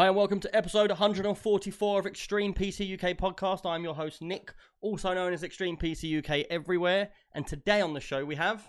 Hi, 0.00 0.06
and 0.06 0.16
welcome 0.16 0.40
to 0.40 0.56
episode 0.56 0.88
144 0.88 2.00
of 2.00 2.06
Extreme 2.06 2.54
PC 2.54 2.94
UK 2.94 3.18
podcast. 3.18 3.68
I'm 3.68 3.84
your 3.84 3.94
host, 3.94 4.22
Nick, 4.22 4.54
also 4.80 5.12
known 5.12 5.34
as 5.34 5.42
Extreme 5.42 5.76
PC 5.76 6.24
UK 6.24 6.46
everywhere. 6.48 7.10
And 7.34 7.46
today 7.46 7.82
on 7.82 7.92
the 7.92 8.00
show, 8.00 8.24
we 8.24 8.34
have. 8.36 8.66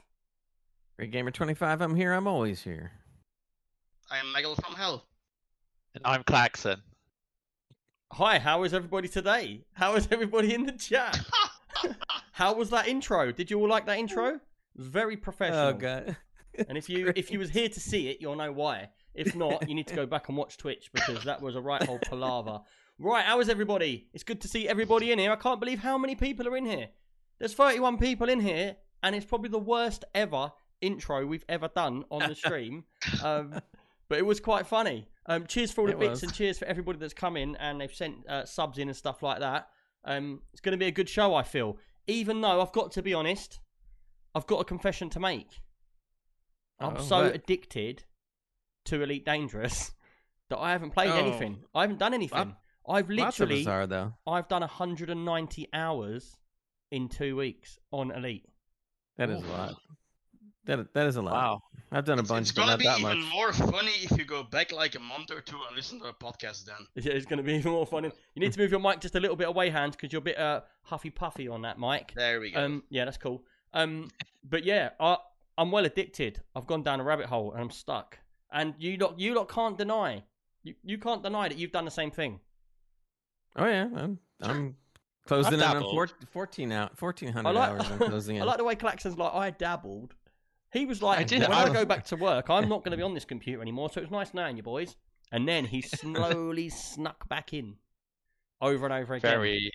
Great 0.97 1.11
Gamer 1.11 1.31
25, 1.31 1.79
I'm 1.79 1.95
here, 1.95 2.11
I'm 2.11 2.27
always 2.27 2.63
here. 2.63 2.91
I 4.09 4.17
am 4.17 4.25
Megal 4.35 4.61
from 4.61 4.75
Hell. 4.75 5.05
And 5.95 6.01
I'm 6.03 6.21
Klaxon. 6.23 6.81
Hi, 8.11 8.37
how 8.37 8.63
is 8.63 8.73
everybody 8.73 9.07
today? 9.07 9.63
How 9.71 9.95
is 9.95 10.09
everybody 10.11 10.53
in 10.53 10.65
the 10.65 10.73
chat? 10.73 11.17
how 12.33 12.55
was 12.55 12.71
that 12.71 12.89
intro? 12.89 13.31
Did 13.31 13.49
you 13.49 13.57
all 13.57 13.69
like 13.69 13.85
that 13.85 13.97
intro? 13.97 14.41
Very 14.75 15.15
oh, 15.15 15.19
professional. 15.21 15.67
Oh, 15.69 15.73
God. 15.75 16.17
And 16.67 16.77
if 16.77 16.89
you 16.89 17.13
if 17.15 17.31
you 17.31 17.39
was 17.39 17.49
here 17.49 17.69
to 17.69 17.79
see 17.79 18.09
it, 18.09 18.17
you'll 18.19 18.35
know 18.35 18.51
why. 18.51 18.89
If 19.13 19.35
not, 19.35 19.67
you 19.67 19.75
need 19.75 19.87
to 19.87 19.95
go 19.95 20.05
back 20.05 20.29
and 20.29 20.37
watch 20.37 20.57
Twitch 20.57 20.89
because 20.93 21.23
that 21.25 21.41
was 21.41 21.55
a 21.55 21.61
right 21.61 21.87
old 21.87 22.01
palaver. 22.01 22.61
Right, 22.99 23.25
how 23.25 23.39
is 23.39 23.49
everybody? 23.49 24.07
It's 24.13 24.23
good 24.23 24.41
to 24.41 24.47
see 24.47 24.67
everybody 24.67 25.11
in 25.11 25.19
here. 25.19 25.31
I 25.31 25.35
can't 25.35 25.59
believe 25.59 25.79
how 25.79 25.97
many 25.97 26.15
people 26.15 26.47
are 26.47 26.55
in 26.55 26.65
here. 26.65 26.89
There's 27.39 27.53
31 27.53 27.97
people 27.97 28.29
in 28.29 28.39
here, 28.39 28.75
and 29.03 29.15
it's 29.15 29.25
probably 29.25 29.49
the 29.49 29.57
worst 29.59 30.05
ever 30.13 30.51
intro 30.81 31.25
we've 31.25 31.45
ever 31.49 31.67
done 31.67 32.05
on 32.11 32.27
the 32.29 32.35
stream. 32.35 32.83
um, 33.23 33.59
but 34.07 34.17
it 34.19 34.25
was 34.25 34.39
quite 34.39 34.67
funny. 34.67 35.07
Um, 35.25 35.45
cheers 35.47 35.71
for 35.71 35.81
all 35.81 35.87
the 35.87 35.93
It 35.93 35.99
bits 35.99 36.09
was. 36.21 36.23
and 36.23 36.33
cheers 36.33 36.57
for 36.59 36.65
everybody 36.65 36.99
that's 36.99 37.13
come 37.13 37.37
in 37.37 37.55
and 37.57 37.79
they've 37.81 37.93
sent 37.93 38.27
uh, 38.27 38.45
subs 38.45 38.77
in 38.77 38.87
and 38.87 38.95
stuff 38.97 39.21
like 39.23 39.39
that. 39.39 39.69
Um, 40.05 40.41
it's 40.51 40.61
going 40.61 40.73
to 40.73 40.77
be 40.77 40.87
a 40.87 40.91
good 40.91 41.09
show, 41.09 41.35
I 41.35 41.43
feel. 41.43 41.77
Even 42.07 42.41
though 42.41 42.61
I've 42.61 42.71
got 42.71 42.91
to 42.93 43.01
be 43.01 43.13
honest, 43.13 43.59
I've 44.35 44.47
got 44.47 44.59
a 44.61 44.63
confession 44.65 45.09
to 45.11 45.19
make. 45.19 45.59
I'm 46.79 46.97
Oh, 46.97 47.01
so 47.01 47.25
addicted 47.25 48.03
to 48.85 49.01
Elite 49.01 49.25
Dangerous 49.25 49.91
that 50.49 50.57
I 50.59 50.71
haven't 50.71 50.91
played 50.91 51.09
Oh. 51.11 51.17
anything. 51.17 51.59
I 51.73 51.81
haven't 51.81 51.99
done 51.99 52.13
anything. 52.13 52.55
I've 52.87 53.09
literally, 53.09 53.61
us 53.61 53.67
are, 53.67 53.87
though. 53.87 54.13
I've 54.27 54.47
done 54.47 54.61
190 54.61 55.67
hours 55.73 56.35
in 56.91 57.09
two 57.09 57.35
weeks 57.35 57.77
on 57.91 58.11
Elite. 58.11 58.47
That 59.17 59.29
is 59.29 59.41
a 59.43 59.47
lot. 59.47 59.75
That, 60.65 60.93
that 60.93 61.07
is 61.07 61.15
a 61.15 61.21
lot. 61.21 61.33
Wow. 61.33 61.61
I've 61.91 62.05
done 62.05 62.17
a 62.19 62.21
It's, 62.21 62.29
bunch, 62.29 62.49
it's 62.49 62.51
but 62.53 62.65
gonna 62.65 62.77
be 62.77 62.85
even 62.85 63.19
much. 63.19 63.33
more 63.33 63.51
funny 63.53 63.91
if 64.01 64.11
you 64.17 64.25
go 64.25 64.43
back 64.43 64.71
like 64.71 64.95
a 64.95 64.99
month 64.99 65.31
or 65.31 65.41
two 65.41 65.57
and 65.67 65.75
listen 65.75 65.99
to 65.99 66.05
a 66.07 66.13
podcast 66.13 66.65
then. 66.65 66.75
Yeah, 66.95 67.13
It's 67.13 67.25
going 67.25 67.37
to 67.37 67.43
be 67.43 67.53
even 67.55 67.71
more 67.71 67.85
funny. 67.85 68.11
You 68.35 68.39
need 68.41 68.53
to 68.53 68.59
move 68.59 68.71
your 68.71 68.79
mic 68.79 68.99
just 68.99 69.15
a 69.15 69.19
little 69.19 69.35
bit 69.35 69.47
away, 69.47 69.69
hands, 69.69 69.95
because 69.95 70.11
you're 70.13 70.19
a 70.21 70.23
bit 70.23 70.37
uh, 70.39 70.61
huffy 70.83 71.09
puffy 71.09 71.47
on 71.47 71.61
that 71.63 71.79
mic. 71.79 72.13
There 72.15 72.39
we 72.39 72.51
go. 72.51 72.63
Um, 72.63 72.83
yeah, 72.89 73.05
that's 73.05 73.17
cool. 73.17 73.43
Um, 73.73 74.09
but 74.47 74.63
yeah, 74.63 74.89
I, 74.99 75.17
I'm 75.57 75.71
well 75.71 75.85
addicted. 75.85 76.41
I've 76.55 76.67
gone 76.67 76.83
down 76.83 76.99
a 76.99 77.03
rabbit 77.03 77.25
hole 77.27 77.51
and 77.53 77.61
I'm 77.61 77.71
stuck. 77.71 78.17
And 78.51 78.73
you 78.77 78.97
lot, 78.97 79.19
you 79.19 79.33
lot 79.33 79.49
can't 79.49 79.77
deny. 79.77 80.23
You, 80.63 80.75
you 80.83 80.97
can't 80.97 81.23
deny 81.23 81.47
that 81.47 81.57
you've 81.57 81.71
done 81.71 81.85
the 81.85 81.91
same 81.91 82.11
thing. 82.11 82.39
Oh, 83.55 83.65
yeah. 83.65 83.87
I'm, 83.95 84.19
I'm 84.41 84.75
closing 85.25 85.55
I've 85.61 85.77
in 85.77 85.83
on 85.83 85.91
four, 85.91 86.07
14 86.31 86.71
out, 86.71 87.01
1,400 87.01 87.49
I 87.49 87.51
like, 87.51 87.69
hours. 87.69 87.91
I'm 87.91 87.97
closing 88.09 88.35
in. 88.35 88.41
I 88.41 88.45
like 88.45 88.57
the 88.57 88.63
way 88.63 88.75
Klaxon's 88.75 89.17
like, 89.17 89.33
I 89.33 89.49
dabbled. 89.49 90.13
He 90.71 90.85
was 90.85 91.01
like, 91.01 91.19
I 91.19 91.23
did 91.23 91.41
when 91.41 91.51
I 91.51 91.63
dabble. 91.63 91.73
go 91.73 91.85
back 91.85 92.05
to 92.05 92.15
work, 92.15 92.49
I'm 92.49 92.69
not 92.69 92.83
going 92.83 92.91
to 92.91 92.97
be 92.97 93.03
on 93.09 93.13
this 93.13 93.25
computer 93.25 93.61
anymore, 93.61 93.89
so 93.91 94.01
it's 94.01 94.11
nice 94.11 94.33
knowing 94.33 94.57
you 94.57 94.63
boys. 94.63 94.95
And 95.31 95.47
then 95.47 95.65
he 95.65 95.81
slowly 95.81 96.69
snuck 96.69 97.27
back 97.29 97.53
in, 97.53 97.75
over 98.61 98.85
and 98.85 98.93
over 98.93 99.15
again. 99.15 99.31
Very. 99.31 99.71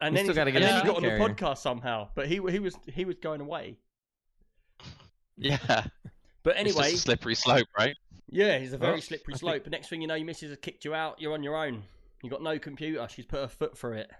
and 0.00 0.16
then, 0.16 0.24
still 0.24 0.34
he's- 0.34 0.44
get 0.52 0.56
and 0.56 0.64
then 0.64 0.80
he 0.80 0.86
got 0.86 0.96
on 0.96 1.02
the 1.02 1.10
podcast 1.10 1.58
somehow, 1.58 2.08
but 2.14 2.26
he 2.26 2.34
he 2.50 2.58
was 2.58 2.74
he 2.86 3.04
was 3.04 3.16
going 3.16 3.40
away. 3.40 3.78
Yeah. 5.36 5.84
But 6.48 6.56
anyway, 6.56 6.92
a 6.94 6.96
slippery 6.96 7.34
slope, 7.34 7.68
right? 7.78 7.94
yeah, 8.30 8.58
he's 8.58 8.72
a 8.72 8.78
very 8.78 8.92
Well, 8.94 9.00
slippery 9.02 9.34
I 9.34 9.36
think- 9.36 9.40
slope. 9.40 9.62
But 9.64 9.72
next 9.72 9.88
thing 9.88 10.00
you 10.00 10.06
know, 10.08 10.14
your 10.14 10.24
missus 10.26 10.48
has 10.48 10.58
kicked 10.58 10.84
you 10.84 10.94
out. 10.94 11.20
You're 11.20 11.34
on 11.34 11.42
your 11.42 11.56
own. 11.56 11.82
You 12.22 12.30
got 12.30 12.42
no 12.42 12.58
computer. 12.58 13.06
She's 13.10 13.26
put 13.26 13.40
her 13.40 13.48
foot 13.48 13.76
through 13.76 13.98
it. 13.98 14.10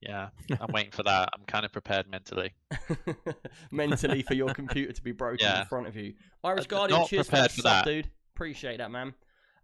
Yeah. 0.00 0.28
I'm 0.60 0.72
waiting 0.72 0.90
for 0.92 1.02
that. 1.04 1.28
I'm 1.34 1.44
kind 1.46 1.64
of 1.64 1.72
prepared 1.72 2.08
mentally. 2.10 2.54
mentally 3.70 4.22
for 4.22 4.34
your 4.34 4.52
computer 4.54 4.92
to 4.92 5.02
be 5.02 5.12
broken 5.12 5.46
in 5.46 5.66
front 5.66 5.86
of 5.86 5.96
you. 5.96 6.14
Irish 6.44 6.64
Uh, 6.64 6.68
Guardian, 6.68 7.00
not 7.00 7.08
cheers 7.08 7.28
prepared 7.28 7.50
for 7.50 7.62
that. 7.62 7.84
dude. 7.84 8.10
Appreciate 8.34 8.78
that, 8.78 8.90
man. 8.90 9.14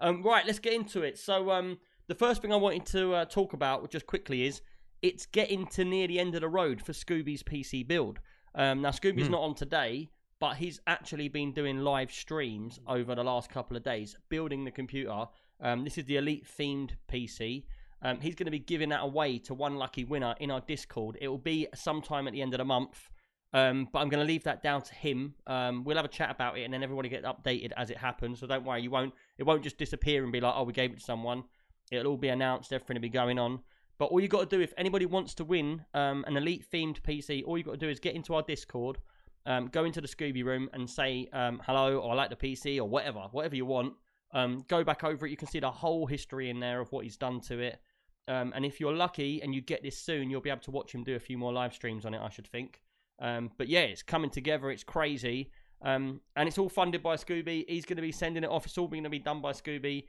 Um, 0.01 0.23
right, 0.23 0.45
let's 0.47 0.59
get 0.59 0.73
into 0.73 1.03
it. 1.03 1.19
So, 1.19 1.51
um, 1.51 1.79
the 2.09 2.15
first 2.15 2.43
thing 2.43 2.53
I 2.53 2.57
wanted 2.57 2.87
to 2.87 3.15
uh, 3.15 3.25
talk 3.27 3.53
about 3.53 3.91
just 3.91 4.07
quickly 4.07 4.45
is 4.47 4.61
it's 5.03 5.27
getting 5.27 5.67
to 5.69 5.85
near 5.85 6.09
the 6.09 6.19
end 6.19 6.35
of 6.35 6.41
the 6.41 6.49
road 6.49 6.83
for 6.83 6.93
Scooby's 6.93 7.43
PC 7.43 7.87
build. 7.87 8.19
Um, 8.55 8.83
now, 8.83 8.91
Scooby's 8.91 9.27
Hmm. 9.27 9.33
not 9.33 9.43
on 9.43 9.55
today, 9.55 10.11
but 10.45 10.57
he's 10.57 10.79
actually 10.87 11.29
been 11.29 11.53
doing 11.53 11.79
live 11.79 12.13
streams 12.13 12.79
over 12.87 13.15
the 13.15 13.25
last 13.25 13.49
couple 13.49 13.79
of 13.79 13.83
days, 13.83 14.15
building 14.29 14.63
the 14.63 14.71
computer. 14.71 15.25
Um, 15.63 15.85
this 15.85 15.97
is 15.97 16.05
the 16.05 16.19
Elite 16.19 16.47
themed 16.59 16.91
PC. 17.11 17.65
Um, 18.03 18.21
he's 18.21 18.35
going 18.35 18.45
to 18.45 18.51
be 18.51 18.59
giving 18.59 18.91
that 18.91 19.01
away 19.01 19.39
to 19.39 19.55
one 19.55 19.77
lucky 19.77 20.05
winner 20.05 20.35
in 20.41 20.51
our 20.51 20.61
Discord. 20.61 21.17
It 21.19 21.29
will 21.29 21.39
be 21.39 21.67
sometime 21.75 22.29
at 22.29 22.35
the 22.35 22.43
end 22.43 22.53
of 22.53 22.59
the 22.59 22.65
month. 22.67 23.09
Um, 23.55 23.89
but 23.91 24.01
I'm 24.01 24.11
going 24.11 24.21
to 24.21 24.31
leave 24.31 24.45
that 24.45 24.63
down 24.63 24.83
to 24.83 24.95
him. 24.95 25.33
Um, 25.47 25.83
we'll 25.83 25.97
have 25.97 26.05
a 26.05 26.09
chat 26.09 26.31
about 26.31 26.59
it, 26.59 26.65
and 26.65 26.75
then 26.75 26.83
everybody 26.83 27.09
get 27.09 27.23
updated 27.23 27.73
as 27.79 27.89
it 27.89 27.97
happens. 27.97 28.41
So 28.41 28.47
don't 28.47 28.67
worry, 28.67 28.83
you 28.83 28.91
won't. 28.91 29.15
It 29.39 29.45
won't 29.45 29.63
just 29.63 29.79
disappear 29.79 30.25
and 30.25 30.31
be 30.31 30.43
like, 30.43 30.53
"Oh, 30.55 30.65
we 30.65 30.75
gave 30.75 30.93
it 30.93 30.99
to 30.99 31.05
someone." 31.05 31.45
It'll 31.91 32.09
all 32.09 32.19
be 32.19 32.29
announced. 32.29 32.71
Everything 32.71 32.97
will 32.97 33.01
be 33.01 33.09
going 33.09 33.39
on. 33.39 33.61
But 33.97 34.07
all 34.07 34.21
you 34.21 34.29
got 34.29 34.51
to 34.51 34.57
do, 34.57 34.63
if 34.63 34.75
anybody 34.77 35.07
wants 35.07 35.33
to 35.37 35.45
win 35.45 35.87
um, 35.95 36.23
an 36.27 36.37
elite 36.37 36.67
themed 36.71 37.01
PC, 37.01 37.45
all 37.47 37.57
you 37.57 37.65
got 37.65 37.71
to 37.71 37.79
do 37.79 37.89
is 37.89 37.99
get 37.99 38.15
into 38.15 38.35
our 38.35 38.43
Discord, 38.43 38.99
um, 39.47 39.69
go 39.69 39.85
into 39.85 40.01
the 40.01 40.09
Scooby 40.09 40.45
room, 40.45 40.69
and 40.73 40.89
say 40.89 41.29
um, 41.33 41.61
hello, 41.65 41.99
or 41.99 42.13
I 42.13 42.15
like 42.15 42.31
the 42.31 42.37
PC, 42.37 42.79
or 42.79 42.85
whatever, 42.85 43.21
whatever 43.33 43.57
you 43.57 43.67
want. 43.67 43.95
Um, 44.33 44.65
go 44.69 44.83
back 44.83 45.05
over 45.05 45.27
it. 45.27 45.31
You 45.31 45.37
can 45.37 45.49
see 45.49 45.61
the 45.61 45.71
whole 45.71 46.07
history 46.07 46.51
in 46.51 46.59
there 46.59 46.81
of 46.81 46.91
what 46.93 47.05
he's 47.05 47.17
done 47.17 47.41
to 47.43 47.61
it. 47.61 47.79
Um, 48.27 48.53
and 48.57 48.65
if 48.65 48.81
you're 48.81 48.95
lucky 48.95 49.43
and 49.43 49.55
you 49.55 49.61
get 49.61 49.83
this 49.83 49.99
soon, 49.99 50.31
you'll 50.31 50.41
be 50.41 50.51
able 50.51 50.63
to 50.63 50.71
watch 50.71 50.93
him 50.93 51.05
do 51.05 51.15
a 51.15 51.21
few 51.21 51.39
more 51.39 51.53
live 51.53 51.75
streams 51.75 52.05
on 52.05 52.15
it. 52.15 52.21
I 52.21 52.31
should 52.31 52.47
think. 52.49 52.81
Um, 53.21 53.51
but 53.59 53.69
yeah, 53.69 53.81
it's 53.81 54.03
coming 54.03 54.31
together. 54.31 54.71
It's 54.71 54.83
crazy. 54.83 55.51
Um, 55.83 56.21
and 56.35 56.49
it's 56.49 56.59
all 56.59 56.69
funded 56.69 57.03
by 57.03 57.17
Scooby. 57.17 57.65
He's 57.69 57.85
going 57.85 57.97
to 57.97 58.03
be 58.03 58.13
sending 58.13 58.43
it 58.43 58.51
off. 58.51 58.67
It's 58.67 58.79
all 58.79 58.89
going 58.89 59.05
to 59.05 59.11
be 59.11 59.19
done 59.19 59.41
by 59.41 59.53
Scooby. 59.53 60.05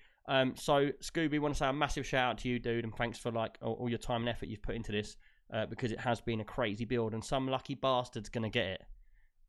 So 0.55 0.91
Scooby, 1.03 1.39
want 1.39 1.53
to 1.53 1.57
say 1.59 1.67
a 1.67 1.73
massive 1.73 2.05
shout 2.05 2.31
out 2.31 2.37
to 2.39 2.49
you, 2.49 2.57
dude, 2.57 2.85
and 2.85 2.95
thanks 2.95 3.19
for 3.19 3.31
like 3.31 3.57
all, 3.61 3.73
all 3.73 3.89
your 3.89 3.99
time 3.99 4.21
and 4.21 4.29
effort 4.29 4.47
you've 4.47 4.63
put 4.63 4.75
into 4.75 4.91
this 4.91 5.17
uh, 5.53 5.65
because 5.65 5.91
it 5.91 5.99
has 5.99 6.21
been 6.21 6.41
a 6.41 6.45
crazy 6.45 6.85
build, 6.85 7.13
and 7.13 7.23
some 7.23 7.47
lucky 7.47 7.75
bastard's 7.75 8.29
going 8.29 8.43
to 8.43 8.49
get 8.49 8.65
it, 8.65 8.83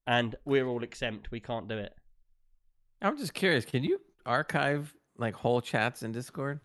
and 0.06 0.36
we're 0.44 0.66
all 0.66 0.82
exempt. 0.82 1.30
We 1.30 1.40
can't 1.40 1.68
do 1.68 1.78
it. 1.78 1.94
I'm 3.02 3.16
just 3.18 3.34
curious. 3.34 3.64
Can 3.64 3.84
you 3.84 4.00
archive 4.24 4.94
like 5.18 5.34
whole 5.34 5.60
chats 5.60 6.02
in 6.02 6.12
Discord? 6.12 6.60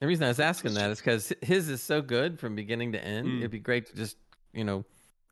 The 0.00 0.06
reason 0.06 0.24
I 0.24 0.28
was 0.28 0.40
asking 0.40 0.74
that 0.74 0.90
is 0.90 0.98
because 0.98 1.32
his 1.42 1.68
is 1.68 1.80
so 1.80 2.02
good 2.02 2.40
from 2.40 2.56
beginning 2.56 2.92
to 2.92 3.04
end. 3.04 3.28
Mm. 3.28 3.38
It'd 3.38 3.50
be 3.52 3.60
great 3.60 3.86
to 3.86 3.94
just, 3.94 4.16
you 4.52 4.64
know, 4.64 4.84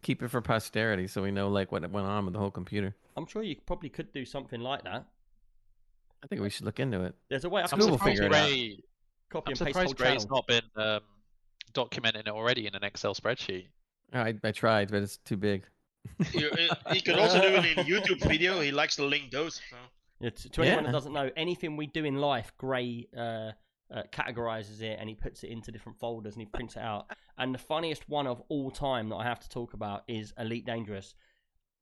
keep 0.03 0.23
it 0.23 0.29
for 0.29 0.41
posterity 0.41 1.09
so 1.09 1.23
we 1.23 1.31
know 1.31 1.49
like 1.49 1.73
what 1.73 1.89
went 1.91 2.07
on 2.07 2.25
with 2.25 2.35
the 2.35 2.41
whole 2.41 2.51
computer. 2.53 2.95
I'm 3.17 3.27
sure 3.27 3.43
you 3.43 3.57
probably 3.67 3.89
could 3.89 4.13
do 4.13 4.25
something 4.25 4.61
like 4.61 4.85
that. 4.85 5.07
I 6.23 6.27
think 6.27 6.41
we 6.41 6.51
should 6.51 6.67
look 6.67 6.79
into 6.79 7.03
it. 7.03 7.15
There's 7.29 7.45
a 7.45 7.49
way 7.49 7.63
I 7.63 7.67
School 7.67 7.81
can 7.81 7.91
will 7.91 7.99
figure 7.99 8.25
it 8.25 8.35
out. 8.35 8.45
Ray, 8.45 8.79
copy 9.31 9.53
I'm 9.53 9.53
and 9.53 9.59
paste 9.59 9.79
surprised 9.79 9.99
whole 9.99 10.07
Ray's 10.07 10.25
channel. 10.25 10.37
not 10.37 10.47
been 10.47 10.63
um, 10.77 11.01
documenting 11.73 12.21
it 12.21 12.29
already 12.29 12.67
in 12.67 12.75
an 12.75 12.85
Excel 12.85 13.15
spreadsheet. 13.15 13.67
I, 14.13 14.35
I 14.45 14.53
tried, 14.53 14.91
but 14.91 15.03
it's 15.03 15.17
too 15.19 15.37
big. 15.37 15.65
You- 16.33 16.51
uh, 16.51 16.93
he 16.93 17.01
could 17.01 17.19
also 17.19 17.41
do 17.41 17.49
it 17.57 17.79
in 17.79 17.85
YouTube 17.87 18.21
video. 18.27 18.61
He 18.61 18.71
likes 18.71 18.97
to 18.97 19.05
link 19.05 19.31
those. 19.31 19.61
So. 19.71 19.77
Yeah, 20.21 20.31
to, 20.31 20.49
to 20.51 20.63
anyone 20.63 20.85
that 20.85 20.89
Yeah. 20.91 20.93
doesn't 20.93 21.13
know, 21.13 21.31
anything 21.37 21.77
we 21.77 21.87
do 21.87 22.05
in 22.05 22.17
life, 22.17 22.53
Gray 22.59 23.09
uh, 23.17 23.21
uh, 23.21 24.03
categorizes 24.13 24.83
it 24.83 24.99
and 25.01 25.09
he 25.09 25.15
puts 25.15 25.43
it 25.45 25.49
into 25.51 25.73
different 25.73 25.99
folders 25.99 26.35
and 26.35 26.43
he 26.43 26.47
prints 26.47 26.77
it 26.77 26.83
out. 26.83 27.07
And 27.39 27.55
the 27.55 27.59
funniest 27.59 28.09
one 28.09 28.27
of 28.27 28.43
all 28.49 28.71
time 28.71 29.09
that 29.09 29.17
I 29.17 29.25
have 29.25 29.41
to 29.41 29.49
talk 29.49 29.73
about 29.73 30.05
is 30.09 30.33
Elite 30.39 30.67
Dangerous. 30.67 31.15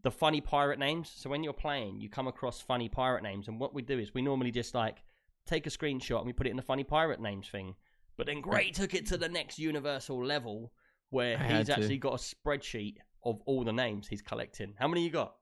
The 0.02 0.10
funny 0.12 0.40
pirate 0.40 0.78
names. 0.78 1.10
So 1.14 1.28
when 1.28 1.42
you're 1.42 1.52
playing, 1.52 2.00
you 2.00 2.08
come 2.08 2.28
across 2.28 2.60
funny 2.60 2.88
pirate 2.88 3.24
names, 3.24 3.48
and 3.48 3.58
what 3.58 3.74
we 3.74 3.82
do 3.82 3.98
is 3.98 4.14
we 4.14 4.22
normally 4.22 4.52
just 4.52 4.72
like 4.74 5.02
take 5.44 5.66
a 5.66 5.70
screenshot 5.70 6.18
and 6.18 6.26
we 6.26 6.32
put 6.32 6.46
it 6.46 6.50
in 6.50 6.56
the 6.56 6.62
funny 6.62 6.84
pirate 6.84 7.20
names 7.20 7.48
thing. 7.48 7.74
But 8.16 8.26
then 8.26 8.40
Gray 8.40 8.70
took 8.70 8.94
it 8.94 9.06
to 9.06 9.16
the 9.16 9.28
next 9.28 9.58
universal 9.58 10.24
level 10.24 10.72
where 11.10 11.36
I 11.36 11.42
had 11.42 11.56
he's 11.58 11.66
to. 11.66 11.72
actually 11.72 11.98
got 11.98 12.14
a 12.14 12.16
spreadsheet 12.16 12.96
of 13.24 13.40
all 13.46 13.64
the 13.64 13.72
names 13.72 14.06
he's 14.08 14.22
collecting. 14.22 14.74
How 14.78 14.88
many 14.88 15.02
you 15.04 15.10
got? 15.10 15.34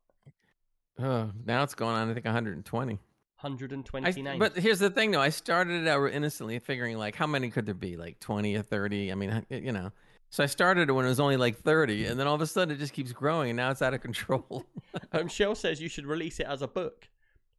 Oh, 0.99 1.31
now 1.44 1.62
it's 1.62 1.75
going 1.75 1.94
on. 1.94 2.11
I 2.11 2.14
think 2.14 2.25
120. 2.25 2.94
120 2.94 4.06
I, 4.06 4.11
names. 4.23 4.38
but 4.38 4.56
here's 4.56 4.78
the 4.78 4.88
thing, 4.88 5.11
though. 5.11 5.20
I 5.20 5.28
started 5.28 5.82
it 5.82 5.88
out 5.88 6.11
innocently, 6.11 6.58
figuring 6.58 6.96
like 6.96 7.14
how 7.14 7.26
many 7.26 7.50
could 7.50 7.67
there 7.67 7.75
be, 7.75 7.96
like 7.96 8.19
20 8.20 8.56
or 8.56 8.62
30. 8.62 9.12
I 9.12 9.14
mean, 9.14 9.44
you 9.50 9.73
know. 9.73 9.93
So 10.31 10.43
I 10.43 10.46
started 10.46 10.88
it 10.88 10.93
when 10.93 11.05
it 11.05 11.08
was 11.08 11.20
only 11.20 11.37
like 11.37 11.56
30, 11.58 12.06
and 12.06 12.19
then 12.19 12.26
all 12.26 12.34
of 12.34 12.40
a 12.40 12.46
sudden 12.46 12.75
it 12.75 12.78
just 12.78 12.93
keeps 12.94 13.12
growing, 13.12 13.50
and 13.50 13.56
now 13.58 13.70
it's 13.70 13.82
out 13.82 13.94
of 13.94 14.00
control. 14.00 14.64
Um, 15.12 15.29
Shell 15.29 15.55
says 15.55 15.81
you 15.81 15.88
should 15.88 16.06
release 16.06 16.40
it 16.40 16.46
as 16.46 16.62
a 16.62 16.67
book. 16.69 17.08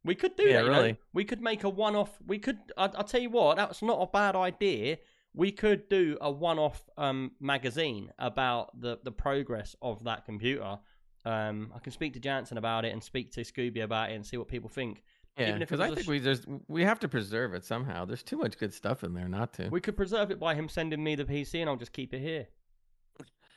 We 0.04 0.14
could 0.16 0.36
do 0.36 0.42
Yeah, 0.44 0.58
that. 0.58 0.64
you 0.64 0.70
know? 0.70 0.76
really. 0.78 0.98
We 1.12 1.24
could 1.24 1.40
make 1.40 1.62
a 1.64 1.68
one-off. 1.68 2.10
We 2.26 2.38
could. 2.38 2.58
I, 2.76 2.84
I'll 2.94 3.04
tell 3.04 3.20
you 3.20 3.30
what. 3.30 3.56
That's 3.56 3.80
not 3.82 4.00
a 4.00 4.06
bad 4.06 4.34
idea. 4.36 4.98
We 5.38 5.52
could 5.52 5.88
do 5.88 6.18
a 6.20 6.30
one-off 6.30 6.82
um, 6.96 7.30
magazine 7.40 8.10
about 8.18 8.78
the 8.80 8.98
the 9.04 9.12
progress 9.12 9.76
of 9.80 10.02
that 10.04 10.24
computer, 10.24 10.78
Um, 11.24 11.72
I 11.74 11.78
can 11.78 11.92
speak 11.92 12.12
to 12.14 12.20
Jansen 12.20 12.58
about 12.58 12.84
it 12.84 12.92
and 12.92 13.02
speak 13.02 13.32
to 13.32 13.40
Scooby 13.42 13.82
about 13.84 14.10
it 14.10 14.14
and 14.14 14.26
see 14.26 14.36
what 14.36 14.48
people 14.48 14.68
think. 14.68 15.02
Yeah, 15.36 15.50
Even 15.50 15.62
if 15.62 15.70
it 15.70 15.76
because 15.78 15.80
I 15.80 15.94
think 15.94 16.04
sh- 16.06 16.08
we 16.08 16.18
just 16.20 16.44
we 16.66 16.82
have 16.82 16.98
to 17.00 17.08
preserve 17.08 17.54
it 17.54 17.64
somehow. 17.64 18.04
There's 18.04 18.24
too 18.24 18.36
much 18.38 18.58
good 18.58 18.74
stuff 18.74 19.04
in 19.04 19.14
there 19.14 19.28
not 19.28 19.52
to. 19.54 19.68
We 19.68 19.80
could 19.80 19.96
preserve 19.96 20.30
it 20.32 20.40
by 20.40 20.54
him 20.56 20.68
sending 20.68 21.02
me 21.04 21.14
the 21.14 21.24
PC 21.24 21.60
and 21.60 21.70
I'll 21.70 21.76
just 21.76 21.92
keep 21.92 22.12
it 22.14 22.20
here. 22.20 22.48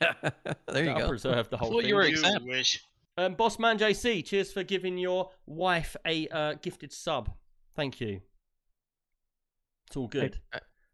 there 0.00 0.12
you 0.22 0.54
That'll 0.66 0.98
go. 1.00 1.08
preserve 1.08 1.50
the 1.50 1.56
whole 1.56 1.70
thought 1.72 1.80
thing. 1.80 1.88
you 1.88 1.94
were 1.96 2.04
You 2.04 2.10
exempt. 2.10 2.46
wish. 2.46 2.84
Um, 3.18 3.34
Bossman 3.34 3.78
JC, 3.78 4.24
cheers 4.24 4.52
for 4.52 4.62
giving 4.62 4.96
your 4.98 5.30
wife 5.46 5.96
a 6.06 6.28
uh, 6.28 6.54
gifted 6.62 6.92
sub. 6.92 7.30
Thank 7.74 8.00
you. 8.00 8.20
It's 9.88 9.96
all 9.96 10.08
good. 10.08 10.38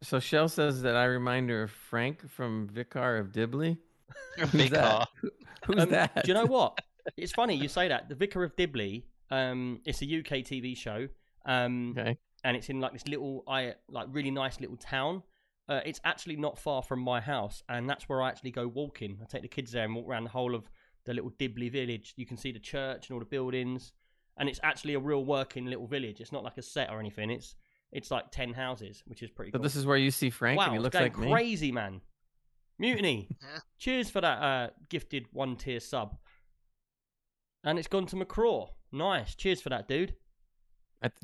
So 0.03 0.21
Shell 0.21 0.49
says 0.49 0.83
that 0.83 0.95
I 0.97 1.05
remind 1.05 1.51
her 1.51 1.65
of 1.65 1.71
Frank 1.71 2.29
from 2.31 2.69
Vicar 2.69 3.17
of 3.17 3.33
Dibley. 3.33 3.79
Who's 4.39 4.51
Big 4.53 4.71
that? 4.71 5.09
Who's 5.67 5.83
Um, 5.83 5.91
that? 5.91 6.15
Do 6.25 6.29
you 6.29 6.35
know 6.35 6.47
what? 6.57 6.79
It's 7.17 7.33
funny 7.33 7.55
you 7.55 7.69
say 7.69 7.89
that. 7.89 8.09
The 8.09 8.15
Vicar 8.15 8.45
of 8.45 8.55
Dibley. 8.57 9.07
Um, 9.31 9.81
it's 9.85 10.01
a 10.03 10.05
UK 10.07 10.45
TV 10.45 10.77
show. 10.77 11.09
Um, 11.47 11.95
Okay. 11.99 12.17
and 12.45 12.57
it's 12.57 12.69
in 12.69 12.81
like 12.81 12.93
this 12.93 13.09
little, 13.09 13.43
I 13.49 13.75
like 13.89 14.07
really 14.11 14.31
nice 14.31 14.61
little 14.61 14.77
town. 14.77 15.23
Uh, 15.69 15.81
it's 15.85 16.01
actually 16.05 16.37
not 16.37 16.59
far 16.59 16.83
from 16.83 17.01
my 17.01 17.21
house, 17.21 17.63
and 17.69 17.91
that's 17.91 18.09
where 18.09 18.23
I 18.23 18.29
actually 18.29 18.53
go 18.53 18.67
walking. 18.69 19.19
I 19.21 19.27
take 19.27 19.43
the 19.43 19.49
kids 19.49 19.73
there 19.73 19.85
and 19.85 19.95
walk 19.95 20.09
around 20.09 20.25
the 20.25 20.31
whole 20.31 20.55
of 20.55 20.65
the 21.05 21.13
little 21.13 21.31
Dibley 21.39 21.69
village. 21.69 22.15
You 22.17 22.25
can 22.25 22.39
see 22.39 22.53
the 22.53 22.59
church 22.59 23.09
and 23.11 23.15
all 23.15 23.21
the 23.21 23.27
buildings, 23.27 23.93
and 24.39 24.49
it's 24.49 24.61
actually 24.63 24.95
a 24.95 24.99
real 24.99 25.25
working 25.27 25.67
little 25.67 25.87
village. 25.87 26.21
It's 26.21 26.33
not 26.33 26.43
like 26.45 26.57
a 26.57 26.63
set 26.63 26.89
or 26.91 27.01
anything. 27.01 27.31
It's 27.31 27.55
it's 27.93 28.11
like 28.11 28.31
ten 28.31 28.53
houses, 28.55 29.03
which 29.07 29.23
is 29.23 29.31
pretty. 29.31 29.51
So 29.51 29.59
cool. 29.59 29.63
this 29.63 29.77
is 29.77 29.87
where 29.87 29.97
you 29.97 30.11
see 30.11 30.31
Frank, 30.31 30.59
wow, 30.59 30.67
and 30.67 30.75
he 30.75 30.79
looks 30.79 30.93
going 30.95 31.13
like 31.13 31.19
me. 31.19 31.31
crazy, 31.31 31.73
man. 31.73 32.01
Mutiny. 32.79 33.29
Cheers 33.79 34.09
for 34.11 34.21
that 34.21 34.39
uh, 34.43 34.71
gifted 34.89 35.27
one 35.33 35.57
tier 35.57 35.81
sub. 35.81 36.17
And 37.65 37.79
it's 37.79 37.89
gone 37.89 38.07
to 38.07 38.17
McCraw. 38.17 38.69
Nice. 38.93 39.35
Cheers 39.35 39.61
for 39.61 39.69
that, 39.71 39.89
dude. 39.89 40.15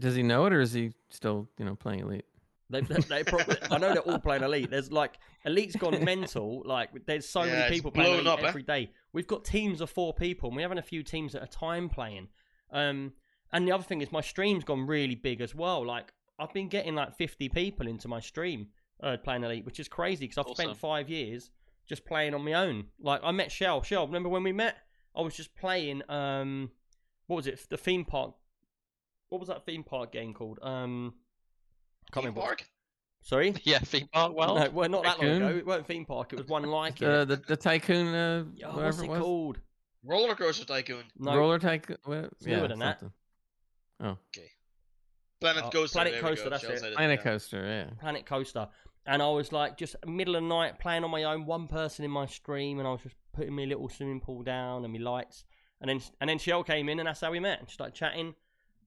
Does 0.01 0.15
he 0.17 0.23
know 0.23 0.47
it, 0.47 0.53
or 0.53 0.61
is 0.61 0.73
he 0.73 0.93
still, 1.11 1.49
you 1.59 1.65
know, 1.65 1.75
playing 1.75 2.01
elite? 2.01 2.25
They, 2.71 2.81
they, 2.81 3.01
they 3.03 3.25
probably, 3.27 3.57
I 3.71 3.79
know 3.79 3.93
they're 3.93 4.03
all 4.03 4.19
playing 4.19 4.43
Elite. 4.43 4.71
There's 4.71 4.91
like 4.91 5.19
Elite's 5.45 5.77
gone 5.77 6.03
mental. 6.05 6.63
Like 6.65 6.91
there's 7.07 7.29
so 7.29 7.43
Yeah, 7.45 7.53
many 7.53 7.75
people 7.77 7.91
playing 7.91 8.15
Elite 8.15 8.27
up, 8.27 8.43
eh? 8.43 8.49
every 8.49 8.63
day. 8.63 8.91
We've 9.13 9.27
got 9.27 9.45
teams 9.45 9.81
of 9.81 9.91
four 9.91 10.15
people, 10.15 10.49
and 10.49 10.57
we're 10.57 10.63
having 10.63 10.79
a 10.79 10.83
few 10.83 11.03
teams 11.03 11.35
at 11.35 11.43
a 11.43 11.47
time 11.47 11.89
playing. 11.89 12.29
Um, 12.73 13.13
and 13.53 13.69
the 13.69 13.73
other 13.73 13.85
thing 13.85 14.01
is 14.01 14.11
my 14.11 14.23
stream's 14.23 14.65
gone 14.65 14.87
really 14.87 15.15
big 15.15 15.41
as 15.43 15.55
well. 15.55 15.85
Like 15.87 16.13
I've 16.39 16.53
been 16.53 16.69
getting 16.69 16.95
like 16.95 17.17
50 17.17 17.49
people 17.51 17.87
into 17.87 18.09
my 18.09 18.21
stream 18.21 18.69
uh, 19.03 19.17
playing 19.23 19.45
Elite, 19.45 19.65
which 19.65 19.79
is 19.81 19.89
crazy 19.89 20.27
because 20.27 20.39
I've 20.39 20.57
spent 20.57 20.77
five 20.77 21.09
years 21.09 21.51
just 21.89 22.05
playing 22.05 22.35
on 22.35 22.45
my 22.45 22.55
own. 22.55 22.87
Like 23.01 23.21
I 23.23 23.31
met 23.31 23.53
Shell. 23.53 23.83
Shell, 23.83 24.07
remember 24.07 24.29
when 24.29 24.43
we 24.43 24.53
met? 24.53 24.77
I 25.17 25.21
was 25.23 25.35
just 25.35 25.55
playing. 25.55 26.03
Um, 26.11 26.71
what 27.27 27.37
was 27.37 27.47
it? 27.47 27.65
The 27.71 27.77
theme 27.77 28.05
park. 28.05 28.35
What 29.29 29.41
was 29.41 29.49
that 29.49 29.65
theme 29.65 29.85
park 29.85 30.13
game 30.13 30.33
called? 30.35 30.59
Um, 30.63 31.15
can't 32.13 32.27
Theme 32.27 32.35
what- 32.35 32.45
park? 32.47 32.65
Sorry. 33.23 33.55
Yeah, 33.65 33.79
theme 33.79 34.09
park. 34.13 34.35
Well, 34.35 34.55
No, 34.57 34.71
well, 34.71 34.89
not 34.91 35.03
that 35.05 35.19
long 35.19 35.31
ago. 35.37 35.49
It 35.57 35.67
weren't 35.67 35.87
theme 35.87 36.05
park. 36.05 36.33
It 36.33 36.37
was 36.39 36.47
one 36.47 36.63
like 36.65 37.01
it. 37.01 37.09
Uh, 37.09 37.25
the 37.25 37.37
the 37.37 37.57
tycoon, 37.57 38.09
uh, 38.15 38.45
Yo, 38.55 38.69
whatever 38.69 38.85
what's 38.85 38.99
it 38.99 39.05
it 39.05 39.11
was, 39.11 39.19
called? 39.21 39.59
Roller 40.03 40.35
Coaster 40.35 40.67
Tycoon. 40.67 41.05
No, 41.19 41.35
roller 41.37 41.59
tycoon. 41.59 41.97
What, 42.05 42.19
It's 42.33 42.47
yeah, 42.47 42.57
newer 42.59 42.69
than 42.69 42.79
that. 42.81 43.01
something. 43.01 44.19
Planet 45.45 45.65
Oh, 45.67 45.71
Coaster. 45.71 45.93
Planet 45.99 46.21
Coaster, 46.21 46.51
that's 46.51 46.63
Shell 46.63 46.73
it. 46.73 46.95
Planet 46.97 47.21
yeah. 47.21 47.31
coaster, 47.31 47.65
yeah. 47.67 47.91
Planet 48.01 48.27
Coaster. 48.27 48.69
And 49.07 49.23
I 49.23 49.29
was 49.29 49.53
like, 49.53 49.77
just 49.77 49.97
middle 50.07 50.35
of 50.37 50.43
the 50.43 50.49
night 50.49 50.79
playing 50.79 51.05
on 51.05 51.11
my 51.11 51.25
own, 51.25 51.45
one 51.45 51.69
person 51.69 52.05
in 52.05 52.11
my 52.11 52.25
stream, 52.27 52.79
and 52.79 52.89
I 52.89 52.93
was 52.93 53.03
just 53.03 53.17
putting 53.35 53.55
my 53.55 53.65
little 53.65 53.89
swimming 53.89 54.21
pool 54.21 54.43
down 54.43 54.85
and 54.85 54.93
my 54.93 54.99
lights. 54.99 55.45
And 55.81 55.89
then 55.91 56.01
and 56.21 56.31
then 56.31 56.39
Shell 56.39 56.65
came 56.65 56.89
in, 56.89 56.99
and 56.99 57.07
that's 57.07 57.21
how 57.21 57.31
we 57.31 57.41
met. 57.41 57.59
And 57.61 57.69
she 57.69 57.75
started 57.75 57.95
chatting, 57.95 58.35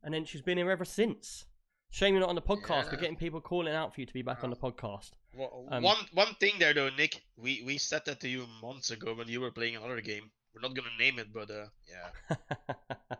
and 0.03 0.13
then 0.13 0.25
she's 0.25 0.41
been 0.41 0.57
here 0.57 0.71
ever 0.71 0.85
since. 0.85 1.45
Shame 1.91 2.13
you're 2.15 2.21
not 2.21 2.29
on 2.29 2.35
the 2.35 2.41
podcast. 2.41 2.91
We're 2.91 2.97
getting 2.99 3.15
people 3.15 3.39
calling 3.39 3.73
out 3.73 3.93
for 3.93 4.01
you 4.01 4.07
to 4.07 4.13
be 4.13 4.21
back 4.23 4.43
on 4.43 4.49
the 4.49 4.55
podcast. 4.55 5.11
Well, 5.35 5.67
Um, 5.71 5.83
one 5.83 5.97
one 6.13 6.33
thing 6.39 6.53
there 6.57 6.73
though, 6.73 6.89
Nick, 6.89 7.21
we 7.37 7.61
we 7.65 7.77
said 7.77 8.01
that 8.05 8.19
to 8.21 8.27
you 8.27 8.45
months 8.61 8.89
ago 8.91 9.13
when 9.13 9.27
you 9.27 9.39
were 9.41 9.51
playing 9.51 9.75
another 9.75 10.01
game. 10.01 10.31
We're 10.53 10.61
not 10.61 10.73
gonna 10.75 10.89
name 10.97 11.19
it, 11.19 11.31
but 11.31 11.51
uh, 11.51 11.65
yeah. 11.87 12.35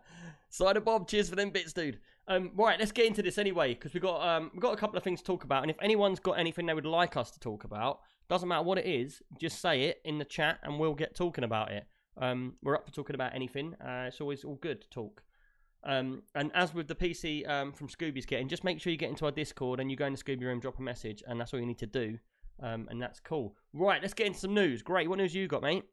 Cider 0.50 0.82
Bob, 0.82 1.08
cheers 1.08 1.30
for 1.30 1.36
them 1.36 1.52
bits, 1.52 1.74
dude. 1.74 2.00
Um, 2.28 2.52
right, 2.56 2.78
let's 2.78 2.92
get 2.92 3.06
into 3.06 3.22
this 3.22 3.38
anyway 3.38 3.74
because 3.74 3.94
we 3.94 4.00
got 4.00 4.22
um, 4.28 4.52
we 4.54 4.60
got 4.60 4.74
a 4.74 4.78
couple 4.78 4.98
of 4.98 5.04
things 5.04 5.22
to 5.22 5.26
talk 5.26 5.44
about, 5.44 5.64
and 5.64 5.72
if 5.72 5.78
anyone's 5.82 6.20
got 6.20 6.34
anything 6.34 6.66
they 6.66 6.74
would 6.74 6.86
like 6.86 7.16
us 7.16 7.32
to 7.32 7.40
talk 7.40 7.64
about, 7.64 8.02
doesn't 8.30 8.50
matter 8.50 8.64
what 8.64 8.78
it 8.78 8.86
is, 8.86 9.22
just 9.40 9.62
say 9.62 9.84
it 9.84 10.02
in 10.04 10.18
the 10.18 10.26
chat, 10.26 10.60
and 10.64 10.80
we'll 10.80 10.94
get 10.94 11.16
talking 11.16 11.44
about 11.46 11.72
it. 11.72 11.86
Um, 12.20 12.56
we're 12.62 12.76
up 12.76 12.86
for 12.86 12.94
talking 12.94 13.16
about 13.16 13.34
anything. 13.34 13.76
Uh, 13.76 14.06
it's 14.08 14.20
always 14.20 14.44
all 14.44 14.56
good 14.56 14.82
to 14.82 14.90
talk. 14.90 15.24
Um, 15.84 16.24
and 16.36 16.52
as 16.54 16.74
with 16.74 16.88
the 16.88 16.96
PC 16.96 17.48
um, 17.48 17.72
from 17.72 17.88
Scooby's 17.88 18.26
getting, 18.26 18.50
just 18.50 18.64
make 18.64 18.82
sure 18.82 18.92
you 18.92 18.98
get 18.98 19.10
into 19.10 19.26
our 19.26 19.32
Discord 19.32 19.80
and 19.80 19.90
you 19.90 19.96
go 19.96 20.06
in 20.06 20.14
the 20.14 20.22
Scooby 20.22 20.42
room, 20.42 20.60
drop 20.60 20.80
a 20.80 20.82
message, 20.82 21.24
and 21.26 21.40
that's 21.40 21.54
all 21.54 21.60
you 21.60 21.66
need 21.66 21.78
to 21.80 21.86
do. 21.86 22.18
Um, 22.62 22.88
and 22.90 23.02
that's 23.02 23.20
cool. 23.20 23.56
Right, 23.72 24.02
let's 24.02 24.16
get 24.16 24.28
into 24.28 24.40
some 24.40 24.54
news. 24.54 24.82
Gray, 24.82 25.08
what 25.08 25.20
news 25.20 25.34
you 25.34 25.48
got, 25.48 25.62
mate? 25.62 25.86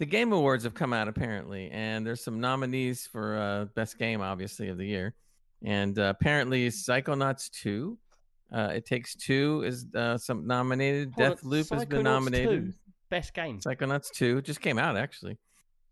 The 0.00 0.06
Game 0.06 0.32
Awards 0.32 0.64
have 0.64 0.74
come 0.74 0.92
out 0.92 1.08
apparently, 1.08 1.70
and 1.70 2.04
there's 2.06 2.24
some 2.24 2.40
nominees 2.40 3.06
for 3.06 3.36
uh, 3.36 3.64
best 3.76 3.98
game, 3.98 4.22
obviously, 4.22 4.68
of 4.68 4.78
the 4.78 4.86
year. 4.86 5.14
And 5.62 5.98
uh, 5.98 6.14
apparently, 6.18 6.66
Psychonauts 6.68 7.50
2, 7.50 7.98
uh, 8.52 8.72
It 8.74 8.86
Takes 8.86 9.14
Two 9.14 9.62
is 9.64 9.84
uh, 9.94 10.16
some 10.16 10.46
nominated. 10.46 11.12
Hold 11.16 11.28
on, 11.32 11.36
Deathloop 11.36 11.70
has 11.70 11.84
been 11.84 12.00
Psychonauts 12.00 12.02
nominated. 12.04 12.64
2, 12.66 12.72
best 13.10 13.34
game. 13.34 13.60
Psychonauts 13.60 14.10
2 14.10 14.40
just 14.42 14.60
came 14.62 14.78
out 14.78 14.96
actually. 14.96 15.36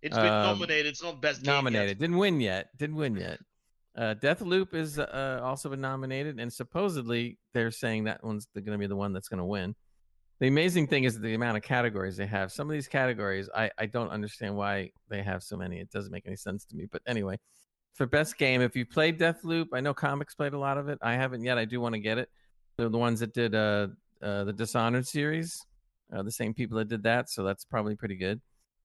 It's 0.00 0.16
been 0.16 0.24
Um, 0.26 0.42
nominated. 0.58 0.86
It's 0.86 1.02
not 1.02 1.20
best 1.20 1.42
game 1.42 1.52
yet. 1.52 1.54
nominated. 1.56 1.98
Didn't 1.98 2.16
win 2.16 2.40
yet. 2.40 2.68
Didn't 2.78 2.96
win 2.96 3.14
yet. 3.16 3.40
Uh, 3.96 4.14
Deathloop 4.14 4.72
is 4.74 4.98
uh, 4.98 5.40
also 5.42 5.68
been 5.68 5.80
nominated, 5.80 6.40
and 6.40 6.50
supposedly 6.50 7.36
they're 7.52 7.70
saying 7.72 8.04
that 8.04 8.24
one's 8.24 8.46
going 8.54 8.64
to 8.66 8.78
be 8.78 8.86
the 8.86 8.96
one 8.96 9.12
that's 9.12 9.28
going 9.28 9.38
to 9.38 9.44
win. 9.44 9.74
The 10.40 10.46
amazing 10.46 10.86
thing 10.86 11.04
is 11.04 11.18
the 11.18 11.34
amount 11.34 11.56
of 11.56 11.64
categories 11.64 12.16
they 12.16 12.26
have. 12.26 12.52
Some 12.52 12.68
of 12.68 12.72
these 12.72 12.86
categories, 12.86 13.48
I, 13.54 13.70
I 13.76 13.86
don't 13.86 14.10
understand 14.10 14.56
why 14.56 14.92
they 15.08 15.22
have 15.22 15.42
so 15.42 15.56
many. 15.56 15.80
It 15.80 15.90
doesn't 15.90 16.12
make 16.12 16.26
any 16.26 16.36
sense 16.36 16.64
to 16.66 16.76
me. 16.76 16.86
But 16.90 17.02
anyway, 17.06 17.38
for 17.94 18.06
best 18.06 18.38
game, 18.38 18.60
if 18.62 18.76
you 18.76 18.86
played 18.86 19.18
Deathloop, 19.18 19.66
I 19.72 19.80
know 19.80 19.92
comics 19.92 20.36
played 20.36 20.52
a 20.52 20.58
lot 20.58 20.78
of 20.78 20.88
it. 20.88 20.98
I 21.02 21.14
haven't 21.14 21.42
yet. 21.42 21.58
I 21.58 21.64
do 21.64 21.80
want 21.80 21.94
to 21.94 22.00
get 22.00 22.18
it. 22.18 22.28
They're 22.76 22.88
the 22.88 22.98
ones 22.98 23.18
that 23.18 23.34
did 23.34 23.56
uh, 23.56 23.88
uh, 24.22 24.44
the 24.44 24.52
Dishonored 24.52 25.08
series, 25.08 25.60
uh, 26.12 26.22
the 26.22 26.30
same 26.30 26.54
people 26.54 26.78
that 26.78 26.86
did 26.86 27.02
that. 27.02 27.28
So 27.28 27.42
that's 27.42 27.64
probably 27.64 27.96
pretty 27.96 28.16
good. 28.16 28.40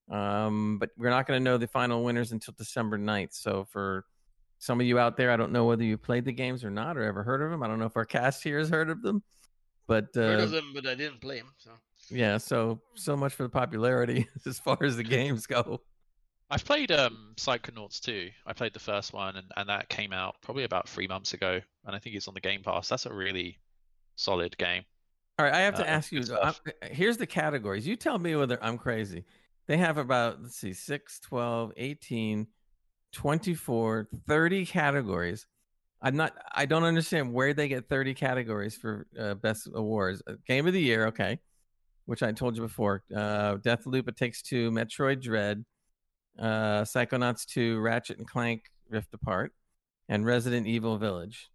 Um, 0.09 0.79
but 0.79 0.89
we're 0.97 1.11
not 1.11 1.27
going 1.27 1.39
to 1.39 1.43
know 1.43 1.57
the 1.57 1.67
final 1.67 2.03
winners 2.03 2.31
until 2.31 2.55
December 2.57 2.97
9th. 2.97 3.33
So 3.33 3.65
for 3.69 4.05
some 4.57 4.81
of 4.81 4.87
you 4.87 4.97
out 4.97 5.17
there, 5.17 5.29
I 5.31 5.37
don't 5.37 5.51
know 5.51 5.65
whether 5.65 5.83
you 5.83 5.99
played 5.99 6.25
the 6.25 6.33
games 6.33 6.63
or 6.63 6.71
not 6.71 6.97
or 6.97 7.03
ever 7.03 7.21
heard 7.21 7.43
of 7.43 7.51
them. 7.51 7.61
I 7.61 7.67
don't 7.67 7.77
know 7.77 7.85
if 7.85 7.95
our 7.95 8.05
cast 8.05 8.43
here 8.43 8.57
has 8.57 8.69
heard 8.69 8.89
of 8.89 9.03
them. 9.03 9.21
But 9.87 10.07
Heard 10.15 10.39
uh, 10.39 10.43
of 10.43 10.51
them, 10.51 10.71
but 10.73 10.85
I 10.87 10.95
didn't 10.95 11.19
play 11.21 11.37
them. 11.37 11.51
So 11.57 11.71
yeah, 12.09 12.37
so 12.37 12.81
so 12.95 13.15
much 13.15 13.33
for 13.33 13.43
the 13.43 13.49
popularity 13.49 14.27
as 14.45 14.59
far 14.59 14.77
as 14.81 14.97
the 14.97 15.03
games 15.17 15.45
go. 15.45 15.81
I've 16.49 16.65
played 16.65 16.91
um 16.91 17.33
Psychonauts 17.37 17.99
2. 18.01 18.29
I 18.45 18.53
played 18.53 18.73
the 18.73 18.79
first 18.79 19.13
one, 19.13 19.35
and, 19.37 19.47
and 19.57 19.69
that 19.69 19.89
came 19.89 20.13
out 20.13 20.35
probably 20.41 20.63
about 20.65 20.87
three 20.87 21.07
months 21.07 21.33
ago, 21.33 21.59
and 21.85 21.95
I 21.95 21.99
think 21.99 22.15
it's 22.15 22.27
on 22.27 22.33
the 22.33 22.41
Game 22.41 22.61
Pass. 22.63 22.89
That's 22.89 23.05
a 23.05 23.13
really 23.13 23.57
solid 24.15 24.57
game. 24.57 24.83
All 25.39 25.45
right, 25.45 25.53
I 25.55 25.61
have 25.61 25.75
to 25.75 25.81
Uh, 25.83 25.85
ask 25.87 26.11
you. 26.11 26.23
though, 26.23 26.35
I'm- 26.35 26.53
here's 26.91 27.17
the 27.17 27.25
categories. 27.25 27.87
You 27.87 27.95
tell 27.95 28.19
me 28.19 28.35
whether 28.35 28.63
I'm 28.63 28.77
crazy. 28.77 29.25
They 29.65 29.77
have 29.77 29.97
about, 29.97 30.43
let's 30.43 30.57
see, 30.57 30.73
6, 30.73 31.19
12, 31.21 31.73
18, 31.75 32.47
24, 33.13 34.09
30 34.27 34.65
categories. 34.65 35.47
I'm 36.03 36.17
not, 36.17 36.33
I 36.51 36.65
don't 36.65 36.83
understand 36.83 37.31
where 37.31 37.53
they 37.53 37.69
get 37.69 37.87
30 37.87 38.13
categories 38.13 38.75
for 38.75 39.07
uh, 39.17 39.35
best 39.35 39.69
awards. 39.73 40.21
Uh, 40.27 40.33
Game 40.45 40.67
of 40.67 40.73
the 40.73 40.81
year, 40.81 41.07
okay, 41.07 41.39
which 42.05 42.21
I 42.21 42.33
told 42.33 42.57
you 42.57 42.61
before. 42.61 43.03
Uh, 43.15 43.55
Deathloop, 43.55 44.09
It 44.09 44.17
Takes 44.17 44.41
Two, 44.41 44.69
Metroid 44.69 45.21
Dread, 45.21 45.63
uh, 46.37 46.81
Psychonauts 46.81 47.45
2, 47.45 47.79
Ratchet 47.79 48.17
and 48.17 48.27
Clank 48.27 48.63
Rift 48.89 49.13
Apart, 49.13 49.53
and 50.09 50.25
Resident 50.25 50.67
Evil 50.67 50.97
Village. 50.97 51.49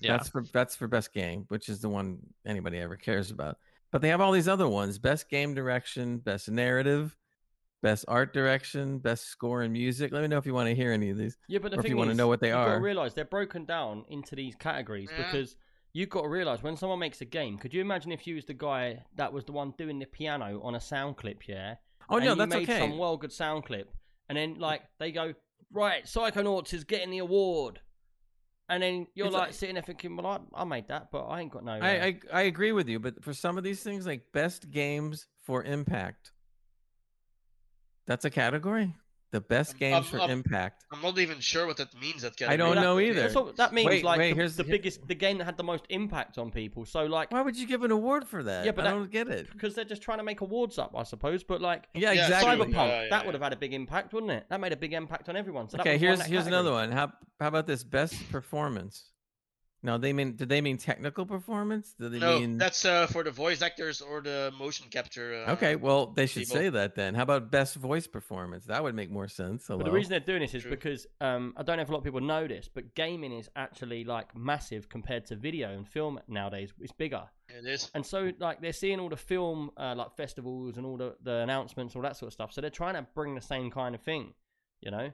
Yeah, 0.00 0.12
That's 0.12 0.28
for 0.28 0.44
that's 0.52 0.76
for 0.76 0.86
best 0.86 1.12
game, 1.12 1.46
which 1.48 1.68
is 1.68 1.80
the 1.80 1.88
one 1.88 2.18
anybody 2.46 2.78
ever 2.78 2.96
cares 2.96 3.30
about. 3.32 3.56
But 3.90 4.02
they 4.02 4.10
have 4.10 4.20
all 4.20 4.30
these 4.32 4.46
other 4.46 4.68
ones: 4.68 4.98
best 4.98 5.28
game 5.28 5.54
direction, 5.54 6.18
best 6.18 6.48
narrative, 6.48 7.16
best 7.82 8.04
art 8.08 8.32
direction, 8.32 8.98
best 8.98 9.26
score 9.26 9.62
and 9.62 9.72
music. 9.72 10.12
Let 10.12 10.22
me 10.22 10.28
know 10.28 10.38
if 10.38 10.46
you 10.46 10.54
want 10.54 10.68
to 10.68 10.74
hear 10.74 10.92
any 10.92 11.10
of 11.10 11.16
these. 11.18 11.36
Yeah, 11.48 11.58
but 11.60 11.72
the 11.72 11.78
if 11.78 11.88
you 11.88 11.96
wanna 11.96 12.14
know 12.14 12.28
what 12.28 12.40
they 12.40 12.48
you've 12.48 12.56
got 12.56 12.64
to 12.66 12.70
are. 12.72 12.80
realize 12.80 13.14
they're 13.14 13.24
broken 13.24 13.64
down 13.64 14.04
into 14.08 14.34
these 14.36 14.54
categories 14.56 15.08
Yeah. 15.10 15.24
because 15.24 15.56
you've 15.92 16.08
got 16.10 16.22
to 16.22 16.28
realize 16.28 16.62
when 16.62 16.76
someone 16.76 16.98
makes 16.98 17.20
a 17.20 17.24
game. 17.24 17.56
Could 17.58 17.72
you 17.72 17.80
imagine 17.80 18.12
if 18.12 18.26
you 18.26 18.34
was 18.34 18.44
the 18.44 18.54
guy 18.54 19.02
that 19.16 19.32
was 19.32 19.44
the 19.44 19.52
one 19.52 19.72
doing 19.78 19.98
the 19.98 20.06
piano 20.06 20.60
on 20.62 20.74
a 20.74 20.80
sound 20.80 21.16
clip? 21.16 21.46
Yeah. 21.48 21.76
Oh 22.10 22.16
and 22.16 22.24
no, 22.24 22.32
you 22.32 22.36
that's 22.38 22.50
made 22.50 22.68
okay. 22.68 22.78
some 22.80 22.98
well 22.98 23.16
good 23.16 23.32
sound 23.32 23.64
clip, 23.64 23.90
and 24.28 24.36
then 24.38 24.58
like 24.58 24.82
they 24.98 25.12
go 25.12 25.34
right, 25.72 26.04
Psychonauts 26.04 26.72
is 26.72 26.84
getting 26.84 27.10
the 27.10 27.18
award, 27.18 27.80
and 28.68 28.82
then 28.82 29.06
you're 29.14 29.30
like 29.30 29.40
like- 29.48 29.52
sitting 29.54 29.74
there 29.74 29.82
thinking, 29.82 30.16
well, 30.16 30.26
I, 30.54 30.62
I 30.62 30.64
made 30.64 30.88
that, 30.88 31.10
but 31.10 31.24
I 31.26 31.40
ain't 31.40 31.52
got 31.52 31.64
no. 31.64 31.72
uh, 31.72 31.78
I, 31.82 31.90
I 31.90 32.18
I 32.32 32.42
agree 32.42 32.72
with 32.72 32.88
you, 32.88 32.98
but 32.98 33.22
for 33.22 33.32
some 33.34 33.58
of 33.58 33.64
these 33.64 33.82
things, 33.82 34.06
like 34.06 34.32
best 34.32 34.70
games 34.70 35.26
for 35.44 35.62
impact, 35.64 36.32
that's 38.08 38.24
a 38.24 38.30
category. 38.30 38.94
The 39.30 39.42
best 39.42 39.78
games 39.78 39.96
um, 39.96 40.04
for 40.04 40.20
um, 40.22 40.30
impact. 40.30 40.86
I'm 40.90 41.02
not 41.02 41.18
even 41.18 41.38
sure 41.38 41.66
what 41.66 41.76
that 41.76 41.94
means. 42.00 42.22
That 42.22 42.32
I 42.48 42.56
don't 42.56 42.76
That- 42.76 42.80
know 42.80 42.98
either. 42.98 43.20
That's 43.24 43.34
what 43.34 43.56
that 43.56 43.74
means. 43.74 43.86
Wait, 43.86 44.02
like 44.02 44.18
wait, 44.18 44.30
the, 44.30 44.36
here's- 44.36 44.56
the 44.56 44.62
here- 44.62 44.72
biggest, 44.72 45.06
the 45.06 45.14
game 45.14 45.36
that 45.36 45.44
had 45.44 45.58
the 45.58 45.62
most 45.64 45.84
impact 45.90 46.38
on 46.38 46.50
people. 46.50 46.86
So 46.86 47.04
like, 47.04 47.30
Why 47.30 47.42
would 47.42 47.54
you 47.54 47.66
give 47.66 47.82
an 47.84 47.90
award 47.90 48.26
for 48.26 48.42
that? 48.42 48.64
Yeah, 48.64 48.72
but 48.72 48.86
I 48.86 48.90
that- 48.90 48.96
don't 48.96 49.10
get 49.10 49.28
it. 49.28 49.52
because 49.52 49.74
they're 49.74 49.84
just 49.84 50.00
trying 50.00 50.16
to 50.16 50.24
make 50.24 50.40
awards 50.40 50.78
up, 50.78 50.94
I 50.96 51.02
suppose. 51.02 51.44
But 51.44 51.60
like, 51.60 51.88
Yeah, 51.92 52.12
Yeah, 52.12 52.22
exactly. 52.22 52.56
Cyberpunk, 52.56 52.72
Yeah, 52.72 53.02
yeah, 53.02 53.08
that 53.10 53.26
would 53.26 53.34
have 53.34 53.42
had 53.42 53.52
a 53.52 53.56
big 53.56 53.74
impact, 53.74 54.14
wouldn't 54.14 54.32
it? 54.32 54.46
That 54.48 54.60
made 54.60 54.72
a 54.72 54.76
big 54.78 54.94
impact 54.94 55.28
on 55.28 55.36
everyone. 55.36 55.68
So 55.68 55.78
Okay, 55.78 55.92
was 55.92 56.00
won 56.00 56.06
here's 56.08 56.18
that 56.20 56.30
here's 56.30 56.46
another 56.46 56.72
one. 56.72 56.90
How 56.90 57.12
how 57.38 57.48
about 57.48 57.66
this? 57.66 57.84
Best 57.84 58.14
performance. 58.32 59.10
No, 59.80 59.96
they 59.96 60.12
mean 60.12 60.34
did 60.34 60.48
they 60.48 60.60
mean 60.60 60.76
technical 60.76 61.24
performance? 61.24 61.94
Do 61.98 62.08
they 62.08 62.18
No, 62.18 62.40
mean 62.40 62.58
that's 62.58 62.84
uh, 62.84 63.06
for 63.06 63.22
the 63.22 63.30
voice 63.30 63.62
actors 63.62 64.00
or 64.00 64.20
the 64.20 64.52
motion 64.58 64.86
capture. 64.90 65.44
Uh, 65.46 65.52
Okay, 65.52 65.76
well 65.76 66.06
they 66.06 66.26
should 66.26 66.42
people. 66.42 66.56
say 66.56 66.68
that 66.68 66.96
then. 66.96 67.14
How 67.14 67.22
about 67.22 67.50
best 67.52 67.76
voice 67.76 68.06
performance? 68.08 68.64
That 68.66 68.82
would 68.82 68.96
make 68.96 69.10
more 69.10 69.28
sense. 69.28 69.66
But 69.68 69.84
the 69.84 69.90
reason 69.92 70.10
they're 70.10 70.20
doing 70.20 70.40
this 70.40 70.54
is 70.54 70.62
True. 70.62 70.72
because 70.72 71.06
um, 71.20 71.54
I 71.56 71.62
don't 71.62 71.76
know 71.76 71.82
if 71.82 71.88
a 71.88 71.92
lot 71.92 71.98
of 71.98 72.04
people 72.04 72.20
know 72.20 72.48
this, 72.48 72.68
but 72.72 72.94
gaming 72.96 73.32
is 73.32 73.48
actually 73.54 74.02
like 74.04 74.34
massive 74.36 74.88
compared 74.88 75.26
to 75.26 75.36
video 75.36 75.70
and 75.70 75.86
film 75.86 76.18
nowadays. 76.26 76.72
It's 76.80 76.92
bigger, 76.92 77.22
It 77.48 77.64
is. 77.64 77.90
and 77.94 78.04
so 78.04 78.32
like 78.40 78.60
they're 78.60 78.72
seeing 78.72 78.98
all 78.98 79.08
the 79.08 79.16
film 79.16 79.70
uh, 79.76 79.94
like 79.96 80.16
festivals 80.16 80.76
and 80.76 80.84
all 80.84 80.96
the, 80.96 81.14
the 81.22 81.36
announcements, 81.36 81.94
all 81.94 82.02
that 82.02 82.16
sort 82.16 82.28
of 82.28 82.32
stuff. 82.32 82.52
So 82.52 82.60
they're 82.60 82.70
trying 82.70 82.94
to 82.94 83.06
bring 83.14 83.36
the 83.36 83.40
same 83.40 83.70
kind 83.70 83.94
of 83.94 84.00
thing, 84.00 84.34
you 84.80 84.90
know. 84.90 85.12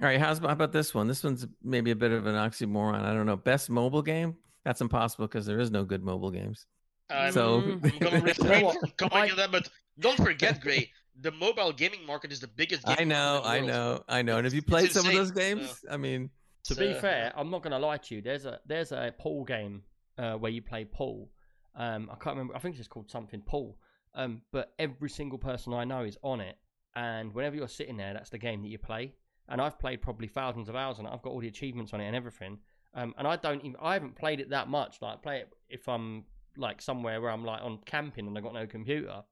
All 0.00 0.08
right, 0.08 0.18
how's 0.18 0.38
how 0.38 0.48
about 0.48 0.72
this 0.72 0.94
one? 0.94 1.06
This 1.06 1.22
one's 1.22 1.46
maybe 1.62 1.90
a 1.90 1.96
bit 1.96 2.12
of 2.12 2.26
an 2.26 2.34
oxymoron. 2.34 3.02
I 3.04 3.12
don't 3.12 3.26
know. 3.26 3.36
Best 3.36 3.70
mobile 3.70 4.02
game? 4.02 4.36
That's 4.64 4.80
impossible 4.80 5.26
because 5.26 5.46
there 5.46 5.60
is 5.60 5.70
no 5.70 5.84
good 5.84 6.02
mobile 6.02 6.30
games. 6.30 6.66
I'm, 7.10 7.32
So- 7.32 7.58
I'm 7.60 7.80
gonna 8.00 8.20
refrain 8.20 8.70
from 8.80 8.90
commenting 8.96 9.12
I- 9.12 9.30
on 9.30 9.36
that, 9.36 9.52
but 9.52 9.68
don't 9.98 10.16
forget, 10.16 10.60
Gray, 10.60 10.90
the 11.20 11.30
mobile 11.32 11.72
gaming 11.72 12.06
market 12.06 12.32
is 12.32 12.40
the 12.40 12.48
biggest. 12.48 12.82
I 12.88 13.04
know, 13.04 13.34
market 13.42 13.48
I 13.48 13.56
in 13.58 13.66
the 13.66 13.72
world. 13.72 13.98
know, 13.98 14.04
I 14.08 14.22
know. 14.22 14.36
And 14.38 14.44
have 14.46 14.54
you 14.54 14.58
It's 14.60 14.68
played 14.68 14.92
some 14.92 15.06
of 15.06 15.12
those 15.12 15.30
games? 15.30 15.84
I 15.90 15.96
mean, 15.98 16.30
To 16.64 16.72
It's, 16.72 16.80
be 16.80 16.92
uh, 16.94 17.00
fair, 17.00 17.32
I'm 17.36 17.50
not 17.50 17.62
gonna 17.62 17.78
lie 17.78 17.98
to 17.98 18.14
you. 18.14 18.22
There's 18.22 18.46
a 18.46 18.60
there's 18.66 18.92
a 18.92 19.14
pool 19.18 19.44
game 19.44 19.82
uh, 20.18 20.34
where 20.34 20.50
you 20.50 20.62
play 20.62 20.84
pool. 20.86 21.30
Um, 21.76 22.08
I 22.10 22.14
can't 22.14 22.36
remember. 22.36 22.56
I 22.56 22.60
think 22.60 22.78
it's 22.78 22.88
called 22.88 23.10
something 23.10 23.42
pool. 23.42 23.78
Um, 24.14 24.42
but 24.52 24.72
every 24.78 25.08
single 25.10 25.38
person 25.38 25.72
I 25.74 25.84
know 25.84 26.02
is 26.04 26.18
on 26.22 26.40
it, 26.40 26.56
and 26.94 27.34
whenever 27.34 27.56
you're 27.56 27.68
sitting 27.68 27.96
there, 27.96 28.12
that's 28.14 28.30
the 28.30 28.38
game 28.38 28.62
that 28.62 28.68
you 28.68 28.78
play. 28.78 29.14
And 29.48 29.60
I've 29.60 29.78
played 29.78 30.00
probably 30.00 30.28
thousands 30.28 30.68
of 30.68 30.76
hours 30.76 30.98
on 30.98 31.06
it. 31.06 31.10
I've 31.12 31.22
got 31.22 31.30
all 31.30 31.40
the 31.40 31.48
achievements 31.48 31.92
on 31.92 32.00
it 32.00 32.06
and 32.06 32.16
everything. 32.16 32.58
Um, 32.94 33.14
and 33.18 33.26
I 33.26 33.36
don't 33.36 33.60
even 33.64 33.76
I 33.80 33.94
haven't 33.94 34.16
played 34.16 34.40
it 34.40 34.50
that 34.50 34.68
much. 34.68 34.98
Like 35.00 35.14
I 35.14 35.16
play 35.16 35.38
it 35.40 35.52
if 35.68 35.88
I'm 35.88 36.24
like 36.56 36.82
somewhere 36.82 37.20
where 37.20 37.30
I'm 37.30 37.44
like 37.44 37.62
on 37.62 37.78
camping 37.84 38.26
and 38.26 38.36
I've 38.36 38.44
got 38.44 38.54
no 38.54 38.66
computer. 38.66 39.22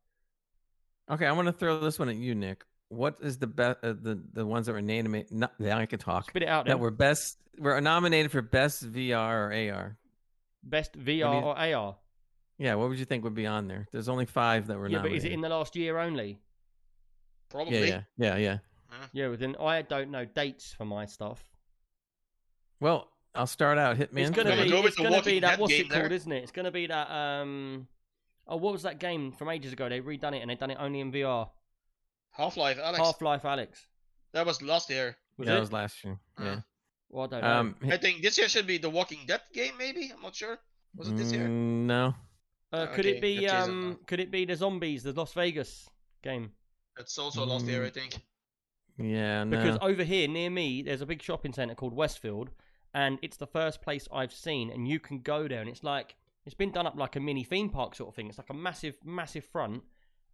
okay, 1.10 1.26
I 1.26 1.32
want 1.32 1.46
to 1.46 1.52
throw 1.52 1.80
this 1.80 1.98
one 1.98 2.08
at 2.08 2.16
you, 2.16 2.34
Nick. 2.34 2.64
What 2.88 3.18
is 3.22 3.38
the 3.38 3.46
best? 3.46 3.78
Uh, 3.82 3.94
the 4.00 4.20
the 4.32 4.44
ones 4.46 4.66
that 4.66 4.72
were 4.72 4.82
named? 4.82 5.26
Not, 5.30 5.52
yeah, 5.58 5.76
I 5.76 5.86
could 5.86 6.00
talk. 6.00 6.30
Spit 6.30 6.42
it 6.42 6.48
out. 6.48 6.64
Then. 6.64 6.72
That 6.72 6.80
were 6.80 6.90
best. 6.90 7.38
Were 7.58 7.80
nominated 7.80 8.32
for 8.32 8.42
best 8.42 8.90
VR 8.90 9.14
or 9.48 9.72
AR. 9.74 9.96
Best 10.62 10.98
VR 10.98 11.32
mean- 11.32 11.44
or 11.44 11.58
AR. 11.58 11.96
Yeah, 12.58 12.74
what 12.74 12.90
would 12.90 12.98
you 12.98 13.06
think 13.06 13.24
would 13.24 13.34
be 13.34 13.46
on 13.46 13.68
there? 13.68 13.86
There's 13.90 14.08
only 14.10 14.26
five 14.26 14.66
that 14.66 14.76
were 14.78 14.86
Yeah, 14.88 15.00
but 15.00 15.12
is 15.12 15.24
it 15.24 15.32
in 15.32 15.40
the 15.40 15.48
last 15.48 15.76
year 15.76 15.96
only? 15.98 16.40
Probably. 17.48 17.88
Yeah, 17.88 18.02
yeah, 18.18 18.36
yeah, 18.36 18.36
yeah. 18.36 18.58
Yeah, 19.12 19.28
well, 19.28 19.36
then 19.36 19.56
I 19.60 19.82
don't 19.82 20.10
know 20.10 20.24
dates 20.24 20.72
for 20.72 20.84
my 20.84 21.06
stuff. 21.06 21.42
Well, 22.80 23.08
I'll 23.34 23.46
start 23.46 23.78
out. 23.78 23.96
Hitman. 23.96 24.18
It's 24.22 24.30
gonna 24.30 24.50
Gonna 24.50 24.64
be. 24.64 24.70
go 24.70 24.86
It's 24.86 24.96
gonna 24.96 25.22
be 25.22 25.40
that. 25.40 25.58
What's 25.58 25.72
it 25.72 25.88
called? 25.88 26.02
there. 26.04 26.12
Isn't 26.12 26.32
it? 26.32 26.42
It's 26.42 26.52
gonna 26.52 26.70
be 26.70 26.86
that. 26.86 27.10
Um. 27.10 27.86
Oh, 28.46 28.56
what 28.56 28.72
was 28.72 28.82
that 28.82 28.98
game 28.98 29.32
from 29.32 29.48
ages 29.48 29.72
ago? 29.72 29.88
They 29.88 30.00
redone 30.00 30.34
it 30.36 30.40
and 30.40 30.50
they've 30.50 30.58
done 30.58 30.70
it 30.70 30.78
only 30.80 31.00
in 31.00 31.12
VR. 31.12 31.48
Half 32.32 32.56
Life, 32.56 32.78
Alyx. 32.78 32.96
Half 32.96 33.22
Life, 33.22 33.42
Alyx. 33.42 33.68
That 34.32 34.46
was 34.46 34.60
last 34.62 34.90
year. 34.90 35.16
Was 35.36 35.46
yeah, 35.46 35.52
it? 35.52 35.54
that 35.56 35.60
was 35.60 35.72
last 35.72 36.04
year. 36.04 36.18
Yeah. 36.40 36.46
Uh, 36.50 36.60
Well, 37.10 37.24
I 37.24 37.28
don't 37.28 37.42
know. 37.42 37.50
Um, 37.60 37.76
I 37.90 37.96
think 37.96 38.22
this 38.22 38.38
year 38.38 38.48
should 38.48 38.66
be 38.66 38.78
the 38.78 38.90
Walking 38.90 39.20
Dead 39.26 39.40
game. 39.52 39.74
Maybe 39.78 40.12
I'm 40.14 40.22
not 40.22 40.34
sure. 40.34 40.58
Was 40.96 41.08
it 41.08 41.16
this 41.16 41.32
year? 41.32 41.44
mm, 41.46 41.86
No. 41.86 42.14
uh, 42.72 42.86
could 42.86 43.06
okay, 43.06 43.16
it 43.18 43.20
be? 43.20 43.48
Um. 43.48 44.00
Could 44.06 44.18
it 44.20 44.30
be 44.32 44.44
the 44.44 44.56
zombies, 44.56 45.02
the 45.04 45.12
Las 45.12 45.32
Vegas 45.34 45.88
game? 46.22 46.50
It's 46.98 47.16
also 47.18 47.44
last 47.46 47.66
year, 47.66 47.82
Mm. 47.82 47.86
I 47.86 47.90
think. 47.90 48.18
Yeah, 49.00 49.44
no. 49.44 49.56
Because 49.56 49.78
over 49.80 50.04
here 50.04 50.28
near 50.28 50.50
me, 50.50 50.82
there's 50.82 51.00
a 51.00 51.06
big 51.06 51.22
shopping 51.22 51.52
centre 51.52 51.74
called 51.74 51.94
Westfield, 51.94 52.50
and 52.94 53.18
it's 53.22 53.36
the 53.36 53.46
first 53.46 53.82
place 53.82 54.06
I've 54.12 54.32
seen, 54.32 54.70
and 54.70 54.86
you 54.86 55.00
can 55.00 55.20
go 55.20 55.48
there, 55.48 55.60
and 55.60 55.68
it's 55.68 55.82
like 55.82 56.16
it's 56.44 56.54
been 56.54 56.72
done 56.72 56.86
up 56.86 56.96
like 56.96 57.16
a 57.16 57.20
mini 57.20 57.44
theme 57.44 57.70
park 57.70 57.94
sort 57.94 58.08
of 58.08 58.14
thing. 58.14 58.28
It's 58.28 58.38
like 58.38 58.50
a 58.50 58.54
massive, 58.54 58.96
massive 59.04 59.44
front, 59.44 59.82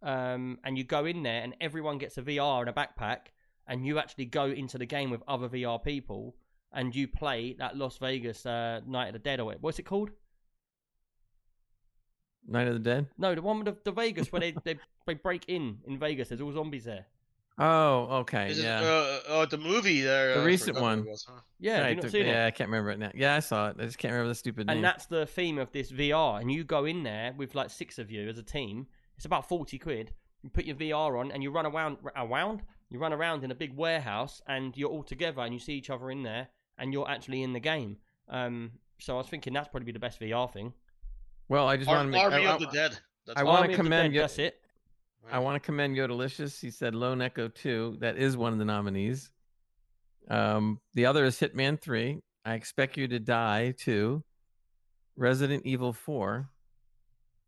um, 0.03 0.59
and 0.63 0.77
you 0.77 0.83
go 0.83 1.05
in 1.05 1.23
there, 1.23 1.41
and 1.41 1.55
everyone 1.61 1.97
gets 1.97 2.17
a 2.17 2.21
VR 2.21 2.61
and 2.61 2.69
a 2.69 2.73
backpack, 2.73 3.31
and 3.67 3.85
you 3.85 3.99
actually 3.99 4.25
go 4.25 4.45
into 4.45 4.77
the 4.77 4.85
game 4.85 5.09
with 5.09 5.23
other 5.27 5.47
VR 5.47 5.81
people, 5.81 6.35
and 6.71 6.95
you 6.95 7.07
play 7.07 7.53
that 7.59 7.77
Las 7.77 7.97
Vegas 7.97 8.45
uh, 8.45 8.81
Night 8.85 9.07
of 9.07 9.13
the 9.13 9.19
Dead 9.19 9.39
or 9.39 9.53
what's 9.61 9.79
it 9.79 9.83
called? 9.83 10.09
Night 12.47 12.67
of 12.67 12.73
the 12.73 12.79
Dead. 12.79 13.07
No, 13.17 13.35
the 13.35 13.41
one 13.41 13.59
with 13.59 13.65
the, 13.65 13.77
the 13.83 13.91
Vegas 13.91 14.31
where 14.31 14.39
they, 14.39 14.53
they 14.63 14.77
they 15.05 15.13
break 15.15 15.45
in 15.47 15.79
in 15.85 15.99
Vegas. 15.99 16.29
There's 16.29 16.41
all 16.41 16.53
zombies 16.53 16.85
there. 16.85 17.05
Oh, 17.59 18.07
okay. 18.19 18.51
Is 18.51 18.61
yeah. 18.61 18.79
it 18.81 18.85
uh, 18.85 19.33
uh, 19.33 19.45
the 19.47 19.57
movie 19.57 20.01
there? 20.01 20.35
The 20.35 20.41
uh, 20.41 20.45
recent 20.45 20.75
forgot 20.75 20.81
what 20.83 20.91
it 20.93 20.97
one. 20.99 21.05
was, 21.07 21.25
huh? 21.27 21.39
Yeah, 21.59 21.75
have 21.77 21.83
Right, 21.85 22.03
you 22.03 22.09
the- 22.09 22.19
it? 22.19 22.27
yeah, 22.27 22.45
I 22.45 22.51
can't 22.51 22.69
remember 22.69 22.91
it 22.91 22.99
now. 22.99 23.11
Yeah, 23.15 23.35
I 23.35 23.39
saw 23.39 23.69
it. 23.69 23.77
I 23.79 23.85
just 23.85 23.97
can't 23.97 24.11
remember 24.11 24.29
the 24.29 24.35
stupid 24.35 24.61
and 24.61 24.67
name. 24.67 24.77
And 24.77 24.85
that's 24.85 25.07
the 25.07 25.25
theme 25.25 25.57
of 25.57 25.71
this 25.71 25.91
VR. 25.91 26.39
And 26.39 26.51
you 26.51 26.63
go 26.63 26.85
in 26.85 27.01
there 27.03 27.33
with 27.35 27.55
like 27.55 27.69
six 27.71 27.97
of 27.97 28.11
you 28.11 28.29
as 28.29 28.37
a 28.37 28.43
team. 28.43 28.85
It's 29.15 29.25
about 29.25 29.49
forty 29.49 29.79
quid. 29.79 30.13
You 30.43 30.49
put 30.51 30.65
your 30.65 30.75
VR 30.75 31.19
on 31.19 31.31
and 31.31 31.41
you 31.41 31.49
run 31.49 31.65
around, 31.65 31.97
around. 32.15 32.61
You 32.91 32.99
run 32.99 33.11
around 33.11 33.43
in 33.43 33.49
a 33.51 33.55
big 33.55 33.75
warehouse, 33.75 34.41
and 34.47 34.77
you're 34.77 34.89
all 34.89 35.03
together, 35.03 35.41
and 35.41 35.51
you 35.53 35.59
see 35.59 35.73
each 35.73 35.89
other 35.89 36.09
in 36.11 36.21
there, 36.23 36.47
and 36.77 36.93
you're 36.93 37.09
actually 37.09 37.41
in 37.43 37.51
the 37.53 37.59
game. 37.59 37.97
Um, 38.29 38.71
so 38.99 39.15
I 39.15 39.17
was 39.17 39.27
thinking 39.27 39.51
that's 39.53 39.67
probably 39.67 39.91
the 39.91 39.99
best 39.99 40.19
VR 40.21 40.49
thing. 40.51 40.73
well, 41.49 41.67
I 41.67 41.75
just 41.75 41.89
want 41.89 42.05
to 42.07 42.11
make. 42.11 42.21
Army 42.23 42.45
I, 42.45 42.53
of 42.53 42.59
the 42.61 42.67
Dead. 42.67 42.97
That's 43.25 43.39
I 43.39 43.43
wanna 43.43 43.61
Army 43.61 43.73
of 43.73 43.77
the 43.77 43.83
commend 43.83 44.13
Dead, 44.13 44.15
you- 44.15 44.21
That's 44.21 44.37
it. 44.39 44.61
I 45.31 45.39
want 45.39 45.61
to 45.61 45.65
commend 45.65 45.95
Yodelicious. 45.95 46.59
He 46.59 46.71
said 46.71 46.95
Lone 46.95 47.21
Echo 47.21 47.47
2. 47.47 47.97
That 47.99 48.17
is 48.17 48.37
one 48.37 48.53
of 48.53 48.59
the 48.59 48.65
nominees. 48.65 49.31
Um, 50.29 50.79
the 50.93 51.05
other 51.05 51.25
is 51.25 51.37
Hitman 51.37 51.79
3. 51.81 52.19
I 52.45 52.53
Expect 52.53 52.97
You 52.97 53.07
to 53.07 53.19
Die 53.19 53.73
2. 53.77 54.23
Resident 55.17 55.65
Evil 55.65 55.93
4. 55.93 56.49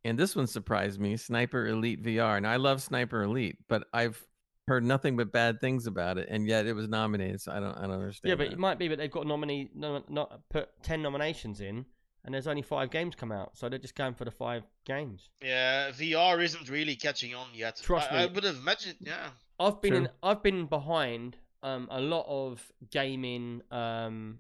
And 0.04 0.18
this 0.18 0.36
one 0.36 0.48
surprised 0.48 1.00
me 1.00 1.18
Sniper 1.18 1.68
Elite 1.68 2.04
VR. 2.04 2.38
And 2.38 2.48
I 2.48 2.56
love 2.56 2.82
Sniper 2.82 3.24
Elite, 3.24 3.58
but 3.68 3.86
I've 3.94 4.22
heard 4.68 4.84
nothing 4.84 5.18
but 5.18 5.32
bad 5.32 5.60
things 5.60 5.88
about 5.88 6.18
it. 6.18 6.28
And 6.30 6.48
yet 6.48 6.66
it 6.66 6.74
was 6.74 6.88
nominated. 6.88 7.42
So 7.42 7.52
I 7.52 7.60
don't, 7.60 7.78
I 7.78 7.82
don't 7.82 7.92
understand. 7.92 8.30
Yeah, 8.30 8.36
but 8.36 8.48
that. 8.48 8.54
it 8.54 8.60
might 8.60 8.80
be, 8.80 8.88
but 8.88 8.98
they've 8.98 9.12
got 9.12 9.28
nominee, 9.28 9.70
no, 9.74 10.04
not 10.10 10.42
put 10.50 10.70
ten 10.84 11.02
nominations 11.02 11.62
in, 11.62 11.86
and 12.26 12.34
there's 12.34 12.48
only 12.48 12.62
five 12.62 12.92
games 12.92 13.16
come 13.16 13.32
out, 13.32 13.58
so 13.58 13.70
they're 13.70 13.80
just 13.80 13.96
going 13.96 14.14
for 14.14 14.26
the 14.26 14.32
five 14.32 14.64
games. 14.86 15.30
Yeah, 15.42 15.92
VR 15.92 16.44
isn't 16.44 16.70
really 16.70 16.96
catching 16.96 17.34
on 17.34 17.48
yet. 17.54 17.80
Trust 17.82 18.12
I, 18.12 18.16
me, 18.16 18.24
I 18.24 18.26
would 18.28 18.44
have 18.44 18.58
imagined. 18.58 18.98
Yeah, 19.00 19.30
I've 19.60 19.82
been 19.82 19.94
in, 19.94 20.10
I've 20.22 20.44
been 20.44 20.66
behind 20.66 21.38
um, 21.64 21.88
a 21.92 22.02
lot 22.02 22.26
of 22.28 22.62
gaming. 22.92 23.62
Um, 23.72 24.40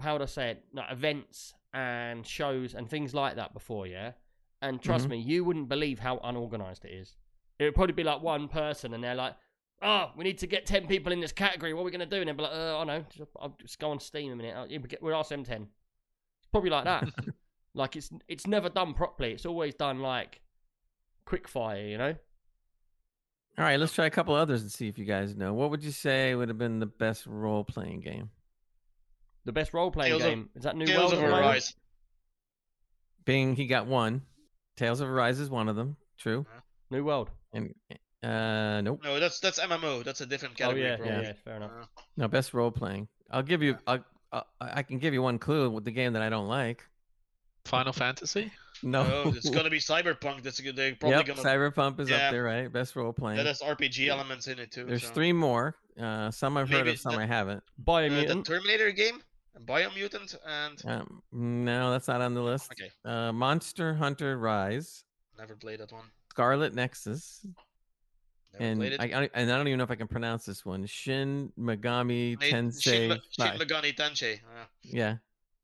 how 0.00 0.14
would 0.14 0.22
I 0.22 0.26
say 0.26 0.50
it? 0.52 0.64
Like 0.72 0.90
events 0.90 1.54
and 1.74 2.26
shows 2.26 2.74
and 2.74 2.88
things 2.88 3.14
like 3.14 3.36
that 3.36 3.52
before, 3.52 3.86
yeah. 3.86 4.12
And 4.62 4.80
trust 4.80 5.04
mm-hmm. 5.04 5.12
me, 5.12 5.20
you 5.20 5.44
wouldn't 5.44 5.68
believe 5.68 5.98
how 5.98 6.18
unorganized 6.22 6.84
it 6.84 6.92
is. 6.92 7.16
It 7.58 7.64
would 7.64 7.74
probably 7.74 7.94
be 7.94 8.04
like 8.04 8.22
one 8.22 8.48
person, 8.48 8.94
and 8.94 9.02
they're 9.04 9.14
like, 9.14 9.34
oh, 9.82 10.10
we 10.16 10.24
need 10.24 10.38
to 10.38 10.46
get 10.46 10.66
10 10.66 10.86
people 10.86 11.12
in 11.12 11.20
this 11.20 11.32
category. 11.32 11.74
What 11.74 11.82
are 11.82 11.84
we 11.84 11.90
going 11.90 12.00
to 12.00 12.06
do? 12.06 12.16
And 12.16 12.28
they'll 12.28 12.36
be 12.36 12.42
like, 12.42 12.52
"Oh, 12.54 12.78
I 12.80 12.84
know. 12.84 13.04
I'll 13.40 13.56
just 13.60 13.78
go 13.78 13.90
on 13.90 14.00
Steam 14.00 14.32
a 14.32 14.36
minute. 14.36 15.00
We'll 15.02 15.16
ask 15.16 15.28
them 15.28 15.44
10 15.44 15.66
probably 16.52 16.70
like 16.70 16.84
that. 16.84 17.08
like 17.74 17.96
it's 17.96 18.10
it's 18.28 18.46
never 18.46 18.68
done 18.68 18.94
properly. 18.94 19.32
It's 19.32 19.46
always 19.46 19.74
done 19.74 20.00
like 20.00 20.40
quick 21.26 21.48
fire, 21.48 21.84
you 21.86 21.98
know. 21.98 22.14
All 23.58 23.64
right, 23.64 23.78
let's 23.78 23.92
try 23.92 24.06
a 24.06 24.10
couple 24.10 24.34
others 24.34 24.62
and 24.62 24.70
see 24.72 24.88
if 24.88 24.96
you 24.98 25.04
guys 25.04 25.36
know. 25.36 25.52
What 25.52 25.70
would 25.70 25.82
you 25.84 25.90
say 25.90 26.34
would 26.34 26.48
have 26.48 26.56
been 26.58 26.78
the 26.78 26.86
best 26.86 27.26
role 27.26 27.64
playing 27.64 28.00
game? 28.00 28.30
The 29.44 29.52
best 29.52 29.74
role 29.74 29.90
playing 29.90 30.10
Tales 30.12 30.22
of- 30.22 30.28
game 30.28 30.48
is 30.54 30.62
that 30.64 30.76
New 30.76 30.86
Tales 30.86 31.12
World. 31.12 31.24
of 31.24 31.30
at? 31.32 31.38
Arise. 31.40 31.74
Bing, 33.24 33.54
he 33.56 33.66
got 33.66 33.86
one. 33.86 34.22
Tales 34.76 35.00
of 35.00 35.08
Arise 35.08 35.38
is 35.38 35.50
one 35.50 35.68
of 35.68 35.76
them. 35.76 35.96
True. 36.18 36.46
New 36.90 37.04
World. 37.04 37.30
And 37.52 37.74
uh, 38.22 38.80
nope. 38.80 39.00
No, 39.04 39.20
that's 39.20 39.38
that's 39.40 39.58
MMO. 39.60 40.02
That's 40.04 40.20
a 40.22 40.26
different 40.26 40.54
Oh 40.56 40.64
category. 40.72 40.82
yeah, 40.84 40.96
yeah, 41.04 41.20
yeah, 41.22 41.32
fair 41.44 41.56
enough. 41.56 41.70
Uh, 41.82 41.84
No, 42.16 42.28
best 42.28 42.54
role 42.54 42.70
playing. 42.70 43.08
I'll 43.30 43.42
give 43.42 43.62
you. 43.62 43.76
I'll, 43.86 44.04
i 44.32 44.42
I 44.60 44.82
can 44.82 44.98
give 44.98 45.12
you 45.14 45.22
one 45.22 45.38
clue 45.38 45.70
with 45.70 45.84
the 45.84 45.90
game 45.90 46.12
that 46.14 46.22
I 46.22 46.28
don't 46.28 46.48
like. 46.48 46.84
Final 47.64 47.92
Fantasy. 47.92 48.50
No, 48.84 49.02
oh, 49.24 49.28
it's 49.28 49.48
gonna 49.48 49.70
be 49.70 49.78
Cyberpunk. 49.92 50.42
That's 50.42 50.58
good. 50.58 50.74
They're 50.74 50.96
probably 50.96 51.18
yep, 51.18 51.26
gonna. 51.26 51.40
Cyberpunk 51.40 52.00
is 52.00 52.10
Yeah. 52.10 52.26
up 52.26 52.32
there, 52.32 52.42
right? 52.42 52.72
Best 52.72 52.96
role 52.96 53.12
playing. 53.12 53.36
That 53.36 53.46
has 53.46 53.60
RPG 53.60 54.08
elements 54.08 54.48
in 54.48 54.58
it 54.58 54.72
too. 54.72 54.86
There's 54.86 55.06
so. 55.06 55.12
three 55.14 55.32
more. 55.32 55.76
Uh, 56.00 56.32
some 56.32 56.56
I've 56.56 56.68
heard 56.68 56.88
of, 56.88 56.98
some 56.98 57.14
the- 57.14 57.20
I 57.20 57.26
haven't. 57.26 57.62
Uh, 57.86 58.08
the 58.08 58.42
Terminator 58.44 58.90
game, 58.90 59.22
Biomutant, 59.66 60.36
and 60.44 60.82
Um, 60.84 61.22
no, 61.30 61.92
that's 61.92 62.08
not 62.08 62.22
on 62.22 62.34
the 62.34 62.42
list. 62.42 62.72
okay, 62.72 62.90
Uh, 63.04 63.30
Monster 63.32 63.94
Hunter 63.94 64.36
Rise, 64.36 65.04
never 65.38 65.54
played 65.54 65.78
that 65.78 65.92
one. 65.92 66.06
Scarlet 66.30 66.74
Nexus, 66.74 67.46
Never 68.58 68.84
and. 68.84 68.96
I, 69.00 69.04
I 69.22 69.30
and 69.34 69.50
I 69.50 69.56
don't 69.56 69.66
even 69.68 69.78
know 69.78 69.84
if 69.84 69.90
I 69.90 69.94
can 69.94 70.08
pronounce 70.08 70.44
this 70.44 70.64
one. 70.64 70.84
Shin 70.86 71.52
Megami 71.58 72.36
Tensei 72.38 72.82
Shin, 72.82 73.08
Me- 73.10 73.20
Shin. 73.30 73.58
Megami 73.58 73.96
Tensei. 73.96 74.34
uh, 74.36 74.64
Yeah, 74.82 75.16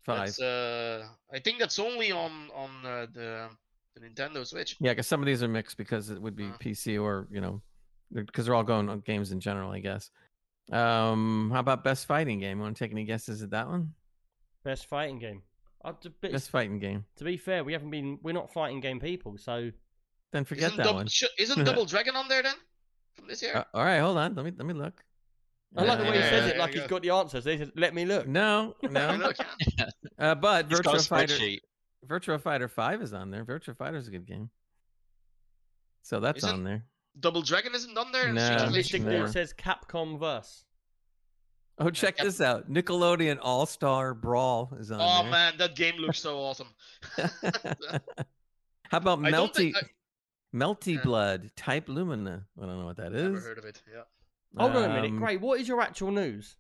five. 0.05 0.39
Uh, 0.39 1.03
I 1.33 1.39
think 1.39 1.59
that's 1.59 1.79
only 1.79 2.13
on 2.13 2.49
on 2.55 2.71
uh, 2.85 3.07
the 3.13 3.49
the 3.95 4.01
Nintendo 4.09 4.47
Switch. 4.47 4.77
Yeah, 4.81 4.93
because 4.93 5.07
some 5.07 5.21
of 5.21 5.27
these 5.27 5.43
are 5.43 5.49
mixed 5.49 5.77
because 5.77 6.11
it 6.11 6.21
would 6.21 6.37
be 6.37 6.47
Uh. 6.47 6.53
PC 6.61 7.01
or 7.03 7.29
you 7.31 7.41
know, 7.41 7.61
because 8.13 8.47
they're 8.47 8.55
all 8.55 8.63
going 8.65 8.89
on 8.89 9.01
games 9.01 9.33
in 9.33 9.41
general, 9.41 9.71
I 9.71 9.81
guess. 9.81 10.11
Um, 10.73 11.51
how 11.53 11.61
about 11.61 11.83
best 11.85 12.07
fighting 12.07 12.41
game? 12.41 12.59
Want 12.61 12.77
to 12.77 12.85
take 12.85 12.93
any 12.93 13.05
guesses 13.05 13.43
at 13.43 13.51
that 13.51 13.69
one? 13.69 13.95
Best 14.65 14.87
fighting 14.87 15.19
game. 15.19 15.43
Uh, 15.85 15.93
to, 16.03 16.11
but 16.21 16.33
Best 16.33 16.51
fighting 16.51 16.79
game. 16.79 17.05
to 17.17 17.25
be 17.25 17.37
fair, 17.37 17.63
we 17.65 17.73
haven't 17.73 17.91
been. 17.91 18.19
We're 18.23 18.33
not 18.33 18.53
fighting 18.53 18.81
game 18.81 18.99
people, 19.01 19.39
so 19.39 19.71
Then 20.33 20.45
forget 20.45 20.73
isn't 20.73 20.77
that 20.79 20.87
Dou- 20.87 20.95
one. 20.95 21.07
sh- 21.07 21.25
isn't 21.39 21.65
Double 21.65 21.85
Dragon 21.87 22.17
on 22.17 22.29
there 22.29 22.43
then? 22.43 22.55
From 23.19 23.29
this 23.29 23.43
year? 23.43 23.53
Uh, 23.57 23.65
all 23.75 23.85
right, 23.85 23.99
hold 23.99 24.17
on. 24.17 24.35
Let 24.35 24.45
me 24.45 24.53
let 24.57 24.67
me 24.67 24.75
look. 24.75 25.03
I 25.77 25.83
like 25.85 25.99
the 25.99 26.05
way 26.05 26.17
he 26.17 26.23
says 26.23 26.47
it, 26.51 26.57
like 26.57 26.73
he's 26.73 26.83
go. 26.83 26.89
got 26.89 27.03
the 27.03 27.11
answers. 27.11 27.45
He 27.45 27.59
says, 27.59 27.71
"Let 27.77 27.95
me 27.95 28.07
look." 28.07 28.27
No, 28.27 28.75
no. 28.83 29.33
uh, 30.19 30.35
but 30.35 30.67
He's 30.71 30.81
got 30.81 30.95
a 30.95 30.99
Virtua 30.99 31.09
Fighter, 31.09 31.35
spreadsheet. 31.35 31.59
Virtua 32.07 32.41
Fighter 32.41 32.69
Five 32.69 33.03
is 33.03 33.13
on 33.13 33.31
there. 33.31 33.45
Virtua 33.45 33.95
is 33.97 34.09
a 34.09 34.11
good 34.11 34.27
game. 34.27 34.49
So 36.03 36.21
that's 36.21 36.39
Isn't- 36.39 36.51
on 36.51 36.65
there. 36.65 36.85
Double 37.21 37.43
Dragon 37.43 37.75
isn't 37.75 37.99
on 37.99 38.13
there. 38.13 38.33
No, 38.33 38.41
Streets 38.45 38.63
of 38.63 38.69
Rage 38.69 38.77
Mystic 38.77 39.03
no. 39.03 39.27
two? 39.27 39.33
Says 39.33 39.53
Capcom 39.53 40.21
Verse. 40.21 40.65
Oh, 41.81 41.91
check 41.91 42.17
Cap- 42.17 42.27
this 42.27 42.41
out. 42.41 42.71
Nickelodeon 42.71 43.39
All 43.43 43.67
Star 43.67 44.15
Brawl 44.15 44.73
is 44.79 44.91
on 44.93 45.01
Oh 45.01 45.23
there. 45.23 45.31
man, 45.33 45.55
that 45.59 45.75
game 45.75 45.97
looks 45.97 46.21
so 46.21 46.39
awesome. 46.39 46.69
How 47.17 48.99
about 48.99 49.25
I 49.25 49.31
don't 49.31 49.53
Melty 49.53 49.55
think 49.57 49.77
I 49.77 49.81
Melty 50.55 50.95
Yeah. 50.97 51.03
Blood 51.03 51.51
Type 51.57 51.89
Lumina? 51.89 52.45
I 52.61 52.67
don't 52.67 52.79
know 52.79 52.87
what 52.87 52.97
that 52.97 53.13
is. 53.13 53.23
never 53.23 53.41
heard 53.41 53.59
of 53.59 53.65
it. 53.65 53.83
Yeah. 53.93 54.03
Hold 54.57 54.77
on 54.77 54.85
a 54.91 54.95
minute, 54.95 55.17
Gray. 55.17 55.37
What 55.37 55.61
is 55.61 55.69
your 55.69 55.81
actual 55.81 56.11
news? 56.11 56.57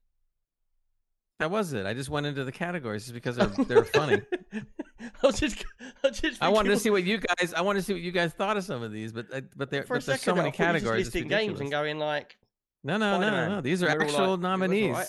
That 1.38 1.50
was 1.50 1.72
it. 1.72 1.86
I 1.86 1.94
just 1.94 2.10
went 2.10 2.26
into 2.26 2.44
the 2.44 2.52
categories 2.52 3.04
just 3.04 3.14
because 3.14 3.36
they're, 3.36 3.46
they're 3.46 3.84
funny. 3.84 4.20
I 5.00 5.26
was 5.26 5.38
just, 5.38 5.64
I 5.80 6.08
was 6.08 6.20
just. 6.20 6.42
I 6.42 6.48
wanted 6.48 6.70
to 6.70 6.76
see 6.78 6.90
what 6.90 7.04
you 7.04 7.18
guys. 7.18 7.54
I 7.54 7.60
wanted 7.60 7.78
to 7.80 7.84
see 7.84 7.92
what 7.92 8.02
you 8.02 8.10
guys 8.10 8.32
thought 8.32 8.56
of 8.56 8.64
some 8.64 8.82
of 8.82 8.90
these, 8.92 9.12
but 9.12 9.26
uh, 9.32 9.40
but 9.56 9.70
there, 9.70 9.84
For 9.84 9.94
a 9.94 9.98
but 9.98 10.06
there's 10.06 10.20
second, 10.20 10.32
so 10.32 10.34
many 10.34 10.48
I 10.48 10.50
thought 10.50 10.58
you 10.58 10.66
were 10.66 10.72
just 10.72 10.82
categories. 10.84 11.06
it's 11.06 11.14
listing 11.14 11.28
games 11.28 11.42
and 11.60 11.70
ridiculous. 11.70 11.70
going 11.70 11.98
like, 12.00 12.36
No, 12.82 12.96
no, 12.98 13.12
no, 13.12 13.26
Spider-Man. 13.26 13.50
no. 13.52 13.60
These 13.60 13.82
are 13.84 13.88
all 13.90 14.02
actual 14.02 14.30
like, 14.32 14.40
nominees. 14.40 14.86
alright." 14.88 15.08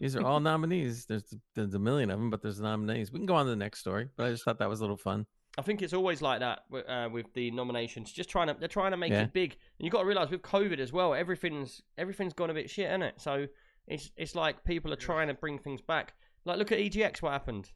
These 0.00 0.16
are 0.16 0.22
all 0.24 0.40
nominees. 0.40 1.04
There's 1.06 1.22
there's 1.54 1.74
a 1.74 1.78
million 1.78 2.10
of 2.10 2.18
them, 2.18 2.30
but 2.30 2.40
there's 2.42 2.58
nominees. 2.60 3.12
We 3.12 3.18
can 3.18 3.26
go 3.26 3.34
on 3.36 3.44
to 3.44 3.50
the 3.50 3.56
next 3.56 3.80
story, 3.80 4.08
but 4.16 4.26
I 4.26 4.30
just 4.30 4.44
thought 4.44 4.58
that 4.58 4.68
was 4.68 4.80
a 4.80 4.82
little 4.82 4.96
fun. 4.96 5.26
I 5.56 5.62
think 5.62 5.82
it's 5.82 5.92
always 5.92 6.20
like 6.20 6.40
that 6.40 6.64
uh, 6.88 7.08
with 7.12 7.32
the 7.34 7.50
nominations. 7.52 8.12
Just 8.12 8.28
trying 8.28 8.48
to, 8.48 8.56
they're 8.58 8.68
trying 8.68 8.90
to 8.90 8.96
make 8.96 9.12
Yeah. 9.12 9.22
it 9.22 9.32
big. 9.32 9.52
And 9.78 9.84
you've 9.86 9.92
got 9.92 10.00
to 10.00 10.06
realize 10.06 10.30
with 10.30 10.42
COVID 10.42 10.78
as 10.80 10.92
well, 10.92 11.14
everything's 11.14 11.80
everything's 11.96 12.32
gone 12.34 12.50
a 12.50 12.54
bit 12.54 12.68
shit, 12.68 12.86
isn't 12.88 13.02
it? 13.02 13.20
So 13.20 13.46
it's 13.86 14.10
it's 14.16 14.34
like 14.34 14.64
people 14.64 14.92
are 14.92 14.96
trying 14.96 15.28
to 15.28 15.34
bring 15.34 15.58
things 15.58 15.80
back. 15.80 16.14
Like 16.44 16.58
look 16.58 16.72
at 16.72 16.78
EGX. 16.78 17.22
What 17.22 17.32
happened? 17.32 17.70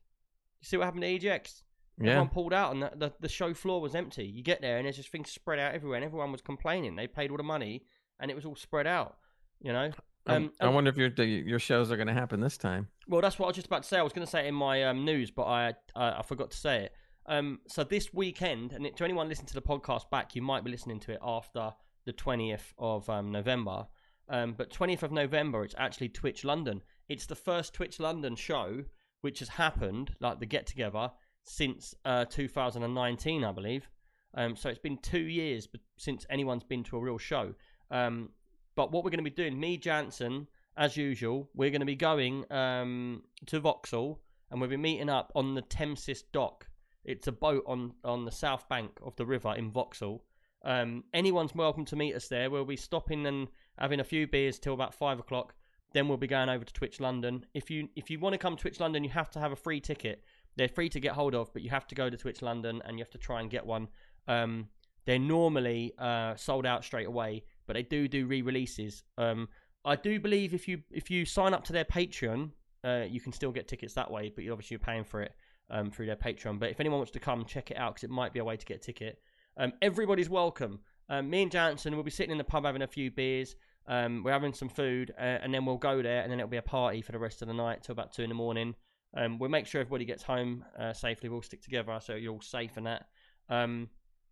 You 0.61 0.67
see 0.67 0.77
what 0.77 0.85
happened 0.85 1.03
to 1.03 1.09
EGX? 1.19 1.63
Yeah, 2.01 2.11
Everyone 2.11 2.29
pulled 2.29 2.53
out, 2.53 2.73
and 2.75 2.83
the, 2.83 2.91
the 2.97 3.13
the 3.21 3.29
show 3.29 3.55
floor 3.55 3.81
was 3.81 3.95
empty. 3.95 4.25
You 4.25 4.43
get 4.43 4.61
there, 4.61 4.77
and 4.79 4.85
there's 4.85 4.97
just 4.97 5.11
things 5.11 5.31
spread 5.31 5.59
out 5.59 5.75
everywhere, 5.75 5.97
and 5.97 6.05
everyone 6.05 6.33
was 6.33 6.41
complaining. 6.41 6.97
They 6.97 7.07
paid 7.07 7.31
all 7.31 7.37
the 7.37 7.43
money, 7.43 7.83
and 8.21 8.31
it 8.31 8.35
was 8.35 8.45
all 8.45 8.57
spread 8.57 8.87
out. 8.87 9.17
You 9.61 9.73
know. 9.73 9.91
Um, 10.27 10.53
I 10.61 10.69
wonder 10.69 10.91
if 10.91 10.97
your 10.97 11.09
your 11.27 11.59
shows 11.59 11.91
are 11.91 11.97
going 11.97 12.09
to 12.09 12.12
happen 12.12 12.41
this 12.41 12.59
time. 12.59 12.88
Well, 13.09 13.21
that's 13.21 13.38
what 13.38 13.47
I 13.47 13.49
was 13.49 13.57
just 13.57 13.67
about 13.69 13.83
to 13.85 13.88
say. 13.88 13.99
I 13.99 14.03
was 14.03 14.12
going 14.12 14.27
to 14.27 14.31
say 14.31 14.45
it 14.45 14.49
in 14.49 14.55
my 14.55 14.85
um, 14.85 15.05
news, 15.05 15.31
but 15.31 15.45
I, 15.45 15.75
I 15.97 16.19
I 16.19 16.23
forgot 16.23 16.51
to 16.51 16.57
say 16.57 16.85
it. 16.85 16.93
Um, 17.29 17.61
so 17.69 17.85
this 17.85 18.12
weekend, 18.12 18.73
and 18.73 18.85
to 18.97 19.05
anyone 19.05 19.29
listening 19.29 19.49
to 19.49 19.55
the 19.55 19.62
podcast 19.62 20.11
back, 20.11 20.35
you 20.35 20.43
might 20.43 20.64
be 20.64 20.71
listening 20.71 20.99
to 21.01 21.12
it 21.12 21.21
after 21.23 21.73
the 22.07 22.12
twentieth 22.12 22.75
of 22.79 23.09
um, 23.09 23.31
November. 23.31 23.87
Um, 24.29 24.55
but 24.57 24.73
twentieth 24.73 25.03
of 25.03 25.12
November, 25.12 25.62
it's 25.62 25.75
actually 25.79 26.09
Twitch 26.09 26.45
London. 26.45 26.83
It's 27.09 27.27
the 27.27 27.37
first 27.37 27.75
Twitch 27.75 28.01
London 28.01 28.35
show 28.35 28.85
which 29.21 29.41
has 29.41 29.49
happened, 29.49 30.14
like 30.21 30.41
the 30.41 30.47
get 30.47 30.67
together, 30.67 31.11
since 31.45 31.95
uh, 32.05 32.25
2019, 32.27 33.45
I 33.45 33.53
believe. 33.53 33.88
Um, 34.35 34.57
so 34.57 34.69
it's 34.69 34.79
been 34.79 34.99
two 34.99 35.21
years 35.21 35.69
since 35.97 36.27
anyone's 36.31 36.64
been 36.64 36.85
to 36.85 36.97
a 36.97 37.01
real 37.01 37.19
show. 37.19 37.55
Um, 37.91 38.31
but 38.77 38.93
what 38.93 39.03
we're 39.03 39.11
going 39.11 39.25
to 39.25 39.31
be 39.31 39.31
doing, 39.31 39.59
me, 39.59 39.77
Jansen, 39.77 40.47
as 40.77 40.97
usual, 40.97 41.49
we're 41.55 41.71
going 41.71 41.81
to 41.81 41.87
be 41.87 41.97
going 41.97 42.51
um, 42.53 43.23
to 43.47 43.59
Vauxhall 43.59 44.21
and 44.51 44.61
we'll 44.61 44.71
be 44.71 44.77
meeting 44.77 45.09
up 45.09 45.33
on 45.35 45.55
the 45.55 45.62
Tamesis 45.62 46.23
dock. 46.33 46.67
It's 47.05 47.27
a 47.27 47.33
boat 47.33 47.65
on, 47.67 47.93
on 48.05 48.25
the 48.25 48.33
south 48.33 48.69
bank 48.69 48.99
of 49.05 49.17
the 49.17 49.27
river 49.27 49.55
in 49.57 49.71
Vauxhall. 49.71 50.25
Um, 50.65 51.05
anyone's 51.15 51.55
welcome 51.55 51.85
to 51.87 51.97
meet 51.97 52.15
us 52.15 52.29
there. 52.29 52.51
We'll 52.51 52.65
be 52.65 52.77
stopping 52.77 53.27
and 53.27 53.49
having 53.79 54.01
a 54.01 54.05
few 54.05 54.27
beers 54.27 54.59
till 54.59 54.75
about 54.75 54.95
five 54.95 55.19
o'clock. 55.19 55.55
Then 55.95 56.09
we'll 56.09 56.19
be 56.19 56.27
going 56.27 56.49
over 56.49 56.65
to 56.65 56.73
Twitch 56.73 57.01
London. 57.01 57.47
If 57.55 57.71
you 57.71 57.89
if 57.97 58.11
you 58.11 58.19
want 58.19 58.35
to 58.35 58.39
come 58.39 58.57
to 58.57 58.61
Twitch 58.61 58.81
London, 58.81 59.05
you 59.05 59.11
have 59.11 59.31
to 59.31 59.39
have 59.39 59.53
a 59.53 59.57
free 59.57 59.81
ticket. 59.81 60.23
They're 60.57 60.69
free 60.69 60.89
to 60.91 61.01
get 61.01 61.13
hold 61.13 61.35
of, 61.35 61.53
but 61.53 61.63
you 61.63 61.71
have 61.71 61.87
to 61.87 61.95
go 61.95 62.11
to 62.11 62.17
Twitch 62.17 62.43
London 62.43 62.83
and 62.85 62.99
you 62.99 63.05
have 63.05 63.13
to 63.13 63.19
try 63.19 63.41
and 63.41 63.49
get 63.49 63.65
one. 63.65 63.89
Um, 64.27 64.69
they're 65.07 65.19
normally 65.19 65.95
uh, 65.99 66.35
sold 66.37 66.67
out 66.67 66.85
straight 66.85 67.07
away, 67.07 67.45
but 67.67 67.75
they 67.75 67.85
do 67.85 68.09
do 68.09 68.27
re-releases. 68.27 69.03
Um, 69.17 69.49
I 69.85 69.97
do 69.97 70.21
believe 70.21 70.53
if 70.53 70.69
you 70.69 70.83
if 70.91 71.11
you 71.11 71.25
sign 71.25 71.55
up 71.55 71.65
to 71.65 71.73
their 71.73 71.85
Patreon, 71.87 72.51
uh, 72.85 73.05
you 73.09 73.21
can 73.21 73.33
still 73.33 73.53
get 73.53 73.69
tickets 73.69 73.95
that 73.95 74.11
way, 74.11 74.31
but 74.35 74.45
you're 74.45 74.79
paying 74.79 75.05
for 75.05 75.23
it 75.23 75.33
um, 75.70 75.90
through 75.90 76.07
their 76.07 76.16
Patreon. 76.16 76.59
But 76.59 76.70
if 76.70 76.81
anyone 76.81 76.98
wants 76.98 77.12
to 77.12 77.20
come, 77.20 77.44
check 77.44 77.70
it 77.70 77.76
out 77.76 77.94
because 77.94 78.04
it 78.04 78.11
might 78.11 78.33
be 78.33 78.38
a 78.40 78.44
way 78.44 78.57
to 78.57 78.66
get 78.66 78.78
a 78.78 78.81
ticket. 78.81 79.20
Um, 79.57 79.72
everybody's 79.83 80.31
welcome. 80.31 80.81
Um, 81.09 81.28
me 81.31 81.42
and 81.42 81.50
Jansen 81.50 81.96
will 81.96 82.02
be 82.02 82.11
sitting 82.11 82.33
in 82.33 82.38
the 82.38 82.44
pub 82.44 82.64
having 82.64 82.83
a 82.83 82.87
few 82.87 83.11
beers. 83.11 83.57
Um, 83.87 84.22
we're 84.22 84.33
having 84.33 84.52
some 84.52 84.68
food, 84.68 85.14
uh, 85.18 85.22
and 85.22 85.52
then 85.52 85.64
we'll 85.64 85.78
go 85.78 86.02
there, 86.02 86.20
and 86.20 86.31
then 86.31 86.38
it'll 86.38 86.50
be 86.50 86.59
a 86.59 86.62
party 86.62 87.00
for 87.00 87.12
the 87.12 87.18
rest 87.18 87.40
of 87.40 87.48
the 87.48 87.54
night 87.54 87.83
till 87.83 87.94
about 87.94 88.12
two 88.12 88.22
in 88.22 88.28
the 88.28 88.35
morning. 88.35 88.74
Um, 89.16 89.38
we'll 89.38 89.48
make 89.48 89.66
sure 89.66 89.81
everybody 89.81 90.04
gets 90.04 90.22
home 90.22 90.64
uh, 90.78 90.92
safely. 90.92 91.31
We'll 91.31 91.40
stick 91.40 91.62
together 91.62 91.98
so 91.98 92.14
you're 92.14 92.35
all 92.35 92.42
safe 92.42 92.76
and 92.76 92.87
that. 92.87 93.07
Um, 93.48 93.88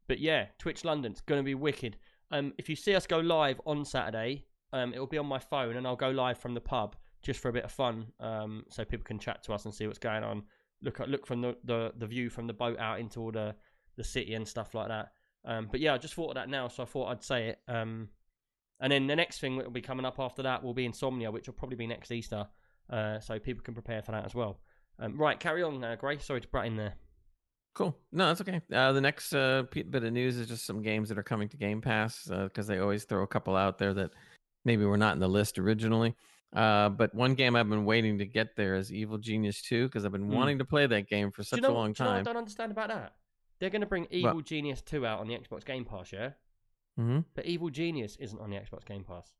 but 0.06 0.18
yeah, 0.18 0.46
Twitch 0.58 0.84
London's 0.84 1.22
going 1.22 1.40
to 1.40 1.44
be 1.44 1.54
wicked. 1.54 1.96
If 2.30 2.68
you 2.68 2.76
see 2.76 2.94
us 2.94 3.06
go 3.06 3.18
live 3.20 3.58
on 3.64 3.84
Saturday, 3.84 4.44
it'll 4.74 5.06
be 5.06 5.16
on 5.16 5.26
my 5.26 5.38
phone, 5.38 5.76
and 5.76 5.86
I'll 5.86 5.96
go 5.96 6.10
live 6.10 6.38
from 6.38 6.52
the 6.52 6.60
pub 6.60 6.94
just 7.22 7.40
for 7.40 7.48
a 7.48 7.52
bit 7.52 7.64
of 7.64 7.72
fun, 7.72 8.06
so 8.68 8.84
people 8.84 9.04
can 9.04 9.18
chat 9.18 9.42
to 9.44 9.54
us 9.54 9.64
and 9.64 9.74
see 9.74 9.86
what's 9.86 9.98
going 9.98 10.22
on. 10.22 10.42
Look 10.82 11.00
at 11.00 11.08
look 11.08 11.26
from 11.26 11.40
the, 11.40 11.56
the, 11.64 11.92
the 11.96 12.06
view 12.06 12.30
from 12.30 12.46
the 12.46 12.52
boat 12.52 12.78
out 12.78 13.00
into 13.00 13.20
all 13.20 13.32
the 13.32 13.54
the 13.96 14.04
city 14.04 14.34
and 14.34 14.46
stuff 14.46 14.74
like 14.74 14.88
that. 14.88 15.08
Um, 15.44 15.68
but 15.70 15.80
yeah, 15.80 15.94
I 15.94 15.98
just 15.98 16.14
thought 16.14 16.30
of 16.30 16.34
that 16.34 16.48
now, 16.48 16.68
so 16.68 16.82
I 16.82 16.86
thought 16.86 17.08
I'd 17.08 17.22
say 17.22 17.48
it. 17.48 17.58
Um, 17.68 18.08
and 18.80 18.92
then 18.92 19.06
the 19.06 19.16
next 19.16 19.40
thing 19.40 19.56
that 19.56 19.64
will 19.64 19.72
be 19.72 19.80
coming 19.80 20.04
up 20.04 20.18
after 20.18 20.42
that 20.42 20.62
will 20.62 20.74
be 20.74 20.84
Insomnia, 20.84 21.30
which 21.30 21.46
will 21.46 21.54
probably 21.54 21.76
be 21.76 21.86
next 21.86 22.10
Easter, 22.10 22.46
uh, 22.90 23.20
so 23.20 23.38
people 23.38 23.62
can 23.62 23.74
prepare 23.74 24.02
for 24.02 24.12
that 24.12 24.26
as 24.26 24.34
well. 24.34 24.60
Um, 24.98 25.16
right, 25.16 25.38
carry 25.38 25.62
on, 25.62 25.82
uh, 25.82 25.96
Gray. 25.96 26.18
Sorry 26.18 26.40
to 26.40 26.48
butt 26.48 26.66
in 26.66 26.76
there. 26.76 26.94
Cool. 27.74 27.96
No, 28.10 28.26
that's 28.28 28.40
okay. 28.40 28.60
Uh, 28.72 28.92
the 28.92 29.00
next 29.00 29.34
uh, 29.34 29.64
bit 29.70 29.94
of 29.94 30.12
news 30.12 30.36
is 30.36 30.48
just 30.48 30.66
some 30.66 30.82
games 30.82 31.10
that 31.10 31.18
are 31.18 31.22
coming 31.22 31.48
to 31.50 31.56
Game 31.56 31.80
Pass 31.82 32.26
because 32.26 32.66
they 32.66 32.78
always 32.78 33.04
throw 33.04 33.22
a 33.22 33.26
couple 33.26 33.54
out 33.54 33.78
there 33.78 33.92
that 33.94 34.10
maybe 34.64 34.84
were 34.84 34.96
not 34.96 35.14
in 35.14 35.20
the 35.20 35.28
list 35.28 35.58
originally. 35.58 36.14
Uh, 36.54 36.88
but 36.88 37.14
one 37.14 37.34
game 37.34 37.54
I've 37.56 37.68
been 37.68 37.84
waiting 37.84 38.18
to 38.18 38.26
get 38.26 38.56
there 38.56 38.76
is 38.76 38.92
Evil 38.92 39.18
Genius 39.18 39.60
2 39.62 39.86
because 39.88 40.04
I've 40.04 40.12
been 40.12 40.26
Hmm. 40.26 40.32
wanting 40.34 40.58
to 40.58 40.64
play 40.64 40.86
that 40.86 41.08
game 41.08 41.30
for 41.30 41.42
such 41.42 41.58
you 41.58 41.62
know, 41.62 41.70
a 41.70 41.74
long 41.74 41.92
do 41.92 42.02
you 42.02 42.08
know 42.08 42.12
I 42.12 42.14
time. 42.16 42.24
don't 42.24 42.36
understand 42.36 42.72
about 42.72 42.88
that? 42.88 43.14
They're 43.58 43.70
going 43.70 43.80
to 43.80 43.86
bring 43.86 44.06
Evil 44.10 44.40
Genius 44.42 44.80
2 44.82 45.06
out 45.06 45.20
on 45.20 45.28
the 45.28 45.34
Xbox 45.38 45.64
Game 45.64 45.84
Pass, 45.84 46.12
yeah? 46.12 46.30
hmm 46.96 47.20
But 47.34 47.46
Evil 47.46 47.70
Genius 47.70 48.16
isn't 48.16 48.38
on 48.40 48.50
the 48.50 48.56
Xbox 48.56 48.84
Game 48.84 49.04
Pass. 49.04 49.32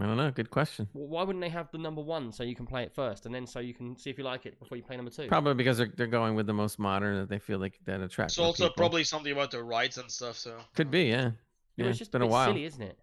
I 0.00 0.06
don't 0.06 0.16
know. 0.16 0.30
Good 0.30 0.50
question. 0.50 0.88
Well, 0.94 1.08
why 1.08 1.24
wouldn't 1.24 1.42
they 1.42 1.48
have 1.48 1.68
the 1.72 1.78
number 1.78 2.00
one 2.00 2.30
so 2.32 2.44
you 2.44 2.54
can 2.54 2.64
play 2.64 2.84
it 2.84 2.94
first, 2.94 3.26
and 3.26 3.34
then 3.34 3.44
so 3.44 3.58
you 3.58 3.74
can 3.74 3.96
see 3.98 4.08
if 4.08 4.18
you 4.18 4.24
like 4.24 4.46
it 4.46 4.56
before 4.60 4.76
you 4.78 4.84
play 4.84 4.96
number 4.96 5.10
two? 5.10 5.26
Probably 5.26 5.54
because 5.54 5.78
they're, 5.78 5.92
they're 5.96 6.06
going 6.06 6.36
with 6.36 6.46
the 6.46 6.52
most 6.54 6.78
modern 6.78 7.16
that 7.16 7.28
they 7.28 7.40
feel 7.40 7.58
like 7.58 7.78
that 7.86 8.00
attracts. 8.00 8.34
It's 8.34 8.38
also 8.38 8.64
people. 8.68 8.76
probably 8.76 9.02
something 9.02 9.32
about 9.32 9.50
the 9.50 9.62
rights 9.64 9.96
and 9.98 10.08
stuff. 10.08 10.36
So 10.38 10.56
could 10.76 10.92
be, 10.92 11.04
yeah. 11.06 11.32
Yeah, 11.76 11.86
Yeah, 11.86 11.86
it's 11.90 11.98
just 11.98 12.12
been 12.12 12.22
a 12.22 12.26
a 12.26 12.28
while. 12.28 12.46
silly, 12.48 12.64
isn't 12.66 12.82
it? 12.82 12.98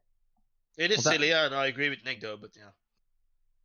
It 0.78 0.92
is 0.92 0.98
Well, 0.98 1.04
that- 1.04 1.12
silly. 1.20 1.30
Yeah, 1.30 1.48
no, 1.50 1.58
I 1.58 1.68
agree 1.68 1.90
with 1.90 2.04
Nick 2.06 2.22
though. 2.22 2.38
But 2.38 2.52
yeah, 2.56 2.70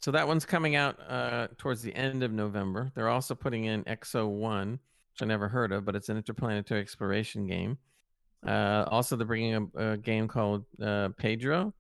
So 0.00 0.10
that 0.12 0.26
one's 0.26 0.44
coming 0.44 0.74
out 0.76 0.98
uh, 1.08 1.48
towards 1.58 1.82
the 1.82 1.94
end 1.94 2.22
of 2.22 2.32
November. 2.32 2.90
They're 2.94 3.08
also 3.08 3.34
putting 3.34 3.64
in 3.66 3.84
Exo 3.84 4.28
One, 4.28 4.72
which 5.12 5.22
I 5.22 5.26
never 5.26 5.48
heard 5.48 5.72
of, 5.72 5.84
but 5.84 5.94
it's 5.94 6.08
an 6.08 6.16
interplanetary 6.16 6.80
exploration 6.80 7.46
game. 7.46 7.78
Uh, 8.46 8.84
also, 8.88 9.14
they're 9.14 9.26
bringing 9.26 9.70
a, 9.76 9.92
a 9.92 9.96
game 9.96 10.26
called 10.26 10.64
uh, 10.82 11.10
Pedro, 11.16 11.72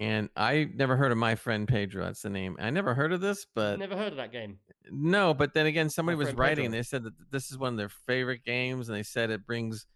and 0.00 0.30
I 0.34 0.70
never 0.74 0.96
heard 0.96 1.12
of 1.12 1.18
my 1.18 1.34
friend 1.34 1.68
Pedro. 1.68 2.04
That's 2.06 2.22
the 2.22 2.30
name. 2.30 2.56
I 2.58 2.70
never 2.70 2.94
heard 2.94 3.12
of 3.12 3.20
this, 3.20 3.46
but 3.54 3.78
Never 3.78 3.96
heard 3.96 4.12
of 4.12 4.16
that 4.16 4.32
game. 4.32 4.58
no. 4.90 5.34
But 5.34 5.52
then 5.52 5.66
again, 5.66 5.90
somebody 5.90 6.16
was 6.16 6.32
writing. 6.32 6.56
Pedro. 6.56 6.64
and 6.66 6.74
They 6.74 6.82
said 6.82 7.02
that 7.04 7.12
this 7.30 7.50
is 7.50 7.58
one 7.58 7.74
of 7.74 7.76
their 7.78 7.90
favorite 7.90 8.44
games, 8.44 8.88
and 8.88 8.96
they 8.96 9.02
said 9.02 9.30
it 9.30 9.46
brings. 9.46 9.86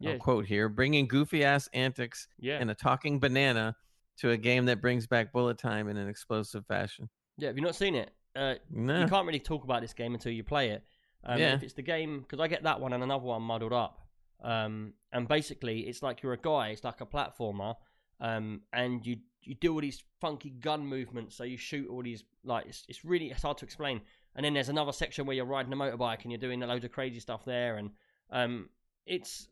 Yeah, 0.00 0.12
I'll 0.12 0.18
quote 0.18 0.46
here: 0.46 0.68
"Bringing 0.68 1.06
goofy 1.06 1.44
ass 1.44 1.68
antics 1.74 2.26
yeah, 2.40 2.56
and 2.58 2.70
a 2.70 2.74
talking 2.74 3.20
banana 3.20 3.76
to 4.18 4.30
a 4.30 4.36
game 4.36 4.66
that 4.66 4.80
brings 4.80 5.06
back 5.06 5.32
bullet 5.32 5.58
time 5.58 5.88
in 5.88 5.96
an 5.96 6.08
explosive 6.08 6.66
fashion." 6.66 7.08
yeah. 7.38 7.48
Have 7.48 7.56
you 7.56 7.62
not 7.62 7.74
seen 7.74 7.94
it? 7.94 8.10
Uh, 8.36 8.54
No. 8.70 9.00
You 9.00 9.08
can't 9.08 9.26
really 9.26 9.40
talk 9.40 9.64
about 9.64 9.80
this 9.82 9.92
game 9.92 10.14
until 10.14 10.32
you 10.32 10.44
play 10.44 10.70
it. 10.70 10.84
Um, 11.24 11.38
Yeah. 11.38 11.54
If 11.54 11.62
it's 11.62 11.74
the 11.74 11.82
game, 11.82 12.20
because 12.20 12.40
I 12.40 12.48
get 12.48 12.62
that 12.62 12.80
one 12.80 12.92
and 12.92 13.02
another 13.02 13.24
one 13.24 13.42
muddled 13.42 13.72
up. 13.72 14.00
Um, 14.42 14.94
and 15.12 15.28
basically, 15.28 15.80
it's 15.80 16.02
like 16.02 16.22
you're 16.22 16.32
a 16.32 16.38
guy. 16.38 16.68
It's 16.68 16.84
like 16.84 17.00
a 17.00 17.06
platformer, 17.06 17.76
um, 18.20 18.62
and 18.72 19.04
you 19.06 19.18
you 19.42 19.54
do 19.54 19.72
all 19.72 19.80
these 19.80 20.02
funky 20.20 20.50
gun 20.50 20.86
movements. 20.86 21.34
So 21.36 21.44
you 21.44 21.56
shoot 21.56 21.88
all 21.88 22.02
these 22.02 22.24
like 22.44 22.66
it's, 22.66 22.84
it's 22.88 23.04
really 23.04 23.30
it's 23.30 23.42
hard 23.42 23.58
to 23.58 23.64
explain. 23.64 24.00
And 24.36 24.44
then 24.44 24.54
there's 24.54 24.68
another 24.68 24.92
section 24.92 25.26
where 25.26 25.34
you're 25.34 25.44
riding 25.44 25.72
a 25.72 25.76
motorbike 25.76 26.22
and 26.22 26.30
you're 26.30 26.38
doing 26.38 26.60
loads 26.60 26.84
of 26.84 26.92
crazy 26.92 27.18
stuff 27.20 27.44
there. 27.44 27.76
And 27.76 27.90
um, 28.30 28.68
it's 29.06 29.48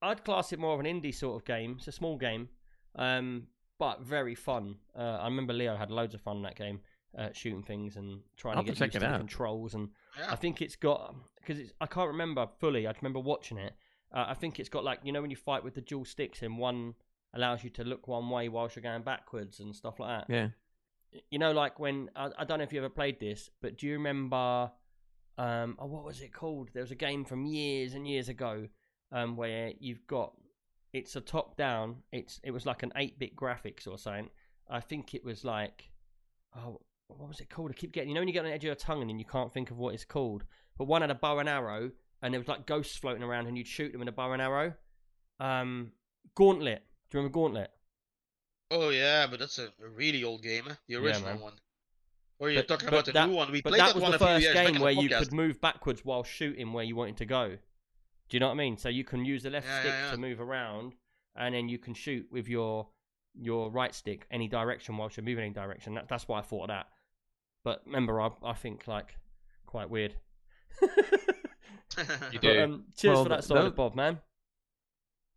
I'd 0.00 0.24
class 0.24 0.52
it 0.52 0.58
more 0.58 0.74
of 0.74 0.80
an 0.80 0.86
indie 0.86 1.14
sort 1.14 1.40
of 1.40 1.44
game. 1.44 1.76
It's 1.78 1.88
a 1.88 1.92
small 1.92 2.16
game, 2.16 2.48
um, 2.96 3.46
but 3.82 4.00
very 4.00 4.36
fun. 4.36 4.76
Uh, 4.96 5.18
I 5.20 5.24
remember 5.24 5.52
Leo 5.52 5.74
had 5.76 5.90
loads 5.90 6.14
of 6.14 6.20
fun 6.20 6.36
in 6.36 6.42
that 6.44 6.54
game, 6.54 6.78
uh, 7.18 7.30
shooting 7.32 7.64
things 7.64 7.96
and 7.96 8.20
trying 8.36 8.56
I'll 8.56 8.62
to 8.62 8.66
get 8.68 8.74
to 8.74 8.78
check 8.78 8.94
used 8.94 9.02
it 9.02 9.06
to 9.08 9.12
the 9.12 9.18
controls. 9.18 9.74
And 9.74 9.88
Yeah. 10.16 10.30
I 10.30 10.36
think 10.36 10.62
it's 10.62 10.76
got 10.76 11.16
because 11.40 11.58
it's 11.58 11.72
I 11.80 11.86
can't 11.86 12.06
remember 12.06 12.46
fully. 12.60 12.86
I 12.86 12.92
remember 13.00 13.18
watching 13.18 13.58
it. 13.58 13.72
Uh, 14.14 14.26
I 14.28 14.34
think 14.34 14.60
it's 14.60 14.68
got 14.68 14.84
like 14.84 15.00
you 15.02 15.10
know 15.10 15.20
when 15.20 15.30
you 15.30 15.36
fight 15.36 15.64
with 15.64 15.74
the 15.74 15.80
dual 15.80 16.04
sticks 16.04 16.42
and 16.42 16.58
one 16.58 16.94
allows 17.34 17.64
you 17.64 17.70
to 17.70 17.82
look 17.82 18.06
one 18.06 18.30
way 18.30 18.48
whilst 18.48 18.76
you're 18.76 18.84
going 18.84 19.02
backwards 19.02 19.58
and 19.58 19.74
stuff 19.74 19.98
like 19.98 20.10
that. 20.28 20.32
Yeah. 20.32 21.20
You 21.32 21.40
know, 21.40 21.50
like 21.50 21.80
when 21.80 22.08
I, 22.14 22.30
I 22.38 22.44
don't 22.44 22.58
know 22.58 22.64
if 22.64 22.72
you 22.72 22.78
ever 22.78 22.88
played 22.88 23.18
this, 23.18 23.50
but 23.60 23.78
do 23.78 23.88
you 23.88 23.94
remember? 23.94 24.70
Um, 25.38 25.76
oh, 25.80 25.86
what 25.86 26.04
was 26.04 26.20
it 26.20 26.32
called? 26.32 26.68
There 26.72 26.82
was 26.84 26.92
a 26.92 26.94
game 27.08 27.24
from 27.24 27.46
years 27.46 27.94
and 27.94 28.06
years 28.06 28.28
ago 28.28 28.68
um, 29.10 29.34
where 29.36 29.72
you've 29.80 30.06
got 30.06 30.34
it's 30.92 31.16
a 31.16 31.20
top 31.20 31.56
down. 31.56 31.96
It's 32.12 32.40
it 32.42 32.50
was 32.50 32.66
like 32.66 32.82
an 32.82 32.92
eight 32.96 33.18
bit 33.18 33.34
graphics 33.36 33.86
or 33.86 33.98
something. 33.98 34.30
I 34.70 34.80
think 34.80 35.14
it 35.14 35.24
was 35.24 35.44
like 35.44 35.90
oh 36.56 36.80
what 37.08 37.28
was 37.28 37.40
it 37.40 37.50
called? 37.50 37.70
I 37.70 37.74
keep 37.74 37.92
getting 37.92 38.08
you 38.10 38.14
know 38.14 38.20
when 38.20 38.28
you 38.28 38.34
get 38.34 38.40
on 38.40 38.46
the 38.46 38.52
edge 38.52 38.60
of 38.64 38.68
your 38.68 38.74
tongue 38.74 39.00
and 39.00 39.10
then 39.10 39.18
you 39.18 39.24
can't 39.24 39.52
think 39.52 39.70
of 39.70 39.78
what 39.78 39.94
it's 39.94 40.04
called. 40.04 40.44
But 40.78 40.84
one 40.86 41.02
had 41.02 41.10
a 41.10 41.14
bow 41.14 41.38
and 41.38 41.48
arrow 41.48 41.90
and 42.22 42.32
there 42.32 42.40
was 42.40 42.48
like 42.48 42.66
ghosts 42.66 42.96
floating 42.96 43.22
around 43.22 43.46
and 43.48 43.58
you'd 43.58 43.66
shoot 43.66 43.92
them 43.92 43.98
with 44.00 44.08
a 44.08 44.12
bow 44.12 44.32
and 44.32 44.40
arrow. 44.40 44.74
Um, 45.40 45.92
Gauntlet. 46.34 46.82
Do 47.10 47.18
you 47.18 47.20
remember 47.20 47.34
Gauntlet? 47.34 47.70
Oh 48.70 48.88
yeah, 48.90 49.26
but 49.28 49.40
that's 49.40 49.58
a, 49.58 49.66
a 49.84 49.88
really 49.94 50.24
old 50.24 50.42
game, 50.42 50.64
eh? 50.70 50.74
the 50.88 50.96
original 50.96 51.30
man. 51.32 51.40
one. 51.40 51.52
Or 52.38 52.48
you're 52.50 52.62
But- 52.62 52.68
talking 52.68 52.86
but 52.86 52.94
about 52.94 53.04
the 53.06 53.12
that- 53.12 53.28
new 53.28 53.34
one? 53.36 53.52
We 53.52 53.60
But 53.60 53.70
played 53.70 53.80
that 53.80 53.94
was 53.94 54.02
one 54.02 54.12
the 54.12 54.16
a 54.24 54.38
few 54.40 54.48
first 54.52 54.54
game 54.72 54.80
where 54.80 54.92
you 54.92 55.08
could 55.08 55.32
move 55.32 55.60
backwards 55.60 56.04
while 56.04 56.24
shooting 56.24 56.72
where 56.72 56.84
you 56.84 56.96
wanted 56.96 57.18
to 57.18 57.26
go. 57.26 57.58
Do 58.32 58.36
you 58.36 58.40
know 58.40 58.46
what 58.46 58.54
I 58.54 58.56
mean? 58.56 58.78
So 58.78 58.88
you 58.88 59.04
can 59.04 59.26
use 59.26 59.42
the 59.42 59.50
left 59.50 59.66
Yeah, 59.66 59.80
stick 59.80 59.92
yeah, 59.92 60.04
yeah. 60.06 60.10
to 60.12 60.16
move 60.16 60.40
around, 60.40 60.94
and 61.36 61.54
then 61.54 61.68
you 61.68 61.76
can 61.76 61.92
shoot 61.92 62.26
with 62.32 62.48
your 62.48 62.88
your 63.38 63.70
right 63.70 63.94
stick 63.94 64.26
any 64.30 64.48
direction 64.48 64.96
whilst 64.96 65.18
you're 65.18 65.24
moving 65.24 65.44
any 65.44 65.52
direction. 65.52 65.92
That, 65.96 66.08
that's 66.08 66.26
why 66.26 66.38
I 66.38 66.42
thought 66.42 66.62
of 66.62 66.68
that. 66.68 66.86
But 67.62 67.82
remember, 67.84 68.22
I 68.22 68.30
I 68.42 68.54
think 68.54 68.88
like 68.88 69.18
quite 69.66 69.90
weird. 69.90 70.14
You 71.98 72.38
But, 72.38 72.40
do. 72.40 72.62
um, 72.62 72.84
cheers 72.96 73.14
Well, 73.16 73.22
for 73.24 73.28
that 73.28 73.34
th- 73.40 73.44
solid 73.48 73.64
those- 73.64 73.72
Bob, 73.74 73.94
man. 73.94 74.18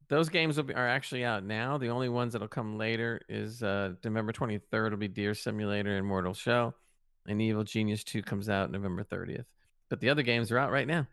Those 0.07 0.29
games 0.29 0.55
will 0.55 0.63
be, 0.63 0.73
are 0.73 0.87
actually 0.87 1.25
out 1.25 1.43
now. 1.43 1.77
The 1.77 1.89
only 1.89 2.07
ones 2.07 2.31
that'll 2.31 2.47
come 2.47 2.77
later 2.77 3.19
is 3.27 3.61
uh, 3.61 3.95
November 4.05 4.31
23rd 4.31 4.91
will 4.91 4.97
be 4.97 5.09
Deer 5.09 5.33
Simulator 5.33 5.97
and 5.97 6.07
Mortal 6.07 6.33
Shell, 6.33 6.73
and 7.27 7.41
Evil 7.41 7.65
Genius 7.65 8.05
2 8.05 8.21
comes 8.21 8.47
out 8.47 8.71
November 8.71 9.03
30th. 9.03 9.43
But 9.89 9.99
the 9.99 10.09
other 10.09 10.21
games 10.21 10.49
are 10.51 10.57
out 10.57 10.71
right 10.71 10.87
now 10.87 11.07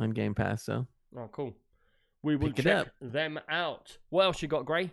on 0.00 0.10
Game 0.10 0.34
Pass. 0.34 0.64
So 0.64 0.86
Oh, 1.16 1.28
cool. 1.32 1.54
We 2.22 2.36
will 2.36 2.52
Pick 2.52 2.64
check 2.64 2.88
them 3.00 3.38
out. 3.48 3.96
What 4.10 4.24
else 4.24 4.42
you 4.42 4.48
got, 4.48 4.66
Gray? 4.66 4.90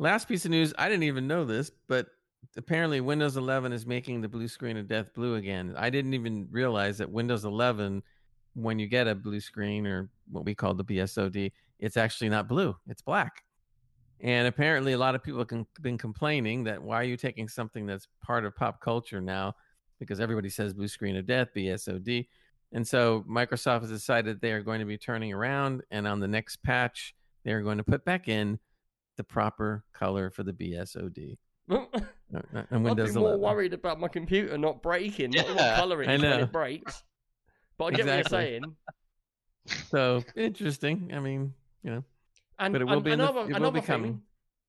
last 0.00 0.26
piece 0.26 0.44
of 0.44 0.50
news, 0.50 0.72
I 0.78 0.88
didn't 0.88 1.04
even 1.04 1.28
know 1.28 1.44
this, 1.44 1.70
but 1.86 2.06
apparently 2.56 3.00
Windows 3.00 3.36
11 3.36 3.72
is 3.72 3.86
making 3.86 4.20
the 4.20 4.28
blue 4.28 4.48
screen 4.48 4.76
of 4.76 4.88
death 4.88 5.12
blue 5.14 5.34
again. 5.34 5.74
I 5.76 5.90
didn't 5.90 6.14
even 6.14 6.48
realize 6.50 6.98
that 6.98 7.10
Windows 7.10 7.44
11, 7.44 8.02
when 8.54 8.78
you 8.78 8.86
get 8.86 9.06
a 9.06 9.14
blue 9.14 9.40
screen 9.40 9.86
or 9.86 10.08
what 10.30 10.44
we 10.44 10.54
call 10.54 10.74
the 10.74 10.84
BSOD, 10.84 11.52
it's 11.78 11.96
actually 11.96 12.30
not 12.30 12.48
blue; 12.48 12.74
it's 12.88 13.02
black. 13.02 13.44
And 14.20 14.46
apparently, 14.48 14.92
a 14.92 14.98
lot 14.98 15.14
of 15.14 15.22
people 15.22 15.44
have 15.48 15.66
been 15.80 15.98
complaining 15.98 16.64
that 16.64 16.82
why 16.82 16.96
are 16.96 17.04
you 17.04 17.16
taking 17.16 17.48
something 17.48 17.86
that's 17.86 18.08
part 18.22 18.44
of 18.44 18.56
pop 18.56 18.80
culture 18.80 19.20
now? 19.20 19.54
Because 19.98 20.20
everybody 20.20 20.50
says 20.50 20.74
blue 20.74 20.88
screen 20.88 21.16
of 21.16 21.26
death, 21.26 21.48
BSOD. 21.54 22.26
And 22.72 22.86
so 22.86 23.24
Microsoft 23.28 23.80
has 23.82 23.90
decided 23.90 24.40
they 24.40 24.52
are 24.52 24.62
going 24.62 24.78
to 24.80 24.86
be 24.86 24.96
turning 24.98 25.32
around, 25.32 25.82
and 25.90 26.06
on 26.06 26.20
the 26.20 26.28
next 26.28 26.62
patch, 26.62 27.14
they 27.44 27.52
are 27.52 27.62
going 27.62 27.78
to 27.78 27.84
put 27.84 28.04
back 28.04 28.28
in 28.28 28.58
the 29.16 29.24
proper 29.24 29.84
color 29.92 30.30
for 30.30 30.42
the 30.44 30.52
BSOD 30.52 31.36
I'd 31.70 31.76
uh, 31.76 32.38
uh, 32.54 32.62
and 32.70 32.84
be 32.84 32.94
more 33.12 33.34
11. 33.34 33.40
worried 33.40 33.72
about 33.74 34.00
my 34.00 34.08
computer 34.08 34.56
not 34.58 34.82
breaking, 34.82 35.30
not 35.32 35.46
what 35.48 35.56
Yeah, 35.56 35.76
colour 35.76 36.02
it 36.02 36.08
I 36.08 36.14
is 36.14 36.22
when 36.22 36.40
it 36.40 36.52
breaks. 36.52 37.02
But 37.76 37.84
I 37.86 37.90
get 37.92 38.06
what 38.06 38.14
you're 38.14 38.24
saying. 38.24 38.62
So 39.88 40.24
interesting. 40.36 41.10
I 41.14 41.20
mean, 41.20 41.54
you 41.82 41.90
know, 41.90 42.04
And, 42.58 42.72
But 42.72 42.82
it 42.82 42.84
will 42.86 42.94
and 42.94 43.04
be 43.04 43.12
in 43.12 43.18
the- 43.18 43.24
another, 43.30 43.60
will 43.60 43.70
be 43.70 43.80
coming. 43.80 44.12
thing, 44.14 44.22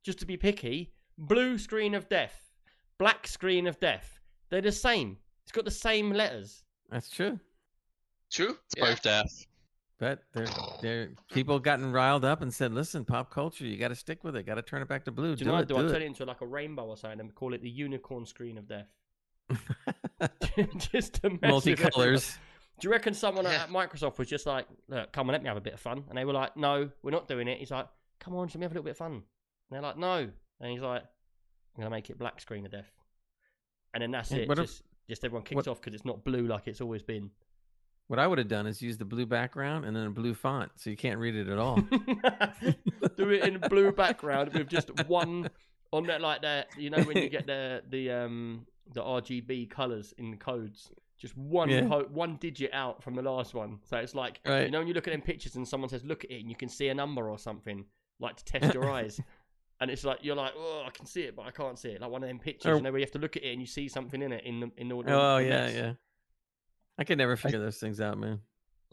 just 0.04 0.20
to 0.20 0.26
be 0.26 0.38
picky, 0.38 0.94
blue 1.18 1.58
screen 1.58 1.94
of 1.96 2.08
death, 2.10 2.52
black 2.98 3.26
screen 3.28 3.68
of 3.68 3.80
death. 3.80 4.20
They're 4.50 4.62
the 4.62 4.72
same. 4.72 5.18
It's 5.44 5.52
got 5.52 5.66
the 5.66 5.72
same 5.72 6.12
letters. 6.12 6.64
that's 6.90 7.10
true. 7.10 7.40
True. 8.32 8.58
It's 8.66 8.76
Yeah. 8.78 8.86
both 8.86 9.02
death. 9.02 9.46
But 10.00 10.24
there, 10.34 10.48
there, 10.82 11.12
people 11.32 11.60
gotten 11.60 11.92
riled 11.92 12.26
up 12.26 12.42
and 12.42 12.52
said, 12.52 12.74
"Listen, 12.74 13.06
pop 13.06 13.30
culture, 13.30 13.66
you 13.66 13.78
got 13.78 13.90
to 13.90 13.96
stick 13.96 14.24
with 14.24 14.36
it. 14.36 14.44
Got 14.48 14.56
to 14.56 14.64
turn 14.64 14.82
it 14.82 14.88
back 14.88 15.06
to 15.06 15.12
blue. 15.12 15.32
Do 15.32 15.36
Do, 15.36 15.40
you 15.42 15.46
know 15.48 15.52
what 15.54 15.60
I 15.60 15.62
it, 15.62 15.68
do? 15.68 15.74
do 15.76 15.80
I 15.80 15.84
turn 15.84 15.96
it." 16.02 16.02
it 16.02 16.06
into 16.08 16.26
like 16.26 16.42
a 16.42 16.48
rainbow 16.48 16.86
or 16.88 16.98
something 16.98 17.20
and 17.20 17.36
call 17.36 17.54
it 17.54 17.62
the 17.62 17.70
unicorn 17.70 18.26
screen 18.26 18.58
of 18.58 18.68
death. 18.68 18.88
just 20.80 21.22
to 21.22 21.30
mess 21.30 21.66
with 21.66 21.68
everyone. 21.68 21.92
Multicolors. 21.92 22.38
Do 22.80 22.88
you 22.88 22.92
reckon 22.92 23.14
someone 23.14 23.46
Yeah. 23.46 23.64
at 23.64 23.70
Microsoft 23.70 24.18
was 24.18 24.28
just 24.28 24.48
like, 24.48 24.66
"Look, 24.88 25.12
come 25.12 25.30
on, 25.30 25.34
let 25.34 25.44
me 25.44 25.48
have 25.50 25.58
a 25.58 25.62
bit 25.62 25.74
of 25.74 25.80
fun," 25.80 26.04
and 26.10 26.18
they 26.18 26.26
were 26.26 26.34
like, 26.34 26.58
"No, 26.58 26.90
we're 27.04 27.12
not 27.12 27.28
doing 27.28 27.48
it." 27.48 27.60
He's 27.60 27.70
like, 27.70 27.88
"Come 28.20 28.34
on, 28.34 28.48
let 28.48 28.56
me 28.56 28.62
have 28.64 28.72
a 28.72 28.74
little 28.74 28.84
bit 28.86 28.92
of 28.92 28.98
fun." 28.98 29.12
And 29.14 29.24
they're 29.70 29.82
like, 29.82 29.98
"No," 29.98 30.30
and 30.60 30.72
he's 30.72 30.82
like, 30.82 31.04
"I'm 31.04 31.84
gonna 31.84 31.92
make 31.92 32.10
it 32.10 32.18
black 32.18 32.40
screen 32.42 32.66
of 32.66 32.72
death," 32.72 32.92
and 33.94 34.02
then 34.02 34.10
that's 34.10 34.32
Yeah, 34.32 34.40
it. 34.40 34.50
what 34.50 34.58
if- 34.58 34.66
just, 34.66 34.82
just 35.08 35.24
everyone 35.24 35.44
kicks 35.44 35.58
what- 35.58 35.68
off 35.68 35.80
because 35.80 35.94
it's 35.94 36.06
not 36.06 36.24
blue 36.24 36.48
like 36.48 36.68
it's 36.68 36.82
always 36.82 37.04
been. 37.04 37.30
What 38.12 38.20
I 38.20 38.28
would 38.28 38.40
have 38.40 38.50
done 38.50 38.68
is 38.68 38.82
use 38.82 38.98
the 38.98 39.06
blue 39.06 39.26
background 39.26 39.86
and 39.86 39.96
then 39.96 40.06
a 40.06 40.10
blue 40.10 40.34
font, 40.34 40.70
so 40.76 40.90
you 40.90 40.98
can't 40.98 41.18
read 41.18 41.34
it 41.34 41.48
at 41.48 41.58
all. 41.58 41.78
Do 43.16 43.30
it 43.30 43.44
in 43.46 43.58
blue 43.70 43.92
background 43.94 44.52
with 44.54 44.68
just 44.68 44.90
one 45.08 45.50
on 45.94 46.08
that, 46.08 46.20
like 46.20 46.42
that. 46.42 46.68
You 46.78 46.90
know 46.90 47.02
when 47.04 47.16
you 47.18 47.30
get 47.30 47.48
the 47.48 47.82
the 47.90 48.12
um 48.12 48.66
the 48.94 49.02
RGB 49.02 49.70
colors 49.70 50.14
in 50.18 50.32
the 50.32 50.36
codes, 50.38 50.92
just 51.18 51.38
one 51.38 51.70
Yeah. 51.70 51.88
co- 51.88 52.08
one 52.12 52.36
digit 52.36 52.72
out 52.74 53.02
from 53.02 53.16
the 53.16 53.22
last 53.22 53.54
one. 53.54 53.80
So 53.86 53.96
it's 53.98 54.14
like 54.14 54.42
Right. 54.46 54.66
you 54.66 54.72
know 54.72 54.80
when 54.80 54.88
you 54.90 54.94
look 54.94 55.08
at 55.08 55.12
them 55.14 55.22
pictures 55.22 55.56
and 55.56 55.66
someone 55.68 55.90
says 55.90 56.04
look 56.04 56.26
at 56.26 56.32
it 56.32 56.42
and 56.42 56.50
you 56.50 56.56
can 56.58 56.68
see 56.70 56.90
a 56.90 56.94
number 56.94 57.30
or 57.30 57.38
something 57.40 57.86
like 58.20 58.36
to 58.38 58.44
test 58.44 58.74
your 58.74 58.92
eyes. 58.98 59.22
And 59.80 59.90
it's 59.90 60.04
like 60.04 60.20
you're 60.22 60.36
like, 60.36 60.52
oh, 60.56 60.84
I 60.86 60.92
can 60.92 61.06
see 61.06 61.22
it, 61.22 61.36
but 61.36 61.44
I 61.46 61.52
can't 61.52 61.80
see 61.80 61.90
it. 61.90 62.02
Like 62.02 62.12
one 62.12 62.24
of 62.24 62.28
them 62.30 62.40
pictures, 62.40 62.72
Or- 62.74 62.76
you 62.76 62.82
know, 62.82 62.92
where 62.92 63.00
you 63.00 63.06
have 63.06 63.12
to 63.12 63.20
look 63.20 63.36
at 63.38 63.44
it 63.44 63.52
and 63.54 63.62
you 63.62 63.68
see 63.68 63.88
something 63.88 64.22
in 64.22 64.32
it 64.34 64.44
in 64.46 64.60
the 64.60 64.72
in 64.78 64.90
the. 64.90 64.96
oh 65.08 65.38
yeah, 65.38 65.70
yeah. 65.70 65.94
I 67.02 67.04
can 67.04 67.18
never 67.18 67.36
figure 67.36 67.58
those 67.58 67.80
things 67.80 68.00
out, 68.00 68.20
man. 68.20 68.40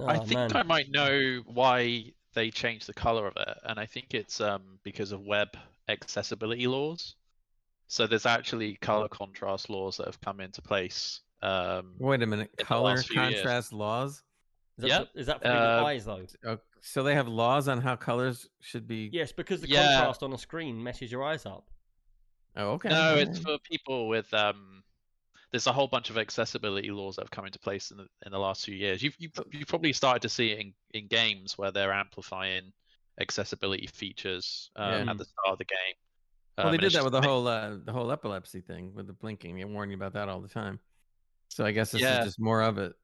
I 0.06 0.16
Oh, 0.16 0.20
think 0.20 0.32
man. 0.32 0.56
I 0.56 0.62
might 0.62 0.90
know 0.90 1.42
why 1.44 2.14
they 2.32 2.50
changed 2.50 2.86
the 2.86 2.94
color 2.94 3.26
of 3.26 3.34
it, 3.36 3.58
and 3.64 3.78
I 3.78 3.84
think 3.84 4.14
it's 4.14 4.40
um 4.40 4.78
because 4.82 5.12
of 5.12 5.20
web 5.20 5.48
accessibility 5.88 6.66
laws. 6.66 7.16
So 7.86 8.06
there's 8.06 8.24
actually 8.24 8.76
color 8.76 9.08
contrast 9.08 9.68
laws 9.68 9.98
that 9.98 10.06
have 10.06 10.18
come 10.22 10.40
into 10.40 10.62
place. 10.62 11.20
Um, 11.42 11.96
Wait 11.98 12.22
a 12.22 12.26
minute, 12.26 12.50
color 12.56 12.94
last 12.94 13.08
few 13.08 13.20
years. 13.20 13.42
contrast 13.42 13.74
laws. 13.74 14.22
Is 14.78 14.84
that, 14.84 14.88
Yeah. 14.88 15.20
is 15.20 15.26
that 15.26 15.42
for 15.42 15.48
Uh, 15.48 15.84
eyes 15.84 16.06
though? 16.06 16.26
Oh, 16.46 16.58
so 16.80 17.02
they 17.02 17.14
have 17.14 17.28
laws 17.28 17.68
on 17.68 17.78
how 17.78 17.94
colors 17.94 18.48
should 18.62 18.88
be. 18.88 19.10
Yes, 19.12 19.32
because 19.32 19.60
the 19.60 19.66
Yeah. 19.66 19.86
contrast 19.96 20.22
on 20.22 20.32
a 20.32 20.38
screen 20.38 20.82
messes 20.82 21.12
your 21.12 21.24
eyes 21.24 21.44
up. 21.44 21.66
Oh, 22.56 22.70
okay. 22.72 22.88
No, 22.88 23.16
it's 23.18 23.38
for 23.40 23.58
people 23.70 24.08
with 24.08 24.32
um. 24.32 24.82
There's 25.50 25.66
a 25.66 25.72
whole 25.72 25.88
bunch 25.88 26.10
of 26.10 26.18
accessibility 26.18 26.90
laws 26.90 27.16
that 27.16 27.22
have 27.22 27.30
come 27.30 27.46
into 27.46 27.58
place 27.58 27.90
in 27.90 27.96
the 27.98 28.06
in 28.26 28.32
the 28.32 28.38
last 28.38 28.64
few 28.64 28.74
years. 28.76 29.02
You've 29.02 29.16
you've, 29.18 29.32
you've 29.50 29.68
probably 29.68 29.92
started 29.94 30.22
to 30.22 30.28
see 30.28 30.50
it 30.52 30.58
in, 30.60 30.74
in 30.90 31.08
games 31.08 31.56
where 31.58 31.70
they're 31.72 31.92
amplifying 31.92 32.72
accessibility 33.20 33.86
features 33.86 34.70
um, 34.76 34.90
Yeah. 34.92 35.10
at 35.10 35.18
the 35.18 35.24
start 35.24 35.52
of 35.52 35.58
the 35.58 35.64
game. 35.64 35.94
Well, 36.62 36.70
Um, 36.70 36.72
they 36.72 36.78
did 36.78 36.92
that 36.94 37.04
with 37.04 37.12
the 37.12 37.20
whole 37.22 37.46
uh, 37.46 37.76
the 37.76 37.92
whole 37.92 38.10
epilepsy 38.10 38.60
thing 38.60 38.94
with 38.94 39.06
the 39.06 39.12
blinking. 39.12 39.56
They 39.56 39.64
warn 39.64 39.90
you 39.90 39.96
about 39.96 40.12
that 40.14 40.28
all 40.28 40.40
the 40.40 40.48
time. 40.48 40.80
So 41.50 41.64
I 41.66 41.72
guess 41.72 41.92
this 41.92 42.02
Yeah. 42.02 42.18
is 42.18 42.24
just 42.24 42.40
more 42.40 42.62
of 42.62 42.78
it. 42.78 42.94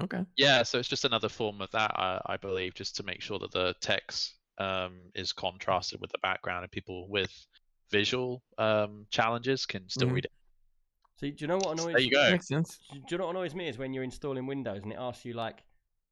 Okay. 0.00 0.26
Yeah, 0.36 0.62
so 0.64 0.78
it's 0.78 0.88
just 0.88 1.04
another 1.04 1.28
form 1.28 1.60
of 1.60 1.70
that, 1.70 1.92
I, 1.94 2.20
I 2.26 2.36
believe, 2.36 2.74
just 2.74 2.96
to 2.96 3.02
make 3.04 3.20
sure 3.22 3.38
that 3.38 3.52
the 3.52 3.74
text 3.80 4.40
um, 4.58 5.10
is 5.14 5.32
contrasted 5.32 6.00
with 6.00 6.10
the 6.10 6.18
background 6.18 6.64
and 6.64 6.72
people 6.72 7.08
with 7.08 7.46
visual 7.90 8.42
um, 8.58 9.06
challenges 9.10 9.64
can 9.66 9.88
still 9.88 10.08
Mhm. 10.08 10.14
read 10.14 10.24
it. 10.24 10.32
See, 11.16 11.30
do 11.30 11.44
you 11.44 11.48
know 11.48 11.56
what 11.56 11.78
So 11.78 11.84
annoys? 11.84 11.92
there 11.94 12.00
you 12.00 12.10
go. 12.10 12.30
Makes 12.30 12.48
sense. 12.48 12.78
Do 12.92 12.98
you 13.10 13.18
know 13.18 13.26
what 13.26 13.30
annoys 13.36 13.54
me 13.54 13.68
is 13.68 13.78
when 13.78 13.92
you're 13.94 14.04
installing 14.04 14.46
Windows 14.46 14.82
and 14.82 14.92
it 14.92 14.98
asks 14.98 15.24
you 15.24 15.32
like 15.34 15.62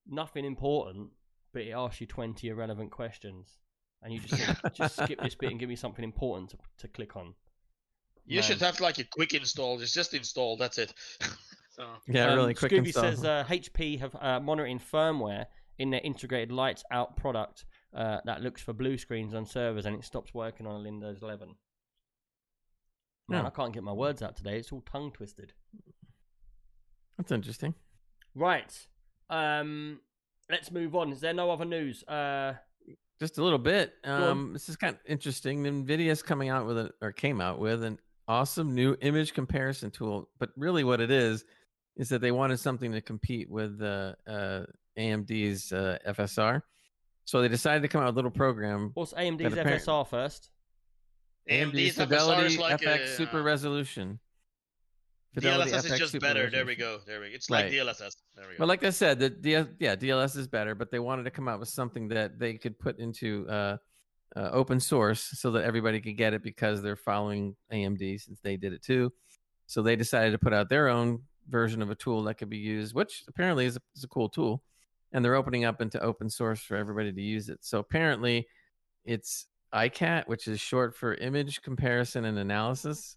nothing 0.06 0.44
important, 0.44 1.08
but 1.52 1.62
it 1.62 1.72
asks 1.72 2.00
you 2.00 2.06
twenty 2.06 2.48
irrelevant 2.48 2.90
questions, 2.92 3.58
and 4.02 4.12
you 4.12 4.20
just 4.20 4.34
think, 4.42 4.58
just 4.74 4.96
skip 4.96 5.20
this 5.20 5.34
bit 5.34 5.50
and 5.50 5.58
give 5.60 5.68
me 5.68 5.76
something 5.76 6.04
important 6.04 6.50
to, 6.50 6.56
to 6.78 6.88
click 6.88 7.16
on. 7.16 7.34
You 8.24 8.36
Man. 8.36 8.42
should 8.44 8.60
have 8.60 8.78
like 8.80 8.98
a 8.98 9.04
quick 9.04 9.34
install. 9.34 9.80
It's 9.80 9.92
just 9.92 10.14
install. 10.14 10.56
That's 10.56 10.78
it. 10.78 10.94
so 11.70 11.88
Yeah, 12.06 12.28
Um, 12.30 12.36
really 12.38 12.54
quick 12.54 12.70
Scooby 12.70 12.86
install. 12.86 13.02
says 13.02 13.24
uh, 13.24 13.44
HP 13.48 13.98
have 13.98 14.14
uh, 14.20 14.38
monitoring 14.38 14.78
firmware 14.78 15.46
in 15.78 15.90
their 15.90 16.00
integrated 16.04 16.52
lights 16.52 16.84
out 16.92 17.16
product 17.16 17.64
uh, 17.96 18.18
that 18.24 18.40
looks 18.40 18.62
for 18.62 18.72
blue 18.72 18.96
screens 18.96 19.34
on 19.34 19.44
servers 19.44 19.86
and 19.86 19.96
it 19.96 20.04
stops 20.04 20.32
working 20.32 20.66
on 20.68 20.80
a 20.80 20.84
Windows 20.84 21.18
11. 21.20 21.56
Man, 23.32 23.46
I 23.46 23.50
can't 23.50 23.72
get 23.72 23.82
my 23.82 23.92
words 23.92 24.22
out 24.22 24.36
today. 24.36 24.58
It's 24.58 24.72
all 24.72 24.82
tongue 24.82 25.10
twisted. 25.12 25.52
That's 27.16 27.32
interesting. 27.32 27.74
Right. 28.34 28.74
Um, 29.30 30.00
let's 30.50 30.70
move 30.70 30.94
on. 30.94 31.12
Is 31.12 31.20
there 31.20 31.34
no 31.34 31.50
other 31.50 31.64
news? 31.64 32.02
Uh, 32.04 32.54
Just 33.18 33.38
a 33.38 33.42
little 33.42 33.58
bit. 33.58 33.94
Um, 34.04 34.52
this 34.52 34.68
is 34.68 34.76
kind 34.76 34.94
of 34.94 35.00
interesting. 35.06 35.62
Nvidia's 35.62 36.22
coming 36.22 36.48
out 36.48 36.66
with 36.66 36.78
a, 36.78 36.90
or 37.00 37.12
came 37.12 37.40
out 37.40 37.58
with 37.58 37.82
an 37.82 37.98
awesome 38.28 38.74
new 38.74 38.96
image 39.00 39.34
comparison 39.34 39.90
tool. 39.90 40.28
But 40.38 40.50
really, 40.56 40.84
what 40.84 41.00
it 41.00 41.10
is 41.10 41.44
is 41.96 42.08
that 42.08 42.20
they 42.20 42.32
wanted 42.32 42.58
something 42.58 42.92
to 42.92 43.00
compete 43.00 43.50
with 43.50 43.80
uh, 43.82 44.14
uh, 44.26 44.64
AMD's 44.98 45.72
uh, 45.72 45.98
FSR. 46.08 46.62
So 47.24 47.40
they 47.40 47.48
decided 47.48 47.82
to 47.82 47.88
come 47.88 48.00
out 48.00 48.06
with 48.06 48.14
a 48.14 48.16
little 48.16 48.30
program. 48.30 48.90
what's 48.94 49.12
AMD's 49.12 49.54
FSR 49.54 50.06
first? 50.08 50.50
AMD's 51.50 51.96
FSR 51.96 52.08
Fidelity 52.08 52.56
like 52.58 52.80
FX 52.80 53.04
a, 53.04 53.08
Super 53.08 53.40
uh, 53.40 53.42
Resolution. 53.42 54.18
Fidelity 55.34 55.70
DLSS 55.70 55.92
is 55.92 55.98
just 55.98 56.12
Super 56.12 56.26
better. 56.26 56.50
There 56.50 56.66
we 56.66 56.76
go. 56.76 57.00
There 57.06 57.20
we 57.20 57.30
go. 57.30 57.34
It's 57.34 57.48
like 57.50 57.64
Right. 57.64 57.72
DLSS. 57.72 58.16
There 58.36 58.46
we 58.48 58.54
go. 58.54 58.60
Well, 58.60 58.68
like 58.68 58.84
I 58.84 58.90
said, 58.90 59.18
the 59.18 59.30
D- 59.30 59.64
yeah 59.78 59.96
DLS 59.96 60.36
is 60.36 60.46
better, 60.46 60.74
but 60.74 60.90
they 60.90 60.98
wanted 60.98 61.24
to 61.24 61.30
come 61.30 61.48
out 61.48 61.58
with 61.58 61.68
something 61.70 62.08
that 62.08 62.38
they 62.38 62.54
could 62.54 62.78
put 62.78 62.98
into 62.98 63.46
uh, 63.48 63.76
uh, 64.36 64.50
open 64.52 64.78
source 64.78 65.22
so 65.34 65.50
that 65.52 65.64
everybody 65.64 66.00
could 66.00 66.16
get 66.16 66.34
it 66.34 66.42
because 66.42 66.82
they're 66.82 66.96
following 66.96 67.56
AMD 67.72 68.20
since 68.20 68.40
they 68.42 68.56
did 68.56 68.72
it 68.72 68.82
too. 68.82 69.12
So 69.66 69.80
they 69.82 69.96
decided 69.96 70.32
to 70.32 70.38
put 70.38 70.52
out 70.52 70.68
their 70.68 70.88
own 70.88 71.22
version 71.48 71.82
of 71.82 71.90
a 71.90 71.94
tool 71.94 72.22
that 72.24 72.34
could 72.34 72.50
be 72.50 72.58
used, 72.58 72.94
which 72.94 73.24
apparently 73.26 73.64
is 73.64 73.76
a, 73.76 73.80
is 73.96 74.04
a 74.04 74.08
cool 74.08 74.28
tool, 74.28 74.62
and 75.12 75.24
they're 75.24 75.34
opening 75.34 75.64
up 75.64 75.80
into 75.80 76.00
open 76.00 76.28
source 76.28 76.60
for 76.60 76.76
everybody 76.76 77.10
to 77.12 77.22
use 77.22 77.48
it. 77.48 77.58
So 77.62 77.78
apparently, 77.78 78.46
it's 79.04 79.46
ICAT, 79.74 80.28
which 80.28 80.48
is 80.48 80.60
short 80.60 80.94
for 80.94 81.14
Image 81.14 81.62
Comparison 81.62 82.24
and 82.24 82.38
Analysis 82.38 83.16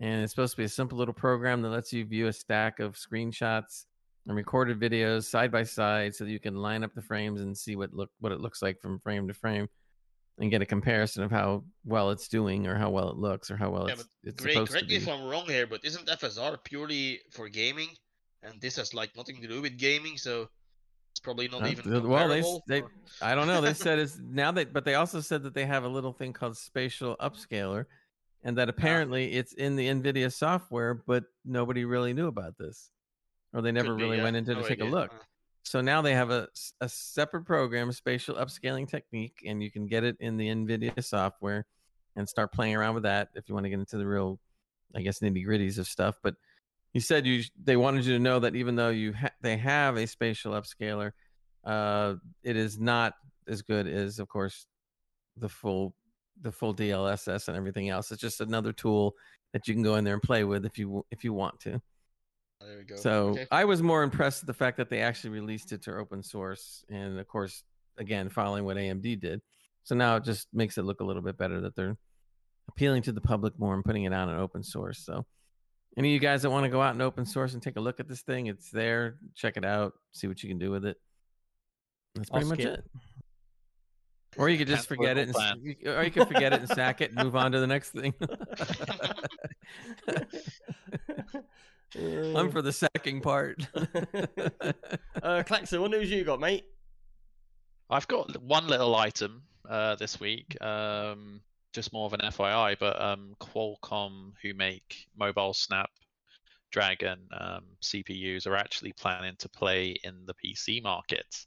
and 0.00 0.22
it's 0.22 0.32
supposed 0.32 0.52
to 0.52 0.56
be 0.56 0.64
a 0.64 0.68
simple 0.68 0.96
little 0.98 1.14
program 1.14 1.60
that 1.62 1.68
lets 1.68 1.92
you 1.92 2.04
view 2.04 2.26
a 2.26 2.32
stack 2.32 2.80
of 2.80 2.94
screenshots 2.94 3.84
and 4.26 4.36
recorded 4.36 4.80
videos 4.80 5.24
side 5.24 5.52
by 5.52 5.62
side 5.62 6.14
so 6.14 6.24
that 6.24 6.30
you 6.30 6.40
can 6.40 6.56
line 6.56 6.82
up 6.82 6.94
the 6.94 7.02
frames 7.02 7.40
and 7.42 7.56
see 7.56 7.76
what 7.76 7.92
look 7.92 8.10
what 8.18 8.32
it 8.32 8.40
looks 8.40 8.62
like 8.62 8.80
from 8.80 8.98
frame 8.98 9.28
to 9.28 9.34
frame 9.34 9.68
and 10.38 10.50
get 10.50 10.62
a 10.62 10.66
comparison 10.66 11.22
of 11.22 11.30
how 11.30 11.62
well 11.84 12.10
it's 12.10 12.28
doing 12.28 12.66
or 12.66 12.74
how 12.74 12.88
well 12.88 13.10
it 13.10 13.16
looks 13.16 13.50
or 13.50 13.56
how 13.56 13.70
well 13.70 13.86
Yeah, 13.88 13.94
it's, 13.94 14.08
it's 14.24 14.42
Great. 14.42 14.54
supposed 14.54 14.72
Correct 14.72 14.88
to 14.88 14.94
me 14.94 15.02
if 15.02 15.08
I'm 15.08 15.24
wrong 15.24 15.46
here, 15.46 15.66
but 15.66 15.84
isn't 15.84 16.06
FSR 16.06 16.64
purely 16.64 17.20
for 17.30 17.48
gaming? 17.48 17.88
And 18.42 18.58
this 18.58 18.76
has 18.76 18.94
like 18.94 19.14
nothing 19.14 19.42
to 19.42 19.48
do 19.48 19.60
with 19.60 19.76
gaming, 19.76 20.16
so 20.16 20.48
it's 21.10 21.20
probably 21.20 21.48
not 21.48 21.66
even 21.66 22.08
well, 22.08 22.28
they 22.28 22.80
they- 22.80 22.86
I 23.20 23.34
don't 23.34 23.46
know. 23.46 23.60
They 23.60 23.74
said 23.74 23.98
it's 23.98 24.18
now 24.18 24.52
that, 24.52 24.72
but 24.72 24.84
they 24.84 24.94
also 24.94 25.20
said 25.20 25.42
that 25.42 25.54
they 25.54 25.66
have 25.66 25.84
a 25.84 25.88
little 25.88 26.12
thing 26.12 26.32
called 26.32 26.56
spatial 26.56 27.16
upscaler, 27.20 27.86
and 28.42 28.56
that 28.58 28.68
apparently 28.68 29.32
it's 29.32 29.52
in 29.52 29.76
the 29.76 29.88
NVIDIA 29.88 30.32
software, 30.32 30.94
but 30.94 31.24
nobody 31.44 31.84
really 31.84 32.12
knew 32.12 32.28
about 32.28 32.56
this, 32.58 32.90
or 33.52 33.60
they 33.62 33.72
never 33.72 33.94
be, 33.94 34.02
really 34.02 34.16
yeah. 34.18 34.24
went 34.24 34.36
into 34.36 34.54
No 34.54 34.62
to 34.62 34.68
take 34.68 34.80
a 34.80 34.84
look. 34.84 35.12
Uh, 35.12 35.18
So 35.62 35.80
now 35.82 36.00
they 36.00 36.14
have 36.14 36.30
a, 36.30 36.48
a 36.80 36.88
separate 36.88 37.44
program, 37.44 37.92
spatial 37.92 38.36
upscaling 38.36 38.88
technique, 38.88 39.42
and 39.44 39.62
you 39.62 39.70
can 39.70 39.86
get 39.86 40.04
it 40.04 40.16
in 40.20 40.36
the 40.38 40.48
NVIDIA 40.48 41.04
software 41.04 41.66
and 42.16 42.28
start 42.28 42.50
playing 42.52 42.74
around 42.74 42.94
with 42.94 43.02
that 43.02 43.28
if 43.34 43.48
you 43.48 43.54
want 43.54 43.64
to 43.64 43.70
get 43.70 43.78
into 43.78 43.98
the 43.98 44.06
real, 44.06 44.40
I 44.94 45.02
guess, 45.02 45.20
nitty 45.20 45.46
gritties 45.46 45.78
of 45.78 45.86
stuff. 45.86 46.16
But 46.22 46.36
you 46.92 47.00
said 47.00 47.26
you 47.26 47.42
they 47.62 47.76
wanted 47.76 48.04
you 48.04 48.14
to 48.14 48.18
know 48.18 48.38
that 48.40 48.56
even 48.56 48.76
though 48.76 48.88
you 48.88 49.12
ha- 49.12 49.30
they 49.40 49.56
have 49.56 49.96
a 49.96 50.06
spatial 50.06 50.52
upscaler, 50.52 51.12
uh, 51.64 52.14
it 52.42 52.56
is 52.56 52.78
not 52.78 53.14
as 53.48 53.62
good 53.62 53.86
as, 53.86 54.18
of 54.18 54.28
course, 54.28 54.66
the 55.36 55.48
full 55.48 55.94
the 56.40 56.52
full 56.52 56.74
DLSS 56.74 57.48
and 57.48 57.56
everything 57.56 57.90
else. 57.90 58.10
It's 58.10 58.20
just 58.20 58.40
another 58.40 58.72
tool 58.72 59.14
that 59.52 59.68
you 59.68 59.74
can 59.74 59.82
go 59.82 59.96
in 59.96 60.04
there 60.04 60.14
and 60.14 60.22
play 60.22 60.44
with 60.44 60.64
if 60.64 60.78
you 60.78 61.04
if 61.10 61.22
you 61.22 61.32
want 61.32 61.60
to. 61.60 61.80
there 62.60 62.78
we 62.78 62.84
go. 62.84 62.96
So 62.96 63.28
Okay. 63.30 63.46
I 63.50 63.64
was 63.64 63.82
more 63.82 64.02
impressed 64.02 64.42
with 64.42 64.46
the 64.46 64.54
fact 64.54 64.76
that 64.78 64.88
they 64.90 65.00
actually 65.00 65.30
released 65.30 65.72
it 65.72 65.82
to 65.82 65.96
open 65.96 66.22
source, 66.22 66.84
and 66.88 67.18
of 67.18 67.26
course, 67.28 67.62
again, 67.98 68.28
following 68.28 68.64
what 68.64 68.76
AMD 68.76 69.20
did. 69.20 69.42
So 69.82 69.94
now 69.94 70.16
it 70.16 70.24
just 70.24 70.48
makes 70.52 70.76
it 70.78 70.82
look 70.82 71.00
a 71.00 71.04
little 71.04 71.22
bit 71.22 71.36
better 71.36 71.60
that 71.62 71.74
they're 71.74 71.96
appealing 72.68 73.02
to 73.02 73.12
the 73.12 73.20
public 73.20 73.58
more 73.58 73.74
and 73.74 73.84
putting 73.84 74.04
it 74.04 74.12
out 74.12 74.28
in 74.28 74.36
open 74.36 74.62
source. 74.62 74.98
So, 75.04 75.26
any 75.96 76.08
of 76.10 76.12
you 76.14 76.20
guys 76.20 76.42
that 76.42 76.50
want 76.50 76.64
to 76.64 76.70
go 76.70 76.80
out 76.80 76.92
and 76.92 77.02
open 77.02 77.24
source 77.26 77.54
and 77.54 77.62
take 77.62 77.76
a 77.76 77.80
look 77.80 78.00
at 78.00 78.08
this 78.08 78.20
thing, 78.22 78.46
it's 78.46 78.70
there. 78.70 79.16
Check 79.34 79.56
it 79.56 79.64
out. 79.64 79.92
See 80.12 80.26
what 80.28 80.42
you 80.42 80.48
can 80.48 80.58
do 80.58 80.70
with 80.70 80.84
it. 80.84 80.96
That's 82.14 82.30
I'll 82.30 82.40
pretty 82.40 82.48
much 82.50 82.60
skip. 82.60 82.78
it. 82.78 82.84
Or 84.36 84.48
you 84.48 84.58
could 84.58 84.68
just 84.68 84.88
Cancel 84.88 84.96
forget 84.96 85.18
it, 85.18 85.22
and, 85.28 85.32
whole 85.32 85.42
s- 85.42 85.50
plan. 85.52 85.60
you- 85.80 85.92
or 85.92 86.04
you 86.04 86.10
could 86.12 86.28
forget 86.28 86.52
it 86.52 86.60
and 86.60 86.68
sack 86.68 87.00
it 87.00 87.10
and 87.12 87.24
move 87.24 87.34
on 87.34 87.50
to 87.52 87.58
the 87.60 87.66
next 87.66 87.90
thing. 87.90 88.14
I'm 91.96 92.50
for 92.52 92.62
the 92.62 92.72
sacking 92.72 93.20
part. 93.20 93.66
uh, 95.22 95.42
Klaxon, 95.44 95.80
what 95.80 95.90
news 95.90 96.10
you 96.10 96.22
got, 96.24 96.40
mate? 96.40 96.64
I've 97.88 98.06
got 98.06 98.40
one 98.42 98.68
little 98.68 98.94
item 98.94 99.42
uh, 99.68 99.96
this 99.96 100.20
week, 100.20 100.56
um, 100.62 101.40
just 101.72 101.92
more 101.92 102.06
of 102.06 102.12
an 102.12 102.20
FYI, 102.20 102.76
but 102.78 103.00
um, 103.00 103.34
Qualcomm, 103.40 104.32
who 104.42 104.54
make 104.54 105.06
mobile 105.16 105.54
Snapdragon 105.54 107.28
um, 107.38 107.64
CPUs, 107.82 108.46
are 108.46 108.56
actually 108.56 108.92
planning 108.92 109.36
to 109.38 109.48
play 109.48 109.94
in 110.04 110.26
the 110.26 110.34
PC 110.34 110.82
market. 110.82 111.46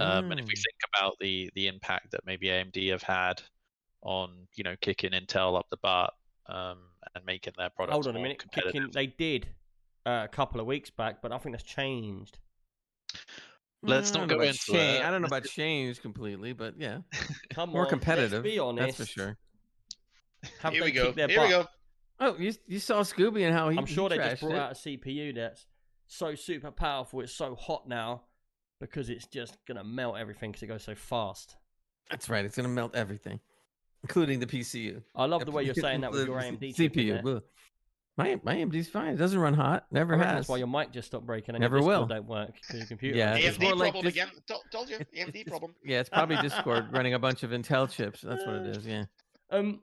Um, 0.00 0.30
and 0.30 0.40
if 0.40 0.46
we 0.46 0.54
Mm. 0.54 0.62
think 0.62 0.76
about 0.96 1.14
the 1.20 1.50
the 1.54 1.66
impact 1.68 2.10
that 2.12 2.24
maybe 2.26 2.46
AMD 2.48 2.90
have 2.90 3.02
had 3.02 3.42
on 4.02 4.48
you 4.56 4.64
know 4.64 4.74
kicking 4.80 5.12
Intel 5.12 5.56
up 5.58 5.66
the 5.70 5.76
butt 5.76 6.12
um, 6.48 6.78
and 7.14 7.24
making 7.24 7.52
their 7.56 7.70
products 7.70 7.94
Hold 7.94 8.08
on 8.08 8.16
a 8.16 8.18
minute. 8.20 8.38
competitive. 8.40 8.72
Kicking, 8.72 8.90
they 8.92 9.06
did 9.06 9.48
uh, 10.06 10.22
a 10.24 10.28
couple 10.28 10.60
of 10.60 10.66
weeks 10.66 10.90
back, 10.90 11.22
but 11.22 11.30
I 11.30 11.38
think 11.38 11.54
that's 11.54 11.62
changed. 11.62 12.38
Let's 13.84 14.10
I 14.14 14.20
not 14.20 14.28
don't 14.28 14.28
go 14.28 14.34
know 14.36 14.42
about 14.42 14.48
into 14.54 14.72
change- 14.72 14.98
it. 15.00 15.04
I 15.04 15.10
don't 15.10 15.20
know 15.22 15.26
about 15.28 15.44
change 15.44 16.00
completely, 16.00 16.52
but 16.52 16.74
yeah, 16.78 16.98
Come 17.50 17.70
more 17.70 17.84
on, 17.84 17.90
competitive. 17.90 18.32
Let's 18.32 18.42
be 18.42 18.58
honest. 18.58 18.98
That's 18.98 19.10
for 19.10 19.20
sure. 19.20 19.36
Have 20.60 20.72
Here 20.72 20.84
we 20.84 20.90
go. 20.90 21.04
kicked 21.06 21.16
their 21.16 21.28
Here 21.28 21.42
we 21.42 21.48
go. 21.48 21.66
Oh, 22.20 22.36
you 22.38 22.52
you 22.66 22.78
saw 22.78 23.00
Scooby 23.02 23.44
and 23.44 23.54
how 23.54 23.68
he. 23.68 23.78
I'm 23.78 23.86
sure 23.86 24.08
he 24.10 24.16
they 24.18 24.30
just 24.30 24.42
brought 24.42 24.52
it. 24.52 24.58
out 24.58 24.72
a 24.72 24.74
CPU 24.74 25.34
that's 25.34 25.66
so 26.06 26.34
super 26.34 26.70
powerful. 26.70 27.20
It's 27.20 27.32
so 27.32 27.54
hot 27.54 27.88
now 27.88 28.22
because 28.80 29.08
it's 29.10 29.26
just 29.26 29.56
gonna 29.66 29.84
melt 29.84 30.16
everything 30.18 30.50
because 30.52 30.62
it 30.62 30.66
goes 30.68 30.82
so 30.84 30.94
fast. 30.94 31.56
That's 32.10 32.28
right. 32.28 32.44
It's 32.44 32.56
gonna 32.56 32.68
melt 32.68 32.94
everything, 32.94 33.40
including 34.02 34.40
the 34.40 34.46
PCU. 34.46 35.02
I 35.16 35.24
love 35.26 35.44
the 35.44 35.50
way 35.52 35.64
you're 35.64 35.74
saying 35.74 36.02
that 36.02 36.12
with 36.12 36.26
your 36.26 36.38
AMD 36.40 36.74
CPU. 36.76 37.42
My 38.18 38.38
my 38.42 38.56
AMD's 38.56 38.88
fine. 38.88 39.14
It 39.14 39.16
doesn't 39.16 39.38
run 39.38 39.54
hot. 39.54 39.86
Never 39.90 40.14
I 40.14 40.18
has. 40.18 40.34
That's 40.34 40.48
why 40.48 40.58
your 40.58 40.66
mic 40.66 40.92
just 40.92 41.08
stopped 41.08 41.24
breaking 41.24 41.54
and 41.54 41.62
Never 41.62 41.78
your 41.78 41.86
will. 41.86 42.06
don't 42.06 42.26
work 42.26 42.50
because 42.54 42.76
your 42.80 42.86
computer. 42.86 43.16
Yeah, 43.16 43.36
is 43.36 43.44
it's 43.46 43.58
AMD 43.58 43.62
more 43.62 43.74
like 43.74 43.92
problem 43.92 44.06
again. 44.08 44.28
Told, 44.46 44.62
told 44.70 44.90
you. 44.90 44.98
AMD 44.98 45.28
It's- 45.28 45.44
problem. 45.48 45.74
Yeah, 45.82 46.00
it's 46.00 46.10
probably 46.10 46.36
Discord 46.36 46.92
running 46.92 47.14
a 47.14 47.18
bunch 47.18 47.42
of 47.42 47.50
Intel 47.52 47.90
chips. 47.90 48.20
That's 48.20 48.44
what 48.44 48.56
it 48.56 48.76
is. 48.76 48.86
Yeah. 48.86 49.04
Um, 49.50 49.80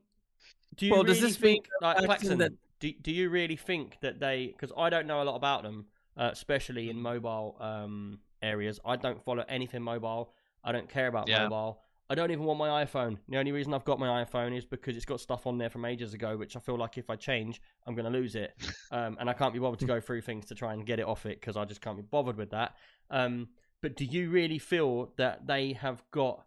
do 0.79 0.85
you 0.85 0.91
Well, 0.93 1.03
really 1.03 1.13
does 1.19 1.21
this 1.21 1.37
think, 1.37 1.67
like, 1.81 1.97
Klaxon, 1.97 2.37
that- 2.39 2.53
do, 2.79 2.93
do 3.01 3.11
you 3.11 3.29
really 3.29 3.57
think 3.57 3.97
that 4.01 4.19
they, 4.19 4.47
because 4.47 4.71
I 4.77 4.89
don't 4.89 5.05
know 5.05 5.21
a 5.21 5.25
lot 5.25 5.35
about 5.35 5.63
them, 5.63 5.85
uh, 6.15 6.29
especially 6.31 6.89
in 6.89 6.99
mobile 6.99 7.57
um, 7.59 8.19
areas. 8.41 8.79
I 8.85 8.95
don't 8.95 9.21
follow 9.23 9.43
anything 9.49 9.81
mobile. 9.83 10.33
I 10.63 10.71
don't 10.71 10.89
care 10.89 11.07
about 11.07 11.27
Yeah. 11.27 11.43
mobile. 11.43 11.81
I 12.09 12.15
don't 12.15 12.31
even 12.31 12.45
want 12.45 12.57
my 12.57 12.83
iPhone. 12.85 13.17
The 13.27 13.37
only 13.37 13.51
reason 13.51 13.73
I've 13.73 13.83
got 13.85 13.99
my 13.99 14.23
iPhone 14.23 14.57
is 14.57 14.65
because 14.65 14.95
it's 14.95 15.05
got 15.05 15.19
stuff 15.19 15.45
on 15.45 15.57
there 15.57 15.69
from 15.69 15.85
ages 15.85 16.13
ago, 16.15 16.37
which 16.37 16.55
I 16.55 16.59
feel 16.59 16.77
like 16.77 16.97
if 16.97 17.09
I 17.09 17.15
change, 17.15 17.61
I'm 17.85 17.93
going 17.93 18.11
to 18.11 18.17
lose 18.17 18.35
it. 18.35 18.55
Um, 18.91 19.17
and 19.19 19.29
I 19.29 19.33
can't 19.33 19.53
be 19.53 19.59
bothered 19.59 19.77
to 19.81 19.85
go 19.85 19.99
through 20.01 20.21
things 20.21 20.47
to 20.47 20.55
try 20.55 20.73
and 20.73 20.83
get 20.83 20.99
it 20.99 21.05
off 21.05 21.27
it 21.27 21.39
because 21.39 21.55
I 21.55 21.65
just 21.65 21.79
can't 21.81 21.95
be 21.97 22.01
bothered 22.01 22.37
with 22.37 22.49
that. 22.49 22.75
Um, 23.11 23.49
but 23.83 23.95
do 23.95 24.03
you 24.03 24.31
really 24.31 24.57
feel 24.57 25.13
that 25.17 25.45
they 25.45 25.73
have 25.73 26.01
got 26.09 26.43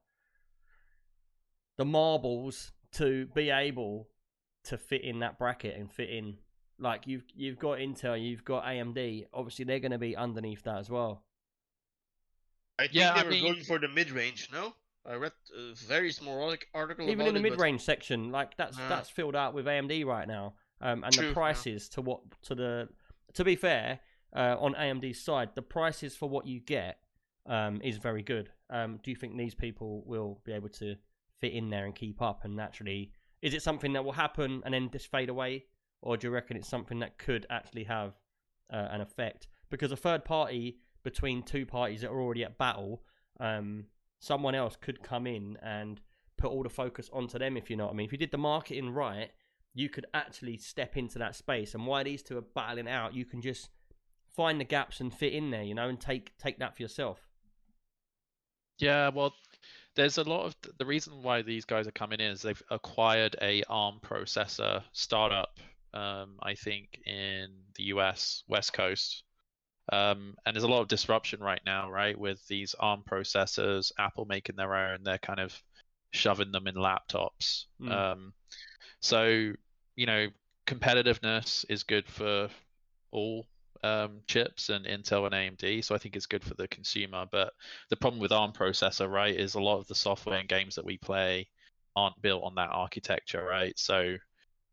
the 1.77 1.85
marbles 1.85 2.73
to 2.95 3.27
be 3.35 3.51
able 3.51 4.09
to 4.65 4.79
fit 4.79 5.03
in 5.03 5.21
that 5.21 5.39
bracket 5.39 5.77
and 5.79 5.91
fit 5.91 6.11
in? 6.11 6.37
Like 6.79 7.07
you've 7.07 7.25
you've 7.35 7.59
got 7.59 7.79
Intel, 7.79 8.21
you've 8.21 8.45
got 8.45 8.65
AMD. 8.65 9.27
Obviously, 9.33 9.65
they're 9.65 9.79
going 9.81 9.93
to 9.93 9.99
be 9.99 10.17
underneath 10.17 10.63
that 10.65 10.79
as 10.79 10.91
well. 10.91 11.25
I 12.79 12.85
think 12.85 12.95
Yeah, 12.95 13.15
they 13.15 13.21
I 13.21 13.25
were 13.25 13.31
mean- 13.31 13.43
going 13.43 13.65
for 13.65 13.79
the 13.79 13.89
mid 13.89 14.11
range. 14.11 14.49
No, 14.53 14.75
I 15.07 15.15
read 15.15 15.33
a 15.57 15.75
very 15.75 16.13
small 16.13 16.43
artic- 16.43 16.69
article 16.75 17.05
Even 17.09 17.21
about 17.23 17.29
in 17.29 17.35
the 17.35 17.41
mid-range 17.51 17.83
section, 17.83 18.31
like 18.31 18.57
that's 18.57 18.79
Yeah. 18.79 18.89
that's 18.89 19.11
filled 19.11 19.37
out 19.37 19.55
with 19.55 19.67
AMD 19.67 20.05
right 20.05 20.27
now, 20.27 20.55
um, 20.81 21.05
and 21.05 21.13
True, 21.13 21.23
the 21.25 21.29
yeah. 21.29 21.35
prices 21.35 21.89
to 21.91 22.03
what 22.03 22.21
to 22.43 22.55
the 22.55 22.89
to 23.35 23.45
be 23.45 23.57
fair 23.57 24.01
uh, 24.35 24.57
on 24.59 24.75
AMD's 24.75 25.21
side, 25.23 25.51
the 25.55 25.63
prices 25.63 26.17
for 26.17 26.29
what 26.29 26.47
you 26.47 26.61
get 26.61 26.99
um, 27.47 27.81
is 27.83 27.99
very 27.99 28.23
good. 28.23 28.51
Um, 28.71 28.99
do 29.03 29.11
you 29.11 29.17
think 29.17 29.37
these 29.37 29.55
people 29.55 30.03
will 30.07 30.41
be 30.45 30.53
able 30.53 30.69
to 30.71 30.97
fit 31.41 31.53
in 31.53 31.69
there 31.71 31.85
and 31.85 31.95
keep 31.95 32.23
up? 32.23 32.45
And 32.45 32.55
naturally, 32.57 33.13
is 33.43 33.55
it 33.55 33.63
something 33.63 33.93
that 33.93 34.05
will 34.05 34.13
happen 34.13 34.63
and 34.65 34.73
then 34.73 34.91
just 34.91 35.11
fade 35.11 35.29
away, 35.29 35.65
or 36.01 36.17
do 36.17 36.29
you 36.29 36.33
reckon 36.33 36.57
it's 36.57 36.69
something 36.69 37.01
that 37.01 37.19
could 37.19 37.47
actually 37.51 37.85
have 37.85 38.15
uh, 38.73 38.89
an 38.91 39.01
effect? 39.01 39.49
Because 39.71 39.93
a 39.93 39.97
third 39.97 40.25
party 40.25 40.79
between 41.03 41.43
two 41.43 41.67
parties 41.67 42.01
that 42.01 42.11
are 42.11 42.21
already 42.21 42.45
at 42.45 42.57
battle 42.57 43.03
um, 43.41 43.87
someone 44.21 44.55
else 44.55 44.77
could 44.81 45.03
come 45.03 45.27
in 45.27 45.59
and 45.63 46.01
put 46.39 46.51
all 46.51 46.63
the 46.63 46.69
focus 46.71 47.11
onto 47.13 47.39
them. 47.39 47.57
If 47.57 47.69
you 47.69 47.77
know 47.77 47.87
what 47.87 47.93
I 47.93 47.97
mean. 47.97 48.07
If 48.07 48.13
you 48.13 48.19
did 48.19 48.31
the 48.31 48.39
marketing 48.39 48.91
right, 48.91 49.31
you 49.75 49.89
could 49.89 50.07
actually 50.15 50.57
step 50.59 50.97
into 50.97 51.19
that 51.19 51.35
space. 51.35 51.75
And 51.75 51.87
while 51.87 52.05
these 52.05 52.23
two 52.23 52.39
are 52.39 52.45
battling 52.55 52.89
out, 52.89 53.15
you 53.15 53.25
can 53.25 53.43
just 53.43 53.71
find 54.35 54.61
the 54.61 54.65
gaps 54.65 55.01
and 55.01 55.13
fit 55.13 55.33
in 55.33 55.51
there, 55.51 55.63
you 55.63 55.75
know, 55.75 55.89
and 55.89 56.01
take 56.01 56.37
take 56.39 56.59
that 56.59 56.77
for 56.77 56.83
yourself. 56.83 57.29
Yeah, 58.79 59.11
well, 59.11 59.35
there's 59.95 60.19
a 60.19 60.25
lot 60.25 60.47
of 60.47 60.57
the 60.79 60.87
reason 60.87 61.23
why 61.23 61.43
these 61.43 61.65
guys 61.65 61.87
are 61.87 61.93
coming 61.93 62.21
in 62.21 62.31
is 62.31 62.43
they've 62.43 62.63
acquired 62.71 63.37
a 63.43 63.63
ARM 63.69 64.01
processor 64.03 64.83
startup. 64.93 65.59
Um, 65.95 66.37
I 66.43 66.55
think 66.55 67.01
in 67.05 67.49
the 67.77 67.85
US 67.85 68.45
West 68.49 68.73
Coast, 68.73 69.25
um, 69.93 70.35
and 70.47 70.55
there's 70.55 70.65
a 70.65 70.69
lot 70.69 70.81
of 70.81 70.89
disruption 70.89 71.41
right 71.41 71.61
now, 71.67 71.91
right, 71.91 72.19
with 72.19 72.47
these 72.47 72.75
ARM 72.81 73.03
processors, 73.09 73.93
Apple 73.99 74.25
making 74.25 74.57
their 74.57 74.75
own, 74.75 75.03
they're 75.03 75.19
kind 75.19 75.41
of 75.41 75.61
shoving 76.13 76.53
them 76.53 76.67
in 76.67 76.75
laptops. 76.75 77.65
Mm. 77.81 77.93
Um, 77.93 78.33
so 79.01 79.53
you 79.97 80.07
know, 80.07 80.29
competitiveness 80.67 81.65
is 81.69 81.83
good 81.83 82.07
for 82.07 82.49
all 83.11 83.47
um, 83.83 84.21
chips 84.27 84.69
and 84.69 84.85
Intel 84.87 85.27
and 85.27 85.35
AMD. 85.35 85.85
So 85.85 85.95
I 85.95 85.99
think 85.99 86.17
it's 86.17 86.27
good 86.27 86.45
for 86.45 86.55
the 86.55 86.69
consumer. 86.69 87.27
But 87.31 87.53
the 87.91 87.97
problem 87.97 88.21
with 88.21 88.33
ARM 88.33 88.53
processor, 88.53 89.11
right, 89.11 89.35
is 89.35 89.55
a 89.55 89.61
lot 89.61 89.79
of 89.79 89.89
the 89.89 89.95
software 89.95 90.39
and 90.39 90.49
games 90.49 90.77
that 90.77 90.85
we 90.85 90.99
play 90.99 91.49
aren't 91.97 92.21
built 92.23 92.45
on 92.45 92.55
that 92.55 92.71
architecture, 92.71 93.45
right? 93.45 93.79
So 93.79 94.17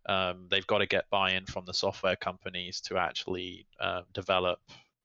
um, 0.08 0.48
they've 0.50 0.68
got 0.68 0.80
to 0.80 0.86
get 0.86 1.10
buy-in 1.10 1.46
from 1.46 1.66
the 1.66 1.74
software 1.74 2.16
companies 2.16 2.82
to 2.82 2.98
actually 2.98 3.66
uh, 3.80 4.02
develop 4.14 4.60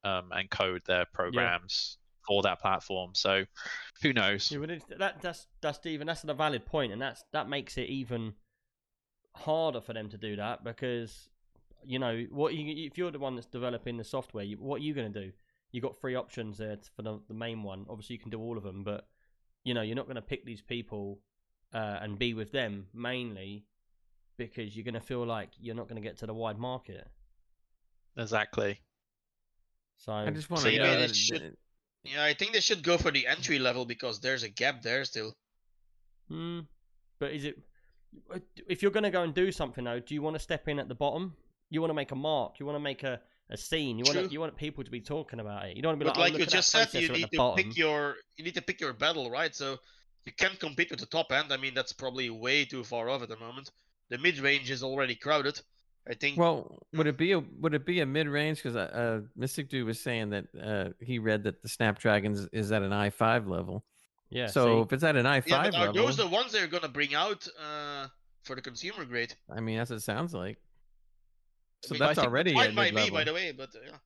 um, 0.05 0.31
and 0.33 0.51
code 0.51 0.83
their 0.87 1.07
programs 1.13 1.99
for 2.27 2.43
that 2.43 2.61
platform. 2.61 3.11
So 3.15 3.45
who 4.03 4.13
knows? 4.13 4.51
Yeah, 4.51 4.59
but 4.59 4.99
that 4.99 5.21
that's 5.21 5.47
that's 5.61 5.79
Stephen. 5.79 6.07
That's 6.07 6.25
a 6.25 6.35
valid 6.35 6.65
point, 6.67 6.93
and 6.93 7.01
that's 7.01 7.25
that 7.33 7.49
makes 7.49 7.77
it 7.77 7.89
even 7.89 8.35
harder 9.37 9.81
for 9.81 9.93
them 9.93 10.09
to 10.11 10.17
do 10.17 10.37
that 10.37 10.63
because 10.63 11.29
you 11.87 11.99
know 11.99 12.27
what 12.31 12.55
you 12.55 12.87
if 12.87 12.99
you're 12.99 13.11
the 13.11 13.19
one 13.19 13.35
that's 13.35 13.47
developing 13.47 13.97
the 13.97 14.05
software, 14.05 14.45
you, 14.45 14.57
what 14.57 14.81
are 14.81 14.85
you 14.85 14.95
going 14.95 15.13
to 15.13 15.21
do? 15.27 15.33
You 15.73 15.81
got 15.81 16.01
three 16.01 16.15
options 16.15 16.59
there 16.59 16.77
for 16.95 17.03
the, 17.03 17.21
the 17.29 17.35
main 17.35 17.63
one. 17.63 17.87
Obviously, 17.89 18.15
you 18.15 18.21
can 18.21 18.31
do 18.31 18.41
all 18.41 18.57
of 18.57 18.63
them, 18.63 18.85
but 18.85 19.07
you 19.65 19.75
know 19.75 19.83
you're 19.83 19.97
not 19.97 20.07
going 20.07 20.17
to 20.17 20.23
pick 20.23 20.45
these 20.45 20.63
people 20.63 21.21
uh, 21.73 21.99
and 22.01 22.19
be 22.19 22.35
with 22.35 22.53
them 22.53 22.87
mainly 22.95 23.67
because 24.37 24.77
you're 24.77 24.85
going 24.85 24.95
to 24.95 25.01
feel 25.01 25.25
like 25.25 25.51
you're 25.61 25.75
not 25.75 25.89
going 25.89 26.01
to 26.01 26.07
get 26.07 26.19
to 26.19 26.27
the 26.27 26.35
wide 26.35 26.59
market. 26.59 27.07
Exactly. 28.17 28.81
So 29.97 30.13
I 30.13 30.31
just 30.31 30.51
want 30.51 30.63
So 30.63 30.69
to 30.69 30.75
you 30.75 30.81
know 30.81 30.91
mean 30.91 31.01
that 31.01 31.11
it 31.11 31.17
should- 31.17 31.57
Yeah, 32.05 32.25
I 32.25 32.35
think 32.35 32.53
they 32.53 32.61
should 32.61 32.83
go 32.83 32.99
for 32.99 33.11
the 33.11 33.27
entry 33.27 33.59
level 33.59 33.85
because 33.85 34.21
there's 34.21 34.43
a 34.43 34.49
gap 34.49 34.83
there 34.83 35.05
still. 35.05 35.35
Hmm. 36.29 36.61
But 37.19 37.33
is 37.33 37.45
it 37.45 37.59
if 38.69 38.83
you're 38.83 38.91
going 38.91 39.05
to 39.05 39.11
go 39.11 39.23
and 39.23 39.35
do 39.35 39.51
something 39.53 39.85
though? 39.85 40.01
Do 40.01 40.15
you 40.15 40.23
want 40.23 40.35
to 40.37 40.41
step 40.41 40.69
in 40.69 40.79
at 40.79 40.89
the 40.89 40.95
bottom? 40.95 41.35
You 41.75 41.81
want 41.81 41.91
to 41.91 41.95
make 41.95 42.13
a 42.13 42.17
mark. 42.17 42.61
You 42.61 42.67
want 42.67 42.77
to 42.77 42.81
make 42.81 43.03
a, 43.03 43.21
a 43.51 43.57
scene. 43.57 43.99
You 43.99 44.05
want 44.05 44.27
to, 44.27 44.33
you 44.33 44.41
want 44.41 44.57
people 44.57 44.85
to 44.85 44.91
be 44.91 45.01
talking 45.01 45.41
about 45.41 45.67
it. 45.67 45.77
You 45.77 45.83
don't 45.83 45.91
want 45.91 46.01
to 46.01 46.05
be 46.05 46.09
But 46.11 46.19
like, 46.19 46.33
like 46.33 46.41
oh, 46.41 46.45
you 46.45 46.47
just 46.47 46.71
said, 46.71 46.95
you 46.95 47.09
need 47.09 47.31
to 47.31 47.37
bottom. 47.37 47.65
pick 47.65 47.77
your 47.77 48.17
you 48.37 48.45
need 48.45 48.55
to 48.55 48.63
pick 48.63 48.81
your 48.81 48.93
battle, 48.93 49.31
right? 49.31 49.55
So 49.55 49.79
you 50.25 50.33
can't 50.33 50.59
compete 50.59 50.91
with 50.91 51.01
the 51.01 51.07
top 51.07 51.33
end. 51.33 51.53
I 51.53 51.57
mean, 51.57 51.75
that's 51.75 51.93
probably 51.93 52.31
way 52.31 52.65
too 52.65 52.85
far 52.85 53.09
off 53.11 53.23
at 53.23 53.29
the 53.29 53.37
moment. 53.37 53.71
The 54.09 54.19
mid 54.19 54.39
range 54.39 54.71
is 54.71 54.83
already 54.83 55.15
crowded. 55.15 55.61
I 56.09 56.15
think. 56.15 56.39
Well, 56.39 56.83
would 56.93 57.07
it 57.07 57.17
be 57.17 57.33
a 57.33 57.41
would 57.41 57.75
it 57.75 57.87
be 57.87 58.01
a 58.01 58.07
mid 58.07 58.29
range? 58.29 58.63
Because 58.63 58.77
uh, 58.77 59.23
Mystic 59.37 59.69
Dude 59.69 59.87
was 59.87 60.01
saying 60.01 60.31
that 60.31 60.45
uh, 60.63 60.91
he 61.01 61.19
read 61.19 61.45
that 61.45 61.63
the 61.63 61.69
Snapdragon 61.69 62.49
is 62.53 62.73
at 62.73 62.83
an 62.83 62.91
i5 62.91 63.49
level. 63.49 63.85
Yeah. 64.31 64.47
so 64.47 64.65
see? 64.65 64.87
if 64.87 64.93
it's 64.93 65.05
at 65.05 65.17
an 65.17 65.27
i5 65.27 65.47
yeah, 65.47 65.63
but 65.63 65.75
are 65.75 65.87
level, 65.87 66.07
those 66.07 66.17
the 66.17 66.27
ones 66.27 66.53
they're 66.53 66.67
gonna 66.67 66.89
bring 66.89 67.15
out 67.15 67.47
uh, 67.59 68.09
for 68.43 68.55
the 68.55 68.63
consumer 68.63 69.05
grade? 69.05 69.35
I 69.51 69.61
mean 69.61 69.79
that's 69.79 69.91
what 69.91 69.97
it 69.97 70.03
sounds 70.03 70.35
like. 70.35 70.59
I 71.91 71.93
mean, 71.95 71.99
that's 72.01 72.19
I 72.19 72.25
already 72.25 72.53
Fine 72.55 72.71
at 72.71 72.75
by 72.77 72.91
me, 72.91 73.11
by 73.11 73.25
the 73.25 73.33
way, 73.35 73.53
but 73.53 73.71
uh, 73.75 73.79
yeah. 73.87 73.97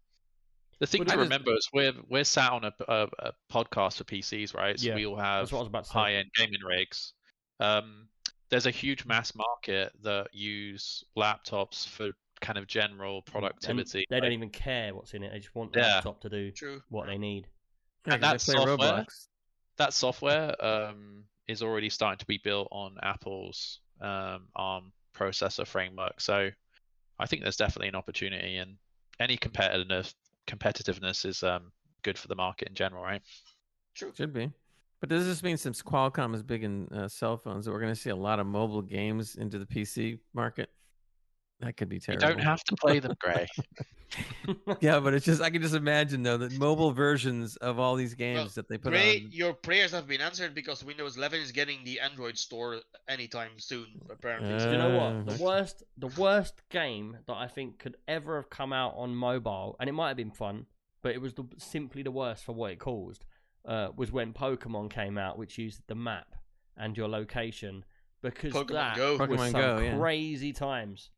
The 0.80 0.86
thing 0.86 1.02
But 1.04 1.12
to 1.14 1.18
remember 1.18 1.54
is 1.56 1.68
we're 1.72 1.92
we're 2.08 2.22
sat 2.24 2.52
on 2.52 2.64
a, 2.64 2.72
a, 2.86 3.08
a 3.18 3.32
podcast 3.52 3.96
for 3.98 4.04
PCs, 4.04 4.54
right? 4.54 4.78
So 4.78 4.86
Yeah, 4.88 4.94
we 4.94 5.06
all 5.06 5.16
have 5.16 5.50
what 5.52 5.58
I 5.58 5.60
was 5.62 5.68
about 5.68 5.86
high 5.88 6.14
end 6.14 6.30
gaming 6.36 6.60
rigs. 6.66 7.14
Um, 7.58 8.08
there's 8.50 8.66
a 8.66 8.70
huge 8.70 9.04
mass 9.04 9.34
market 9.34 9.92
that 10.04 10.28
use 10.32 11.02
laptops 11.16 11.86
for 11.86 12.10
kind 12.40 12.56
of 12.58 12.68
general 12.68 13.16
And 13.16 13.26
productivity. 13.26 14.06
they 14.08 14.16
don't 14.20 14.28
like- 14.30 14.32
even 14.36 14.50
care 14.50 14.94
what's 14.94 15.14
in 15.14 15.24
it. 15.24 15.32
They 15.32 15.40
just 15.40 15.54
want 15.56 15.72
the 15.72 15.80
Yeah. 15.80 15.94
laptop 15.96 16.20
to 16.20 16.28
do 16.28 16.52
True. 16.52 16.80
what 16.88 17.06
they 17.08 17.18
need. 17.18 17.48
Yeah, 18.06 18.14
and 18.14 18.22
'cause 18.22 18.46
that 18.46 18.52
software- 18.52 18.76
Roblox. 18.78 19.26
that 19.78 19.92
software 19.92 20.64
um, 20.64 21.24
is 21.48 21.60
already 21.62 21.90
starting 21.90 22.18
to 22.18 22.26
be 22.26 22.38
built 22.38 22.68
on 22.70 22.96
Apple's 23.02 23.80
um, 24.00 24.46
ARM 24.54 24.92
processor 25.12 25.66
framework. 25.66 26.20
So 26.20 26.50
I 27.18 27.26
think 27.26 27.42
there's 27.42 27.56
definitely 27.56 27.88
an 27.88 27.96
opportunity, 27.96 28.56
and 28.56 28.76
any 29.20 29.36
competitiveness 29.36 30.14
competitiveness 30.46 31.26
is 31.26 31.42
um, 31.42 31.72
good 32.02 32.18
for 32.18 32.28
the 32.28 32.34
market 32.34 32.68
in 32.68 32.74
general, 32.74 33.02
right? 33.02 33.22
True. 33.94 34.12
Should 34.16 34.32
be. 34.32 34.50
But 35.00 35.10
does 35.10 35.26
this 35.26 35.42
mean 35.42 35.56
since 35.56 35.82
Qualcomm 35.82 36.34
is 36.34 36.42
big 36.42 36.64
in 36.64 36.88
uh, 36.88 37.06
cell 37.06 37.36
phones 37.36 37.64
that 37.64 37.72
we're 37.72 37.80
going 37.80 37.94
to 37.94 38.00
see 38.00 38.10
a 38.10 38.16
lot 38.16 38.40
of 38.40 38.46
mobile 38.46 38.82
games 38.82 39.36
into 39.36 39.58
the 39.58 39.66
PC 39.66 40.18
market? 40.34 40.70
That 41.60 41.76
could 41.76 41.88
be 41.88 41.98
terrible. 41.98 42.28
You 42.28 42.34
don't 42.34 42.44
have 42.44 42.62
to 42.64 42.76
play 42.76 43.00
them, 43.00 43.14
Gray. 43.20 43.46
yeah, 44.80 45.00
but 45.00 45.12
it's 45.12 45.26
just 45.26 45.42
I 45.42 45.50
can 45.50 45.60
just 45.60 45.74
imagine 45.74 46.22
though 46.22 46.36
that 46.38 46.52
mobile 46.58 46.92
versions 46.92 47.56
of 47.56 47.78
all 47.78 47.96
these 47.96 48.14
games 48.14 48.54
that 48.54 48.68
they 48.68 48.78
put 48.78 48.92
Gray, 48.92 49.22
on. 49.24 49.28
your 49.32 49.52
prayers 49.54 49.90
have 49.92 50.06
been 50.06 50.20
answered 50.20 50.54
because 50.54 50.84
Windows 50.84 51.16
11 51.16 51.40
is 51.40 51.52
getting 51.52 51.82
the 51.84 52.00
Android 52.00 52.38
store 52.38 52.80
anytime 53.08 53.50
soon, 53.58 53.86
apparently. 54.10 54.54
Uh, 54.54 54.58
Do 54.64 54.70
you 54.70 54.78
know 54.78 54.96
what? 54.96 55.32
Uh, 55.32 55.36
The 55.36 55.42
worst, 55.42 55.82
the 55.96 56.06
worst 56.20 56.54
game 56.70 57.18
that 57.26 57.34
I 57.36 57.48
think 57.48 57.78
could 57.80 57.96
ever 58.06 58.36
have 58.36 58.50
come 58.50 58.72
out 58.72 58.94
on 58.96 59.14
mobile, 59.14 59.76
and 59.80 59.88
it 59.88 59.92
might 59.92 60.08
have 60.08 60.16
been 60.16 60.30
fun, 60.30 60.66
but 61.02 61.12
it 61.12 61.20
was 61.20 61.34
the, 61.34 61.44
simply 61.58 62.02
the 62.02 62.10
worst 62.12 62.44
for 62.44 62.52
what 62.52 62.70
it 62.70 62.78
caused. 62.78 63.24
Uh, 63.64 63.88
was 63.96 64.10
when 64.12 64.32
Pokemon 64.32 64.90
came 64.90 65.18
out, 65.18 65.36
which 65.36 65.58
used 65.58 65.82
the 65.88 65.94
map 65.94 66.28
and 66.76 66.96
your 66.96 67.08
location, 67.08 67.84
because 68.22 68.52
Pokemon 68.54 68.68
that 68.68 68.96
Go. 68.96 69.16
was 69.16 69.20
Pokemon 69.28 69.50
some 69.50 69.60
Go, 69.60 69.78
yeah. 69.80 69.98
crazy 69.98 70.52
times. 70.52 71.10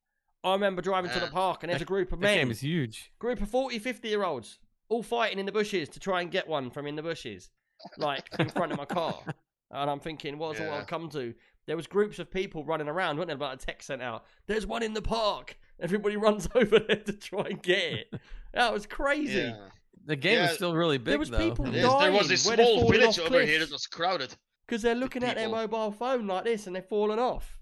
I 0.43 0.53
remember 0.53 0.81
driving 0.83 1.11
to 1.11 1.21
the 1.21 1.27
Uh, 1.27 1.31
park 1.31 1.63
and 1.63 1.71
there's 1.71 1.83
a 1.83 1.87
group 1.87 2.13
of 2.13 2.21
that 2.21 2.27
game 2.35 2.49
men, 2.49 2.53
is 2.53 2.61
huge. 2.61 3.13
group 3.19 3.41
of 3.43 3.49
40, 3.51 3.79
50 3.79 4.09
year 4.09 4.25
olds, 4.25 4.59
all 4.89 5.03
fighting 5.03 5.39
in 5.39 5.47
the 5.47 5.53
bushes 5.53 5.89
to 5.91 6.01
try 6.01 6.23
and 6.23 6.31
get 6.31 6.49
one 6.49 6.71
from 6.71 6.87
in 6.87 6.97
the 6.97 7.03
bushes, 7.03 7.51
like 7.99 8.29
in 8.39 8.49
front 8.49 8.73
of 8.73 8.79
my 8.79 8.85
car. 8.87 9.23
And 9.73 9.89
I'm 9.89 10.01
thinking, 10.01 10.37
what's 10.37 10.59
all 10.59 10.67
Yeah. 10.67 10.79
I've 10.79 10.89
come 10.89 11.09
to? 11.11 11.33
There 11.67 11.77
was 11.77 11.87
groups 11.87 12.19
of 12.19 12.29
people 12.29 12.65
running 12.65 12.89
around, 12.89 13.19
wasn't 13.19 13.29
there? 13.29 13.37
About 13.37 13.63
a 13.63 13.65
text 13.67 13.87
sent 13.87 14.03
out. 14.03 14.25
There's 14.49 14.67
one 14.67 14.83
in 14.83 14.95
the 14.95 15.01
park. 15.03 15.57
Everybody 15.79 16.17
runs 16.27 16.49
over 16.57 16.81
there 16.81 16.97
to 16.97 17.13
try 17.13 17.43
and 17.51 17.63
get 17.63 17.79
it. 17.93 18.15
That 18.53 18.73
was 18.73 18.85
crazy. 18.87 19.39
Yeah. 19.43 19.69
The 20.07 20.17
game 20.17 20.41
is 20.41 20.57
still 20.57 20.75
really 20.75 20.99
big 20.99 21.13
There 21.13 21.19
was 21.21 21.31
though. 21.31 21.39
people 21.39 21.67
Dying. 21.67 21.83
There 21.83 22.11
was 22.11 22.33
a 22.33 22.37
small 22.37 22.91
village 22.91 23.21
over 23.21 23.43
here 23.45 23.61
that 23.61 23.71
was 23.71 23.87
crowded. 23.87 24.35
Because 24.67 24.83
they're 24.83 24.97
looking 24.97 25.23
at 25.23 25.37
their 25.37 25.49
mobile 25.49 25.93
phone 25.93 26.27
like 26.27 26.43
this 26.43 26.67
and 26.67 26.75
they're 26.75 26.83
falling 26.83 27.21
off. 27.21 27.60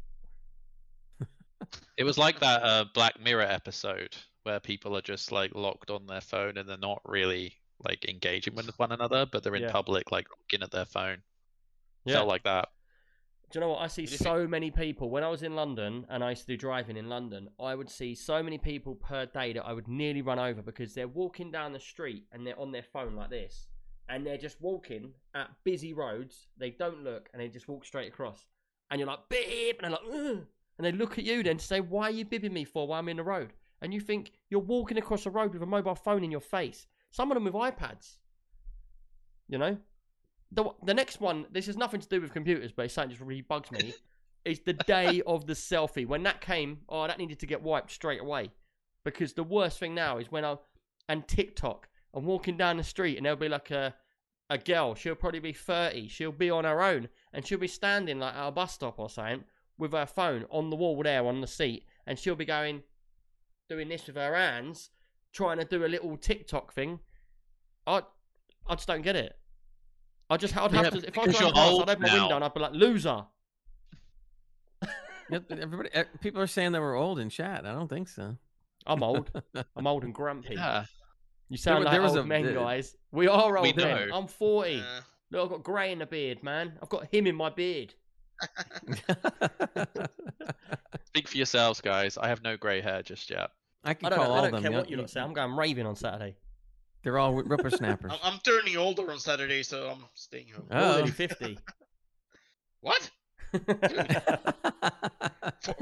It 1.96 2.04
was 2.04 2.16
like 2.18 2.40
that 2.40 2.62
uh, 2.62 2.84
Black 2.94 3.20
Mirror 3.20 3.42
episode 3.42 4.16
where 4.44 4.60
people 4.60 4.96
are 4.96 5.02
just 5.02 5.32
like 5.32 5.54
locked 5.54 5.90
on 5.90 6.06
their 6.06 6.20
phone 6.20 6.56
and 6.56 6.68
they're 6.68 6.78
not 6.78 7.02
really 7.04 7.54
like 7.84 8.08
engaging 8.08 8.54
with 8.54 8.66
one 8.78 8.92
another, 8.92 9.26
but 9.30 9.42
they're 9.42 9.54
in 9.54 9.62
Yeah. 9.62 9.72
public 9.72 10.10
like 10.12 10.26
looking 10.30 10.62
at 10.64 10.70
their 10.70 10.84
phone. 10.84 11.18
Yeah. 12.04 12.14
Felt 12.14 12.28
like 12.28 12.44
that. 12.44 12.68
Do 13.50 13.58
you 13.58 13.60
know 13.62 13.70
what? 13.70 13.80
I 13.80 13.86
see 13.86 14.02
What 14.02 14.10
do 14.10 14.16
so 14.16 14.46
many 14.46 14.70
people. 14.70 15.10
When 15.10 15.24
I 15.24 15.28
was 15.28 15.42
in 15.42 15.54
London 15.56 16.06
and 16.10 16.22
I 16.22 16.30
used 16.30 16.42
to 16.42 16.52
do 16.52 16.56
driving 16.56 16.96
in 16.96 17.08
London, 17.08 17.48
I 17.58 17.74
would 17.74 17.88
see 17.90 18.14
so 18.14 18.42
many 18.42 18.58
people 18.58 18.94
per 18.94 19.26
day 19.26 19.54
that 19.54 19.64
I 19.64 19.72
would 19.72 19.88
nearly 19.88 20.22
run 20.22 20.38
over 20.38 20.60
because 20.60 20.94
they're 20.94 21.08
walking 21.08 21.50
down 21.50 21.72
the 21.72 21.80
street 21.80 22.24
and 22.32 22.46
they're 22.46 22.58
on 22.60 22.72
their 22.72 22.82
phone 22.82 23.16
like 23.16 23.30
this. 23.30 23.68
And 24.10 24.26
they're 24.26 24.38
just 24.38 24.60
walking 24.60 25.12
at 25.34 25.50
busy 25.64 25.92
roads. 25.94 26.46
They 26.58 26.70
don't 26.70 27.04
look 27.04 27.28
and 27.32 27.40
they 27.42 27.48
just 27.48 27.68
walk 27.68 27.84
straight 27.84 28.08
across. 28.08 28.46
And 28.90 29.00
you're 29.00 29.08
like, 29.08 29.28
beep! 29.28 29.80
And 29.82 29.92
they're 29.92 30.00
like, 30.02 30.14
Ugh! 30.38 30.46
And 30.78 30.86
they 30.86 30.92
look 30.92 31.18
at 31.18 31.24
you 31.24 31.42
then 31.42 31.58
to 31.58 31.64
say, 31.64 31.80
why 31.80 32.04
are 32.04 32.12
you 32.12 32.24
bibbing 32.24 32.52
me 32.52 32.64
for 32.64 32.86
while 32.86 33.00
I'm 33.00 33.08
in 33.08 33.16
the 33.16 33.24
road? 33.24 33.52
And 33.82 33.92
you 33.92 34.00
think 34.00 34.32
you're 34.48 34.60
walking 34.60 34.98
across 34.98 35.24
the 35.24 35.30
road 35.30 35.52
with 35.52 35.62
a 35.62 35.66
mobile 35.66 35.94
phone 35.94 36.24
in 36.24 36.30
your 36.30 36.40
face. 36.40 36.86
Some 37.10 37.30
of 37.30 37.34
them 37.34 37.44
with 37.44 37.54
iPads. 37.54 38.18
You 39.48 39.58
know? 39.58 39.76
The, 40.52 40.70
the 40.84 40.94
next 40.94 41.20
one, 41.20 41.46
this 41.52 41.66
has 41.66 41.76
nothing 41.76 42.00
to 42.00 42.08
do 42.08 42.20
with 42.20 42.32
computers, 42.32 42.72
but 42.72 42.86
it's 42.86 42.94
something 42.94 43.10
that 43.10 43.16
just 43.16 43.26
really 43.26 43.42
bugs 43.42 43.70
me. 43.70 43.94
is 44.44 44.60
the 44.60 44.72
day 44.72 45.22
of 45.26 45.46
the 45.46 45.52
selfie. 45.52 46.06
When 46.06 46.22
that 46.22 46.40
came, 46.40 46.78
oh, 46.88 47.06
that 47.06 47.18
needed 47.18 47.38
to 47.40 47.46
get 47.46 47.62
wiped 47.62 47.90
straight 47.90 48.20
away. 48.20 48.50
Because 49.04 49.32
the 49.32 49.44
worst 49.44 49.78
thing 49.78 49.94
now 49.94 50.18
is 50.18 50.30
when 50.30 50.44
I 50.44 50.56
and 51.08 51.26
TikTok, 51.26 51.88
I'm 52.14 52.24
walking 52.24 52.56
down 52.56 52.76
the 52.76 52.84
street 52.84 53.16
and 53.16 53.24
there'll 53.24 53.38
be 53.38 53.48
like 53.48 53.70
a 53.70 53.94
a 54.50 54.58
girl. 54.58 54.94
She'll 54.94 55.14
probably 55.14 55.40
be 55.40 55.52
30. 55.52 56.08
She'll 56.08 56.32
be 56.32 56.50
on 56.50 56.64
her 56.64 56.82
own 56.82 57.08
and 57.32 57.46
she'll 57.46 57.58
be 57.58 57.68
standing 57.68 58.18
like 58.18 58.34
at 58.34 58.48
a 58.48 58.50
bus 58.50 58.72
stop 58.72 58.98
or 58.98 59.10
something 59.10 59.44
with 59.78 59.92
her 59.92 60.06
phone 60.06 60.44
on 60.50 60.70
the 60.70 60.76
wall 60.76 61.00
there 61.02 61.24
on 61.26 61.40
the 61.40 61.46
seat, 61.46 61.84
and 62.06 62.18
she'll 62.18 62.34
be 62.34 62.44
going 62.44 62.82
doing 63.68 63.88
this 63.88 64.06
with 64.06 64.16
her 64.16 64.34
hands, 64.34 64.90
trying 65.32 65.58
to 65.58 65.64
do 65.64 65.84
a 65.84 65.86
little 65.88 66.16
TikTok 66.16 66.72
thing. 66.72 67.00
I 67.86 68.02
I 68.66 68.74
just 68.74 68.88
don't 68.88 69.02
get 69.02 69.16
it. 69.16 69.34
I 70.30 70.36
just 70.36 70.56
I'd 70.56 70.72
Yeah, 70.72 70.82
have 70.84 70.92
to 70.92 70.98
if 70.98 71.18
I 71.18 71.24
because 71.24 71.38
drove 71.38 71.54
past, 71.54 71.74
I'd 71.80 71.88
open 71.90 72.02
my 72.02 72.08
now. 72.08 72.20
window 72.20 72.34
and 72.36 72.44
I'd 72.44 72.54
be 72.54 72.60
like 72.60 72.72
loser. 72.72 73.24
Everybody, 75.32 75.90
eh, 75.92 76.04
people 76.20 76.40
are 76.40 76.46
saying 76.46 76.72
that 76.72 76.80
we're 76.80 76.96
old 76.96 77.18
in 77.18 77.28
chat. 77.28 77.66
I 77.66 77.72
don't 77.72 77.88
think 77.88 78.08
so. 78.08 78.36
I'm 78.86 79.02
old. 79.02 79.30
I'm 79.76 79.86
old 79.86 80.04
and 80.04 80.14
grumpy. 80.14 80.54
Yeah. 80.54 80.84
You 81.50 81.56
sound 81.58 81.78
wa- 81.80 81.84
like 81.84 81.92
there 81.92 82.02
was 82.02 82.12
old 82.16 82.24
a- 82.24 82.28
men, 82.28 82.44
the- 82.46 82.52
guys. 82.54 82.96
We 83.12 83.28
are 83.28 83.56
old 83.56 83.66
We 83.66 83.72
men. 83.74 84.08
know. 84.08 84.16
I'm 84.16 84.26
40. 84.26 84.80
Uh, 84.80 85.00
Look, 85.30 85.42
I've 85.44 85.50
got 85.50 85.62
grey 85.62 85.92
in 85.92 85.98
the 85.98 86.06
beard, 86.06 86.42
man. 86.42 86.78
I've 86.82 86.88
got 86.88 87.12
him 87.12 87.26
in 87.26 87.34
my 87.36 87.50
beard. 87.50 87.94
Speak 91.06 91.28
for 91.28 91.36
yourselves, 91.36 91.80
guys. 91.80 92.18
I 92.18 92.28
have 92.28 92.42
no 92.42 92.56
grey 92.56 92.80
hair 92.80 93.02
just 93.02 93.30
yet. 93.30 93.50
I 93.84 93.94
can 93.94 94.06
I 94.06 94.10
don't, 94.10 94.18
call 94.18 94.28
know, 94.28 94.32
all 94.34 94.38
I 94.38 94.42
don't 94.50 94.62
them. 94.62 94.62
care 94.62 94.72
what 94.80 94.90
you- 94.90 94.96
you 94.96 95.02
lot 95.02 95.10
say. 95.10 95.20
I'm 95.20 95.32
going 95.32 95.56
raving 95.56 95.86
on 95.86 95.96
Saturday. 95.96 96.36
They're 97.02 97.18
all 97.18 97.32
whippersnappers. 97.40 98.12
I'm, 98.12 98.18
I'm 98.34 98.38
turning 98.40 98.76
older 98.76 99.10
on 99.10 99.18
Saturday, 99.18 99.62
so 99.62 99.88
I'm 99.88 100.04
staying 100.14 100.48
home. 100.48 100.66
You're 100.70 100.80
Oh. 100.80 100.92
already 100.94 101.10
50. 101.10 101.58
What? 102.80 103.10
F- 103.54 103.62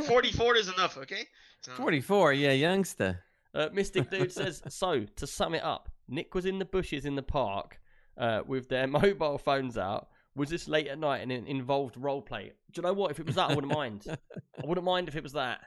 44 0.06 0.56
is 0.56 0.68
enough, 0.68 0.96
okay? 0.96 1.24
So, 1.60 1.72
44, 1.72 2.32
yeah, 2.32 2.52
youngster. 2.52 3.22
Uh, 3.54 3.68
Mystic 3.72 4.10
Dude 4.10 4.32
says, 4.32 4.62
so 4.68 5.04
to 5.16 5.26
sum 5.26 5.54
it 5.54 5.62
up, 5.62 5.90
Nick 6.08 6.34
was 6.34 6.46
in 6.46 6.58
the 6.58 6.64
bushes 6.64 7.04
in 7.04 7.16
the 7.16 7.22
park 7.22 7.78
uh, 8.16 8.40
with 8.46 8.68
their 8.70 8.86
mobile 8.86 9.36
phones 9.38 9.76
out. 9.76 10.08
Was 10.36 10.50
this 10.50 10.68
late 10.68 10.86
at 10.86 10.98
night 10.98 11.22
and 11.22 11.32
it 11.32 11.46
involved 11.46 11.96
role 11.96 12.22
play? 12.22 12.52
Do 12.70 12.80
you 12.80 12.82
know 12.82 12.92
what? 12.92 13.10
If 13.10 13.18
it 13.18 13.26
was 13.26 13.34
that, 13.36 13.50
I 13.50 13.54
wouldn't 13.54 13.72
mind. 13.72 14.04
I 14.62 14.66
wouldn't 14.66 14.84
mind 14.84 15.08
if 15.08 15.16
it 15.16 15.22
was 15.22 15.32
that. 15.32 15.60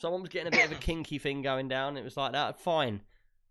Someone 0.00 0.20
was 0.22 0.30
getting 0.30 0.48
a 0.48 0.50
bit 0.56 0.64
of 0.66 0.72
a 0.72 0.76
kinky 0.76 1.18
thing 1.18 1.42
going 1.42 1.68
down. 1.68 1.96
It 1.96 2.04
was 2.04 2.16
like 2.16 2.32
that, 2.32 2.60
fine. 2.60 3.00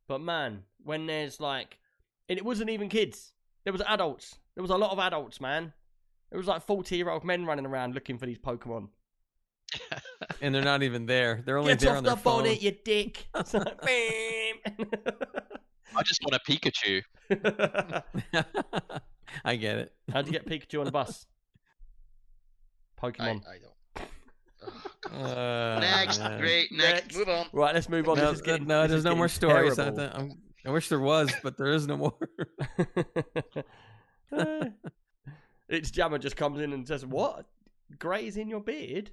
But 0.07 0.21
man, 0.21 0.63
when 0.83 1.05
there's 1.05 1.39
like, 1.41 1.77
and 2.29 2.39
it 2.39 2.45
wasn't 2.45 2.69
even 2.69 2.87
kids. 2.89 3.33
There 3.65 3.73
was 3.73 3.81
adults. 3.85 4.39
There 4.55 4.61
was 4.61 4.71
a 4.71 4.77
lot 4.77 4.91
of 4.91 4.99
adults, 4.99 5.41
man. 5.41 5.73
There 6.31 6.37
was 6.39 6.47
like 6.47 6.61
forty-year-old 6.65 7.25
men 7.25 7.45
running 7.45 7.65
around 7.65 7.93
looking 7.93 8.17
for 8.17 8.25
these 8.25 8.39
Pokemon. 8.39 8.87
And 10.41 10.53
they're 10.53 10.61
not 10.63 10.83
even 10.83 11.05
there. 11.07 11.41
They're 11.45 11.57
only 11.57 11.73
Get 11.73 11.79
there 11.79 11.91
off 11.91 11.97
on 11.97 12.03
the 12.03 12.09
their 12.11 12.17
phone. 12.17 12.43
bonnet, 12.43 12.61
you 12.61 12.71
dick! 12.85 13.27
It's 13.35 13.53
like, 13.53 13.81
"Bam." 13.81 14.87
I 15.95 16.03
just 16.03 16.21
want 16.23 16.35
a 16.35 16.39
Pikachu. 16.49 17.01
I 19.45 19.55
get 19.55 19.77
it. 19.77 19.93
How'd 20.11 20.25
you 20.27 20.31
get 20.33 20.45
Pikachu 20.45 20.79
on 20.79 20.85
the 20.85 20.91
bus? 20.91 21.25
Pokemon. 23.01 23.43
I 23.47 23.57
don't. 23.59 24.07
Oh, 25.13 25.23
Uh, 25.23 25.79
next, 25.79 26.19
yeah. 26.19 26.37
great, 26.39 26.71
next, 26.71 27.03
Next. 27.05 27.15
move 27.17 27.29
on. 27.29 27.45
Right, 27.53 27.73
let's 27.73 27.87
move 27.89 28.09
on. 28.09 28.17
No, 28.17 28.29
this 28.31 28.37
is 28.37 28.41
getting, 28.41 28.67
no 28.67 28.81
this 28.81 28.89
there's 28.89 28.99
is 28.99 29.05
no 29.05 29.15
more 29.15 29.27
getting 29.27 29.35
stories. 29.35 29.79
I, 29.79 29.83
terrible. 29.91 30.01
I'm- 30.17 30.73
wish 30.73 30.89
there 30.89 30.99
was, 30.99 31.31
but 31.43 31.57
there 31.57 31.67
is 31.71 31.87
no 31.87 31.95
more. 31.95 32.13
Uh, 34.35 34.65
it's 35.69 35.91
Jammer 35.91 36.17
just 36.17 36.35
comes 36.35 36.59
in 36.59 36.73
and 36.73 36.85
says, 36.87 37.05
"What? 37.05 37.45
Grey's 37.99 38.35
in 38.35 38.49
your 38.49 38.59
beard?" 38.59 39.11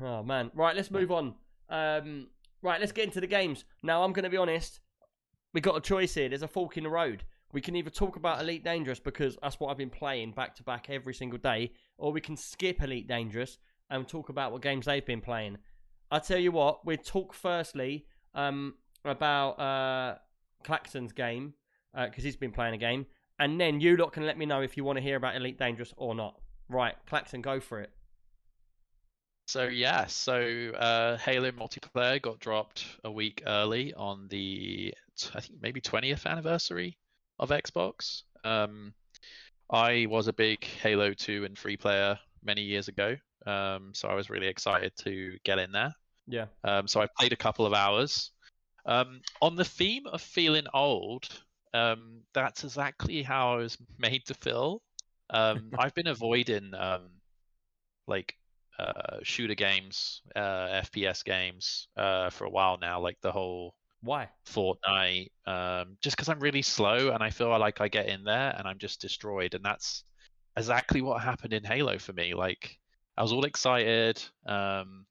Oh 0.00 0.22
man! 0.22 0.50
Right, 0.54 0.76
let's 0.76 0.90
move 0.90 1.10
on. 1.10 1.34
Um, 1.68 2.28
right, 2.62 2.78
let's 2.78 2.92
get 2.92 3.06
into 3.06 3.20
the 3.20 3.26
games. 3.26 3.64
Now, 3.82 4.04
I'm 4.04 4.12
going 4.12 4.22
to 4.24 4.30
be 4.30 4.36
honest. 4.36 4.78
We 5.52 5.60
got 5.60 5.76
a 5.76 5.80
choice 5.80 6.14
here. 6.14 6.28
There's 6.28 6.42
a 6.42 6.48
fork 6.48 6.76
in 6.76 6.84
the 6.84 6.90
road. 6.90 7.24
We 7.52 7.60
can 7.60 7.76
either 7.76 7.90
talk 7.90 8.16
about 8.16 8.40
Elite 8.40 8.64
Dangerous 8.64 8.98
because 8.98 9.36
that's 9.42 9.60
what 9.60 9.70
I've 9.70 9.76
been 9.76 9.90
playing 9.90 10.32
back 10.32 10.54
to 10.56 10.62
back 10.62 10.88
every 10.88 11.12
single 11.12 11.38
day, 11.38 11.72
or 11.98 12.10
we 12.10 12.20
can 12.20 12.36
skip 12.36 12.82
Elite 12.82 13.06
Dangerous 13.06 13.58
and 13.90 14.08
talk 14.08 14.30
about 14.30 14.52
what 14.52 14.62
games 14.62 14.86
they've 14.86 15.04
been 15.04 15.20
playing. 15.20 15.58
I 16.10 16.18
tell 16.18 16.38
you 16.38 16.52
what, 16.52 16.84
we'll 16.86 16.96
talk 16.96 17.34
firstly 17.34 18.06
um, 18.34 18.74
about 19.04 19.52
uh, 19.60 20.16
Klaxon's 20.64 21.12
game 21.12 21.54
because 21.94 22.24
he's 22.24 22.36
been 22.36 22.52
playing 22.52 22.74
a 22.74 22.78
game, 22.78 23.04
and 23.38 23.60
then 23.60 23.80
you 23.80 23.98
lot 23.98 24.12
can 24.12 24.24
let 24.24 24.38
me 24.38 24.46
know 24.46 24.62
if 24.62 24.78
you 24.78 24.84
want 24.84 24.96
to 24.96 25.02
hear 25.02 25.16
about 25.16 25.36
Elite 25.36 25.58
Dangerous 25.58 25.92
or 25.98 26.14
not. 26.14 26.40
Right, 26.70 26.94
Klaxon, 27.06 27.42
go 27.42 27.60
for 27.60 27.80
it. 27.80 27.90
So 29.46 29.64
yeah, 29.64 30.06
so 30.06 30.70
uh, 30.78 31.18
Halo 31.18 31.50
multiplayer 31.50 32.22
got 32.22 32.38
dropped 32.38 32.86
a 33.04 33.10
week 33.10 33.42
early 33.46 33.92
on 33.92 34.28
the 34.28 34.94
I 35.34 35.40
think 35.40 35.60
maybe 35.60 35.82
20th 35.82 36.24
anniversary 36.24 36.96
of 37.42 37.50
Xbox. 37.50 38.22
Um, 38.44 38.94
I 39.70 40.06
was 40.08 40.28
a 40.28 40.32
big 40.32 40.64
Halo 40.64 41.12
2 41.12 41.44
and 41.44 41.58
3 41.58 41.76
player 41.76 42.18
many 42.44 42.62
years 42.62 42.88
ago, 42.88 43.16
um, 43.46 43.90
so 43.92 44.08
I 44.08 44.14
was 44.14 44.30
really 44.30 44.46
excited 44.46 44.92
to 44.98 45.36
get 45.44 45.58
in 45.58 45.72
there. 45.72 45.92
Yeah. 46.28 46.46
Um, 46.62 46.86
so 46.86 47.00
I 47.00 47.08
played 47.18 47.32
a 47.32 47.36
couple 47.36 47.66
of 47.66 47.74
hours. 47.74 48.30
Um, 48.86 49.20
on 49.40 49.56
the 49.56 49.64
theme 49.64 50.06
of 50.06 50.22
feeling 50.22 50.66
old, 50.72 51.28
um, 51.74 52.20
that's 52.32 52.64
exactly 52.64 53.22
how 53.22 53.54
I 53.54 53.56
was 53.56 53.76
made 53.98 54.24
to 54.26 54.34
feel. 54.34 54.80
Um, 55.30 55.70
I've 55.78 55.94
been 55.94 56.06
avoiding 56.06 56.74
um, 56.74 57.08
like 58.06 58.36
uh, 58.78 59.18
shooter 59.24 59.54
games, 59.56 60.22
uh, 60.36 60.82
FPS 60.84 61.24
games 61.24 61.88
uh, 61.96 62.30
for 62.30 62.44
a 62.44 62.50
while 62.50 62.78
now, 62.80 63.00
like 63.00 63.18
the 63.20 63.32
whole 63.32 63.74
Why? 64.02 64.28
Fortnite, 64.46 65.30
um, 65.46 65.96
just 66.02 66.16
because 66.16 66.28
I'm 66.28 66.40
really 66.40 66.62
slow 66.62 67.10
and 67.10 67.22
I 67.22 67.30
feel 67.30 67.56
like 67.58 67.80
I 67.80 67.88
get 67.88 68.08
in 68.08 68.24
there 68.24 68.54
and 68.58 68.66
I'm 68.66 68.78
just 68.78 69.00
destroyed. 69.00 69.54
And 69.54 69.64
that's 69.64 70.04
exactly 70.56 71.02
what 71.02 71.22
happened 71.22 71.52
in 71.52 71.62
Halo 71.64 71.98
for 71.98 72.12
me. 72.12 72.34
Like, 72.34 72.78
I 73.16 73.22
was 73.22 73.32
all 73.32 73.44
excited. 73.44 74.22
Um, 74.44 75.06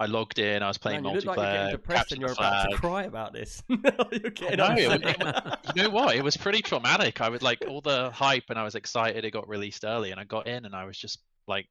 I 0.00 0.06
logged 0.06 0.38
in, 0.38 0.62
I 0.62 0.68
was 0.68 0.78
playing 0.78 1.02
Man, 1.02 1.12
you 1.12 1.20
look 1.20 1.26
like 1.26 1.38
you're 1.38 1.52
getting 1.52 1.70
depressed 1.72 2.12
and 2.12 2.20
you're 2.20 2.30
about 2.30 2.70
to 2.70 2.76
cry 2.76 3.02
about 3.02 3.32
this. 3.32 3.60
you're 3.68 4.30
getting 4.30 4.58
No, 4.58 4.74
it 4.76 5.04
upset. 5.04 5.44
was- 5.44 5.72
you 5.74 5.82
know 5.82 5.90
what? 5.90 6.14
It 6.14 6.22
was 6.22 6.36
pretty 6.36 6.62
traumatic. 6.62 7.20
I 7.20 7.28
was 7.28 7.42
like 7.42 7.64
all 7.68 7.80
the 7.80 8.10
hype 8.12 8.44
and 8.50 8.58
I 8.58 8.62
was 8.62 8.76
excited 8.76 9.24
it 9.24 9.32
got 9.32 9.48
released 9.48 9.84
early 9.84 10.12
and 10.12 10.20
I 10.20 10.24
got 10.24 10.46
in 10.46 10.64
and 10.64 10.76
I 10.76 10.84
was 10.84 10.96
just 10.96 11.18
like 11.48 11.66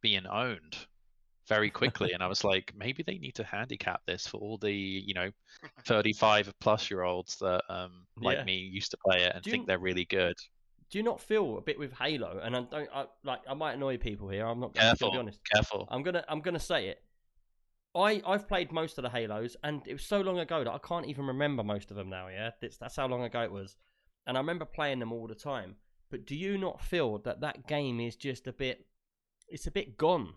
being 0.00 0.26
owned 0.26 0.78
very 1.48 1.70
quickly 1.70 2.12
and 2.12 2.22
I 2.22 2.26
was 2.26 2.42
like 2.44 2.72
maybe 2.76 3.02
they 3.02 3.18
need 3.18 3.34
to 3.36 3.44
handicap 3.44 4.00
this 4.06 4.26
for 4.26 4.38
all 4.38 4.58
the, 4.58 4.72
you 4.72 5.14
know, 5.14 5.30
35 5.86 6.52
plus 6.60 6.90
year 6.90 7.02
olds 7.02 7.36
that 7.38 7.62
um 7.68 8.04
like 8.20 8.38
Yeah. 8.38 8.44
me 8.44 8.56
used 8.56 8.90
to 8.92 8.96
play 9.04 9.22
it 9.22 9.32
and 9.34 9.42
Do 9.42 9.50
you- 9.50 9.52
think 9.52 9.66
they're 9.66 9.78
really 9.78 10.04
good. 10.06 10.34
Do 10.90 10.98
you 10.98 11.02
not 11.04 11.20
feel 11.20 11.58
a 11.58 11.60
bit 11.60 11.78
with 11.78 11.92
Halo? 11.94 12.40
And 12.42 12.56
I 12.56 12.60
don't 12.62 12.88
I, 12.94 13.06
like. 13.24 13.40
I 13.48 13.54
might 13.54 13.72
annoy 13.74 13.96
people 13.98 14.28
here. 14.28 14.46
I'm 14.46 14.60
not. 14.60 14.68
I'm 14.78 14.82
Careful. 14.82 15.08
gonna 15.08 15.12
be 15.14 15.18
honest. 15.18 15.40
Careful. 15.52 15.88
I'm 15.90 16.04
gonna. 16.04 16.24
I'm 16.28 16.40
gonna 16.40 16.60
say 16.60 16.86
it. 16.86 17.02
I 17.96 18.22
I've 18.24 18.46
played 18.46 18.70
most 18.70 18.96
of 18.96 19.02
the 19.02 19.10
Halos, 19.10 19.56
and 19.64 19.82
it 19.88 19.94
was 19.94 20.04
so 20.04 20.20
long 20.20 20.38
ago 20.38 20.62
that 20.62 20.70
I 20.72 20.78
can't 20.78 21.06
even 21.06 21.26
remember 21.26 21.64
most 21.64 21.90
of 21.90 21.96
them 21.96 22.08
now. 22.08 22.28
Yeah, 22.28 22.50
that's 22.60 22.76
that's 22.76 22.94
how 22.94 23.08
long 23.08 23.24
ago 23.24 23.42
it 23.42 23.50
was, 23.50 23.74
and 24.28 24.36
I 24.36 24.40
remember 24.40 24.64
playing 24.64 25.00
them 25.00 25.10
all 25.12 25.26
the 25.26 25.34
time. 25.34 25.74
But 26.08 26.24
do 26.24 26.36
you 26.36 26.56
not 26.56 26.80
feel 26.80 27.18
that 27.18 27.40
that 27.40 27.66
game 27.66 27.98
is 27.98 28.14
just 28.14 28.46
a 28.46 28.52
bit? 28.52 28.86
It's 29.48 29.66
a 29.66 29.72
bit 29.72 29.96
gone. 29.96 30.34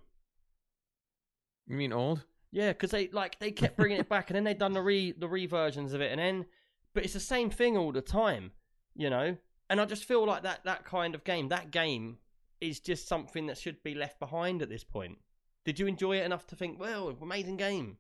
You 1.69 1.77
mean 1.77 1.93
old? 1.93 2.25
Yeah, 2.51 2.69
because 2.69 2.91
they 2.91 3.07
like 3.09 3.39
they 3.39 3.51
kept 3.51 3.77
bringing 3.77 3.99
it 3.99 4.09
back, 4.09 4.29
and 4.29 4.35
then 4.35 4.43
they 4.43 4.55
done 4.55 4.73
the 4.73 4.81
re 4.81 5.11
the 5.11 5.27
reversions 5.27 5.93
of 5.93 6.01
it, 6.01 6.11
and 6.11 6.19
then 6.19 6.45
but 6.93 7.05
it's 7.05 7.13
the 7.13 7.19
same 7.19 7.49
thing 7.49 7.77
all 7.77 7.91
the 7.91 8.01
time, 8.01 8.51
you 8.95 9.09
know. 9.09 9.37
And 9.69 9.79
I 9.79 9.85
just 9.85 10.05
feel 10.05 10.25
like 10.25 10.43
that 10.43 10.65
that 10.65 10.83
kind 10.83 11.13
of 11.13 11.23
game, 11.23 11.49
that 11.49 11.69
game, 11.69 12.17
is 12.59 12.79
just 12.79 13.07
something 13.07 13.45
that 13.47 13.57
should 13.57 13.83
be 13.83 13.93
left 13.93 14.19
behind 14.19 14.63
at 14.63 14.69
this 14.69 14.83
point. 14.83 15.19
Did 15.63 15.79
you 15.79 15.85
enjoy 15.85 16.17
it 16.17 16.25
enough 16.25 16.47
to 16.47 16.55
think, 16.55 16.79
well, 16.79 17.15
amazing 17.21 17.57
game? 17.57 17.97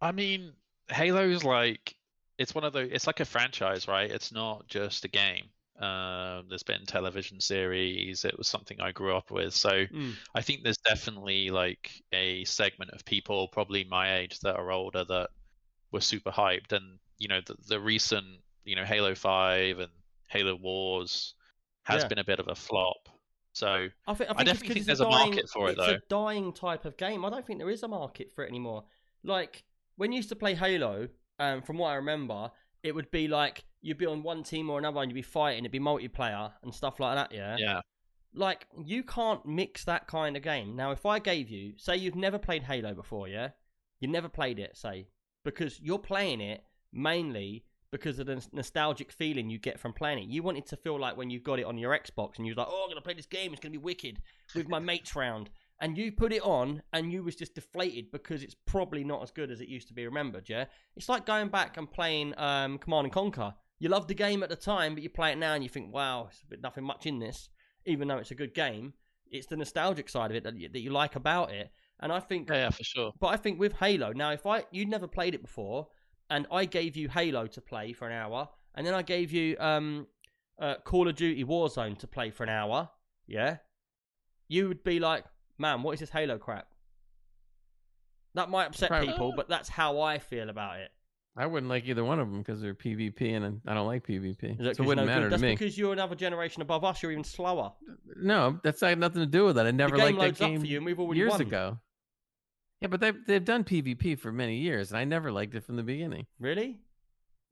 I 0.00 0.10
mean, 0.10 0.54
Halo's 0.88 1.44
like 1.44 1.94
it's 2.38 2.54
one 2.54 2.64
of 2.64 2.72
the 2.72 2.92
it's 2.92 3.06
like 3.06 3.20
a 3.20 3.24
franchise, 3.24 3.86
right? 3.86 4.10
It's 4.10 4.32
not 4.32 4.66
just 4.66 5.04
a 5.04 5.08
game. 5.08 5.44
Um, 5.80 6.46
there's 6.48 6.62
been 6.62 6.84
television 6.86 7.40
series. 7.40 8.24
It 8.24 8.36
was 8.36 8.48
something 8.48 8.80
I 8.80 8.92
grew 8.92 9.16
up 9.16 9.30
with, 9.30 9.54
so 9.54 9.70
Mm. 9.86 10.14
I 10.34 10.42
think 10.42 10.62
there's 10.62 10.76
definitely 10.78 11.48
like 11.48 11.90
a 12.12 12.44
segment 12.44 12.90
of 12.90 13.04
people, 13.04 13.48
probably 13.48 13.84
my 13.84 14.18
age, 14.18 14.38
that 14.40 14.56
are 14.56 14.70
older 14.70 15.04
that 15.04 15.30
were 15.90 16.02
super 16.02 16.30
hyped, 16.30 16.72
and 16.72 16.98
you 17.18 17.28
know 17.28 17.40
the, 17.46 17.56
the 17.66 17.80
recent 17.80 18.26
you 18.64 18.76
know 18.76 18.84
Halo 18.84 19.14
Five 19.14 19.78
and 19.78 19.90
Halo 20.28 20.54
Wars 20.56 21.34
has 21.84 22.02
Yeah. 22.02 22.08
been 22.08 22.18
a 22.18 22.24
bit 22.24 22.40
of 22.40 22.48
a 22.48 22.54
flop. 22.54 23.08
So 23.52 23.88
I 24.06 24.14
think 24.14 24.30
I, 24.30 24.34
think 24.34 24.46
definitely 24.46 24.74
think 24.74 24.86
there's 24.86 25.00
a 25.00 25.04
dying, 25.04 25.30
market 25.30 25.48
for 25.48 25.70
it, 25.70 25.76
though. 25.76 25.82
It's 25.84 25.92
though. 26.08 26.16
a 26.18 26.24
dying 26.26 26.52
type 26.52 26.84
of 26.84 26.96
game. 26.96 27.24
I 27.24 27.30
don't 27.30 27.46
think 27.46 27.58
there 27.58 27.70
is 27.70 27.82
a 27.82 27.88
market 27.88 28.30
for 28.32 28.44
it 28.44 28.48
anymore. 28.48 28.84
Like 29.24 29.64
when 29.96 30.12
you 30.12 30.16
used 30.16 30.28
to 30.28 30.36
play 30.36 30.54
Halo, 30.54 31.08
um, 31.38 31.62
from 31.62 31.78
what 31.78 31.88
I 31.88 31.94
remember, 31.94 32.50
it 32.82 32.94
would 32.94 33.10
be 33.10 33.26
like 33.28 33.64
you'd 33.82 33.98
be 33.98 34.06
on 34.06 34.22
one 34.22 34.42
team 34.42 34.70
or 34.70 34.78
another, 34.78 35.00
and 35.00 35.10
you'd 35.10 35.14
be 35.14 35.22
fighting. 35.22 35.60
It'd 35.60 35.72
be 35.72 35.80
multiplayer 35.80 36.52
and 36.62 36.74
stuff 36.74 37.00
like 37.00 37.16
that. 37.16 37.34
Yeah. 37.34 37.56
yeah, 37.58 37.80
Like 38.34 38.66
you 38.84 39.02
can't 39.02 39.44
mix 39.46 39.84
that 39.84 40.06
kind 40.06 40.36
of 40.36 40.42
game. 40.42 40.76
Now, 40.76 40.90
if 40.92 41.06
I 41.06 41.18
gave 41.18 41.48
you, 41.48 41.74
say, 41.76 41.96
you've 41.96 42.14
never 42.14 42.38
played 42.38 42.64
Halo 42.64 42.94
before, 42.94 43.28
yeah, 43.28 43.50
you 44.00 44.08
never 44.08 44.28
played 44.28 44.58
it, 44.58 44.76
say, 44.76 45.08
because 45.44 45.80
you're 45.80 45.98
playing 45.98 46.40
it 46.40 46.64
mainly 46.92 47.64
because 47.90 48.20
of 48.20 48.26
the 48.26 48.46
nostalgic 48.52 49.10
feeling 49.10 49.50
you 49.50 49.58
get 49.58 49.80
from 49.80 49.92
playing 49.92 50.18
it. 50.18 50.28
You 50.28 50.42
wanted 50.42 50.66
to 50.66 50.76
feel 50.76 50.98
like 50.98 51.16
when 51.16 51.28
you 51.28 51.40
got 51.40 51.58
it 51.58 51.64
on 51.66 51.76
your 51.76 51.98
Xbox 51.98 52.36
and 52.36 52.46
you 52.46 52.52
was 52.52 52.58
like, 52.58 52.68
"Oh, 52.70 52.84
I'm 52.84 52.88
gonna 52.88 53.00
play 53.00 53.14
this 53.14 53.26
game. 53.26 53.52
It's 53.52 53.60
gonna 53.60 53.72
be 53.72 53.78
wicked 53.78 54.20
with 54.54 54.68
my 54.68 54.78
mates 54.78 55.16
round." 55.16 55.50
And 55.80 55.96
you 55.96 56.12
put 56.12 56.32
it 56.32 56.42
on, 56.42 56.82
and 56.92 57.10
you 57.10 57.24
was 57.24 57.34
just 57.34 57.54
deflated 57.54 58.12
because 58.12 58.42
it's 58.42 58.54
probably 58.54 59.02
not 59.02 59.22
as 59.22 59.30
good 59.30 59.50
as 59.50 59.60
it 59.60 59.68
used 59.68 59.88
to 59.88 59.94
be 59.94 60.04
remembered. 60.04 60.48
Yeah, 60.48 60.66
it's 60.94 61.08
like 61.08 61.26
going 61.26 61.48
back 61.48 61.78
and 61.78 61.90
playing 61.90 62.34
um, 62.38 62.78
Command 62.78 63.06
and 63.06 63.12
Conquer. 63.12 63.54
You 63.80 63.88
love 63.88 64.06
the 64.06 64.14
game 64.14 64.42
at 64.42 64.50
the 64.50 64.56
time, 64.56 64.94
but 64.94 65.02
you 65.02 65.08
play 65.08 65.32
it 65.32 65.38
now 65.38 65.54
and 65.54 65.62
you 65.64 65.68
think, 65.70 65.92
wow, 65.92 66.28
it's 66.30 66.42
a 66.42 66.46
bit 66.46 66.60
nothing 66.62 66.84
much 66.84 67.06
in 67.06 67.18
this, 67.18 67.48
even 67.86 68.06
though 68.08 68.18
it's 68.18 68.30
a 68.30 68.34
good 68.34 68.54
game. 68.54 68.92
It's 69.30 69.46
the 69.46 69.56
nostalgic 69.56 70.08
side 70.08 70.30
of 70.30 70.36
it 70.36 70.44
that 70.44 70.56
you, 70.56 70.68
that 70.68 70.80
you 70.80 70.90
like 70.90 71.16
about 71.16 71.50
it. 71.50 71.70
And 72.00 72.12
I 72.12 72.20
think 72.20 72.48
Yeah, 72.48 72.56
yeah, 72.56 72.70
for 72.70 72.84
sure. 72.84 73.12
but 73.18 73.28
I 73.28 73.36
think 73.36 73.58
with 73.58 73.72
Halo, 73.72 74.12
now 74.12 74.30
if 74.32 74.46
I 74.46 74.64
you'd 74.70 74.88
never 74.88 75.06
played 75.06 75.34
it 75.34 75.42
before, 75.42 75.88
and 76.28 76.46
I 76.52 76.64
gave 76.64 76.96
you 76.96 77.08
Halo 77.08 77.46
to 77.48 77.60
play 77.60 77.92
for 77.92 78.06
an 78.06 78.12
hour, 78.12 78.48
and 78.74 78.86
then 78.86 78.94
I 78.94 79.02
gave 79.02 79.32
you 79.32 79.56
um, 79.58 80.06
uh, 80.58 80.76
Call 80.84 81.08
of 81.08 81.16
Duty 81.16 81.44
Warzone 81.44 81.98
to 81.98 82.06
play 82.06 82.30
for 82.30 82.44
an 82.44 82.50
hour, 82.50 82.88
yeah, 83.26 83.58
you 84.48 84.68
would 84.68 84.82
be 84.84 85.00
like, 85.00 85.24
man, 85.58 85.82
what 85.82 85.92
is 85.92 86.00
this 86.00 86.10
Halo 86.10 86.38
crap? 86.38 86.66
That 88.34 88.48
might 88.50 88.66
upset 88.66 88.90
people, 89.02 89.32
but 89.36 89.48
that's 89.48 89.68
how 89.68 90.00
I 90.00 90.18
feel 90.18 90.50
about 90.50 90.78
it. 90.80 90.90
I 91.40 91.46
wouldn't 91.46 91.70
like 91.70 91.86
either 91.88 92.04
one 92.04 92.20
of 92.20 92.28
them 92.30 92.38
because 92.42 92.60
they're 92.60 92.74
PvP 92.74 93.34
and 93.34 93.62
I 93.66 93.72
don't 93.72 93.86
like 93.86 94.06
PvP. 94.06 94.60
Is 94.60 94.76
So 94.76 94.82
it 94.82 94.86
wouldn't 94.86 94.96
no 94.98 95.02
good? 95.04 95.06
matter 95.06 95.24
to 95.24 95.30
That's 95.30 95.42
me. 95.42 95.52
because 95.52 95.78
you're 95.78 95.94
another 95.94 96.14
generation 96.14 96.60
above 96.60 96.84
us. 96.84 97.02
You're 97.02 97.12
even 97.12 97.24
slower. 97.24 97.72
No, 98.16 98.60
that's 98.62 98.82
had 98.82 98.98
nothing 98.98 99.22
to 99.22 99.26
do 99.26 99.46
with 99.46 99.56
that. 99.56 99.66
I 99.66 99.70
never 99.70 99.96
the 99.96 100.04
game 100.04 100.16
liked 100.18 100.38
that 100.38 100.44
up 100.44 100.50
game 100.50 100.60
for 100.60 100.66
you, 100.66 100.76
and 100.76 100.84
we've 100.84 101.00
already 101.00 101.18
years 101.18 101.30
won. 101.30 101.40
ago. 101.40 101.78
Yeah, 102.82 102.88
but 102.88 103.00
they've 103.00 103.16
they've 103.26 103.44
done 103.44 103.64
PvP 103.64 104.18
for 104.18 104.30
many 104.32 104.58
years, 104.58 104.90
and 104.90 104.98
I 104.98 105.04
never 105.04 105.32
liked 105.32 105.54
it 105.54 105.64
from 105.64 105.76
the 105.76 105.82
beginning. 105.82 106.26
Really? 106.38 106.78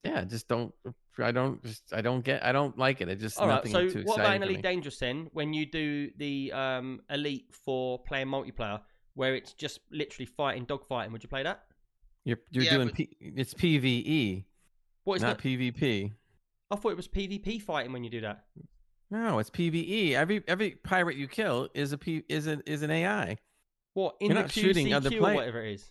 Yeah, 0.04 0.24
just 0.24 0.48
don't. 0.48 0.74
I 1.18 1.32
don't. 1.32 1.62
Just 1.64 1.90
I 1.92 2.02
don't 2.02 2.22
get. 2.22 2.44
I 2.44 2.52
don't 2.52 2.76
like 2.76 3.00
it. 3.00 3.08
It 3.08 3.20
just 3.20 3.38
All 3.40 3.48
right. 3.48 3.66
So 3.66 3.88
what 4.04 4.20
about 4.20 4.36
in 4.36 4.42
Elite. 4.42 4.62
Dangerous 4.62 4.98
then? 4.98 5.28
When 5.32 5.54
you 5.54 5.64
do 5.64 6.10
the 6.18 6.52
um, 6.52 7.00
Elite 7.08 7.46
for 7.52 7.98
playing 8.00 8.26
multiplayer, 8.28 8.80
where 9.14 9.34
it's 9.34 9.54
just 9.54 9.80
literally 9.90 10.26
fighting, 10.26 10.66
dogfighting, 10.66 11.10
would 11.12 11.22
you 11.22 11.28
play 11.30 11.42
that? 11.42 11.62
You're 12.28 12.38
you're 12.50 12.64
Yeah, 12.64 12.74
doing 12.74 12.88
but- 12.88 12.96
P, 12.96 13.08
it's 13.20 13.54
PVE, 13.54 14.44
What 15.04 15.14
is 15.16 15.22
not 15.22 15.38
that? 15.38 15.42
PvP. 15.42 16.12
I 16.70 16.76
thought 16.76 16.90
it 16.90 16.96
was 16.96 17.08
PvP 17.08 17.62
fighting 17.62 17.90
when 17.90 18.04
you 18.04 18.10
do 18.10 18.20
that. 18.20 18.44
No, 19.10 19.38
it's 19.38 19.48
PVE. 19.48 20.12
Every 20.12 20.44
every 20.46 20.72
pirate 20.72 21.16
you 21.16 21.26
kill 21.26 21.70
is 21.74 21.92
a 21.92 21.98
P 21.98 22.22
is 22.28 22.46
an 22.46 22.62
is 22.66 22.82
an 22.82 22.90
AI. 22.90 23.38
What 23.94 24.16
in 24.20 24.26
You're 24.26 24.34
the 24.34 24.40
not 24.42 24.52
shooting 24.52 24.92
other 24.92 25.08
QCQ 25.08 25.16
or 25.16 25.20
play- 25.20 25.34
whatever 25.36 25.64
it 25.64 25.72
is? 25.76 25.90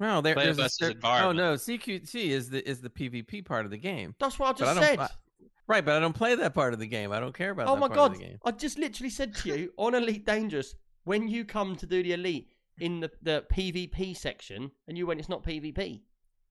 No, 0.00 0.22
there, 0.22 0.34
there's 0.34 0.58
a 0.58 0.62
versus 0.62 0.78
there- 0.78 1.22
Oh 1.22 1.32
no, 1.32 1.54
CQC 1.54 2.30
is 2.30 2.48
the 2.48 2.66
is 2.66 2.80
the 2.80 2.88
PvP 2.88 3.44
part 3.44 3.66
of 3.66 3.70
the 3.70 3.76
game. 3.76 4.14
That's 4.18 4.38
what 4.38 4.48
I 4.48 4.52
just 4.58 4.78
I 4.78 4.82
said. 4.86 4.98
I- 5.00 5.08
Right, 5.66 5.82
but 5.84 5.94
I 5.96 6.00
don't 6.00 6.12
play 6.14 6.34
that 6.34 6.52
part 6.54 6.72
of 6.74 6.78
the 6.78 6.86
game. 6.86 7.10
I 7.12 7.20
don't 7.20 7.34
care 7.34 7.50
about 7.50 7.68
oh 7.68 7.74
that 7.74 7.80
my 7.80 7.88
part 7.88 7.96
god! 7.96 8.12
of 8.12 8.18
the 8.18 8.24
game. 8.24 8.38
I 8.44 8.50
just 8.52 8.78
literally 8.78 9.08
said 9.10 9.34
to 9.36 9.48
you 9.48 9.72
on 9.78 9.94
Elite 9.94 10.24
Dangerous 10.26 10.74
when 11.04 11.26
you 11.28 11.44
come 11.44 11.76
to 11.76 11.86
do 11.86 12.02
the 12.02 12.12
Elite 12.14 12.48
in 12.80 13.00
the 13.00 13.10
the 13.22 13.44
PvP 13.52 14.16
section, 14.16 14.70
and 14.88 14.96
you 14.98 15.06
went, 15.06 15.20
"It's 15.20 15.28
not 15.28 15.42
PvP." 15.42 16.02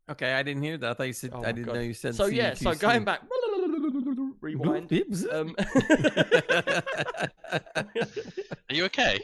Okay, 0.09 0.33
I 0.33 0.43
didn't 0.43 0.63
hear 0.63 0.77
that. 0.77 0.89
I 0.91 0.93
thought 0.95 1.07
you 1.07 1.13
said 1.13 1.31
Oh 1.33 1.43
I 1.43 1.51
didn't 1.53 1.67
God. 1.67 1.75
know 1.75 1.81
you 1.81 1.93
said 1.93 2.13
So 2.15 2.25
yeah, 2.25 2.53
so 2.55 2.73
going 2.75 3.05
back, 3.05 3.21
rewind. 4.41 4.91
Um, 5.31 5.55
Are 7.53 8.75
you 8.75 8.85
okay? 8.85 9.19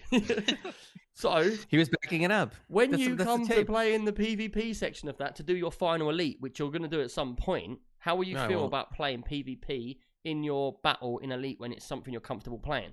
so 1.13 1.51
he 1.67 1.77
was 1.77 1.89
backing 1.89 2.21
it 2.21 2.31
up. 2.31 2.53
when 2.67 2.91
That's 2.91 3.01
you 3.03 3.15
that's 3.15 3.27
come 3.29 3.45
to 3.47 3.65
play 3.65 3.93
in 3.93 4.05
the 4.05 4.13
PvP 4.13 4.73
section 4.75 5.09
of 5.09 5.17
that 5.17 5.35
to 5.37 5.43
do 5.43 5.55
your 5.55 5.71
final 5.71 6.09
elite, 6.09 6.37
which 6.39 6.59
you're 6.59 6.71
going 6.71 6.83
to 6.83 6.87
do 6.87 7.01
at 7.01 7.11
some 7.11 7.35
point, 7.35 7.79
how 7.97 8.15
will 8.15 8.23
you 8.25 8.35
No, 8.35 8.47
feel 8.47 8.65
about 8.65 8.93
playing 8.93 9.23
PvP 9.23 9.97
in 10.23 10.43
your 10.43 10.77
battle 10.81 11.17
in 11.19 11.31
elite 11.31 11.59
when 11.59 11.71
it's 11.73 11.85
something 11.85 12.13
you're 12.13 12.21
comfortable 12.21 12.59
playing? 12.59 12.91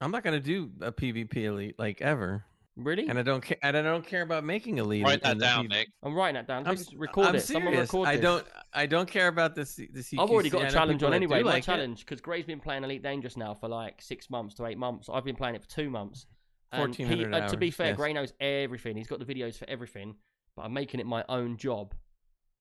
I'm 0.00 0.10
not 0.10 0.22
gonna 0.22 0.40
do 0.40 0.70
a 0.82 0.92
PvP 0.92 1.36
elite 1.44 1.78
like 1.78 2.02
ever, 2.02 2.44
Really? 2.76 3.06
and 3.06 3.18
I 3.18 3.22
don't 3.22 3.40
care. 3.40 3.56
And 3.62 3.76
I 3.76 3.82
don't 3.82 4.04
care 4.04 4.22
about 4.22 4.42
making 4.42 4.78
elite. 4.78 5.04
Write 5.04 5.22
that 5.22 5.38
down, 5.38 5.68
Nick. 5.68 5.88
I'm 6.02 6.14
writing 6.14 6.34
that 6.34 6.48
down. 6.48 6.66
I'm, 6.66 6.76
Just 6.76 6.92
record 6.94 7.26
I'm 7.26 7.36
it. 7.36 7.40
Someone 7.40 7.72
serious. 7.72 7.88
record 7.88 8.08
I 8.08 8.16
this. 8.16 8.22
don't. 8.22 8.46
I 8.72 8.86
don't 8.86 9.08
care 9.08 9.28
about 9.28 9.54
this. 9.54 9.76
The 9.76 9.86
CQC. 9.86 10.14
I've 10.18 10.30
already 10.30 10.50
got 10.50 10.62
I 10.62 10.64
a 10.64 10.66
know 10.66 10.72
challenge 10.72 11.02
on 11.04 11.14
anyway. 11.14 11.42
My 11.42 11.52
like 11.52 11.64
challenge 11.64 12.00
because 12.00 12.20
Gray's 12.20 12.44
been 12.44 12.58
playing 12.60 12.82
Elite 12.82 13.02
Dangerous 13.02 13.36
now 13.36 13.54
for 13.54 13.68
like 13.68 14.02
six 14.02 14.28
months 14.28 14.54
to 14.56 14.66
eight 14.66 14.78
months. 14.78 15.08
I've 15.12 15.24
been 15.24 15.36
playing 15.36 15.54
it 15.54 15.62
for 15.62 15.68
two 15.68 15.88
months. 15.88 16.26
And 16.72 16.94
he, 16.94 17.04
1400 17.04 17.44
uh, 17.44 17.48
to 17.48 17.56
be 17.56 17.70
fair, 17.70 17.88
yes. 17.88 17.96
Gray 17.96 18.12
knows 18.12 18.32
everything. 18.40 18.96
He's 18.96 19.06
got 19.06 19.20
the 19.20 19.24
videos 19.24 19.56
for 19.56 19.68
everything. 19.70 20.16
But 20.56 20.62
I'm 20.62 20.72
making 20.72 20.98
it 20.98 21.06
my 21.06 21.24
own 21.28 21.56
job 21.56 21.94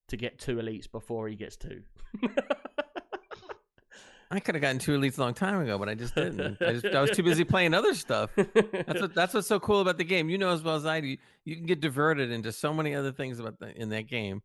to 0.10 0.18
get 0.18 0.38
two 0.38 0.58
elites 0.58 0.92
before 0.92 1.28
he 1.28 1.36
gets 1.36 1.56
two. 1.56 1.82
I 4.36 4.40
could 4.40 4.56
have 4.56 4.62
gotten 4.62 4.80
two 4.80 4.98
elites 4.98 5.18
a 5.18 5.22
long 5.22 5.34
time 5.34 5.62
ago, 5.62 5.78
but 5.78 5.88
I 5.90 5.96
just 5.96 6.16
didn't. 6.16 6.58
I, 6.62 6.72
just, 6.74 6.86
I 6.88 7.02
was 7.02 7.12
too 7.12 7.24
busy 7.24 7.44
playing 7.44 7.74
other 7.74 7.94
stuff. 7.94 8.32
That's 8.36 9.02
what 9.02 9.14
that's 9.14 9.34
what's 9.34 9.48
so 9.48 9.60
cool 9.60 9.82
about 9.82 9.98
the 9.98 10.04
game. 10.04 10.30
You 10.30 10.38
know 10.38 10.50
as 10.50 10.62
well 10.64 10.76
as 10.76 10.86
I 10.86 11.02
do. 11.02 11.16
You 11.46 11.56
can 11.56 11.66
get 11.66 11.80
diverted 11.82 12.32
into 12.32 12.52
so 12.52 12.74
many 12.74 12.96
other 12.96 13.12
things 13.12 13.40
about 13.40 13.60
the, 13.60 13.76
in 13.80 13.90
that 13.90 14.08
game 14.08 14.42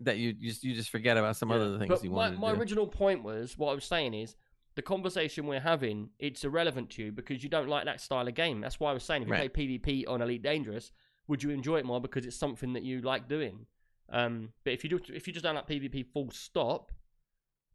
that 0.00 0.18
you 0.18 0.32
just 0.34 0.62
you 0.64 0.74
just 0.74 0.90
forget 0.90 1.16
about 1.16 1.36
some 1.36 1.50
Yeah. 1.50 1.56
other 1.56 1.78
things 1.78 1.88
But 1.88 2.04
you 2.04 2.10
my, 2.10 2.30
my 2.32 2.48
to 2.50 2.54
do. 2.54 2.60
original 2.60 2.86
point 2.86 3.22
was 3.22 3.56
what 3.56 3.70
I 3.70 3.74
was 3.74 3.84
saying 3.84 4.12
is 4.14 4.36
the 4.74 4.82
conversation 4.82 5.46
we're 5.46 5.60
having 5.60 6.10
it's 6.18 6.44
irrelevant 6.44 6.90
to 6.90 7.04
you 7.04 7.12
because 7.12 7.42
you 7.42 7.48
don't 7.48 7.68
like 7.68 7.84
that 7.86 8.00
style 8.00 8.26
of 8.28 8.34
game. 8.34 8.60
That's 8.60 8.78
why 8.80 8.90
I 8.90 8.94
was 8.94 9.04
saying 9.04 9.22
if 9.22 9.28
you 9.28 9.32
Right. 9.34 9.52
play 9.54 9.66
PvP 9.78 10.04
on 10.08 10.20
Elite 10.20 10.42
Dangerous, 10.42 10.90
would 11.28 11.42
you 11.42 11.50
enjoy 11.50 11.78
it 11.78 11.84
more 11.86 12.00
because 12.00 12.26
it's 12.26 12.36
something 12.36 12.72
that 12.74 12.82
you 12.82 13.00
like 13.00 13.28
doing? 13.28 13.66
Um, 14.10 14.50
but 14.64 14.72
if 14.74 14.84
you 14.84 14.90
do, 14.90 15.00
if 15.14 15.26
you 15.26 15.32
just 15.32 15.44
don't 15.44 15.54
like 15.54 15.66
PvP 15.68 16.04
full 16.12 16.30
stop, 16.30 16.92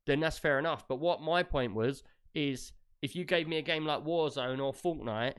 then 0.09 0.19
that's 0.19 0.37
fair 0.39 0.59
enough. 0.59 0.87
But 0.87 0.97
what 0.99 1.21
my 1.21 1.43
point 1.43 1.73
was 1.75 2.03
is 2.33 2.71
if 3.01 3.15
you 3.15 3.23
gave 3.25 3.47
me 3.47 3.57
a 3.57 3.61
game 3.61 3.85
like 3.85 4.03
Warzone 4.03 4.59
or 4.63 4.73
Fortnite, 4.73 5.35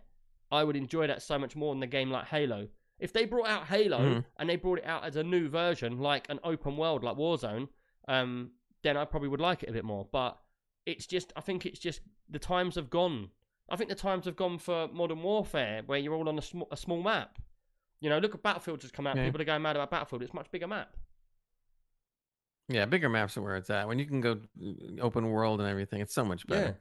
I 0.51 0.65
would 0.65 0.77
enjoy 0.77 1.07
that 1.07 1.23
so 1.23 1.39
much 1.39 1.55
more 1.57 1.75
than 1.75 1.83
a 1.83 1.87
game 1.87 2.11
like 2.11 2.27
Halo. 2.27 2.69
If 2.99 3.13
they 3.13 3.25
brought 3.25 3.49
out 3.49 3.67
Halo 3.67 3.99
Mhm. 3.99 4.25
and 4.39 4.49
they 4.49 4.57
brought 4.57 4.79
it 4.79 4.85
out 4.87 5.05
as 5.05 5.17
a 5.17 5.23
new 5.23 5.49
version, 5.49 5.99
like 6.01 6.29
an 6.29 6.39
open 6.45 6.77
world 6.77 7.03
like 7.05 7.17
Warzone, 7.17 7.69
um, 8.09 8.51
then 8.83 8.97
I 8.97 9.05
probably 9.05 9.29
would 9.29 9.41
like 9.41 9.63
it 9.63 9.69
a 9.69 9.73
bit 9.73 9.85
more. 9.85 10.07
But 10.11 10.39
it's 10.87 11.07
just, 11.07 11.33
I 11.37 11.41
think 11.41 11.67
it's 11.67 11.79
just 11.79 12.01
the 12.29 12.39
times 12.39 12.75
have 12.77 12.91
gone. 12.91 13.31
I 13.69 13.77
think 13.77 13.89
the 13.91 13.97
times 13.97 14.25
have 14.25 14.37
gone 14.37 14.59
for 14.59 14.89
Modern 14.89 15.23
Warfare, 15.23 15.83
where 15.87 15.99
you're 15.99 16.15
all 16.15 16.29
on 16.29 16.39
a, 16.39 16.43
sm- 16.43 16.63
a 16.71 16.77
small 16.77 17.03
map. 17.03 17.39
You 18.01 18.09
know, 18.11 18.19
look 18.19 18.35
at 18.35 18.43
Battlefield 18.43 18.81
just 18.81 18.95
come 18.95 19.07
out. 19.07 19.17
Yeah. 19.17 19.27
People 19.27 19.41
are 19.43 19.45
going 19.45 19.63
mad 19.63 19.77
about 19.77 19.91
Battlefield. 19.91 20.23
It's 20.23 20.33
a 20.33 20.37
much 20.37 20.51
bigger 20.51 20.67
map. 20.67 20.97
Yeah, 22.71 22.87
bigger 22.87 23.09
maps 23.09 23.37
are 23.37 23.43
where 23.43 23.57
it's 23.57 23.69
at. 23.69 23.89
When 23.89 23.99
you 23.99 24.07
can 24.07 24.21
go 24.21 24.39
uh, 24.63 25.01
open 25.01 25.29
world 25.29 25.61
and 25.61 25.69
everything, 25.69 26.01
it's 26.01 26.15
so 26.15 26.25
much 26.25 26.47
better. 26.47 26.67
Yeah. 26.67 26.73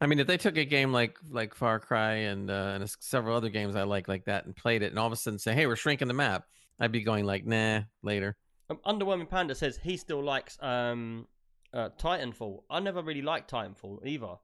I 0.00 0.06
mean, 0.06 0.18
if 0.18 0.26
they 0.26 0.36
took 0.36 0.58
a 0.58 0.64
game 0.64 0.92
like 0.92 1.16
like 1.30 1.54
Far 1.54 1.80
Cry 1.80 2.12
and 2.12 2.50
uh, 2.50 2.72
and 2.74 2.94
several 3.00 3.36
other 3.36 3.48
games 3.48 3.74
I 3.74 3.84
like 3.84 4.06
like 4.06 4.26
that 4.26 4.44
and 4.44 4.54
played 4.54 4.82
it, 4.82 4.90
and 4.90 4.98
all 4.98 5.06
of 5.06 5.12
a 5.12 5.16
sudden 5.16 5.38
say, 5.38 5.54
"Hey, 5.54 5.66
we're 5.66 5.76
shrinking 5.76 6.08
the 6.08 6.14
map," 6.14 6.44
I'd 6.78 6.92
be 6.92 7.02
going 7.02 7.24
like, 7.24 7.46
"Nah, 7.46 7.82
later." 8.02 8.36
Um, 8.68 8.78
Underwhelming 8.86 9.30
Panda 9.30 9.54
says 9.54 9.78
he 9.82 9.96
still 9.96 10.22
likes 10.22 10.58
um, 10.60 11.26
uh, 11.72 11.90
Titanfall. 11.98 12.64
I 12.68 12.80
never 12.80 13.02
really 13.02 13.22
liked 13.22 13.50
Titanfall 13.50 14.06
either. 14.06 14.34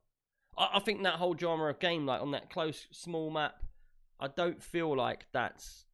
I, 0.56 0.70
I 0.74 0.80
think 0.80 1.02
that 1.02 1.14
whole 1.14 1.36
genre 1.36 1.70
of 1.70 1.78
game, 1.78 2.06
like 2.06 2.22
on 2.22 2.30
that 2.30 2.50
close, 2.50 2.86
small 2.92 3.30
map, 3.30 3.56
I 4.18 4.28
don't 4.28 4.62
feel 4.62 4.96
like 4.96 5.26
that's 5.32 5.84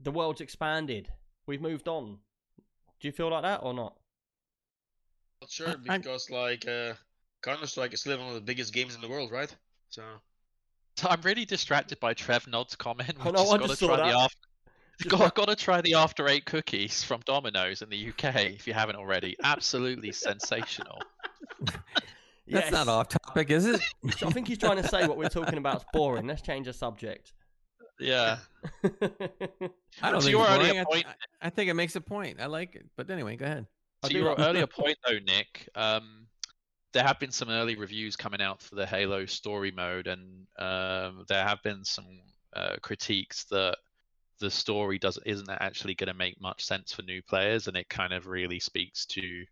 the 0.00 0.10
world's 0.10 0.40
expanded. 0.40 1.08
We've 1.46 1.60
moved 1.60 1.88
on. 1.88 2.18
Do 3.00 3.08
you 3.08 3.12
feel 3.12 3.30
like 3.30 3.42
that 3.42 3.60
or 3.62 3.74
not? 3.74 3.96
Not 5.40 5.50
sure 5.50 5.68
I- 5.68 5.70
I'm- 5.72 6.00
because 6.00 6.30
like 6.30 6.66
uh, 6.68 6.94
Counter 7.42 7.66
Strike 7.66 7.94
is 7.94 8.00
still 8.00 8.18
one 8.18 8.28
of 8.28 8.34
the 8.34 8.40
biggest 8.40 8.72
games 8.72 8.94
in 8.94 9.00
the 9.00 9.08
world, 9.08 9.30
right? 9.30 9.54
So 9.90 10.02
So 10.96 11.08
I'm 11.08 11.20
really 11.22 11.44
distracted 11.44 12.00
by 12.00 12.14
Trev 12.14 12.46
Nod's 12.48 12.74
comment. 12.76 13.14
Oh, 13.20 13.24
We've 13.26 13.34
no, 13.34 13.42
I 13.50 13.58
gotta 13.58 13.68
just 13.68 13.80
try 13.82 13.96
that. 13.96 14.06
The 14.06 14.16
after... 14.18 14.36
Got, 15.08 15.34
got 15.34 15.48
to 15.48 15.56
try 15.56 15.82
the 15.82 15.92
After 15.92 16.26
Eight 16.26 16.46
cookies 16.46 17.02
from 17.04 17.20
Domino's 17.26 17.82
in 17.82 17.90
the 17.90 18.08
UK 18.08 18.36
if 18.54 18.66
you 18.66 18.72
haven't 18.72 18.96
already. 18.96 19.36
Absolutely 19.44 20.10
sensational. 20.10 20.98
That's 22.48 22.70
not 22.70 22.86
Yes. 22.86 22.88
off 22.88 23.08
topic, 23.08 23.50
is 23.50 23.66
it? 23.66 23.80
So 24.16 24.28
I 24.28 24.30
think 24.30 24.48
he's 24.48 24.56
trying 24.56 24.80
to 24.80 24.88
say 24.88 25.06
what 25.06 25.18
we're 25.18 25.28
talking 25.28 25.58
about 25.58 25.76
is 25.78 25.84
boring. 25.92 26.26
Let's 26.26 26.40
change 26.42 26.66
the 26.66 26.72
subject. 26.72 27.32
Yeah. 28.00 28.38
I 28.84 28.88
don't 28.90 29.00
To 29.00 30.20
think 30.20 30.30
your 30.30 30.42
it's 30.46 30.50
earlier 30.50 30.72
boring. 30.72 30.78
I, 30.78 30.84
point- 30.84 31.06
I, 31.42 31.46
I 31.48 31.50
think 31.50 31.68
it 31.70 31.74
makes 31.74 31.94
a 31.96 32.00
point. 32.00 32.40
I 32.40 32.46
like 32.46 32.74
it. 32.74 32.86
But 32.96 33.10
anyway, 33.10 33.36
go 33.36 33.44
ahead. 33.46 33.66
To 34.04 34.12
your 34.12 34.34
earlier 34.38 34.66
point, 34.66 34.98
though, 35.06 35.18
Nick, 35.18 35.68
um, 35.74 36.26
there 36.92 37.02
have 37.02 37.18
been 37.18 37.32
some 37.32 37.50
early 37.50 37.76
reviews 37.76 38.16
coming 38.16 38.40
out 38.40 38.62
for 38.62 38.74
the 38.74 38.86
Halo 38.86 39.26
story 39.26 39.70
mode, 39.72 40.06
and 40.06 40.46
um, 40.58 41.24
there 41.28 41.44
have 41.44 41.62
been 41.62 41.84
some 41.84 42.06
uh, 42.54 42.76
critiques 42.82 43.44
that 43.44 43.76
the 44.38 44.50
story 44.50 44.98
doesn't 44.98 45.26
isn't 45.26 45.48
actually 45.50 45.94
going 45.94 46.08
to 46.08 46.14
make 46.14 46.40
much 46.40 46.64
sense 46.64 46.92
for 46.92 47.02
new 47.02 47.22
players, 47.22 47.68
and 47.68 47.76
it 47.76 47.88
kind 47.88 48.12
of 48.12 48.26
really 48.26 48.60
speaks 48.60 49.06
to 49.06 49.44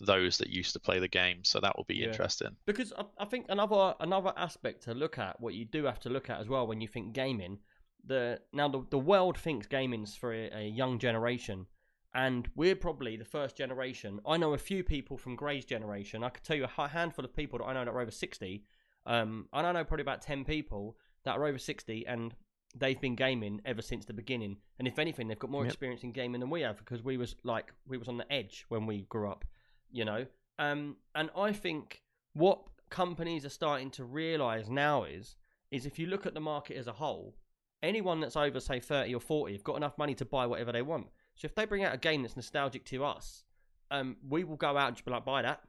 those 0.00 0.38
that 0.38 0.48
used 0.48 0.72
to 0.72 0.80
play 0.80 0.98
the 0.98 1.08
game. 1.08 1.44
So 1.44 1.60
that 1.60 1.76
will 1.76 1.84
be 1.84 1.96
Yeah. 1.96 2.06
interesting. 2.06 2.56
because 2.66 2.92
I, 2.96 3.04
I 3.18 3.24
think 3.26 3.46
another 3.48 3.94
another 4.00 4.32
aspect 4.36 4.82
to 4.84 4.94
look 4.94 5.18
at 5.18 5.40
what 5.40 5.54
you 5.54 5.64
do 5.64 5.84
have 5.84 6.00
to 6.00 6.08
look 6.08 6.30
at 6.30 6.40
as 6.40 6.48
well 6.48 6.66
when 6.66 6.80
you 6.80 6.88
think 6.88 7.12
gaming 7.12 7.58
the 8.04 8.40
now 8.52 8.68
the, 8.68 8.84
the 8.90 8.98
world 8.98 9.38
thinks 9.38 9.66
gaming's 9.66 10.16
for 10.16 10.32
a, 10.32 10.50
a 10.52 10.68
young 10.68 10.98
generation 10.98 11.66
and 12.14 12.48
we're 12.54 12.76
probably 12.76 13.16
the 13.16 13.24
first 13.24 13.56
generation 13.56 14.20
i 14.26 14.36
know 14.36 14.52
a 14.52 14.58
few 14.58 14.82
people 14.84 15.16
from 15.16 15.34
gray's 15.36 15.64
generation 15.64 16.22
i 16.22 16.28
could 16.28 16.44
tell 16.44 16.56
you 16.56 16.64
a 16.64 16.88
handful 16.88 17.24
of 17.24 17.34
people 17.34 17.58
that 17.58 17.64
i 17.64 17.72
know 17.72 17.84
that 17.84 17.90
are 17.90 18.00
over 18.00 18.10
60 18.10 18.64
um 19.06 19.48
and 19.52 19.66
i 19.66 19.72
know 19.72 19.84
probably 19.84 20.02
about 20.02 20.22
10 20.22 20.44
people 20.44 20.96
that 21.24 21.36
are 21.36 21.44
over 21.44 21.58
60 21.58 22.06
and 22.06 22.34
they've 22.74 23.00
been 23.00 23.14
gaming 23.14 23.60
ever 23.66 23.82
since 23.82 24.06
the 24.06 24.14
beginning, 24.14 24.56
and 24.78 24.88
if 24.88 24.98
anything, 24.98 25.28
they've 25.28 25.38
got 25.38 25.50
more 25.50 25.64
Yep. 25.64 25.72
experience 25.72 26.02
in 26.04 26.12
gaming 26.12 26.40
than 26.40 26.48
we 26.48 26.62
have 26.62 26.78
because 26.78 27.02
we 27.02 27.18
was 27.18 27.36
like 27.44 27.70
we 27.86 27.98
was 27.98 28.08
on 28.08 28.16
the 28.16 28.32
edge 28.32 28.64
when 28.70 28.86
we 28.86 29.02
grew 29.02 29.28
up, 29.30 29.44
you 29.90 30.06
know. 30.06 30.24
Um, 30.58 30.96
and 31.14 31.28
I 31.36 31.52
think 31.52 32.02
what 32.32 32.62
companies 32.88 33.44
are 33.44 33.50
starting 33.50 33.90
to 33.90 34.04
realize 34.04 34.70
now 34.70 35.04
is 35.04 35.36
is 35.70 35.84
if 35.84 35.98
you 35.98 36.06
look 36.06 36.24
at 36.24 36.32
the 36.32 36.40
market 36.40 36.78
as 36.78 36.86
a 36.86 36.92
whole, 36.92 37.36
anyone 37.82 38.20
that's 38.20 38.36
over 38.36 38.58
say 38.58 38.80
thirty 38.80 39.14
or 39.14 39.20
forty 39.20 39.52
have 39.52 39.64
got 39.64 39.76
enough 39.76 39.98
money 39.98 40.14
to 40.14 40.24
buy 40.24 40.46
whatever 40.46 40.72
they 40.72 40.82
want. 40.82 41.08
So 41.34 41.46
if 41.46 41.54
they 41.54 41.64
bring 41.64 41.84
out 41.84 41.94
a 41.94 41.98
game 41.98 42.22
that's 42.22 42.36
nostalgic 42.36 42.84
to 42.86 43.04
us, 43.04 43.44
um, 43.90 44.16
we 44.28 44.44
will 44.44 44.56
go 44.56 44.76
out 44.76 44.88
and 44.88 44.96
just 44.96 45.04
be 45.04 45.10
like, 45.10 45.24
buy 45.24 45.42
that, 45.42 45.60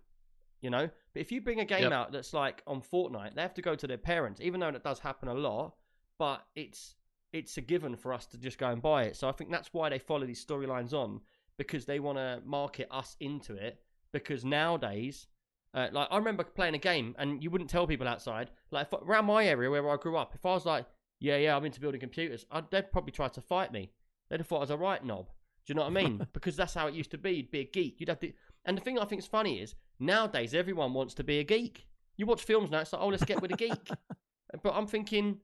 you 0.61 0.69
know. 0.69 0.89
But 1.13 1.19
if 1.19 1.31
you 1.31 1.41
bring 1.41 1.59
a 1.59 1.65
game 1.65 1.83
Yep. 1.83 1.91
out 1.91 2.11
that's 2.11 2.33
like 2.33 2.61
on 2.67 2.81
Fortnite, 2.81 3.35
they 3.35 3.41
have 3.41 3.53
to 3.55 3.61
go 3.61 3.75
to 3.75 3.87
their 3.87 3.97
parents, 3.97 4.41
even 4.41 4.59
though 4.59 4.71
that 4.71 4.83
does 4.83 4.99
happen 4.99 5.27
a 5.29 5.33
lot. 5.33 5.75
But 6.19 6.45
it's 6.55 6.95
it's 7.31 7.57
a 7.57 7.61
given 7.61 7.95
for 7.95 8.13
us 8.13 8.25
to 8.27 8.37
just 8.37 8.57
go 8.59 8.69
and 8.69 8.81
buy 8.81 9.03
it. 9.03 9.15
So 9.15 9.27
I 9.27 9.31
think 9.31 9.49
that's 9.51 9.73
why 9.73 9.89
they 9.89 9.99
follow 9.99 10.25
these 10.25 10.45
storylines 10.45 10.93
on 10.93 11.21
because 11.57 11.85
they 11.85 11.99
want 11.99 12.17
to 12.17 12.41
market 12.45 12.87
us 12.91 13.15
into 13.19 13.55
it. 13.55 13.79
Because 14.11 14.45
nowadays, 14.45 15.25
uh, 15.73 15.87
like 15.91 16.07
I 16.11 16.17
remember 16.17 16.43
playing 16.43 16.75
a 16.75 16.79
game 16.79 17.15
and 17.17 17.43
you 17.43 17.49
wouldn't 17.49 17.69
tell 17.69 17.87
people 17.87 18.07
outside. 18.07 18.51
Like 18.69 18.87
if, 18.91 19.01
around 19.01 19.25
my 19.25 19.45
area 19.45 19.69
where 19.71 19.89
I 19.89 19.97
grew 19.97 20.15
up, 20.17 20.35
if 20.35 20.45
I 20.45 20.53
was 20.53 20.65
like, 20.65 20.85
"Yeah, 21.19 21.37
yeah, 21.37 21.55
I'm 21.57 21.65
into 21.65 21.81
building 21.81 21.99
computers," 21.99 22.45
I'd, 22.51 22.69
they'd 22.69 22.91
probably 22.91 23.11
try 23.11 23.27
to 23.29 23.41
fight 23.41 23.71
me. 23.71 23.91
They'd 24.29 24.39
have 24.39 24.47
thought 24.47 24.57
I 24.57 24.61
was 24.61 24.69
a 24.69 24.77
right 24.77 25.03
knob. 25.03 25.29
Do 25.65 25.71
you 25.71 25.75
know 25.75 25.83
what 25.83 25.97
I 25.97 26.03
mean? 26.03 26.27
because 26.33 26.55
that's 26.55 26.73
how 26.73 26.87
it 26.87 26.93
used 26.93 27.11
to 27.11 27.17
be. 27.17 27.31
You'd 27.31 27.51
be 27.51 27.61
a 27.61 27.65
geek. 27.65 27.99
You'd 27.99 28.09
have 28.09 28.19
to. 28.19 28.31
And 28.65 28.77
the 28.77 28.81
thing 28.81 28.99
I 28.99 29.05
think 29.05 29.19
is 29.19 29.27
funny 29.27 29.59
is 29.59 29.75
nowadays 29.99 30.53
everyone 30.53 30.93
wants 30.93 31.13
to 31.15 31.23
be 31.23 31.39
a 31.39 31.43
geek. 31.43 31.87
You 32.17 32.25
watch 32.25 32.43
films 32.43 32.69
now, 32.69 32.79
it's 32.79 32.93
like, 32.93 33.01
oh, 33.01 33.07
let's 33.07 33.25
get 33.25 33.41
with 33.41 33.51
a 33.51 33.57
geek. 33.57 33.89
but 34.63 34.73
I'm 34.73 34.87
thinking, 34.87 35.39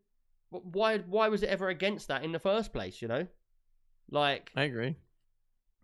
why? 0.50 1.00
Why 1.00 1.30
was 1.30 1.44
it 1.44 1.50
ever 1.50 1.70
against 1.70 2.08
that 2.08 2.24
in 2.24 2.32
the 2.32 2.40
first 2.40 2.74
place? 2.74 3.02
You 3.02 3.08
know, 3.08 3.28
like 4.12 4.52
I 4.56 4.64
agree. 4.64 4.96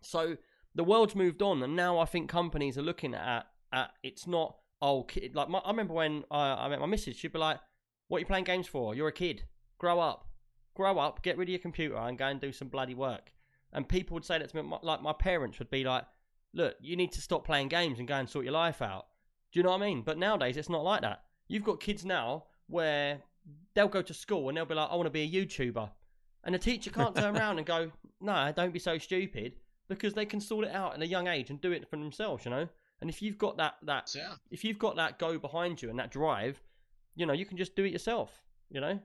so 0.01 0.37
the 0.73 0.83
world's 0.83 1.15
moved 1.15 1.41
on, 1.41 1.63
and 1.63 1.75
now 1.75 1.99
I 1.99 2.05
think 2.05 2.29
companies 2.29 2.77
are 2.77 2.83
looking 2.83 3.13
at 3.13 3.47
at 3.71 3.91
it's 4.03 4.27
not 4.27 4.57
oh 4.81 5.03
kid. 5.03 5.35
Like 5.35 5.49
my, 5.49 5.59
I 5.59 5.69
remember 5.69 5.93
when 5.93 6.23
I, 6.29 6.65
I 6.65 6.69
met 6.69 6.79
my 6.79 6.85
missus, 6.85 7.15
she'd 7.15 7.33
be 7.33 7.39
like, 7.39 7.59
"What 8.07 8.17
are 8.17 8.19
you 8.21 8.25
playing 8.25 8.45
games 8.45 8.67
for? 8.67 8.95
You're 8.95 9.07
a 9.07 9.13
kid. 9.13 9.43
Grow 9.77 9.99
up, 9.99 10.27
grow 10.75 10.97
up. 10.99 11.21
Get 11.23 11.37
rid 11.37 11.49
of 11.49 11.51
your 11.51 11.59
computer 11.59 11.97
and 11.97 12.17
go 12.17 12.25
and 12.25 12.39
do 12.39 12.51
some 12.51 12.67
bloody 12.67 12.95
work." 12.95 13.31
And 13.75 13.87
people 13.87 14.15
would 14.15 14.25
say 14.25 14.39
that 14.39 14.49
to 14.49 14.63
me. 14.63 14.77
Like 14.81 15.03
my 15.03 15.13
parents 15.13 15.59
would 15.59 15.69
be 15.69 15.83
like, 15.83 16.05
"Look, 16.53 16.75
you 16.81 16.95
need 16.95 17.11
to 17.11 17.21
stop 17.21 17.45
playing 17.45 17.67
games 17.67 17.99
and 17.99 18.07
go 18.07 18.15
and 18.15 18.27
sort 18.27 18.45
your 18.45 18.53
life 18.53 18.81
out." 18.81 19.05
Do 19.51 19.59
you 19.59 19.63
know 19.63 19.69
what 19.69 19.81
I 19.81 19.85
mean? 19.85 20.01
But 20.01 20.17
nowadays 20.17 20.57
it's 20.57 20.69
not 20.69 20.83
like 20.83 21.01
that. 21.01 21.23
You've 21.47 21.63
got 21.63 21.79
kids 21.79 22.03
now 22.03 22.45
where 22.67 23.21
they'll 23.73 23.87
go 23.87 24.01
to 24.01 24.13
school 24.13 24.49
and 24.49 24.57
they'll 24.57 24.65
be 24.65 24.73
like, 24.73 24.89
"I 24.89 24.95
want 24.95 25.05
to 25.05 25.11
be 25.11 25.21
a 25.21 25.29
YouTuber," 25.29 25.91
and 26.43 26.55
the 26.55 26.59
teacher 26.59 26.89
can't 26.89 27.15
turn 27.15 27.37
around 27.37 27.59
and 27.59 27.67
go, 27.67 27.91
"No, 28.19 28.51
don't 28.55 28.73
be 28.73 28.79
so 28.79 28.97
stupid." 28.97 29.57
because 29.87 30.13
they 30.13 30.25
can 30.25 30.41
sort 30.41 30.65
it 30.65 30.73
out 30.73 30.95
at 30.95 31.01
a 31.01 31.07
young 31.07 31.27
age 31.27 31.49
and 31.49 31.61
do 31.61 31.71
it 31.71 31.89
for 31.89 31.97
themselves, 31.97 32.45
you 32.45 32.51
know. 32.51 32.67
And 33.01 33.09
if 33.09 33.21
you've 33.21 33.37
got 33.37 33.57
that 33.57 33.75
that 33.83 34.11
yeah. 34.15 34.33
if 34.51 34.63
you've 34.63 34.79
got 34.79 34.95
that 34.95 35.19
go 35.19 35.37
behind 35.37 35.81
you 35.81 35.89
and 35.89 35.99
that 35.99 36.11
drive, 36.11 36.61
you 37.15 37.25
know, 37.25 37.33
you 37.33 37.45
can 37.45 37.57
just 37.57 37.75
do 37.75 37.83
it 37.83 37.91
yourself, 37.91 38.41
you 38.69 38.81
know. 38.81 38.99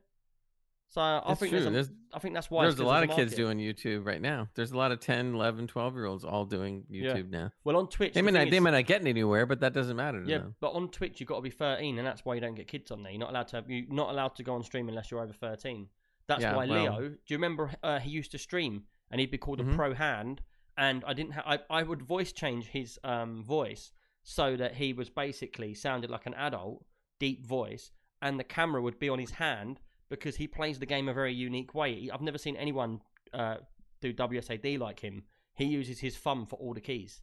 So 0.92 1.00
I 1.00 1.22
That's 1.28 1.38
think 1.38 1.50
true. 1.50 1.60
there's, 1.60 1.66
a, 1.66 1.70
There's, 1.70 1.90
I 2.12 2.18
think 2.18 2.34
that's 2.34 2.50
why 2.50 2.64
there's 2.64 2.80
a 2.80 2.84
lot 2.84 3.06
the 3.06 3.10
of 3.12 3.16
kids 3.16 3.32
doing 3.36 3.58
YouTube 3.58 4.04
right 4.04 4.20
now. 4.20 4.48
There's 4.56 4.72
a 4.72 4.76
lot 4.76 4.90
of 4.90 4.98
10, 4.98 5.34
11, 5.34 5.68
12 5.68 5.94
year 5.94 6.06
olds 6.06 6.24
all 6.24 6.44
doing 6.44 6.82
Yeah. 6.90 7.14
YouTube 7.14 7.30
now. 7.30 7.52
Well, 7.62 7.76
on 7.76 7.86
Twitch, 7.88 8.12
They 8.12 8.20
the 8.22 8.24
may, 8.24 8.32
not, 8.32 8.50
they 8.50 8.56
is- 8.56 8.62
may 8.62 8.72
not 8.72 8.86
get 8.86 9.06
anywhere, 9.06 9.46
but 9.46 9.60
that 9.60 9.72
doesn't 9.72 9.94
matter 9.96 10.24
to 10.24 10.28
yeah, 10.28 10.38
them. 10.38 10.56
but 10.60 10.70
on 10.70 10.88
Twitch 10.88 11.20
you've 11.20 11.28
got 11.28 11.36
to 11.36 11.42
be 11.42 11.50
13, 11.50 11.96
and 11.98 12.04
that's 12.04 12.24
why 12.24 12.34
you 12.34 12.40
don't 12.40 12.56
get 12.56 12.66
kids 12.66 12.90
on 12.90 13.04
there. 13.04 13.12
You're 13.12 13.20
not 13.20 13.30
allowed 13.30 13.46
to. 13.48 13.56
Have, 13.56 13.70
you're 13.70 13.86
not 13.88 14.10
allowed 14.10 14.34
to 14.34 14.42
go 14.42 14.54
on 14.56 14.64
stream 14.64 14.88
unless 14.88 15.12
you're 15.12 15.22
over 15.22 15.32
13. 15.32 15.86
That's 16.26 16.42
Yeah, 16.42 16.56
why 16.56 16.66
well- 16.66 16.82
Leo. 16.82 17.08
Do 17.10 17.16
you 17.28 17.36
remember 17.36 17.70
uh, 17.84 18.00
he 18.00 18.10
used 18.10 18.32
to 18.32 18.38
stream 18.38 18.82
and 19.12 19.20
he'd 19.20 19.30
be 19.30 19.38
called 19.38 19.60
Mhm. 19.60 19.72
a 19.72 19.76
pro 19.76 19.94
hand, 19.94 20.42
and 20.76 21.04
I 21.06 21.12
didn't. 21.12 21.34
Ha- 21.34 21.44
I 21.70 21.78
I 21.78 21.82
would 21.84 22.02
voice 22.02 22.32
change 22.32 22.66
his 22.66 22.98
um 23.04 23.44
voice 23.44 23.92
so 24.24 24.56
that 24.56 24.74
he 24.74 24.92
was 24.92 25.08
basically 25.08 25.72
sounded 25.74 26.10
like 26.10 26.26
an 26.26 26.34
adult, 26.34 26.84
deep 27.20 27.46
voice, 27.46 27.92
and 28.20 28.40
the 28.40 28.44
camera 28.44 28.82
would 28.82 28.98
be 28.98 29.08
on 29.08 29.20
his 29.20 29.30
hand 29.32 29.78
because 30.10 30.36
he 30.36 30.46
plays 30.46 30.78
the 30.78 30.86
game 30.86 31.08
a 31.08 31.14
very 31.14 31.32
unique 31.32 31.74
way. 31.74 32.10
I've 32.12 32.20
never 32.20 32.38
seen 32.38 32.56
anyone 32.56 33.00
uh, 33.32 33.56
do 34.02 34.12
WSAD 34.12 34.78
like 34.78 35.00
him. 35.00 35.22
He 35.54 35.64
uses 35.64 36.00
his 36.00 36.16
thumb 36.16 36.46
for 36.46 36.56
all 36.56 36.74
the 36.74 36.80
keys, 36.80 37.22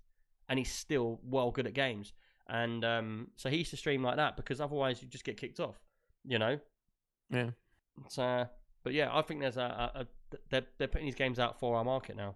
and 0.49 0.57
he's 0.57 0.71
still 0.71 1.19
well 1.23 1.51
good 1.51 1.67
at 1.67 1.73
games. 1.73 2.13
And 2.47 2.83
um, 2.85 3.27
so 3.35 3.49
he 3.49 3.57
used 3.57 3.71
to 3.71 3.77
stream 3.77 4.01
like 4.01 4.15
that 4.15 4.37
because 4.37 4.61
otherwise 4.61 5.01
you 5.01 5.07
just 5.07 5.25
get 5.25 5.37
kicked 5.37 5.59
off, 5.59 5.79
you 6.25 6.39
know. 6.39 6.59
Yeah. 7.29 7.49
So, 8.07 8.45
but 8.83 8.93
yeah, 8.93 9.09
I 9.11 9.21
think 9.21 9.41
there's 9.41 9.57
a, 9.57 9.61
a, 9.61 9.99
a 10.01 10.07
they're 10.49 10.65
they're 10.77 10.87
putting 10.87 11.07
these 11.07 11.15
games 11.15 11.39
out 11.39 11.59
for 11.59 11.75
our 11.75 11.83
market 11.83 12.15
now. 12.15 12.35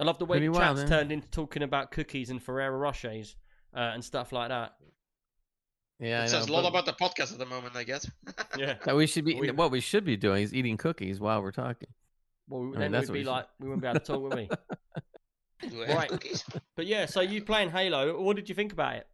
I 0.00 0.04
love 0.04 0.18
the 0.18 0.24
way 0.24 0.38
Pretty 0.38 0.52
chat's 0.52 0.80
eh? 0.80 0.86
turned 0.86 1.12
into 1.12 1.28
talking 1.28 1.62
about 1.62 1.90
cookies 1.92 2.30
and 2.30 2.42
Ferrero 2.42 2.78
Rochers 2.78 3.36
uh, 3.76 3.90
and 3.94 4.04
stuff 4.04 4.32
like 4.32 4.48
that. 4.48 4.74
Yeah, 6.04 6.20
I 6.20 6.24
it 6.24 6.28
says 6.28 6.48
a 6.48 6.52
lot 6.52 6.62
but- 6.62 6.68
about 6.68 6.86
the 6.86 6.92
podcast 6.92 7.32
at 7.32 7.38
the 7.38 7.46
moment, 7.46 7.76
I 7.76 7.84
guess. 7.84 8.08
Yeah. 8.58 8.74
that 8.84 8.94
we 8.94 9.06
should 9.06 9.24
be 9.24 9.40
We- 9.40 9.50
what 9.50 9.70
we 9.70 9.80
should 9.80 10.04
be 10.04 10.16
doing 10.16 10.42
is 10.42 10.52
eating 10.54 10.76
cookies 10.76 11.18
while 11.20 11.42
we're 11.42 11.50
talking. 11.52 11.88
Well, 12.48 12.62
mean, 12.62 12.78
then 12.78 12.92
that's 12.92 13.08
we'd 13.08 13.10
what 13.10 13.14
be 13.14 13.20
we 13.20 13.24
like, 13.30 13.46
we 13.58 13.68
wouldn't 13.68 13.82
be 13.82 13.88
able 13.88 14.00
to 14.00 14.04
talk, 14.06 14.20
would 14.20 14.34
we? 14.34 14.48
Do 15.70 15.82
I 15.82 15.86
have 15.86 15.96
Right. 15.96 16.08
cookies? 16.10 16.44
But 16.76 16.86
yeah, 16.86 17.06
so 17.06 17.20
you 17.22 17.42
playing 17.42 17.70
Halo? 17.70 18.20
What 18.20 18.36
did 18.36 18.48
you 18.50 18.54
think 18.54 18.72
about 18.72 18.96
it? 18.96 19.06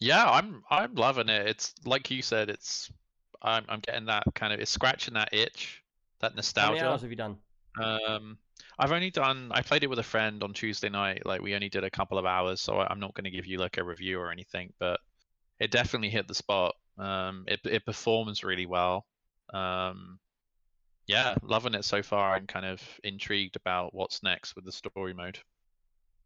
Yeah, 0.00 0.28
I'm 0.28 0.62
I'm 0.70 0.94
loving 0.96 1.28
it. 1.28 1.46
It's 1.46 1.72
like 1.84 2.10
you 2.10 2.20
said, 2.20 2.50
it's 2.50 2.90
I'm 3.42 3.64
I'm 3.68 3.80
getting 3.80 4.06
that 4.06 4.24
kind 4.34 4.52
of 4.52 4.60
it's 4.60 4.70
scratching 4.70 5.14
that 5.14 5.32
itch, 5.32 5.82
that 6.20 6.34
nostalgia. 6.34 6.66
How 6.66 6.72
many 6.72 6.80
nostalgia. 6.80 6.92
hours 6.92 7.02
have 7.02 7.10
you 7.10 7.16
done? 7.16 7.36
Um, 8.16 8.38
I've 8.78 8.92
only 8.92 9.10
done. 9.10 9.50
I 9.52 9.62
played 9.62 9.84
it 9.84 9.90
with 9.90 9.98
a 9.98 10.02
friend 10.04 10.42
on 10.42 10.52
Tuesday 10.52 10.88
night. 10.88 11.24
Like 11.24 11.40
we 11.42 11.54
only 11.54 11.68
did 11.68 11.84
a 11.84 11.90
couple 11.90 12.18
of 12.18 12.26
hours, 12.26 12.60
so 12.60 12.76
I- 12.78 12.88
I'm 12.90 13.00
not 13.00 13.14
going 13.14 13.24
to 13.24 13.30
give 13.30 13.46
you 13.46 13.58
like 13.58 13.76
a 13.78 13.84
review 13.84 14.18
or 14.20 14.30
anything. 14.32 14.72
But 14.80 15.00
it 15.60 15.70
definitely 15.70 16.10
hit 16.10 16.26
the 16.28 16.34
spot. 16.34 16.74
Um, 16.98 17.44
it 17.46 17.60
it 17.64 17.84
performs 17.86 18.42
really 18.44 18.66
well. 18.66 19.06
Um, 19.52 20.18
yeah, 21.06 21.34
loving 21.42 21.74
it 21.74 21.84
so 21.84 22.02
far. 22.02 22.34
and 22.36 22.48
kind 22.48 22.66
of 22.66 22.80
intrigued 23.04 23.56
about 23.56 23.94
what's 23.94 24.22
next 24.22 24.56
with 24.56 24.64
the 24.64 24.72
story 24.72 25.12
mode. 25.14 25.38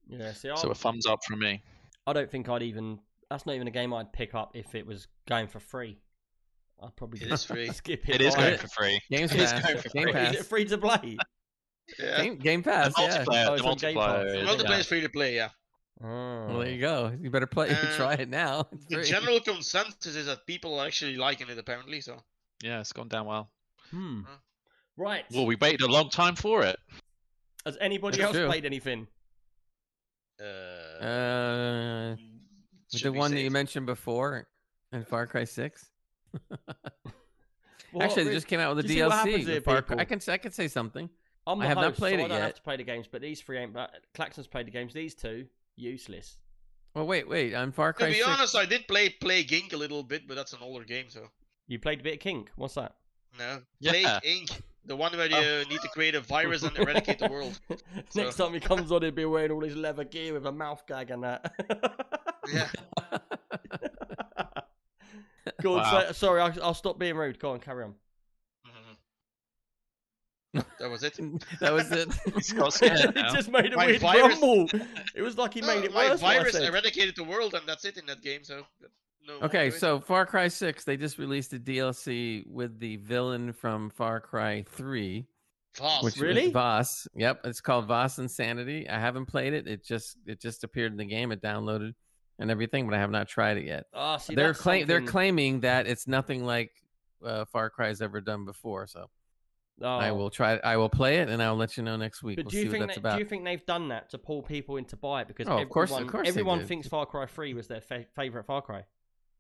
Yeah, 0.06 0.32
see, 0.32 0.50
So 0.56 0.70
a 0.70 0.74
thumbs 0.74 1.04
up 1.06 1.18
from 1.26 1.40
me. 1.40 1.62
I 2.06 2.12
don't 2.14 2.30
think 2.30 2.48
I'd 2.48 2.62
even. 2.62 2.98
That's 3.30 3.44
not 3.44 3.54
even 3.56 3.68
a 3.68 3.70
game 3.70 3.92
I'd 3.92 4.10
pick 4.12 4.34
up 4.34 4.56
if 4.56 4.74
it 4.74 4.86
was 4.86 5.06
going 5.28 5.48
for 5.48 5.60
free. 5.60 5.98
I'd 6.82 6.96
probably 6.96 7.20
It 7.20 7.28
just 7.28 7.44
is 7.44 7.44
free. 7.56 7.68
skip 7.72 8.08
it. 8.08 8.14
It 8.14 8.20
is 8.22 8.34
by 8.34 8.42
going 8.42 8.54
it. 8.54 8.60
for 8.60 8.68
free. 8.68 9.00
Games 9.10 9.32
It 9.34 9.40
is 9.40 9.52
going 9.52 9.78
for 9.78 9.88
free. 9.90 10.12
Is 10.12 10.36
it 10.36 10.46
free 10.46 10.64
to 10.64 10.78
play? 10.78 11.18
Yeah. 11.98 12.22
Game, 12.22 12.36
Game 12.36 12.62
The 12.62 12.70
Pass, 12.70 12.92
yeah. 12.98 13.24
multiplayer, 13.24 13.46
Oh, 13.46 13.50
the 13.50 13.54
it's 13.54 13.62
on 13.62 13.76
Game 13.76 13.96
multiplayer. 13.96 14.36
Is- 14.42 14.48
multiplayer 14.48 14.78
is 14.80 14.86
free 14.86 15.00
to 15.00 15.08
play, 15.08 15.34
yeah. 15.36 15.48
Well, 16.00 16.58
there 16.60 16.70
you 16.70 16.80
go. 16.80 17.12
You 17.20 17.30
better 17.30 17.46
play. 17.46 17.70
Uh, 17.70 17.96
try 17.96 18.14
it 18.14 18.28
now. 18.28 18.68
It's 18.72 18.84
The 18.86 18.94
free. 18.96 19.04
general 19.04 19.40
consensus 19.40 20.14
is 20.14 20.26
that 20.26 20.46
people 20.46 20.78
are 20.78 20.86
actually 20.86 21.16
liking 21.16 21.48
it, 21.48 21.58
apparently. 21.58 22.00
So 22.00 22.22
Yeah, 22.62 22.80
it's 22.80 22.92
gone 22.92 23.08
down 23.08 23.26
well. 23.26 23.50
Hmm. 23.90 24.22
Huh. 24.26 24.36
Right. 24.96 25.24
Well, 25.32 25.46
we 25.46 25.56
waited 25.56 25.80
a 25.82 25.86
long 25.90 26.10
time 26.10 26.36
for 26.36 26.62
it. 26.64 26.76
Has 27.64 27.76
anybody 27.80 28.16
That's 28.18 28.26
else 28.28 28.36
true. 28.36 28.46
played 28.46 28.64
anything? 28.64 29.06
uh, 30.40 30.44
Uh, 31.04 32.16
the 33.02 33.12
one 33.12 33.30
that 33.32 33.40
you 33.40 33.50
mentioned 33.50 33.86
before, 33.86 34.46
in 34.92 35.04
Far 35.04 35.26
Cry 35.26 35.44
Six. 35.44 35.86
Well, 37.90 38.02
Actually, 38.02 38.24
they 38.24 38.32
just 38.34 38.46
came 38.46 38.60
out 38.60 38.76
with 38.76 38.84
do 38.84 38.88
the 38.88 38.94
you 38.94 39.00
see 39.00 39.06
what 39.08 39.12
DLC. 39.12 39.30
happens 39.30 39.46
here, 39.46 39.60
Far 39.62 39.80
Cry- 39.80 39.96
I 40.00 40.04
can 40.04 40.20
I 40.28 40.36
can 40.36 40.52
say 40.52 40.68
something. 40.68 41.08
I'm 41.48 41.60
I 41.60 41.64
the 41.64 41.68
have 41.68 41.76
not 41.78 41.94
played 41.94 42.18
so 42.18 42.20
it 42.20 42.24
I 42.24 42.28
don't 42.28 42.40
have 42.42 42.54
to 42.54 42.62
play 42.62 42.76
the 42.76 42.84
games, 42.84 43.06
but 43.10 43.20
these 43.22 43.40
three 43.40 43.58
ain't. 43.58 43.72
But 43.72 43.90
Klaxon's 44.14 44.46
played 44.46 44.66
the 44.66 44.70
games. 44.70 44.92
These 44.94 45.14
two, 45.14 45.46
useless. 45.76 46.36
Well, 46.94 47.06
wait, 47.06 47.28
wait. 47.28 47.54
I'm 47.54 47.72
Far 47.72 47.92
To 47.92 48.06
be 48.06 48.14
6, 48.14 48.26
honest, 48.26 48.56
I 48.56 48.64
did 48.66 48.86
play 48.88 49.08
Plague 49.08 49.48
Inc 49.48 49.72
a 49.72 49.76
little 49.76 50.02
bit, 50.02 50.26
but 50.28 50.36
that's 50.36 50.52
an 50.52 50.58
older 50.62 50.84
game, 50.84 51.06
so 51.08 51.28
You 51.66 51.78
played 51.78 52.00
a 52.00 52.02
bit 52.02 52.14
of 52.14 52.20
Kink. 52.20 52.50
What's 52.56 52.74
that? 52.74 52.94
no. 53.38 53.60
Yeah. 53.80 53.90
Plague 53.90 54.06
Inc. 54.24 54.60
The 54.84 54.96
one 54.96 55.14
where 55.16 55.26
you 55.28 55.36
Oh. 55.36 55.64
need 55.68 55.80
to 55.82 55.88
create 55.88 56.14
a 56.14 56.20
virus 56.20 56.62
and 56.62 56.76
eradicate 56.78 57.18
the 57.18 57.28
world. 57.28 57.58
Next 58.14 58.36
time 58.36 58.54
he 58.54 58.60
comes 58.60 58.90
on, 58.90 59.02
he'll 59.02 59.10
be 59.10 59.24
wearing 59.26 59.50
all 59.50 59.60
his 59.62 59.76
leather 59.76 60.04
gear 60.04 60.32
with 60.32 60.46
a 60.46 60.52
mouth 60.52 60.82
gag 60.86 61.10
and 61.10 61.22
that. 61.24 61.52
Yeah. 62.50 62.66
Go 65.62 65.74
on, 65.74 65.82
Wow. 65.82 66.00
say- 66.06 66.12
sorry, 66.14 66.40
I'll, 66.40 66.62
I'll 66.62 66.74
stop 66.74 66.98
being 66.98 67.16
rude. 67.16 67.38
Go 67.38 67.50
on, 67.52 67.60
carry 67.60 67.84
on. 67.84 67.94
That 70.54 70.88
was 70.90 71.02
it. 71.02 71.18
that 71.60 71.72
was 71.72 71.90
it. 71.92 72.08
He's 72.34 72.52
got 72.52 72.72
scared 72.72 73.00
it 73.00 73.14
just 73.34 73.50
made 73.50 73.72
a 73.72 73.76
My 73.76 73.86
weird 73.86 74.00
virus- 74.00 74.38
grumble. 74.38 74.68
It 75.14 75.22
was 75.22 75.36
like 75.36 75.52
he 75.54 75.60
made 75.62 75.84
it 75.84 75.92
my 75.94 76.08
worse. 76.10 76.22
what 76.22 76.30
I 76.36 76.38
virus 76.38 76.54
eradicated 76.56 77.16
the 77.16 77.24
world, 77.24 77.54
and 77.54 77.66
that's 77.68 77.84
it 77.84 77.98
in 77.98 78.06
that 78.06 78.22
game. 78.22 78.44
So 78.44 78.62
no. 79.26 79.34
Okay, 79.42 79.70
so 79.70 80.00
Far 80.00 80.24
Cry 80.24 80.48
6, 80.48 80.84
they 80.84 80.96
just 80.96 81.18
released 81.18 81.52
a 81.52 81.58
DLC 81.58 82.46
with 82.46 82.78
the 82.80 82.96
villain 82.96 83.52
from 83.52 83.90
Far 83.90 84.20
Cry 84.20 84.64
3, 84.70 85.26
Fast. 85.74 86.02
which 86.02 86.16
Really? 86.18 86.50
Vaas. 86.50 87.06
Yep, 87.14 87.40
it's 87.44 87.60
called 87.60 87.86
Vaas 87.86 88.18
Insanity. 88.18 88.88
I 88.88 88.98
haven't 88.98 89.26
played 89.26 89.52
it. 89.52 89.66
It 89.68 89.84
just 89.84 90.16
it 90.26 90.40
just 90.40 90.64
appeared 90.64 90.92
in 90.92 90.98
the 90.98 91.04
game. 91.04 91.30
It 91.30 91.42
downloaded 91.42 91.92
and 92.38 92.50
everything, 92.50 92.86
but 92.88 92.94
I 92.94 92.98
have 93.00 93.10
not 93.10 93.28
tried 93.28 93.58
it 93.58 93.64
yet. 93.66 93.84
Ah, 93.92 94.16
see, 94.16 94.34
they're 94.34 94.48
that's 94.48 94.60
claim 94.62 94.86
they're 94.86 95.02
claiming 95.02 95.60
that 95.60 95.86
it's 95.86 96.06
nothing 96.06 96.46
like 96.46 96.70
uh, 97.22 97.44
Far 97.44 97.68
Cry's 97.68 98.00
ever 98.00 98.22
done 98.22 98.46
before. 98.46 98.86
So 98.86 99.10
Oh. 99.80 99.86
I 99.86 100.10
will 100.12 100.28
try. 100.30 100.56
I 100.64 100.76
will 100.76 100.88
play 100.88 101.18
it, 101.18 101.28
and 101.28 101.40
I'll 101.42 101.54
let 101.56 101.76
you 101.76 101.82
know 101.84 101.96
next 101.96 102.22
week. 102.22 102.36
But 102.36 102.46
we'll 102.46 102.50
do 102.50 102.56
you 102.56 102.62
see 102.64 102.68
what 102.68 102.72
think 102.72 102.82
that's 102.86 102.94
that, 102.96 103.00
about. 103.00 103.12
do 103.14 103.18
you 103.20 103.24
think 103.28 103.44
they've 103.44 103.64
done 103.64 103.88
that 103.88 104.10
to 104.10 104.18
pull 104.18 104.42
people 104.42 104.76
in 104.76 104.84
to 104.86 104.96
buy 104.96 105.22
it 105.22 105.28
because 105.28 105.46
Oh, 105.48 105.58
of 105.58 105.68
course- 105.68 105.90
of 105.90 105.96
everyone, 105.98 106.12
course 106.12 106.28
everyone 106.28 106.64
thinks 106.66 106.88
Far 106.88 107.06
Cry 107.06 107.26
Three 107.26 107.54
was 107.54 107.68
their 107.68 107.80
fa- 107.80 108.06
favorite 108.16 108.44
Far 108.46 108.60
Cry. 108.62 108.84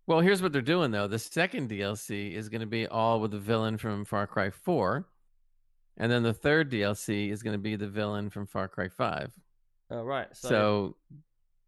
Well, 0.06 0.20
here's 0.20 0.40
what 0.40 0.52
they're 0.52 0.62
doing 0.62 0.90
though. 0.90 1.06
The 1.08 1.18
second 1.18 1.68
DLC 1.70 2.32
is 2.32 2.48
going 2.48 2.60
to 2.62 2.66
be 2.66 2.86
all 2.86 3.20
with 3.20 3.32
the 3.32 3.38
villain 3.38 3.76
from 3.78 4.04
Far 4.04 4.26
Cry 4.26 4.50
4, 4.50 5.06
and 5.96 6.10
then 6.10 6.22
the 6.22 6.32
third 6.32 6.70
DLC 6.70 7.30
is 7.30 7.42
going 7.42 7.54
to 7.54 7.58
be 7.62 7.76
the 7.76 7.88
villain 7.88 8.30
from 8.30 8.46
Far 8.46 8.68
Cry 8.68 8.88
5. 8.88 9.32
Oh 9.90 10.02
right. 10.02 10.28
So, 10.36 10.48
So, 10.48 10.96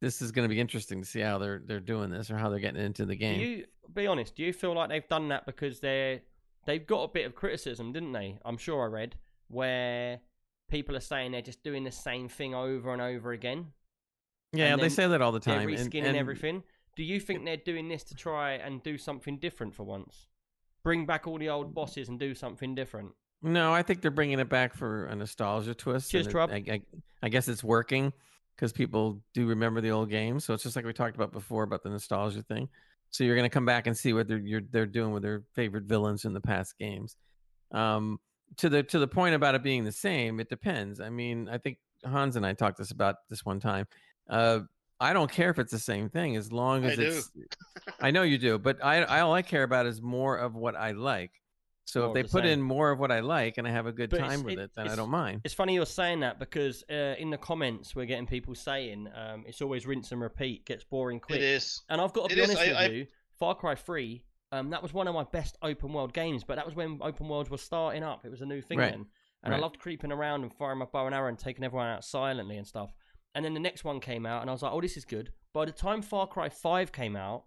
this 0.00 0.22
is 0.22 0.30
going 0.32 0.48
to 0.48 0.54
be 0.54 0.60
interesting 0.60 1.00
to 1.02 1.06
see 1.06 1.20
how 1.20 1.38
they're 1.38 1.60
they're 1.66 1.80
doing 1.80 2.10
this 2.10 2.30
or 2.30 2.36
how 2.38 2.48
they're 2.50 2.60
getting 2.60 2.82
into 2.82 3.04
the 3.04 3.14
do 3.14 3.18
game. 3.18 3.40
you 3.40 3.64
be 3.92 4.06
honest? 4.06 4.36
Do 4.36 4.42
you 4.44 4.52
feel 4.52 4.74
like 4.74 4.88
they've 4.88 5.08
done 5.08 5.28
that 5.28 5.44
because 5.44 5.80
they're 5.80 6.20
they've 6.66 6.86
got 6.86 7.02
a 7.04 7.08
bit 7.08 7.26
of 7.26 7.34
criticism, 7.34 7.92
didn't 7.92 8.12
they? 8.12 8.38
I'm 8.44 8.56
sure 8.58 8.82
I 8.82 8.86
read 8.86 9.16
where 9.48 10.20
people 10.70 10.96
are 10.96 11.00
saying 11.00 11.32
they're 11.32 11.42
just 11.42 11.62
doing 11.62 11.84
the 11.84 11.90
same 11.90 12.28
thing 12.28 12.54
over 12.54 12.92
and 12.92 13.02
over 13.02 13.32
again. 13.32 13.68
yeah, 14.52 14.76
they 14.76 14.88
say 14.88 15.06
that 15.06 15.20
all 15.22 15.32
the 15.32 15.40
They're 15.40 15.56
time. 15.56 15.68
and- 15.68 15.78
reskinning 15.78 16.04
and- 16.06 16.16
everything. 16.16 16.62
Do 16.96 17.04
you 17.04 17.20
think 17.20 17.44
they're 17.44 17.56
doing 17.56 17.88
this 17.88 18.02
to 18.04 18.14
try 18.14 18.52
and 18.54 18.82
do 18.82 18.98
something 18.98 19.38
different 19.38 19.74
for 19.74 19.84
once? 19.84 20.26
Bring 20.82 21.06
back 21.06 21.26
all 21.26 21.38
the 21.38 21.48
old 21.48 21.72
bosses 21.74 22.08
and 22.08 22.18
do 22.18 22.34
something 22.34 22.74
different. 22.74 23.12
No, 23.42 23.72
I 23.72 23.82
think 23.82 24.02
they're 24.02 24.10
bringing 24.10 24.38
it 24.38 24.48
back 24.48 24.74
for 24.74 25.06
a 25.06 25.14
nostalgia 25.14 25.74
twist. 25.74 26.10
Cheers, 26.10 26.26
and 26.26 26.34
Rob. 26.34 26.50
I, 26.50 26.56
I, 26.68 26.82
I 27.22 27.28
guess 27.28 27.48
it's 27.48 27.64
working 27.64 28.12
because 28.56 28.72
people 28.72 29.22
do 29.34 29.46
remember 29.46 29.80
the 29.80 29.90
old 29.90 30.10
games. 30.10 30.44
So 30.44 30.52
it's 30.52 30.62
just 30.64 30.76
like 30.76 30.84
we 30.84 30.92
talked 30.92 31.14
about 31.16 31.32
before 31.32 31.62
about 31.62 31.82
the 31.82 31.88
nostalgia 31.90 32.42
thing. 32.42 32.68
So 33.10 33.24
you're 33.24 33.36
going 33.36 33.48
to 33.48 33.52
come 33.52 33.66
back 33.66 33.86
and 33.86 33.96
see 33.96 34.12
what 34.12 34.28
they're 34.28 34.38
you're, 34.38 34.62
they're 34.70 34.86
doing 34.86 35.12
with 35.12 35.22
their 35.22 35.42
favorite 35.54 35.84
villains 35.84 36.24
in 36.24 36.32
the 36.32 36.40
past 36.40 36.78
games. 36.78 37.16
Um, 37.72 38.18
to 38.56 38.68
the 38.68 38.82
to 38.84 38.98
the 38.98 39.08
point 39.08 39.34
about 39.34 39.54
it 39.54 39.62
being 39.62 39.84
the 39.84 39.92
same, 39.92 40.40
it 40.40 40.48
depends. 40.48 41.00
I 41.00 41.10
mean, 41.10 41.48
I 41.48 41.58
think 41.58 41.78
Hans 42.04 42.36
and 42.36 42.46
I 42.46 42.52
talked 42.52 42.78
this 42.78 42.90
about 42.90 43.16
this 43.28 43.44
one 43.44 43.60
time. 43.60 43.86
Uh, 44.28 44.60
I 45.00 45.12
don't 45.12 45.30
care 45.30 45.50
if 45.50 45.58
it's 45.58 45.72
the 45.72 45.78
same 45.78 46.10
thing 46.10 46.36
as 46.36 46.52
long 46.52 46.84
I 46.84 46.90
as 46.90 46.96
do. 46.96 47.02
it's. 47.02 47.30
I 48.00 48.10
know 48.10 48.22
you 48.22 48.38
do, 48.38 48.58
but 48.58 48.84
I, 48.84 49.02
I 49.02 49.20
all 49.20 49.32
I 49.32 49.42
care 49.42 49.62
about 49.62 49.86
is 49.86 50.02
more 50.02 50.36
of 50.36 50.54
what 50.54 50.76
I 50.76 50.92
like. 50.92 51.32
So 51.86 52.08
if 52.08 52.14
they 52.14 52.22
the 52.22 52.28
put 52.28 52.44
same. 52.44 52.52
in 52.52 52.62
more 52.62 52.90
of 52.92 53.00
what 53.00 53.10
I 53.10 53.18
like 53.20 53.58
and 53.58 53.66
I 53.66 53.70
have 53.72 53.86
a 53.86 53.92
good 53.92 54.10
But 54.10 54.20
it's- 54.20 54.30
time 54.36 54.44
with 54.44 54.54
it- 54.54 54.58
it, 54.60 54.70
then 54.76 54.84
I 54.84 54.86
it's- 54.86 54.96
don't 54.96 55.10
mind. 55.10 55.40
It's 55.44 55.54
funny 55.54 55.74
you're 55.74 55.86
saying 55.86 56.20
that 56.20 56.38
because 56.38 56.84
uh, 56.90 57.16
in 57.18 57.30
the 57.30 57.38
comments 57.38 57.96
we're 57.96 58.06
getting 58.06 58.26
people 58.26 58.54
saying 58.54 59.08
um, 59.14 59.44
it's 59.46 59.60
always 59.60 59.86
rinse 59.86 60.12
and 60.12 60.20
repeat, 60.20 60.64
gets 60.66 60.84
boring 60.84 61.18
quick. 61.18 61.38
It 61.38 61.44
is. 61.44 61.82
And 61.88 62.00
I've 62.00 62.12
got 62.12 62.28
to 62.30 62.32
It 62.34 62.36
be 62.36 62.42
is, 62.42 62.50
honest 62.50 62.62
I- 62.62 62.68
with 62.68 62.76
I- 62.76 62.86
you, 62.94 63.06
Far 63.38 63.54
Cry 63.56 63.74
3, 63.74 64.22
um, 64.52 64.70
that 64.70 64.82
was 64.82 64.92
one 64.92 65.08
of 65.08 65.14
my 65.14 65.24
best 65.24 65.56
open 65.62 65.92
world 65.92 66.12
games, 66.12 66.44
but 66.44 66.56
that 66.56 66.66
was 66.66 66.74
when 66.76 66.98
open 67.00 67.28
worlds 67.28 67.50
were 67.50 67.58
starting 67.58 68.02
up. 68.04 68.24
It 68.24 68.30
was 68.30 68.40
a 68.42 68.46
new 68.46 68.60
thing 68.60 68.78
Right. 68.78 68.92
then. 68.92 69.06
And 69.42 69.54
I 69.54 69.56
Right. 69.56 69.62
loved 69.62 69.78
creeping 69.78 70.12
around 70.12 70.42
and 70.42 70.52
firing 70.54 70.78
my 70.78 70.84
bow 70.84 71.06
and 71.06 71.14
arrow 71.14 71.28
and 71.28 71.38
taking 71.38 71.64
everyone 71.64 71.86
out 71.88 72.04
silently 72.04 72.56
and 72.58 72.66
stuff. 72.66 72.92
And 73.34 73.44
then 73.44 73.54
the 73.54 73.60
next 73.60 73.84
one 73.84 73.98
came 74.00 74.26
out, 74.26 74.42
and 74.42 74.50
I 74.50 74.52
was 74.52 74.62
like, 74.62 74.72
oh, 74.72 74.80
this 74.80 74.96
is 74.96 75.04
good. 75.04 75.32
By 75.54 75.64
the 75.64 75.72
time 75.72 76.02
Far 76.02 76.26
Cry 76.26 76.48
5 76.50 76.92
came 76.92 77.16
out, 77.16 77.44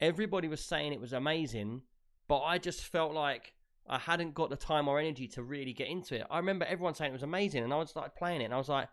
everybody 0.00 0.48
was 0.48 0.62
saying 0.64 0.92
it 0.92 1.00
was 1.00 1.12
amazing, 1.12 1.82
but 2.28 2.40
I 2.42 2.58
just 2.58 2.84
felt 2.84 3.12
like 3.12 3.54
I 3.88 3.98
hadn't 3.98 4.34
got 4.34 4.50
the 4.50 4.56
time 4.56 4.88
or 4.88 4.98
energy 4.98 5.28
to 5.28 5.42
really 5.42 5.72
get 5.72 5.88
into 5.88 6.16
it. 6.16 6.26
I 6.30 6.38
remember 6.38 6.64
everyone 6.66 6.94
saying 6.94 7.10
it 7.10 7.12
was 7.12 7.22
amazing, 7.22 7.62
and 7.62 7.72
I 7.72 7.76
was 7.76 7.94
like 7.94 8.16
playing 8.16 8.40
it, 8.40 8.46
and 8.46 8.54
I 8.54 8.58
was 8.58 8.68
like, 8.68 8.88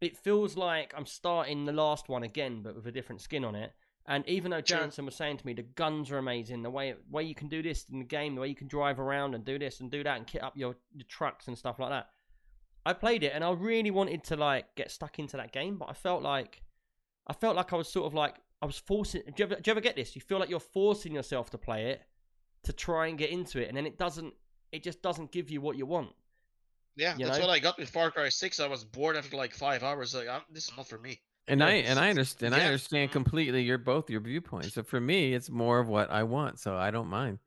it 0.00 0.16
feels 0.16 0.56
like 0.56 0.92
I'm 0.96 1.06
starting 1.06 1.64
the 1.64 1.72
last 1.72 2.08
one 2.08 2.22
again, 2.22 2.62
but 2.62 2.74
with 2.74 2.86
a 2.86 2.92
different 2.92 3.20
skin 3.20 3.44
on 3.44 3.54
it. 3.54 3.72
And 4.06 4.26
even 4.28 4.50
though. 4.50 4.60
Jansen 4.60 5.06
was 5.06 5.14
saying 5.14 5.38
to 5.38 5.46
me, 5.46 5.54
the 5.54 5.62
guns 5.62 6.10
are 6.10 6.18
amazing, 6.18 6.62
the 6.62 6.70
way 6.70 6.94
way 7.10 7.22
you 7.22 7.34
can 7.34 7.48
do 7.48 7.62
this 7.62 7.86
in 7.90 8.00
the 8.00 8.04
game, 8.04 8.34
the 8.34 8.40
way 8.40 8.48
you 8.48 8.54
can 8.54 8.68
drive 8.68 9.00
around 9.00 9.34
and 9.34 9.44
do 9.44 9.58
this 9.58 9.80
and 9.80 9.90
do 9.90 10.04
that 10.04 10.16
and 10.18 10.26
kit 10.26 10.42
up 10.42 10.56
your, 10.56 10.76
your 10.94 11.06
trucks 11.08 11.48
and 11.48 11.56
stuff 11.56 11.78
like 11.78 11.90
that. 11.90 12.08
I 12.86 12.92
played 12.92 13.22
it 13.22 13.32
and 13.34 13.42
I 13.42 13.50
really 13.52 13.90
wanted 13.90 14.24
to 14.24 14.36
like 14.36 14.74
get 14.74 14.90
stuck 14.90 15.18
into 15.18 15.38
that 15.38 15.52
game, 15.52 15.78
but 15.78 15.88
I 15.88 15.94
felt 15.94 16.22
like 16.22 16.62
I 17.26 17.32
felt 17.32 17.56
like 17.56 17.72
I 17.72 17.76
was 17.76 17.88
sort 17.88 18.06
of 18.06 18.12
like 18.12 18.36
I 18.60 18.66
was 18.66 18.76
forcing. 18.76 19.22
Do 19.26 19.32
you 19.38 19.44
ever, 19.44 19.54
do 19.54 19.62
you 19.66 19.72
ever 19.72 19.80
get 19.80 19.96
this? 19.96 20.14
You 20.14 20.20
feel 20.20 20.38
like 20.38 20.50
you're 20.50 20.60
forcing 20.60 21.14
yourself 21.14 21.48
to 21.50 21.58
play 21.58 21.86
it 21.86 22.02
to 22.64 22.72
try 22.72 23.06
and 23.08 23.18
get 23.18 23.30
into 23.30 23.60
it, 23.60 23.68
and 23.68 23.76
then 23.76 23.86
it 23.86 23.98
doesn't. 23.98 24.34
It 24.72 24.82
just 24.82 25.02
doesn't 25.02 25.30
give 25.32 25.50
you 25.50 25.60
what 25.60 25.76
you 25.76 25.86
want. 25.86 26.10
Yeah, 26.96 27.16
You 27.16 27.26
that's 27.26 27.38
know? 27.38 27.46
what 27.46 27.52
I 27.52 27.58
got 27.58 27.78
with 27.78 27.90
Far 27.90 28.10
Cry 28.10 28.28
6. 28.28 28.60
I 28.60 28.66
was 28.68 28.84
bored 28.84 29.16
after 29.16 29.36
like 29.36 29.52
five 29.54 29.82
hours. 29.82 30.14
Like, 30.14 30.28
I'm, 30.28 30.42
this 30.52 30.64
is 30.68 30.72
not 30.76 30.88
for 30.88 30.98
me. 30.98 31.20
And 31.48 31.60
Yeah, 31.60 31.66
I 31.66 31.70
and 31.70 31.98
I 31.98 32.10
it's- 32.10 32.10
understand. 32.10 32.54
I 32.54 32.60
understand 32.64 33.10
completely 33.12 33.62
your 33.62 33.78
both 33.78 34.08
your 34.10 34.20
viewpoints. 34.20 34.74
So 34.74 34.82
for 34.82 35.00
me, 35.00 35.34
it's 35.34 35.50
more 35.50 35.78
of 35.80 35.88
what 35.88 36.10
I 36.10 36.22
want. 36.22 36.58
So 36.60 36.76
I 36.76 36.90
don't 36.90 37.08
mind, 37.08 37.38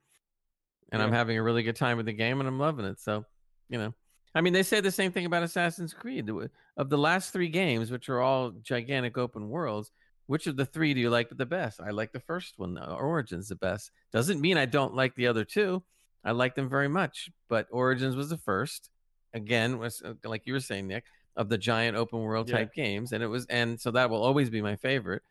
and 0.92 1.02
I'm 1.02 1.12
having 1.12 1.38
a 1.38 1.44
really 1.44 1.64
good 1.64 1.76
time 1.76 1.98
with 1.98 2.06
the 2.06 2.14
game, 2.14 2.40
and 2.40 2.48
I'm 2.48 2.60
loving 2.60 2.86
it. 2.86 3.00
So 3.00 3.26
you 3.70 3.78
know, 3.78 3.94
I 4.36 4.42
mean, 4.42 4.54
they 4.54 4.64
say 4.64 4.80
the 4.82 4.92
same 4.92 5.12
thing 5.12 5.26
about 5.26 5.44
Assassin's 5.44 5.94
Creed. 5.94 6.30
Of 6.78 6.90
the 6.90 6.98
last 6.98 7.34
three 7.34 7.50
games, 7.50 7.90
which 7.90 8.08
are 8.10 8.22
all 8.22 8.52
gigantic 8.52 9.18
open 9.18 9.50
worlds, 9.50 9.92
which 10.28 10.48
of 10.48 10.56
the 10.58 10.66
three 10.66 10.94
do 10.94 11.00
you 11.00 11.10
like 11.10 11.30
the 11.30 11.46
best? 11.46 11.82
I 11.82 11.90
like 11.90 12.12
the 12.12 12.20
first 12.20 12.58
one. 12.60 12.78
Origins 12.78 13.48
the 13.50 13.56
best. 13.56 13.92
Doesn't 14.14 14.40
mean 14.42 14.58
I 14.58 14.66
don't 14.66 14.94
like 14.96 15.16
the 15.16 15.28
other 15.28 15.44
two. 15.44 15.84
I 16.24 16.32
like 16.32 16.56
them 16.56 16.70
very 16.70 16.88
much, 16.88 17.30
but 17.50 17.68
Origins 17.72 18.16
was 18.16 18.30
the 18.30 18.38
first. 18.38 18.90
Again, 19.34 19.80
was 19.80 20.02
uh, 20.02 20.14
like 20.24 20.46
you 20.46 20.54
were 20.54 20.60
saying, 20.60 20.88
Nick, 20.88 21.06
of 21.36 21.50
the 21.50 21.58
giant 21.58 21.96
open 21.98 22.20
world 22.20 22.50
Yeah. 22.50 22.58
type 22.58 22.74
games, 22.74 23.12
and 23.12 23.24
it 23.24 23.28
was, 23.28 23.46
and 23.48 23.80
so 23.80 23.92
that 23.92 24.10
will 24.10 24.24
always 24.24 24.50
be 24.50 24.62
my 24.62 24.76
favorite. 24.76 25.22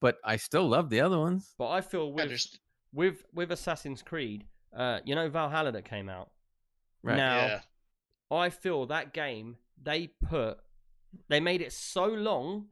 But 0.00 0.16
I 0.24 0.36
still 0.36 0.68
love 0.68 0.90
the 0.90 1.00
other 1.00 1.18
ones. 1.18 1.54
But 1.58 1.70
I 1.70 1.80
feel 1.80 2.08
I 2.08 2.10
with 2.12 2.30
underst- 2.30 2.58
with 2.92 3.24
with 3.32 3.50
Assassin's 3.52 4.02
Creed, 4.02 4.44
uh, 4.76 5.00
you 5.04 5.14
know 5.14 5.28
Valhalla 5.28 5.72
that 5.72 5.84
came 5.84 6.08
out. 6.08 6.30
Right. 7.02 7.16
Now, 7.16 7.36
yeah. 7.46 7.60
I 8.30 8.50
feel 8.50 8.86
that 8.86 9.12
game 9.14 9.56
they 9.82 10.08
put 10.28 10.58
they 11.28 11.40
made 11.40 11.62
it 11.62 11.72
so 11.72 12.06
long, 12.06 12.66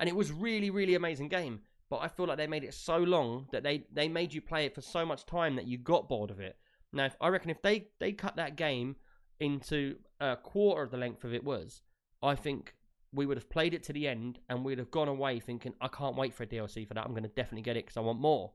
and 0.00 0.08
it 0.08 0.16
was 0.16 0.32
really 0.32 0.70
really 0.70 0.96
amazing 0.96 1.28
game. 1.28 1.60
But 1.88 1.98
I 1.98 2.08
feel 2.08 2.26
like 2.26 2.38
they 2.38 2.46
made 2.46 2.64
it 2.64 2.74
so 2.74 2.98
long 2.98 3.46
that 3.52 3.62
they 3.62 3.84
they 3.92 4.08
made 4.08 4.32
you 4.34 4.40
play 4.40 4.64
it 4.66 4.74
for 4.74 4.80
so 4.80 5.04
much 5.06 5.26
time 5.26 5.54
that 5.56 5.66
you 5.66 5.78
got 5.78 6.08
bored 6.08 6.30
of 6.30 6.40
it. 6.40 6.56
Now, 6.92 7.04
if, 7.06 7.16
I 7.20 7.28
reckon 7.28 7.50
if 7.50 7.62
they 7.62 7.88
they 8.00 8.12
cut 8.12 8.36
that 8.36 8.56
game 8.56 8.96
into 9.38 9.96
a 10.20 10.36
quarter 10.36 10.82
of 10.82 10.90
the 10.90 10.96
length 10.96 11.24
of 11.24 11.32
it 11.34 11.44
was, 11.44 11.82
I 12.22 12.34
think 12.34 12.74
we 13.12 13.26
would 13.26 13.36
have 13.36 13.50
played 13.50 13.74
it 13.74 13.82
to 13.84 13.92
the 13.92 14.06
end 14.06 14.38
and 14.48 14.64
we'd 14.64 14.78
have 14.78 14.90
gone 14.90 15.08
away 15.08 15.40
thinking, 15.40 15.74
I 15.80 15.88
can't 15.88 16.14
wait 16.16 16.32
for 16.34 16.44
a 16.44 16.46
DLC 16.46 16.86
for 16.86 16.94
that. 16.94 17.04
I'm 17.04 17.10
going 17.10 17.24
to 17.24 17.28
definitely 17.28 17.62
get 17.62 17.76
it 17.76 17.84
because 17.86 17.96
I 17.96 18.00
want 18.00 18.20
more. 18.20 18.52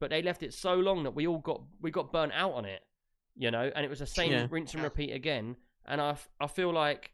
But 0.00 0.08
they 0.10 0.22
left 0.22 0.42
it 0.42 0.54
so 0.54 0.74
long 0.76 1.02
that 1.02 1.10
we 1.14 1.26
all 1.26 1.38
got 1.38 1.62
we 1.80 1.90
got 1.90 2.12
burnt 2.12 2.32
out 2.34 2.52
on 2.54 2.64
it, 2.64 2.80
you 3.36 3.50
know, 3.50 3.70
and 3.74 3.84
it 3.84 3.90
was 3.90 3.98
the 3.98 4.06
same 4.06 4.32
Yeah. 4.32 4.46
rinse 4.50 4.72
and 4.74 4.82
repeat 4.82 5.12
again. 5.12 5.56
And 5.84 6.00
I, 6.00 6.16
I 6.40 6.46
feel 6.46 6.72
like 6.72 7.10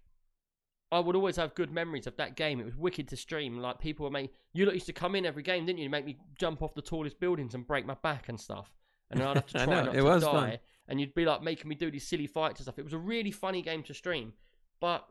I 0.93 1.01
would 1.01 1.16
always 1.16 1.37
have 1.37 1.55
good 1.55 1.72
memories 1.72 2.07
of 2.07 2.16
that 2.16 2.37
game. 2.37 2.61
It 2.61 2.66
was 2.66 2.76
wicked 2.76 3.09
to 3.09 3.16
stream. 3.16 3.59
Like 3.59 3.80
people 3.80 4.05
were 4.05 4.11
make 4.11 4.32
you 4.53 4.64
lot 4.64 4.74
used 4.74 4.87
to 4.87 4.93
come 4.93 5.14
in 5.16 5.26
every 5.26 5.43
game, 5.43 5.66
didn't 5.66 5.80
you? 5.80 5.91
Make 5.91 6.05
me 6.05 6.18
jump 6.39 6.62
off 6.62 6.74
the 6.74 6.82
tallest 6.82 7.18
buildings 7.18 7.55
and 7.55 7.66
break 7.66 7.85
my 7.87 7.95
back 7.95 8.28
and 8.28 8.39
stuff. 8.41 8.72
And 9.11 9.20
then 9.20 9.28
I'd 9.28 9.37
have 9.37 9.47
to 9.49 9.53
try 9.53 9.64
know, 9.66 9.85
not 9.85 9.95
it 9.95 9.99
to 9.99 10.05
was 10.05 10.22
die. 10.22 10.30
fun. 10.30 10.59
And 10.89 11.01
you'd 11.01 11.14
be 11.14 11.24
like 11.24 11.43
making 11.43 11.68
me 11.68 11.74
do 11.74 11.91
these 11.91 12.07
silly 12.07 12.26
fights 12.26 12.61
and 12.61 12.64
stuff. 12.64 12.78
It 12.78 12.85
was 12.85 12.93
a 12.93 12.99
really 12.99 13.30
funny 13.30 13.62
game 13.62 13.82
to 13.85 13.95
stream, 13.95 14.35
but 14.80 15.07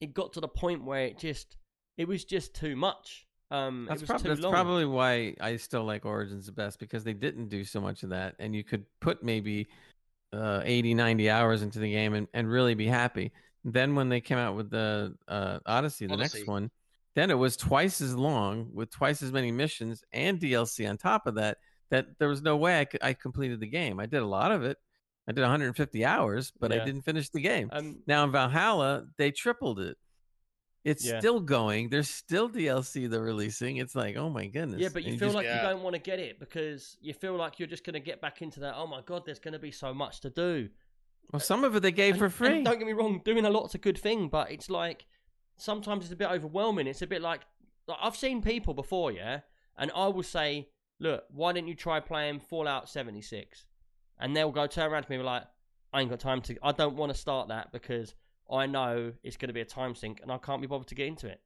it 0.00 0.14
got 0.14 0.32
to 0.34 0.40
the 0.40 0.48
point 0.48 0.84
where 0.84 1.04
it 1.06 1.18
just 1.18 1.56
it 1.96 2.06
was 2.06 2.24
just 2.24 2.54
too 2.54 2.76
much. 2.76 3.26
Um, 3.50 3.86
That's, 3.88 4.02
it 4.02 4.04
was 4.04 4.08
prob- 4.08 4.22
too 4.22 4.28
that's 4.28 4.40
probably 4.40 4.84
why 4.84 5.34
I 5.40 5.56
still 5.56 5.84
like 5.84 6.04
Origins 6.04 6.46
the 6.46 6.52
best 6.52 6.78
because 6.78 7.02
they 7.02 7.14
didn't 7.14 7.48
do 7.48 7.64
so 7.64 7.80
much 7.80 8.02
of 8.02 8.10
that, 8.10 8.36
and 8.38 8.54
you 8.54 8.62
could 8.62 8.84
put 9.00 9.22
maybe 9.22 9.68
uh, 10.32 10.60
80, 10.64 10.94
90 10.94 11.30
hours 11.30 11.62
into 11.62 11.78
the 11.78 11.90
game 11.90 12.14
and, 12.14 12.28
and 12.34 12.48
really 12.50 12.74
be 12.74 12.86
happy. 12.86 13.32
Then 13.64 13.94
when 13.94 14.08
they 14.08 14.20
came 14.20 14.38
out 14.38 14.54
with 14.56 14.70
the 14.70 15.14
uh, 15.26 15.58
Odyssey, 15.66 16.06
the 16.06 16.14
Odyssey. 16.14 16.38
next 16.38 16.48
one, 16.48 16.70
then 17.14 17.30
it 17.30 17.34
was 17.34 17.56
twice 17.56 18.00
as 18.00 18.14
long 18.14 18.70
with 18.72 18.90
twice 18.90 19.22
as 19.22 19.32
many 19.32 19.50
missions 19.50 20.04
and 20.12 20.38
DLC 20.40 20.88
on 20.88 20.96
top 20.96 21.26
of 21.26 21.34
that. 21.36 21.58
That 21.90 22.18
there 22.18 22.28
was 22.28 22.42
no 22.42 22.56
way 22.56 22.80
I, 22.80 22.84
could, 22.84 23.02
I 23.02 23.14
completed 23.14 23.60
the 23.60 23.66
game. 23.66 23.98
I 23.98 24.06
did 24.06 24.22
a 24.22 24.26
lot 24.26 24.52
of 24.52 24.62
it. 24.62 24.76
I 25.26 25.32
did 25.32 25.40
150 25.42 26.04
hours, 26.04 26.52
but 26.58 26.70
Yeah. 26.70 26.82
I 26.82 26.84
didn't 26.84 27.02
finish 27.02 27.30
the 27.30 27.40
game. 27.40 27.68
Um, 27.72 27.98
Now 28.06 28.24
in 28.24 28.30
Valhalla, 28.32 29.06
they 29.16 29.30
tripled 29.30 29.80
it. 29.80 29.96
It's 30.84 31.04
Yeah. 31.04 31.18
still 31.18 31.40
going. 31.40 31.88
There's 31.90 32.08
still 32.08 32.48
DLC 32.48 33.06
they're 33.10 33.20
releasing. 33.20 33.78
It's 33.78 33.94
like, 33.94 34.16
oh 34.16 34.30
my 34.30 34.46
goodness. 34.46 34.80
Yeah, 34.80 34.88
but 34.92 35.02
you 35.04 35.10
And 35.12 35.18
feel 35.18 35.28
just- 35.28 35.36
like 35.36 35.46
you 35.46 35.60
don't 35.60 35.82
want 35.82 35.94
to 35.94 36.00
get 36.00 36.18
it 36.18 36.38
because 36.38 36.96
you 37.00 37.12
feel 37.14 37.34
like 37.36 37.58
you're 37.58 37.68
just 37.68 37.84
going 37.84 37.94
to 37.94 38.00
get 38.00 38.20
back 38.20 38.40
into 38.42 38.60
that. 38.60 38.74
Oh 38.76 38.86
my 38.86 39.02
god, 39.02 39.24
there's 39.26 39.38
going 39.40 39.52
to 39.52 39.58
be 39.58 39.72
so 39.72 39.92
much 39.92 40.20
to 40.20 40.30
do. 40.30 40.68
Well, 41.32 41.40
some 41.40 41.64
of 41.64 41.74
it 41.76 41.80
they 41.80 41.92
gave 41.92 42.14
And- 42.14 42.20
for 42.20 42.30
free. 42.30 42.62
don't 42.62 42.78
get 42.78 42.86
me 42.86 42.92
wrong, 42.92 43.20
doing 43.24 43.44
a 43.44 43.50
lot's 43.50 43.74
a 43.74 43.78
good 43.78 43.98
thing, 43.98 44.28
but 44.28 44.50
it's 44.50 44.70
like 44.70 45.06
sometimes 45.56 46.04
it's 46.04 46.12
a 46.12 46.16
bit 46.16 46.30
overwhelming. 46.30 46.86
It's 46.86 47.02
a 47.02 47.06
bit 47.06 47.20
like, 47.22 47.42
like 47.86 47.98
I've 48.00 48.16
seen 48.16 48.42
people 48.42 48.74
before, 48.74 49.12
yeah, 49.12 49.40
and 49.76 49.90
I 49.94 50.06
will 50.08 50.22
say, 50.22 50.68
look, 51.00 51.24
why 51.30 51.52
didn't 51.52 51.68
you 51.68 51.74
try 51.74 52.00
playing 52.00 52.40
Fallout 52.40 52.88
76? 52.88 53.64
And 54.18 54.36
they'll 54.36 54.50
go 54.50 54.66
turn 54.66 54.90
around 54.90 55.04
to 55.04 55.10
me 55.10 55.16
and 55.16 55.22
be 55.22 55.26
like, 55.26 55.44
I 55.92 56.00
ain't 56.00 56.10
got 56.10 56.20
time 56.20 56.42
to. 56.42 56.56
I 56.62 56.72
don't 56.72 56.96
want 56.96 57.12
to 57.12 57.18
start 57.18 57.48
that 57.48 57.72
because 57.72 58.14
I 58.50 58.66
know 58.66 59.12
it's 59.22 59.36
going 59.36 59.48
to 59.48 59.54
be 59.54 59.60
a 59.60 59.64
time 59.64 59.94
sink 59.94 60.20
and 60.22 60.30
I 60.32 60.38
can't 60.38 60.60
be 60.60 60.66
bothered 60.66 60.88
to 60.88 60.94
get 60.94 61.06
into 61.06 61.28
it. 61.28 61.40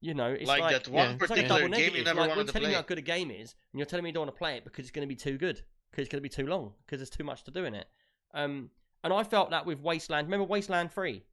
You 0.00 0.14
know, 0.14 0.30
it's 0.30 0.46
like, 0.48 0.60
like, 0.62 0.84
that 0.84 0.88
one 0.90 1.04
yeah. 1.04 1.12
It's 1.12 1.20
like 1.20 1.28
particular 1.28 1.60
game 1.60 1.68
you 1.72 1.76
negative. 1.76 2.04
never 2.06 2.20
like, 2.20 2.28
you're 2.28 2.36
wanted 2.36 2.46
to 2.46 2.52
telling 2.52 2.64
play. 2.66 2.70
me 2.70 2.74
how 2.76 2.82
good 2.82 2.98
a 2.98 3.02
game 3.02 3.30
is, 3.30 3.54
and 3.72 3.78
you're 3.78 3.86
telling 3.86 4.02
me 4.04 4.10
you 4.10 4.14
don't 4.14 4.22
want 4.26 4.34
to 4.34 4.38
play 4.38 4.56
it 4.56 4.64
because 4.64 4.84
it's 4.84 4.90
going 4.92 5.06
to 5.06 5.08
be 5.08 5.16
too 5.16 5.36
good. 5.36 5.60
because 5.90 6.04
it's 6.04 6.10
going 6.12 6.18
to 6.18 6.22
be 6.22 6.28
too 6.30 6.46
long 6.46 6.72
because 6.86 7.00
there's 7.00 7.10
too 7.10 7.24
much 7.24 7.44
to 7.44 7.50
do 7.50 7.64
in 7.64 7.74
it. 7.74 7.86
Um, 8.34 8.70
and 9.02 9.12
I 9.12 9.22
felt 9.24 9.50
that 9.50 9.66
with 9.66 9.80
Wasteland. 9.80 10.26
Remember 10.26 10.44
Wasteland 10.46 10.92
Three 10.92 11.24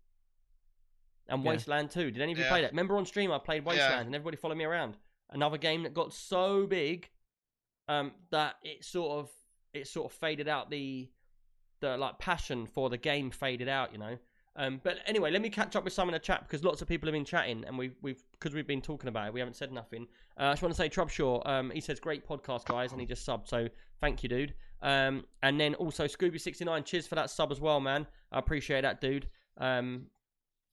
and 1.27 1.43
Yeah. 1.43 1.49
Wasteland 1.49 1.91
Two? 1.91 2.11
Did 2.11 2.21
any 2.21 2.31
of 2.31 2.37
you 2.37 2.43
Yeah. 2.45 2.49
play 2.49 2.61
that? 2.61 2.71
Remember 2.71 2.97
on 2.97 3.05
stream 3.05 3.31
I 3.31 3.39
played 3.39 3.63
Yeah. 3.63 3.69
Wasteland 3.69 4.05
and 4.07 4.15
everybody 4.15 4.37
followed 4.37 4.57
me 4.57 4.63
around. 4.65 4.97
Another 5.29 5.57
game 5.57 5.83
that 5.83 5.93
got 5.93 6.13
so 6.13 6.65
big 6.65 7.09
um, 7.89 8.13
that 8.31 8.55
it 8.63 8.83
sort 8.83 9.11
of 9.19 9.31
it 9.73 9.87
sort 9.87 10.11
of 10.11 10.17
faded 10.17 10.47
out 10.47 10.69
the 10.69 11.09
the 11.79 11.95
like 11.97 12.17
passion 12.19 12.65
for 12.65 12.89
the 12.89 12.97
game 12.97 13.29
faded 13.31 13.67
out. 13.67 13.91
You 13.91 13.97
know. 13.99 14.17
Um, 14.55 14.81
but 14.83 14.97
anyway, 15.05 15.29
let 15.29 15.41
me 15.43 15.51
catch 15.51 15.75
up 15.75 15.83
with 15.83 15.93
some 15.93 16.09
in 16.09 16.13
the 16.13 16.19
chat 16.19 16.41
because 16.41 16.63
lots 16.63 16.81
of 16.81 16.87
people 16.87 17.05
have 17.05 17.13
been 17.13 17.23
chatting, 17.25 17.63
and 17.65 17.77
we've 17.77 17.95
we've 18.01 18.23
because 18.31 18.55
we've 18.55 18.65
been 18.65 18.81
talking 18.81 19.07
about 19.07 19.27
it, 19.27 19.33
we 19.33 19.39
haven't 19.39 19.53
said 19.55 19.71
nothing. 19.71 20.07
Uh, 20.39 20.45
I 20.45 20.51
just 20.53 20.63
want 20.63 20.73
to 20.73 20.77
say, 20.77 20.89
Trubshaw, 20.89 21.47
um, 21.47 21.69
he 21.69 21.79
says 21.79 21.99
great 21.99 22.25
podcast, 22.27 22.65
guys, 22.65 22.91
and 22.91 22.99
he 22.99 23.05
just 23.05 23.25
subbed, 23.27 23.47
so 23.47 23.67
thank 24.01 24.23
you, 24.23 24.29
dude. 24.29 24.55
Um, 24.82 25.25
and 25.41 25.59
then 25.59 25.75
also 25.75 26.05
Scooby69, 26.05 26.86
cheers 26.86 27.07
for 27.07 27.15
that 27.15 27.30
sub 27.30 27.51
as 27.51 27.59
well, 27.59 27.80
man. 27.80 28.07
I 28.32 28.39
appreciate 28.39 28.82
that, 28.82 29.01
dude. 29.01 29.28
Um, 29.57 30.07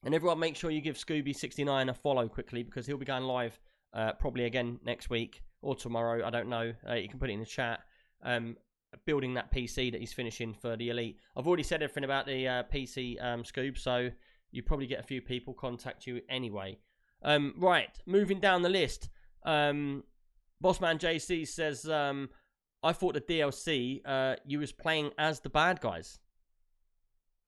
and 0.03 0.13
everyone, 0.13 0.39
make 0.39 0.55
sure 0.55 0.69
you 0.69 0.81
give 0.81 0.97
Scooby69 0.97 1.89
a 1.89 1.93
follow 1.93 2.27
quickly 2.27 2.63
because 2.63 2.85
he'll 2.85 2.97
be 2.97 3.05
going 3.05 3.23
live 3.23 3.59
uh, 3.93 4.13
probably 4.13 4.45
again 4.45 4.79
next 4.85 5.09
week 5.09 5.41
or 5.61 5.75
tomorrow. 5.75 6.25
I 6.25 6.29
don't 6.29 6.49
know. 6.49 6.73
Uh, 6.87 6.93
you 6.93 7.09
can 7.09 7.19
put 7.19 7.29
it 7.29 7.33
in 7.33 7.39
the 7.39 7.45
chat. 7.45 7.79
Um, 8.21 8.57
building 9.05 9.33
that 9.33 9.51
PC 9.51 9.91
that 9.91 9.99
he's 9.99 10.13
finishing 10.13 10.53
for 10.53 10.77
the 10.77 10.89
Elite. 10.89 11.17
I've 11.35 11.47
already 11.47 11.63
said 11.63 11.83
everything 11.83 12.05
about 12.05 12.25
the 12.25 12.47
uh, 12.47 12.63
PC 12.63 13.23
um, 13.23 13.43
Scoob, 13.43 13.77
so 13.77 14.09
you 14.51 14.63
probably 14.63 14.87
get 14.87 14.99
a 14.99 15.03
few 15.03 15.21
people 15.21 15.53
contact 15.53 16.07
you 16.07 16.21
anyway. 16.29 16.77
Um, 17.23 17.53
right, 17.57 17.89
moving 18.05 18.39
down 18.39 18.61
the 18.61 18.69
list. 18.69 19.09
Um, 19.43 20.03
Bossman 20.63 20.99
JC 20.99 21.47
says, 21.47 21.89
um, 21.89 22.29
"I 22.85 22.93
thought 22.93 23.13
the 23.15 23.21
DLC 23.21 24.01
uh, 24.05 24.35
you 24.45 24.59
was 24.59 24.71
playing 24.71 25.11
as 25.17 25.39
the 25.41 25.49
bad 25.49 25.81
guys." 25.81 26.19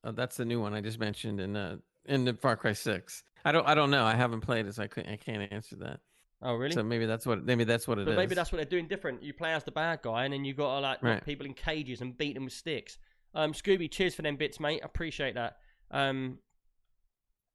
Oh, 0.04 0.12
that's 0.12 0.38
the 0.38 0.46
new 0.46 0.60
one 0.62 0.74
I 0.74 0.82
just 0.82 1.00
mentioned 1.00 1.40
in 1.40 1.56
uh 1.56 1.78
in 2.06 2.26
the 2.26 2.34
Far 2.34 2.56
Cry 2.58 2.74
Six. 2.74 3.24
I 3.46 3.52
don't 3.52 3.68
I 3.68 3.76
don't 3.76 3.92
know. 3.92 4.04
I 4.06 4.16
haven't 4.16 4.42
played 4.42 4.66
it, 4.66 4.76
so 4.76 4.84
I 4.84 4.88
couldn't 4.88 5.12
I 5.12 5.18
can't 5.18 5.52
answer 5.52 5.76
that. 5.78 6.00
Oh, 6.42 6.54
really? 6.54 6.74
So 6.74 6.84
maybe 6.84 7.06
that's 7.08 7.26
what 7.26 7.44
maybe 7.44 7.64
that's 7.64 7.88
what 7.88 7.98
it 7.98 8.02
is. 8.02 8.06
but 8.08 8.16
maybe 8.16 8.36
that's 8.36 8.52
what 8.52 8.58
they're 8.58 8.66
doing 8.66 8.88
different. 8.88 9.24
You 9.24 9.34
play 9.34 9.54
as 9.54 9.64
the 9.64 9.72
bad 9.72 10.02
guy, 10.04 10.26
and 10.26 10.34
then 10.34 10.46
you 10.46 10.54
got 10.54 10.76
to 10.76 10.80
like 10.82 11.02
Right. 11.04 11.26
people 11.26 11.46
in 11.46 11.54
cages 11.54 12.02
and 12.02 12.16
beat 12.18 12.36
them 12.36 12.44
with 12.46 12.54
sticks. 12.54 12.98
Um, 13.34 13.54
Scooby, 13.54 13.90
cheers 13.90 14.14
for 14.16 14.22
them 14.22 14.36
bits, 14.36 14.60
mate. 14.60 14.82
Appreciate 14.84 15.36
that. 15.36 15.58
Um, 15.92 16.38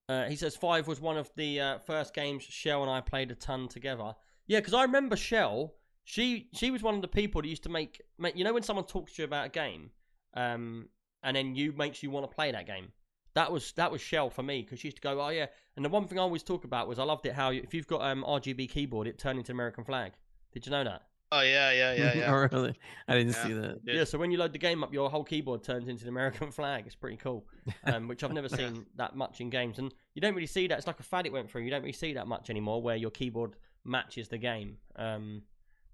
uh, 0.09 0.25
he 0.25 0.37
says 0.37 0.57
five 0.57 0.89
was 0.89 1.01
one 1.01 1.17
of 1.17 1.31
the 1.37 1.61
uh, 1.61 1.79
first 1.79 2.13
games 2.13 2.43
Shell 2.43 2.83
and 2.83 2.91
I 2.91 3.01
played 3.01 3.31
a 3.31 3.35
ton 3.37 3.69
together. 3.69 4.15
Yeah, 4.47 4.59
because 4.59 4.75
I 4.75 4.83
remember 4.83 5.17
Shell. 5.17 5.75
She 6.05 6.49
she 6.55 6.71
was 6.71 6.83
one 6.83 6.95
of 6.97 7.03
the 7.03 7.09
people 7.09 7.43
that 7.43 7.49
used 7.49 7.63
to 7.65 7.69
make 7.69 8.01
make. 8.19 8.37
You 8.37 8.45
know 8.45 8.53
when 8.55 8.63
someone 8.63 8.85
talks 8.87 9.15
to 9.15 9.23
you 9.23 9.27
about 9.27 9.47
a 9.47 9.51
game, 9.51 9.91
um, 10.35 10.89
and 11.23 11.37
then 11.37 11.55
you 11.55 11.73
makes 11.73 12.03
you 12.03 12.11
want 12.11 12.29
to 12.29 12.35
play 12.35 12.51
that 12.53 12.67
game. 12.67 12.89
That 13.35 13.51
was 13.51 13.73
that 13.73 13.91
was 13.91 14.01
Shell 14.01 14.31
for 14.31 14.43
me 14.43 14.63
because 14.63 14.81
she 14.81 14.89
used 14.89 14.97
to 14.99 15.03
go, 15.03 15.21
oh 15.21 15.29
yeah. 15.31 15.47
And 15.77 15.85
the 15.85 15.89
one 15.89 16.07
thing 16.07 16.19
I 16.19 16.23
always 16.23 16.43
talk 16.43 16.65
about 16.65 16.87
was 16.89 16.99
I 16.99 17.05
loved 17.05 17.25
it 17.27 17.33
how 17.35 17.51
you, 17.51 17.63
if 17.63 17.73
you've 17.73 17.87
got 17.87 18.03
um 18.03 18.25
RGB 18.27 18.69
keyboard, 18.71 19.07
it 19.07 19.19
turned 19.19 19.39
into 19.39 19.53
American 19.53 19.85
flag. 19.85 20.13
Did 20.53 20.67
you 20.67 20.73
know 20.73 20.85
that? 20.85 21.03
Oh 21.31 21.41
yeah, 21.41 21.71
yeah, 21.73 21.95
yeah, 21.95 22.13
yeah. 22.19 22.31
oh, 22.35 22.49
really? 22.53 22.75
I 23.09 23.15
didn't 23.15 23.33
Yeah. 23.33 23.43
see 23.47 23.53
that. 23.55 23.79
Yeah. 23.85 23.95
Yeah. 23.95 24.05
so 24.05 24.19
when 24.19 24.31
you 24.31 24.37
load 24.37 24.53
the 24.53 24.59
game 24.59 24.85
up, 24.85 24.93
your 24.93 25.09
whole 25.09 25.25
keyboard 25.25 25.63
turns 25.63 25.89
into 25.89 26.05
the 26.05 26.11
American 26.11 26.51
flag. 26.59 26.85
It's 26.85 26.95
pretty 26.95 27.17
cool, 27.17 27.47
um, 27.85 28.07
which 28.07 28.23
I've 28.23 28.33
never 28.35 28.49
seen 28.61 28.85
that 28.97 29.17
much 29.17 29.41
in 29.41 29.49
games, 29.49 29.79
and 29.79 29.95
you 30.15 30.21
don't 30.21 30.35
really 30.35 30.47
see 30.47 30.67
that. 30.67 30.77
It's 30.77 30.87
like 30.87 31.01
a 31.01 31.05
fad 31.05 31.25
it 31.25 31.33
went 31.33 31.49
through. 31.51 31.63
You 31.63 31.71
don't 31.71 31.81
really 31.81 31.93
see 31.93 32.13
that 32.15 32.27
much 32.27 32.51
anymore, 32.51 32.83
where 32.83 32.97
your 32.97 33.11
keyboard 33.11 33.57
matches 33.85 34.29
the 34.29 34.37
game. 34.37 34.77
Um, 34.97 35.41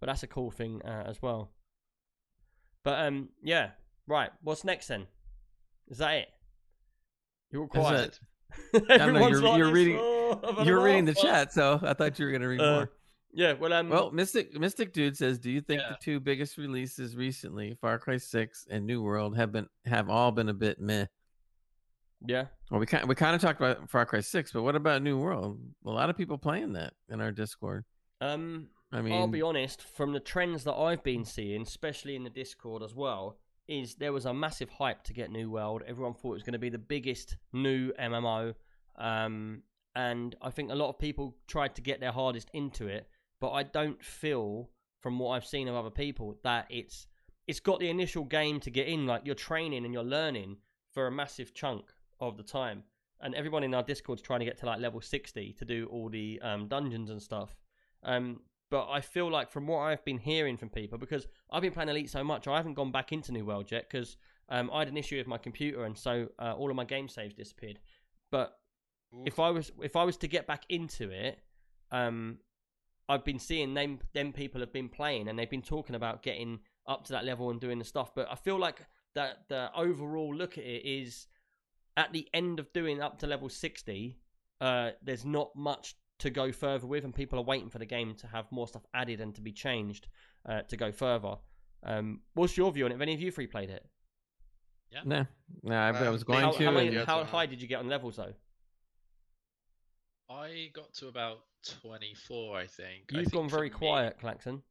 but 0.00 0.06
that's 0.06 0.22
a 0.22 0.26
cool 0.26 0.50
thing 0.50 0.80
uh, 0.84 1.04
as 1.06 1.20
well. 1.22 1.50
But 2.84 3.00
um, 3.06 3.28
yeah, 3.42 3.70
right. 4.06 4.30
What's 4.42 4.64
next 4.64 4.88
then? 4.88 5.06
Is 5.88 5.98
that 5.98 6.14
it? 6.14 6.28
You're 7.50 7.66
quiet. 7.66 8.18
it. 8.74 8.84
I 8.90 8.96
don't 8.98 9.14
know, 9.14 9.28
you're- 9.28 9.56
you're 9.56 9.72
reading- 9.72 9.98
"Oh, 10.00 10.62
You're 10.64 10.82
reading 10.82 11.04
the 11.04 11.14
chat, 11.14 11.52
so 11.52 11.78
I 11.82 11.94
thought 11.94 12.18
you 12.18 12.26
were 12.26 12.32
gonna 12.32 12.48
read 12.48 12.60
Uh, 12.60 12.74
more. 12.74 12.90
Yeah. 13.32 13.52
Well, 13.54 13.72
um. 13.72 13.88
Well, 13.90 14.10
Mystic 14.10 14.58
Mystic 14.58 14.92
Dude 14.92 15.16
says, 15.16 15.38
"Do 15.38 15.50
you 15.50 15.60
think 15.60 15.82
Yeah. 15.82 15.90
the 15.90 15.96
two 16.00 16.18
biggest 16.20 16.56
releases 16.56 17.14
recently, 17.16 17.74
Far 17.80 17.98
Cry 17.98 18.16
Six 18.16 18.66
and 18.70 18.86
New 18.86 19.02
World, 19.02 19.36
have 19.36 19.52
been 19.52 19.68
have 19.86 20.08
all 20.08 20.30
been 20.32 20.48
a 20.48 20.54
bit 20.54 20.80
meh?" 20.80 21.06
yeah. 22.26 22.46
Well, 22.70 22.80
we 22.80 22.86
kind 22.86 23.06
we 23.08 23.14
kind 23.14 23.34
of 23.34 23.40
talked 23.42 23.60
about 23.60 23.88
Far 23.90 24.06
Cry 24.06 24.20
Six, 24.20 24.50
but 24.52 24.62
what 24.62 24.76
about 24.76 25.02
New 25.02 25.18
World? 25.18 25.60
A 25.86 25.90
lot 25.90 26.08
of 26.10 26.16
people 26.16 26.38
playing 26.38 26.72
that 26.74 26.94
in 27.10 27.20
our 27.20 27.32
Discord. 27.32 27.84
Um. 28.20 28.68
I 28.90 29.02
mean, 29.02 29.12
I'll 29.12 29.26
be 29.26 29.42
honest, 29.42 29.82
from 29.82 30.12
the 30.12 30.20
trends 30.20 30.64
that 30.64 30.74
I've 30.74 31.02
been 31.02 31.24
seeing, 31.24 31.62
especially 31.62 32.16
in 32.16 32.24
the 32.24 32.30
Discord 32.30 32.82
as 32.82 32.94
well, 32.94 33.38
is 33.66 33.96
there 33.96 34.14
was 34.14 34.24
a 34.24 34.32
massive 34.32 34.70
hype 34.70 35.02
to 35.04 35.12
get 35.12 35.30
New 35.30 35.50
World. 35.50 35.82
Everyone 35.86 36.14
thought 36.14 36.30
it 36.30 36.34
was 36.34 36.42
going 36.42 36.54
to 36.54 36.58
be 36.58 36.70
the 36.70 36.78
biggest 36.78 37.36
new 37.52 37.92
MMO. 38.00 38.54
Um, 38.96 39.62
and 39.94 40.34
I 40.40 40.50
think 40.50 40.70
a 40.70 40.74
lot 40.74 40.88
of 40.88 40.98
people 40.98 41.36
tried 41.46 41.74
to 41.74 41.82
get 41.82 42.00
their 42.00 42.12
hardest 42.12 42.48
into 42.54 42.86
it, 42.86 43.08
but 43.40 43.50
I 43.50 43.62
don't 43.62 44.02
feel, 44.02 44.70
from 45.00 45.18
what 45.18 45.30
I've 45.30 45.44
seen 45.46 45.68
of 45.68 45.74
other 45.74 45.90
people, 45.90 46.38
that 46.44 46.66
it's 46.70 47.06
it's 47.46 47.60
got 47.60 47.80
the 47.80 47.88
initial 47.88 48.24
game 48.24 48.60
to 48.60 48.70
get 48.70 48.86
in. 48.86 49.06
Like 49.06 49.22
you're 49.24 49.34
training 49.34 49.84
and 49.84 49.92
you're 49.92 50.04
learning 50.04 50.58
for 50.92 51.06
a 51.06 51.12
massive 51.12 51.54
chunk 51.54 51.92
of 52.20 52.36
the 52.36 52.42
time. 52.42 52.84
And 53.20 53.34
everyone 53.34 53.64
in 53.64 53.74
our 53.74 53.82
Discord's 53.82 54.22
trying 54.22 54.40
to 54.40 54.46
get 54.46 54.58
to 54.58 54.66
like 54.66 54.80
level 54.80 55.00
60 55.00 55.54
to 55.58 55.64
do 55.64 55.86
all 55.90 56.08
the 56.08 56.40
um, 56.42 56.68
dungeons 56.68 57.10
and 57.10 57.20
stuff. 57.20 57.56
Um, 58.04 58.40
but 58.70 58.88
I 58.88 59.00
feel 59.00 59.30
like 59.30 59.50
from 59.50 59.66
what 59.66 59.78
I've 59.78 60.04
been 60.04 60.18
hearing 60.18 60.56
from 60.56 60.68
people, 60.68 60.98
because 60.98 61.26
I've 61.50 61.62
been 61.62 61.72
playing 61.72 61.88
Elite 61.88 62.10
so 62.10 62.22
much, 62.22 62.46
I 62.46 62.56
haven't 62.56 62.74
gone 62.74 62.92
back 62.92 63.12
into 63.12 63.32
New 63.32 63.44
World 63.44 63.70
yet 63.70 63.88
because 63.90 64.16
um, 64.48 64.70
I 64.72 64.80
had 64.80 64.88
an 64.88 64.96
issue 64.96 65.16
with 65.16 65.26
my 65.26 65.38
computer, 65.38 65.84
and 65.84 65.96
so 65.96 66.28
uh, 66.38 66.54
all 66.56 66.70
of 66.70 66.76
my 66.76 66.84
game 66.84 67.08
saves 67.08 67.34
disappeared. 67.34 67.78
But 68.30 68.58
if 69.24 69.38
I 69.38 69.50
was 69.50 69.72
if 69.82 69.96
I 69.96 70.04
was 70.04 70.16
to 70.18 70.28
get 70.28 70.46
back 70.46 70.64
into 70.68 71.10
it, 71.10 71.38
um, 71.90 72.38
I've 73.08 73.24
been 73.24 73.38
seeing 73.38 73.74
them 73.74 74.00
them 74.12 74.32
people 74.32 74.60
have 74.60 74.72
been 74.72 74.88
playing, 74.88 75.28
and 75.28 75.38
they've 75.38 75.48
been 75.50 75.62
talking 75.62 75.96
about 75.96 76.22
getting 76.22 76.60
up 76.86 77.04
to 77.04 77.12
that 77.12 77.24
level 77.24 77.50
and 77.50 77.60
doing 77.60 77.78
the 77.78 77.84
stuff. 77.84 78.14
But 78.14 78.28
I 78.30 78.34
feel 78.34 78.58
like 78.58 78.86
that 79.14 79.48
the 79.48 79.70
overall 79.74 80.34
look 80.34 80.58
at 80.58 80.64
it 80.64 80.84
is 80.84 81.26
at 81.96 82.12
the 82.12 82.28
end 82.32 82.60
of 82.60 82.72
doing 82.72 83.00
up 83.00 83.18
to 83.20 83.26
level 83.26 83.48
sixty, 83.48 84.18
uh, 84.60 84.90
there's 85.02 85.24
not 85.24 85.56
much 85.56 85.94
to 86.18 86.30
go 86.30 86.50
further 86.52 86.86
with, 86.86 87.04
and 87.04 87.14
people 87.14 87.38
are 87.38 87.42
waiting 87.44 87.68
for 87.70 87.78
the 87.78 87.86
game 87.86 88.14
to 88.16 88.26
have 88.26 88.50
more 88.50 88.66
stuff 88.68 88.82
added 88.94 89.20
and 89.20 89.34
to 89.36 89.40
be 89.40 89.52
changed 89.52 90.08
uh, 90.48 90.62
to 90.62 90.76
go 90.76 90.90
further. 90.92 91.36
Um, 91.84 92.20
what's 92.34 92.56
your 92.56 92.72
view 92.72 92.84
on 92.86 92.90
it? 92.90 92.94
Have 92.94 93.02
any 93.02 93.14
of 93.14 93.20
you 93.20 93.30
three 93.30 93.46
played 93.46 93.70
it? 93.70 93.84
Yeah. 94.90 95.00
No, 95.04 95.26
no, 95.62 95.74
I, 95.76 95.88
I 95.90 96.06
Um, 96.06 96.12
was 96.12 96.24
going 96.24 96.40
How, 96.40 96.50
to. 96.52 96.64
how, 96.64 96.70
many, 96.72 96.92
Yeah, 96.94 97.04
how 97.04 97.20
so- 97.22 97.24
high 97.30 97.46
did 97.46 97.60
you 97.62 97.68
get 97.68 97.78
on 97.78 97.88
levels 97.88 98.16
though? 98.16 98.32
I 100.30 100.70
got 100.74 100.92
to 100.94 101.08
about 101.08 101.38
24, 101.82 102.56
I 102.58 102.66
think. 102.66 103.04
You've 103.10 103.22
think 103.24 103.32
gone 103.32 103.48
for 103.48 103.56
very 103.56 103.70
me- 103.70 103.76
quiet, 103.76 104.18
Klaxon. 104.20 104.62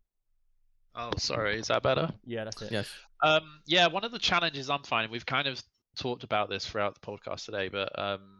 Oh, 0.95 1.11
sorry. 1.17 1.59
Is 1.59 1.67
that 1.67 1.83
better? 1.83 2.09
Yeah, 2.25 2.43
that's 2.43 2.61
it. 2.61 2.71
yes, 2.71 2.89
Um, 3.23 3.61
yeah, 3.65 3.87
one 3.87 4.03
of 4.03 4.11
the 4.11 4.19
challenges 4.19 4.69
I'm 4.69 4.83
finding, 4.83 5.11
we've 5.11 5.25
kind 5.25 5.47
of 5.47 5.61
talked 5.97 6.23
about 6.23 6.49
this 6.49 6.65
throughout 6.65 6.95
the 6.95 6.99
podcast 6.99 7.45
today, 7.45 7.69
but 7.69 7.97
um, 7.99 8.36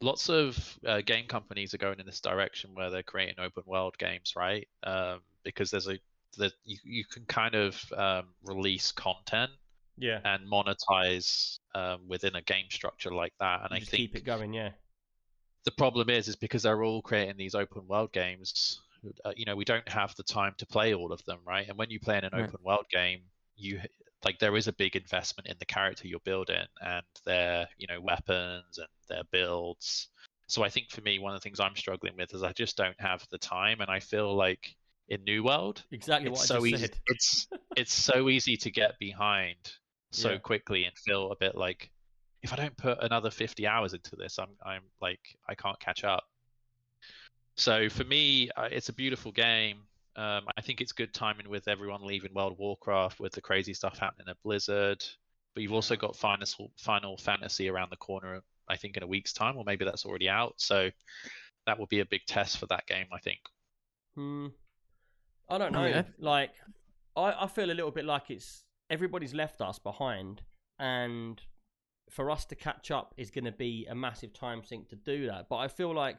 lots 0.00 0.28
of 0.28 0.78
uh, 0.86 1.00
game 1.02 1.26
companies 1.26 1.74
are 1.74 1.78
going 1.78 2.00
in 2.00 2.06
this 2.06 2.20
direction 2.20 2.74
where 2.74 2.90
they're 2.90 3.02
creating 3.02 3.40
open 3.40 3.64
world 3.66 3.96
games, 3.98 4.34
right? 4.36 4.68
Um, 4.84 5.22
because 5.44 5.70
there's 5.70 5.88
a 5.88 5.98
that 6.38 6.52
you, 6.64 6.78
you 6.84 7.04
can 7.10 7.24
kind 7.26 7.54
of 7.54 7.80
um, 7.92 8.34
release 8.42 8.92
content 8.92 9.50
Yeah, 9.96 10.22
and 10.24 10.46
monetize 10.50 11.58
um, 11.74 12.08
within 12.08 12.36
a 12.36 12.42
game 12.42 12.66
structure 12.70 13.12
like 13.12 13.34
that. 13.40 13.62
And 13.64 13.72
you 13.72 13.80
I 13.80 13.80
think 13.80 14.06
keep 14.06 14.16
it 14.16 14.24
going. 14.24 14.52
Yeah, 14.52 14.72
the 15.64 15.70
problem 15.72 16.08
is 16.10 16.28
is 16.28 16.36
because 16.36 16.62
they're 16.62 16.84
all 16.84 17.02
creating 17.02 17.36
these 17.36 17.54
open 17.54 17.86
world 17.86 18.12
games 18.12 18.80
uh, 19.24 19.32
you 19.36 19.44
know 19.44 19.56
we 19.56 19.64
don't 19.64 19.88
have 19.88 20.14
the 20.16 20.22
time 20.22 20.54
to 20.58 20.66
play 20.66 20.94
all 20.94 21.12
of 21.12 21.24
them 21.24 21.40
right 21.44 21.68
and 21.68 21.78
when 21.78 21.90
you 21.90 22.00
play 22.00 22.18
in 22.18 22.24
an 22.24 22.34
Right. 22.34 22.34
open 22.34 22.60
world 22.62 22.86
game 22.90 23.22
you 23.56 23.80
like 24.26 24.38
there 24.38 24.56
is 24.56 24.66
a 24.66 24.72
big 24.72 24.96
investment 24.96 25.48
in 25.48 25.56
the 25.58 25.64
character 25.64 26.08
you're 26.08 26.20
building 26.24 26.66
and 26.84 27.04
their 27.24 27.66
you 27.78 27.86
know 27.86 28.00
weapons 28.00 28.78
and 28.78 28.88
their 29.08 29.22
builds 29.30 30.08
so 30.48 30.64
i 30.64 30.68
think 30.68 30.90
for 30.90 31.00
me 31.02 31.18
one 31.18 31.32
of 31.32 31.40
the 31.40 31.44
things 31.44 31.60
i'm 31.60 31.76
struggling 31.76 32.14
with 32.18 32.34
is 32.34 32.42
i 32.42 32.52
just 32.52 32.76
don't 32.76 33.00
have 33.00 33.24
the 33.30 33.38
time 33.38 33.80
and 33.80 33.90
i 33.90 34.00
feel 34.00 34.34
like 34.36 34.74
in 35.08 35.22
new 35.24 35.44
world 35.44 35.84
exactly 35.92 36.28
it's 36.28 36.40
what 36.40 36.48
so 36.48 36.66
easy 36.66 36.76
said. 36.78 36.98
it's 37.06 37.48
it's 37.76 37.94
so 37.94 38.28
easy 38.28 38.56
to 38.56 38.70
get 38.70 38.98
behind 38.98 39.56
so 40.12 40.32
Yeah. 40.32 40.38
quickly 40.38 40.84
and 40.84 40.96
feel 40.98 41.30
a 41.30 41.36
bit 41.36 41.56
like 41.56 41.90
if 42.42 42.52
I 42.52 42.56
don't 42.56 42.76
put 42.76 43.02
another 43.02 43.30
50 43.30 43.66
hours 43.66 43.92
into 43.92 44.14
this, 44.14 44.38
I'm 44.38 44.50
I'm 44.64 44.82
like 45.00 45.20
I 45.48 45.54
can't 45.54 45.78
catch 45.80 46.04
up. 46.04 46.24
So 47.56 47.88
for 47.88 48.04
me, 48.04 48.50
uh, 48.56 48.68
it's 48.70 48.88
a 48.88 48.92
beautiful 48.92 49.32
game. 49.32 49.78
Um, 50.16 50.44
I 50.56 50.62
think 50.62 50.80
it's 50.80 50.92
good 50.92 51.12
timing 51.12 51.48
with 51.48 51.68
everyone 51.68 52.02
leaving 52.06 52.32
World 52.34 52.52
of 52.52 52.58
Warcraft 52.58 53.20
with 53.20 53.32
the 53.32 53.40
crazy 53.42 53.74
stuff 53.74 53.98
happening 53.98 54.26
at 54.30 54.36
Blizzard. 54.42 55.04
But 55.54 55.62
you've 55.62 55.72
also 55.72 55.96
got 55.96 56.16
Final 56.16 56.46
Final 56.78 57.16
Fantasy 57.18 57.68
around 57.68 57.90
the 57.90 57.96
corner. 57.96 58.40
I 58.68 58.76
think 58.76 58.96
in 58.96 59.02
a 59.02 59.06
week's 59.06 59.32
time, 59.32 59.56
or 59.56 59.64
maybe 59.64 59.84
that's 59.84 60.04
already 60.04 60.28
out. 60.28 60.54
So 60.56 60.90
that 61.66 61.78
will 61.78 61.86
be 61.86 62.00
a 62.00 62.06
big 62.06 62.22
test 62.26 62.58
for 62.58 62.66
that 62.66 62.86
game. 62.86 63.06
I 63.12 63.18
think. 63.18 63.38
Hmm. 64.14 64.46
I 65.48 65.58
don't 65.58 65.72
know. 65.72 65.80
I 65.80 65.86
mean, 65.88 65.96
I- 65.98 66.04
Like, 66.18 66.50
I, 67.16 67.44
I 67.44 67.46
feel 67.46 67.70
a 67.70 67.72
little 67.74 67.90
bit 67.92 68.04
like 68.04 68.30
it's 68.30 68.64
everybody's 68.90 69.34
left 69.34 69.60
us 69.60 69.78
behind, 69.78 70.42
and 70.78 71.40
for 72.10 72.30
us 72.30 72.44
to 72.46 72.54
catch 72.54 72.90
up 72.90 73.14
is 73.16 73.30
going 73.30 73.44
to 73.44 73.52
be 73.52 73.86
a 73.90 73.94
massive 73.94 74.32
time 74.32 74.62
sink 74.64 74.88
to 74.88 74.96
do 74.96 75.26
that. 75.26 75.48
But 75.48 75.56
I 75.56 75.68
feel 75.68 75.94
like 75.94 76.18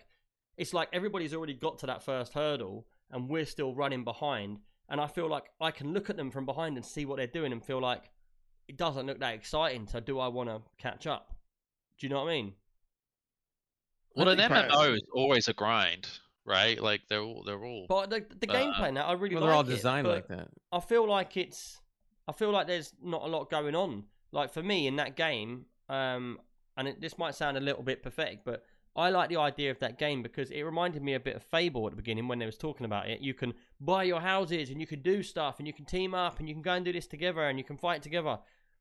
it's 0.58 0.74
like 0.74 0.90
everybody's 0.94 1.34
already 1.34 1.54
got 1.54 1.80
to 1.80 1.86
that 1.88 2.04
first 2.04 2.34
hurdle, 2.34 2.86
and 3.12 3.30
we're 3.30 3.46
still 3.46 3.74
running 3.76 4.04
behind. 4.04 4.60
And 4.90 5.02
I 5.02 5.08
feel 5.08 5.30
like 5.30 5.46
I 5.60 5.72
can 5.72 5.94
look 5.94 6.10
at 6.10 6.18
them 6.18 6.32
from 6.32 6.46
behind 6.46 6.78
and 6.78 6.86
see 6.86 7.06
what 7.06 7.18
they're 7.18 7.28
doing, 7.28 7.52
and 7.52 7.64
feel 7.64 7.82
like 7.82 8.10
it 8.68 8.78
doesn't 8.78 9.06
look 9.06 9.20
that 9.20 9.34
exciting. 9.34 9.88
So 9.88 10.00
do 10.00 10.20
I 10.20 10.28
want 10.28 10.50
to 10.50 10.62
catch 10.78 11.08
up? 11.08 11.36
Do 12.00 12.08
you 12.08 12.10
know 12.14 12.24
what 12.24 12.30
I 12.30 12.34
mean? 12.36 12.54
Well, 14.16 14.30
I 14.30 14.32
an 14.34 14.38
think 14.38 14.50
pri- 14.50 14.68
MMO 14.70 14.96
is 14.96 15.04
always 15.14 15.48
a 15.48 15.54
grind, 15.54 16.08
right? 16.46 16.82
Like 16.82 17.02
they're 17.10 17.22
all 17.22 17.44
they're 17.46 17.64
all. 17.64 17.86
But 17.88 18.10
the, 18.10 18.26
the 18.40 18.50
Uh, 18.50 18.56
gameplay 18.56 18.94
now, 18.94 19.06
I 19.06 19.14
really 19.14 19.36
Well, 19.36 19.44
like 19.44 19.50
they're 19.50 19.56
all 19.58 19.64
designed 19.64 20.06
but 20.06 20.16
like 20.16 20.28
that. 20.30 20.48
I 20.72 20.80
feel 20.80 21.08
like 21.08 21.38
it's. 21.38 21.80
I 22.28 22.34
feel 22.34 22.52
like 22.52 22.68
there's 22.68 22.94
not 23.02 23.24
a 23.24 23.28
lot 23.28 23.50
going 23.50 23.76
on. 23.76 24.06
Like 24.32 24.52
for 24.52 24.62
me 24.64 24.88
in 24.88 24.98
that 24.98 25.16
game, 25.16 25.66
um, 25.88 26.40
and 26.76 26.88
it, 26.88 27.00
this 27.02 27.18
might 27.18 27.36
sound 27.36 27.58
a 27.58 27.62
little 27.62 27.84
bit 27.84 28.04
pathetic, 28.04 28.44
but 28.44 28.64
I 28.98 29.10
like 29.12 29.30
the 29.30 29.38
idea 29.38 29.70
of 29.70 29.78
that 29.80 30.00
game 30.00 30.24
because 30.24 30.50
it 30.50 30.64
reminded 30.64 31.04
me 31.04 31.14
a 31.14 31.20
bit 31.20 31.36
of 31.36 31.44
Fable 31.44 31.86
at 31.86 31.92
the 31.92 31.98
beginning 31.98 32.28
when 32.28 32.40
they 32.40 32.48
was 32.48 32.58
talking 32.58 32.86
about 32.86 33.08
it. 33.08 33.22
You 33.22 33.36
can 33.36 33.54
buy 33.80 34.04
your 34.04 34.20
houses 34.20 34.72
and 34.72 34.82
you 34.82 34.88
can 34.88 35.04
do 35.04 35.22
stuff 35.22 35.60
and 35.60 35.68
you 35.68 35.74
can 35.74 35.86
team 35.86 36.16
up 36.16 36.40
and 36.40 36.50
you 36.50 36.56
can 36.56 36.64
go 36.64 36.74
and 36.74 36.84
do 36.84 36.92
this 36.92 37.06
together 37.06 37.44
and 37.44 37.60
you 37.60 37.64
can 37.64 37.78
fight 37.78 38.02
together. 38.02 38.40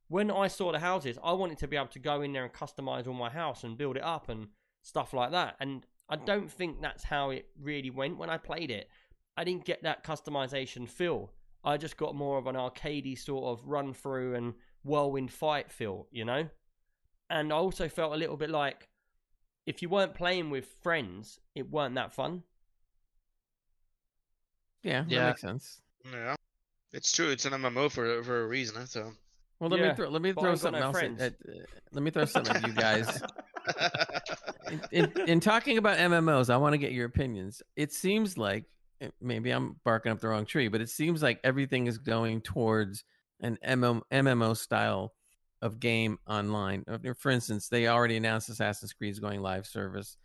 When 0.08 0.30
I 0.30 0.48
saw 0.48 0.72
the 0.72 0.78
houses, 0.78 1.18
I 1.22 1.32
wanted 1.32 1.58
to 1.58 1.68
be 1.68 1.76
able 1.76 1.88
to 1.88 1.98
go 1.98 2.22
in 2.22 2.32
there 2.32 2.44
and 2.44 2.52
customize 2.52 3.06
all 3.06 3.12
my 3.12 3.28
house 3.28 3.62
and 3.62 3.76
build 3.76 3.98
it 3.98 4.04
up 4.04 4.30
and 4.30 4.48
stuff 4.82 5.12
like 5.12 5.32
that. 5.32 5.56
And 5.60 5.84
I 6.08 6.16
don't 6.16 6.50
think 6.50 6.80
that's 6.80 7.04
how 7.04 7.28
it 7.28 7.46
really 7.60 7.90
went 7.90 8.16
when 8.16 8.30
I 8.30 8.38
played 8.38 8.70
it. 8.70 8.88
I 9.36 9.44
didn't 9.44 9.66
get 9.66 9.82
that 9.82 10.02
customization 10.02 10.88
feel. 10.88 11.32
I 11.62 11.76
just 11.76 11.98
got 11.98 12.14
more 12.14 12.38
of 12.38 12.46
an 12.46 12.54
arcadey 12.54 13.18
sort 13.18 13.44
of 13.44 13.66
run 13.66 13.92
through 13.92 14.36
and 14.36 14.54
whirlwind 14.82 15.30
fight 15.30 15.70
feel, 15.70 16.06
you 16.10 16.24
know? 16.24 16.48
And 17.28 17.52
I 17.52 17.56
also 17.56 17.88
felt 17.88 18.14
a 18.14 18.16
little 18.16 18.36
bit 18.38 18.50
like 18.50 18.88
if 19.66 19.82
you 19.82 19.88
weren't 19.88 20.14
playing 20.14 20.50
with 20.50 20.66
friends, 20.82 21.40
it 21.54 21.70
weren't 21.70 21.96
that 21.96 22.12
fun. 22.12 22.44
Yeah, 24.82 25.00
that 25.00 25.10
Yeah. 25.10 25.26
makes 25.28 25.40
sense. 25.40 25.80
Yeah, 26.10 26.36
it's 26.92 27.12
true. 27.12 27.30
It's 27.30 27.44
an 27.44 27.52
MMO 27.52 27.90
for 27.90 28.22
for 28.22 28.42
a 28.42 28.46
reason. 28.46 28.86
So. 28.86 29.12
Well, 29.58 29.70
let 29.70 29.80
Yeah, 29.80 29.90
me 29.90 29.96
throw, 29.96 30.08
let 30.08 30.22
me 30.22 30.32
but 30.32 30.40
throw 30.42 30.50
ain't 30.50 30.60
got 30.60 30.74
something 30.74 30.80
no 30.80 30.86
else. 30.86 31.02
At, 31.02 31.20
at, 31.20 31.32
uh, 31.48 31.62
let 31.92 32.02
me 32.02 32.10
throw 32.10 32.24
something 32.26 32.54
at 32.56 32.62
you 32.62 32.72
guys. 32.72 33.22
in, 34.70 34.82
in, 34.92 35.12
in 35.26 35.40
talking 35.40 35.78
about 35.78 35.96
MMOs, 35.96 36.50
I 36.50 36.58
want 36.58 36.74
to 36.74 36.78
get 36.78 36.92
your 36.92 37.06
opinions. 37.06 37.62
It 37.74 37.92
seems 37.92 38.36
like 38.36 38.64
eh, 39.00 39.08
maybe 39.20 39.50
I'm 39.50 39.76
barking 39.82 40.12
up 40.12 40.20
the 40.20 40.28
wrong 40.28 40.44
tree, 40.44 40.68
but 40.68 40.82
it 40.82 40.90
seems 40.90 41.22
like 41.22 41.40
everything 41.42 41.86
is 41.86 41.96
going 41.96 42.42
towards 42.42 43.02
an 43.40 43.58
MMO, 43.66 44.02
MMO 44.12 44.56
style 44.56 45.14
of 45.66 45.80
game 45.80 46.18
online. 46.26 46.84
For 47.18 47.30
instance, 47.30 47.68
they 47.68 47.88
already 47.88 48.16
announced 48.16 48.48
Assassin's 48.48 48.92
Creed 48.92 49.12
is 49.12 49.18
going 49.18 49.42
live 49.42 49.66
service. 49.66 50.16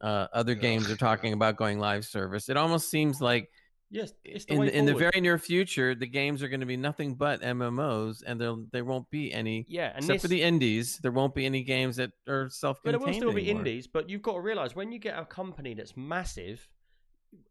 Uh, 0.00 0.28
other 0.32 0.52
Ugh, 0.52 0.60
games 0.60 0.90
are 0.90 0.96
talking 0.96 1.32
about 1.32 1.56
going 1.56 1.78
live 1.78 2.04
service. 2.04 2.48
It 2.48 2.56
almost 2.56 2.90
seems 2.90 3.20
like 3.20 3.50
yes, 3.90 4.12
it's 4.24 4.44
the 4.44 4.54
in 4.54 4.60
the, 4.60 4.78
in 4.78 4.86
the 4.86 4.94
very 4.94 5.20
near 5.20 5.38
future, 5.38 5.94
the 5.94 6.06
games 6.06 6.42
are 6.42 6.48
going 6.48 6.60
to 6.60 6.66
be 6.66 6.76
nothing 6.76 7.14
but 7.14 7.42
MMOs, 7.42 8.22
and 8.26 8.40
there 8.40 8.54
there 8.72 8.84
won't 8.84 9.10
be 9.10 9.32
any 9.32 9.66
yeah, 9.68 9.92
except 9.96 10.14
this, 10.14 10.22
for 10.22 10.28
the 10.28 10.42
indies. 10.42 10.98
There 11.02 11.12
won't 11.12 11.34
be 11.34 11.44
any 11.44 11.62
games 11.62 11.96
that 11.96 12.12
are 12.28 12.48
self-contained. 12.50 13.00
But 13.00 13.06
there 13.06 13.14
will 13.14 13.20
still 13.20 13.34
be 13.34 13.50
indies, 13.50 13.86
but 13.86 14.08
you've 14.08 14.22
got 14.22 14.34
to 14.34 14.40
realize 14.40 14.74
when 14.74 14.92
you 14.92 14.98
get 14.98 15.18
a 15.18 15.24
company 15.24 15.74
that's 15.74 15.96
massive, 15.96 16.66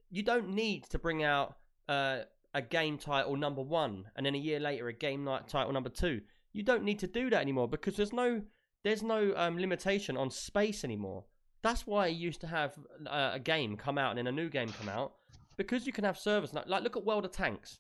you 0.09 0.23
don't 0.23 0.49
need 0.49 0.85
to 0.89 0.97
bring 0.97 1.23
out 1.23 1.55
uh, 1.87 2.19
a 2.53 2.61
game 2.61 2.97
title 2.97 3.35
number 3.35 3.61
one 3.61 4.05
and 4.15 4.25
then 4.25 4.35
a 4.35 4.37
year 4.37 4.59
later 4.59 4.87
a 4.87 4.93
game 4.93 5.23
night 5.23 5.47
title 5.47 5.71
number 5.71 5.89
two. 5.89 6.21
You 6.53 6.63
don't 6.63 6.83
need 6.83 6.99
to 6.99 7.07
do 7.07 7.29
that 7.29 7.41
anymore 7.41 7.67
because 7.67 7.95
there's 7.95 8.13
no 8.13 8.41
there's 8.83 9.03
no 9.03 9.33
um, 9.35 9.57
limitation 9.57 10.17
on 10.17 10.29
space 10.29 10.83
anymore. 10.83 11.25
That's 11.61 11.85
why 11.85 12.07
you 12.07 12.17
used 12.17 12.41
to 12.41 12.47
have 12.47 12.73
uh, 13.05 13.31
a 13.33 13.39
game 13.39 13.75
come 13.75 13.97
out 13.97 14.11
and 14.11 14.17
then 14.17 14.27
a 14.27 14.31
new 14.31 14.49
game 14.49 14.69
come 14.69 14.87
out 14.89 15.13
because 15.57 15.85
you 15.85 15.91
can 15.91 16.05
have 16.05 16.17
servers 16.17 16.53
like, 16.53 16.67
like 16.67 16.83
look 16.83 16.95
at 16.95 17.05
World 17.05 17.25
of 17.25 17.31
Tanks. 17.31 17.79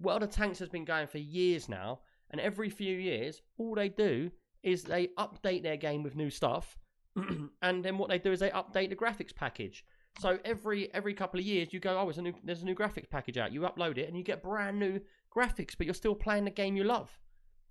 World 0.00 0.22
of 0.22 0.30
Tanks 0.30 0.58
has 0.58 0.68
been 0.68 0.84
going 0.84 1.06
for 1.06 1.18
years 1.18 1.68
now, 1.68 2.00
and 2.30 2.40
every 2.40 2.68
few 2.68 2.96
years, 2.96 3.40
all 3.56 3.74
they 3.74 3.88
do 3.88 4.30
is 4.62 4.82
they 4.82 5.08
update 5.18 5.62
their 5.62 5.76
game 5.76 6.02
with 6.02 6.16
new 6.16 6.30
stuff, 6.30 6.76
and 7.62 7.84
then 7.84 7.96
what 7.96 8.10
they 8.10 8.18
do 8.18 8.32
is 8.32 8.40
they 8.40 8.50
update 8.50 8.90
the 8.90 8.96
graphics 8.96 9.34
package. 9.34 9.84
So 10.20 10.38
every 10.44 10.92
every 10.94 11.14
couple 11.14 11.40
of 11.40 11.46
years, 11.46 11.72
you 11.72 11.80
go, 11.80 11.98
oh, 11.98 12.04
there's 12.04 12.18
a 12.18 12.22
new 12.22 12.34
there's 12.44 12.62
a 12.62 12.66
new 12.66 12.74
graphics 12.74 13.08
package 13.08 13.38
out. 13.38 13.52
You 13.52 13.62
upload 13.62 13.98
it, 13.98 14.08
and 14.08 14.16
you 14.16 14.22
get 14.22 14.42
brand 14.42 14.78
new 14.78 15.00
graphics, 15.34 15.74
but 15.76 15.86
you're 15.86 15.94
still 15.94 16.14
playing 16.14 16.44
the 16.44 16.50
game 16.50 16.76
you 16.76 16.84
love. 16.84 17.18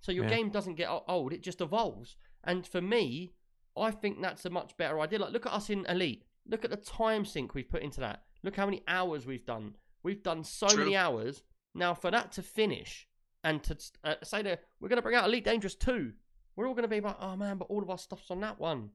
So 0.04 0.12
your 0.12 0.24
Yeah. 0.24 0.30
game 0.36 0.50
doesn't 0.50 0.74
get 0.74 0.90
old; 1.08 1.32
it 1.32 1.42
just 1.42 1.62
evolves. 1.62 2.16
And 2.44 2.66
for 2.66 2.82
me, 2.82 3.32
I 3.74 3.90
think 3.90 4.20
that's 4.20 4.44
a 4.44 4.50
much 4.50 4.76
better 4.76 5.00
idea. 5.00 5.18
Like, 5.18 5.32
look 5.32 5.46
at 5.46 5.52
us 5.52 5.70
in 5.70 5.86
Elite. 5.86 6.26
Look 6.46 6.62
at 6.62 6.70
the 6.70 6.76
time 6.76 7.24
sink 7.24 7.54
we've 7.54 7.68
put 7.68 7.82
into 7.82 8.00
that. 8.00 8.22
Look 8.42 8.54
how 8.54 8.66
many 8.66 8.82
hours 8.86 9.26
we've 9.26 9.46
done. 9.46 9.76
We've 10.02 10.22
done 10.22 10.44
so 10.44 10.66
True. 10.68 10.84
many 10.84 10.94
hours. 10.94 11.42
Now, 11.74 11.94
for 11.94 12.10
that 12.10 12.32
to 12.32 12.42
finish 12.42 13.08
and 13.42 13.62
to 13.64 13.78
uh, 14.04 14.16
say 14.22 14.42
that 14.42 14.62
we're 14.78 14.90
going 14.90 14.98
to 14.98 15.02
bring 15.02 15.16
out 15.16 15.24
Elite 15.24 15.44
Dangerous 15.44 15.74
2, 15.74 16.12
we're 16.54 16.68
all 16.68 16.74
going 16.74 16.82
to 16.82 16.88
be 16.88 17.00
like, 17.00 17.16
oh 17.18 17.34
man, 17.36 17.56
but 17.56 17.68
all 17.70 17.82
of 17.82 17.88
our 17.88 17.96
stuff's 17.96 18.30
on 18.30 18.40
that 18.42 18.60
one. 18.60 18.90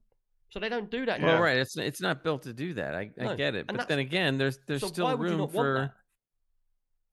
So 0.49 0.59
they 0.59 0.69
don't 0.69 0.91
do 0.91 1.07
that 1.07 1.21
Well, 1.21 1.41
right. 1.41 1.57
It's 1.57 1.75
it's 1.77 2.01
not 2.01 2.23
built 2.23 2.43
to 2.43 2.53
do 2.53 2.75
that. 2.75 2.93
I, 2.95 3.09
I 3.19 3.35
get 3.35 3.55
it, 3.55 3.65
and 3.67 3.77
but 3.77 3.87
then 3.87 3.99
again, 3.99 4.37
there's 4.37 4.59
there's 4.67 4.81
so 4.81 4.87
still 4.87 5.05
why 5.05 5.15
would 5.15 5.29
you 5.29 5.37
room 5.37 5.47
for. 5.49 5.93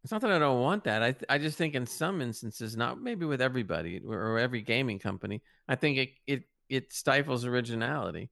It's 0.07 0.13
not 0.13 0.21
that 0.21 0.31
I 0.31 0.39
don't 0.39 0.61
want 0.61 0.85
that. 0.85 1.03
I 1.03 1.11
th- 1.11 1.25
I 1.29 1.37
just 1.37 1.59
think 1.59 1.75
in 1.75 1.85
some 1.85 2.23
instances, 2.23 2.77
not 2.77 3.03
maybe 3.03 3.27
with 3.27 3.41
everybody 3.41 4.01
or, 4.07 4.15
or 4.15 4.39
every 4.39 4.63
gaming 4.63 5.01
company, 5.01 5.43
I 5.67 5.75
think 5.75 5.99
it 5.99 6.11
it 6.29 6.43
it 6.69 6.93
stifles 6.93 7.45
originality. 7.45 8.31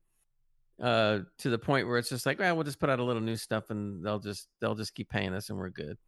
Uh, 0.80 1.22
to 1.38 1.50
the 1.50 1.58
point 1.58 1.88
where 1.88 1.98
it's 1.98 2.10
just 2.10 2.26
like, 2.26 2.38
well, 2.38 2.54
we'll 2.54 2.62
just 2.62 2.78
put 2.78 2.90
out 2.90 3.00
a 3.00 3.02
little 3.02 3.20
new 3.20 3.34
stuff, 3.34 3.70
and 3.70 4.06
they'll 4.06 4.20
just 4.20 4.46
they'll 4.60 4.76
just 4.76 4.94
keep 4.94 5.08
paying 5.08 5.34
us, 5.34 5.50
and 5.50 5.58
we're 5.58 5.68
good. 5.68 5.98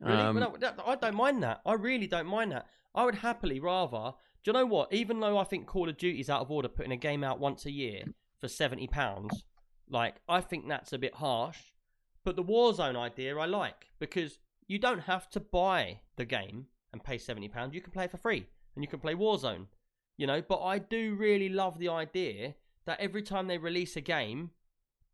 Really? 0.00 0.20
Um, 0.20 0.36
Well, 0.36 0.54
no, 0.60 0.72
I 0.84 0.96
don't 0.96 1.14
mind 1.14 1.42
that. 1.44 1.62
I 1.64 1.72
really 1.72 2.06
don't 2.06 2.26
mind 2.26 2.52
that. 2.52 2.66
I 2.94 3.06
would 3.06 3.14
happily 3.14 3.58
rather. 3.58 4.12
Do 4.44 4.50
you 4.50 4.52
know 4.52 4.66
what? 4.66 4.92
Even 4.92 5.18
though 5.18 5.38
I 5.38 5.44
think 5.44 5.66
Call 5.66 5.88
of 5.88 5.96
Duty's 5.96 6.28
out 6.28 6.42
of 6.42 6.50
order, 6.50 6.68
putting 6.68 6.92
a 6.92 6.96
game 6.96 7.24
out 7.24 7.40
once 7.40 7.64
a 7.64 7.70
year 7.70 8.02
for 8.38 8.48
seventy 8.48 8.86
pounds, 8.86 9.44
like 9.88 10.16
I 10.28 10.42
think 10.42 10.68
that's 10.68 10.92
a 10.92 10.98
bit 10.98 11.14
harsh. 11.14 11.56
But 12.22 12.36
the 12.36 12.44
Warzone 12.44 12.96
idea 12.96 13.38
I 13.38 13.46
like 13.46 13.86
because 13.98 14.38
you 14.70 14.78
don't 14.78 15.00
have 15.00 15.28
to 15.28 15.40
buy 15.40 15.98
the 16.14 16.24
game 16.24 16.66
and 16.92 17.02
pay 17.02 17.18
seventy 17.18 17.48
pounds. 17.48 17.74
You 17.74 17.80
can 17.80 17.90
play 17.90 18.04
it 18.04 18.10
for 18.12 18.18
free 18.18 18.46
and 18.76 18.84
you 18.84 18.88
can 18.88 19.00
play 19.00 19.14
Warzone. 19.14 19.66
You 20.16 20.28
know, 20.28 20.40
but 20.40 20.62
I 20.62 20.78
do 20.78 21.16
really 21.16 21.48
love 21.48 21.80
the 21.80 21.88
idea 21.88 22.54
that 22.86 23.00
every 23.00 23.22
time 23.22 23.48
they 23.48 23.58
release 23.58 23.96
a 23.96 24.00
game, 24.00 24.50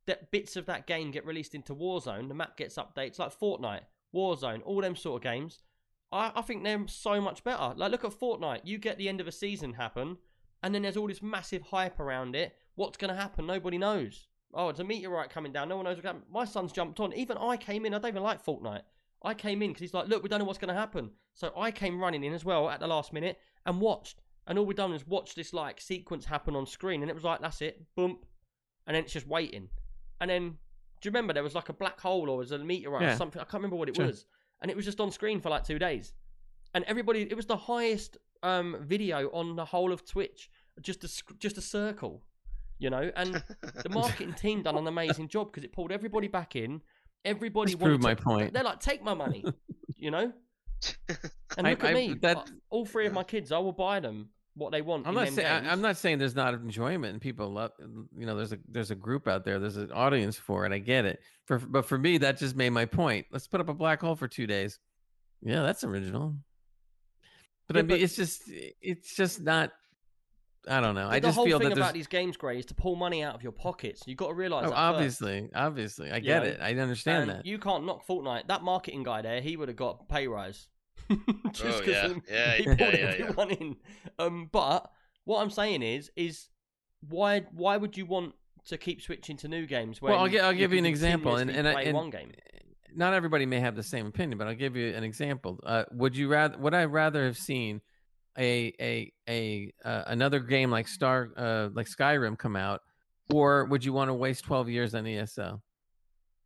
that 0.06 0.30
bits 0.30 0.56
of 0.56 0.66
that 0.66 0.86
game 0.86 1.10
get 1.10 1.24
released 1.24 1.54
into 1.54 1.74
Warzone. 1.74 2.28
The 2.28 2.34
map 2.34 2.58
gets 2.58 2.76
updates 2.76 3.18
like 3.18 3.38
Fortnite. 3.38 3.84
Warzone, 4.14 4.60
all 4.66 4.82
them 4.82 4.94
sort 4.94 5.20
of 5.20 5.22
games. 5.22 5.62
I, 6.12 6.32
I 6.34 6.42
think 6.42 6.62
they're 6.62 6.86
so 6.86 7.18
much 7.22 7.42
better. 7.42 7.72
Like, 7.76 7.90
look 7.90 8.04
at 8.04 8.12
Fortnite. 8.12 8.60
You 8.64 8.76
get 8.76 8.98
the 8.98 9.08
end 9.08 9.22
of 9.22 9.26
a 9.26 9.32
season 9.32 9.72
happen, 9.72 10.18
and 10.62 10.74
then 10.74 10.82
there's 10.82 10.98
all 10.98 11.08
this 11.08 11.22
massive 11.22 11.62
hype 11.62 11.98
around 11.98 12.36
it. 12.36 12.54
What's 12.74 12.98
going 12.98 13.14
to 13.14 13.20
happen? 13.20 13.46
Nobody 13.46 13.78
knows. 13.78 14.26
Oh, 14.52 14.68
it's 14.68 14.80
a 14.80 14.84
meteorite 14.84 15.30
coming 15.30 15.52
down. 15.52 15.70
No 15.70 15.76
one 15.76 15.86
knows 15.86 16.00
My 16.30 16.44
son's 16.44 16.72
jumped 16.72 17.00
on. 17.00 17.14
Even 17.14 17.38
I 17.38 17.56
came 17.56 17.86
in. 17.86 17.94
I 17.94 17.98
don't 17.98 18.10
even 18.10 18.22
like 18.22 18.44
Fortnite. 18.44 18.82
I 19.22 19.34
came 19.34 19.62
in 19.62 19.70
because 19.70 19.80
he's 19.80 19.94
like, 19.94 20.08
look, 20.08 20.22
we 20.22 20.28
don't 20.28 20.38
know 20.38 20.44
what's 20.44 20.58
going 20.58 20.72
to 20.74 20.78
happen. 20.80 21.10
So 21.34 21.52
I 21.56 21.70
came 21.70 22.00
running 22.00 22.22
in 22.24 22.32
as 22.32 22.44
well 22.44 22.68
at 22.68 22.80
the 22.80 22.86
last 22.86 23.12
minute 23.12 23.38
and 23.64 23.80
watched. 23.80 24.20
And 24.46 24.58
all 24.58 24.66
we've 24.66 24.76
done 24.76 24.92
is 24.92 25.06
watch 25.06 25.34
this 25.34 25.52
like 25.52 25.80
sequence 25.80 26.24
happen 26.24 26.54
on 26.54 26.66
screen, 26.66 27.02
and 27.02 27.10
it 27.10 27.14
was 27.14 27.24
like, 27.24 27.40
that's 27.40 27.60
it, 27.62 27.82
bump, 27.96 28.24
and 28.86 28.94
then 28.94 29.02
it's 29.02 29.12
just 29.12 29.26
waiting. 29.26 29.68
And 30.20 30.30
then, 30.30 30.50
do 31.00 31.08
you 31.08 31.10
remember 31.10 31.32
there 31.32 31.42
was 31.42 31.54
like 31.54 31.68
a 31.68 31.72
black 31.72 32.00
hole 32.00 32.30
or 32.30 32.36
was 32.38 32.52
a 32.52 32.58
meteorite 32.58 33.02
or 33.02 33.16
something? 33.16 33.40
I 33.40 33.44
can't 33.44 33.54
remember 33.54 33.76
what 33.76 33.88
it 33.88 33.96
Sure. 33.96 34.06
was. 34.06 34.24
And 34.62 34.70
it 34.70 34.76
was 34.76 34.84
just 34.84 35.00
on 35.00 35.10
screen 35.10 35.40
for 35.40 35.50
like 35.50 35.64
two 35.64 35.78
days. 35.78 36.12
And 36.74 36.84
everybody, 36.84 37.22
it 37.22 37.34
was 37.36 37.46
the 37.46 37.56
highest 37.56 38.18
um, 38.42 38.76
video 38.82 39.28
on 39.32 39.56
the 39.56 39.64
whole 39.64 39.92
of 39.92 40.06
Twitch. 40.06 40.48
Just 40.80 41.02
a 41.04 41.08
just 41.38 41.58
a 41.58 41.60
circle, 41.62 42.22
you 42.78 42.88
know. 42.90 43.10
And 43.16 43.42
the 43.82 43.88
marketing 43.88 44.34
team 44.34 44.62
done 44.62 44.76
an 44.76 44.86
amazing 44.86 45.28
job 45.28 45.48
because 45.48 45.64
it 45.64 45.72
pulled 45.72 45.90
everybody 45.90 46.28
back 46.28 46.54
in. 46.54 46.82
Everybody 47.24 47.72
Just 47.72 47.80
wanted 47.80 47.92
proved 47.94 48.02
my 48.04 48.14
to- 48.14 48.22
point. 48.22 48.52
They're 48.52 48.62
like, 48.62 48.80
take 48.80 49.02
my 49.02 49.14
money, 49.14 49.44
you 49.96 50.10
know. 50.10 50.32
And 51.58 51.66
I- 51.66 51.70
look 51.70 51.84
at 51.84 51.90
I- 51.90 51.94
me. 51.94 52.14
that- 52.20 52.50
All 52.70 52.84
three 52.84 53.06
of 53.06 53.12
my 53.14 53.24
kids, 53.24 53.50
I 53.50 53.58
will 53.58 53.72
buy 53.72 53.98
them 54.00 54.28
what 54.54 54.72
they 54.72 54.82
want. 54.82 55.06
I'm 55.06 55.14
not 55.14 55.28
saying. 55.28 55.66
I'm 55.66 55.80
not 55.80 55.96
saying 55.96 56.18
there's 56.18 56.34
not 56.36 56.52
enjoyment 56.54 57.12
and 57.12 57.20
people 57.20 57.50
love 57.50 57.72
you 58.16 58.24
know 58.26 58.36
there's 58.36 58.52
a 58.52 58.58
there's 58.68 58.90
a 58.90 58.94
group 58.94 59.28
out 59.28 59.44
there 59.44 59.58
there's 59.58 59.76
an 59.76 59.92
audience 59.92 60.36
for 60.36 60.64
it 60.64 60.72
I 60.72 60.78
get 60.78 61.04
it 61.04 61.20
for 61.46 61.58
but 61.58 61.84
for 61.84 61.98
me 61.98 62.16
that 62.18 62.38
just 62.38 62.56
made 62.56 62.70
my 62.70 62.86
point 62.86 63.26
let's 63.30 63.46
put 63.46 63.60
up 63.60 63.68
a 63.68 63.74
black 63.74 64.00
hole 64.00 64.16
for 64.16 64.28
two 64.28 64.46
days 64.46 64.78
yeah 65.42 65.60
that's 65.62 65.84
original 65.84 66.34
but 67.68 67.76
Yeah, 67.76 67.80
I 67.80 67.82
mean 67.82 67.88
but- 67.88 68.00
it's 68.00 68.16
just 68.16 68.42
it's 68.80 69.14
just 69.14 69.42
not 69.42 69.72
I 70.68 70.80
don't 70.80 70.94
know 70.94 71.04
But 71.04 71.12
I 71.12 71.20
the 71.20 71.28
just 71.28 71.36
whole 71.36 71.46
feel 71.46 71.58
thing 71.58 71.68
that 71.68 71.76
about 71.78 71.84
there's 71.92 71.94
these 71.94 72.06
games, 72.08 72.36
Gray, 72.36 72.58
is 72.58 72.66
to 72.66 72.74
pull 72.74 72.96
money 72.96 73.22
out 73.22 73.34
of 73.34 73.42
your 73.42 73.52
pockets. 73.52 74.02
You've 74.06 74.16
got 74.18 74.28
to 74.28 74.34
realise 74.34 74.64
oh, 74.66 74.70
that 74.70 74.74
first. 74.76 74.78
obviously 75.22 75.50
obviously 75.54 76.10
I 76.10 76.16
You 76.16 76.22
get 76.22 76.42
know, 76.42 76.48
it 76.50 76.58
I 76.60 76.74
understand 76.74 77.30
And 77.30 77.38
that 77.40 77.46
You 77.46 77.58
can't 77.58 77.84
knock 77.86 78.06
Fortnite. 78.06 78.48
That 78.48 78.62
marketing 78.62 79.02
guy 79.04 79.22
there, 79.22 79.40
he 79.40 79.56
would 79.56 79.68
have 79.68 79.76
got 79.76 80.08
pay 80.08 80.26
rise. 80.26 80.68
Just 81.52 81.64
Oh, 81.64 81.78
'cause 81.80 81.86
yeah. 81.88 82.08
he- 82.08 82.22
Yeah, 82.28 82.52
he 82.54 82.62
yeah, 82.64 82.74
pulled 82.76 82.80
yeah, 82.80 82.98
yeah. 82.98 83.24
everyone 83.24 83.50
in. 83.50 83.76
Um, 84.18 84.48
but 84.50 84.90
what 85.24 85.40
I'm 85.42 85.50
saying 85.50 85.82
is, 85.82 86.10
is 86.16 86.48
why 87.08 87.40
why 87.52 87.76
would 87.76 87.96
you 87.96 88.06
want 88.06 88.34
to 88.66 88.76
keep 88.76 89.00
switching 89.02 89.36
to 89.38 89.48
new 89.48 89.66
games? 89.66 90.02
When 90.02 90.12
Well, 90.12 90.22
I'll 90.22 90.28
gi- 90.28 90.40
I'll 90.40 90.52
give 90.54 90.72
you 90.72 90.78
an 90.78 90.86
example, 90.86 91.36
and- 91.36 91.50
and 91.50 91.68
I- 91.68 91.72
play 91.74 91.84
and- 91.86 91.94
one 91.94 92.10
game. 92.10 92.32
Not 92.94 93.12
everybody 93.12 93.44
may 93.44 93.60
have 93.60 93.76
the 93.76 93.82
same 93.82 94.06
opinion, 94.06 94.38
but 94.38 94.48
I'll 94.48 94.54
give 94.54 94.74
you 94.74 94.94
an 94.94 95.04
example. 95.04 95.60
Uh, 95.62 95.84
would 95.92 96.16
you 96.16 96.28
rather? 96.28 96.56
Would 96.58 96.72
I 96.74 96.86
rather 96.86 97.26
have 97.26 97.36
seen 97.36 97.82
a 98.38 98.72
a 98.80 99.12
a 99.28 99.72
uh, 99.84 100.04
another 100.08 100.40
game 100.40 100.70
like 100.70 100.88
Star 100.88 101.30
uh, 101.36 101.68
like 101.74 101.86
Skyrim 101.86 102.38
come 102.38 102.56
out, 102.56 102.80
or 103.32 103.64
would 103.66 103.84
you 103.84 103.92
want 103.92 104.08
to 104.08 104.14
waste 104.14 104.44
twelve 104.44 104.68
years 104.68 104.94
on 104.94 105.06
ESO? 105.06 105.62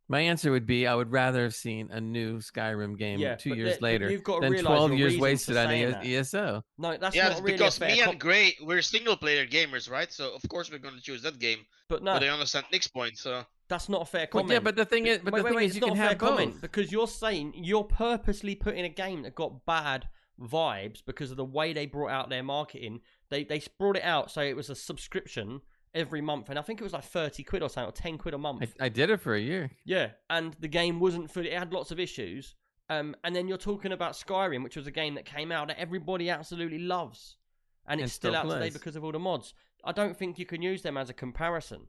My 0.07 0.19
answer 0.19 0.51
would 0.51 0.65
be 0.65 0.87
I 0.87 0.93
would 0.95 1.09
rather 1.09 1.43
have 1.43 1.55
seen 1.55 1.89
a 1.89 2.01
new 2.01 2.39
Skyrim 2.39 2.97
game 2.97 3.19
Yeah, 3.19 3.35
two 3.35 3.55
years 3.55 3.69
there- 3.69 3.77
but 3.79 3.81
later 3.83 4.09
you've 4.11 4.23
got 4.23 4.41
than 4.41 4.57
twelve 4.57 4.91
years 4.93 5.17
wasted 5.17 5.55
on 5.55 5.67
saying 5.69 5.95
E- 6.03 6.17
ESO. 6.17 6.63
No, 6.77 6.97
that's 6.97 7.15
yeah, 7.15 7.23
not 7.29 7.31
it's 7.33 7.41
really 7.41 7.53
because 7.53 7.77
a 7.77 7.79
fair 7.79 7.89
me 7.95 8.01
com- 8.01 8.09
and 8.11 8.19
Gray, 8.19 8.57
we're 8.61 8.81
single 8.81 9.15
player 9.15 9.45
gamers, 9.47 9.89
right? 9.89 10.11
So 10.11 10.35
of 10.35 10.41
course 10.49 10.69
we're 10.69 10.79
going 10.79 10.95
to 10.95 11.01
choose 11.01 11.21
that 11.21 11.39
game. 11.39 11.59
But 11.87 12.03
no, 12.03 12.13
But 12.13 12.23
I 12.23 12.27
understand 12.27 12.65
Nick's 12.73 12.87
point. 12.87 13.17
So 13.17 13.45
that's 13.69 13.87
not 13.87 14.01
a 14.01 14.05
fair 14.05 14.27
Well, 14.33 14.43
comment. 14.43 14.51
yeah, 14.51 14.59
but 14.59 14.75
the 14.75 14.83
thing 14.83 15.05
is, 15.07 15.19
but 15.19 15.31
wait, 15.31 15.39
the 15.39 15.43
wait, 15.45 15.49
thing 15.51 15.55
wait, 15.57 15.65
is, 15.65 15.71
it's 15.71 15.75
you 15.75 15.81
not 15.81 15.87
can 15.87 15.97
a 15.97 16.01
fair 16.01 16.09
have 16.09 16.17
comment 16.17 16.51
both. 16.53 16.61
because 16.61 16.91
you're 16.91 17.07
saying 17.07 17.53
you're 17.55 17.85
purposely 17.85 18.55
putting 18.55 18.83
a 18.83 18.89
game 18.89 19.21
that 19.21 19.33
got 19.35 19.65
bad 19.65 20.09
vibes 20.41 21.01
because 21.05 21.31
of 21.31 21.37
the 21.37 21.45
way 21.45 21.73
they 21.73 21.85
brought 21.85 22.11
out 22.11 22.29
their 22.29 22.43
marketing. 22.43 23.01
They 23.29 23.43
they 23.43 23.61
brought 23.77 23.97
it 23.97 24.03
out 24.03 24.31
so 24.31 24.41
it 24.41 24.55
was 24.55 24.69
a 24.69 24.75
subscription 24.75 25.61
every 25.93 26.21
month, 26.21 26.49
and 26.49 26.57
I 26.57 26.61
think 26.61 26.79
it 26.79 26.83
was 26.83 26.93
like 26.93 27.03
thirty 27.03 27.43
quid 27.43 27.61
or 27.63 27.69
something, 27.69 27.89
or 27.89 27.93
ten 27.93 28.17
quid 28.17 28.33
a 28.33 28.37
month. 28.37 28.73
I, 28.79 28.85
I 28.85 28.89
did 28.89 29.09
it 29.09 29.21
for 29.21 29.35
a 29.35 29.39
year. 29.39 29.71
Yeah, 29.85 30.11
and 30.29 30.55
the 30.59 30.67
game 30.67 30.99
wasn't 30.99 31.31
fully. 31.31 31.51
It 31.51 31.59
had 31.59 31.73
lots 31.73 31.91
of 31.91 31.99
issues. 31.99 32.55
Um, 32.89 33.15
and 33.23 33.33
then 33.33 33.47
you're 33.47 33.57
talking 33.57 33.93
about 33.93 34.13
Skyrim, 34.13 34.63
which 34.63 34.75
was 34.75 34.85
a 34.85 34.91
game 34.91 35.15
that 35.15 35.23
came 35.23 35.49
out 35.49 35.69
that 35.69 35.79
everybody 35.79 36.29
absolutely 36.29 36.79
loves, 36.79 37.37
and 37.87 38.01
it's 38.01 38.07
And 38.07 38.11
still, 38.11 38.31
still 38.31 38.51
out 38.51 38.53
today 38.53 38.69
because 38.69 38.97
of 38.97 39.03
all 39.05 39.13
the 39.13 39.19
mods. 39.19 39.53
I 39.83 39.93
don't 39.93 40.15
think 40.17 40.37
you 40.37 40.45
can 40.45 40.61
use 40.61 40.81
them 40.81 40.97
as 40.97 41.09
a 41.09 41.13
comparison. 41.13 41.87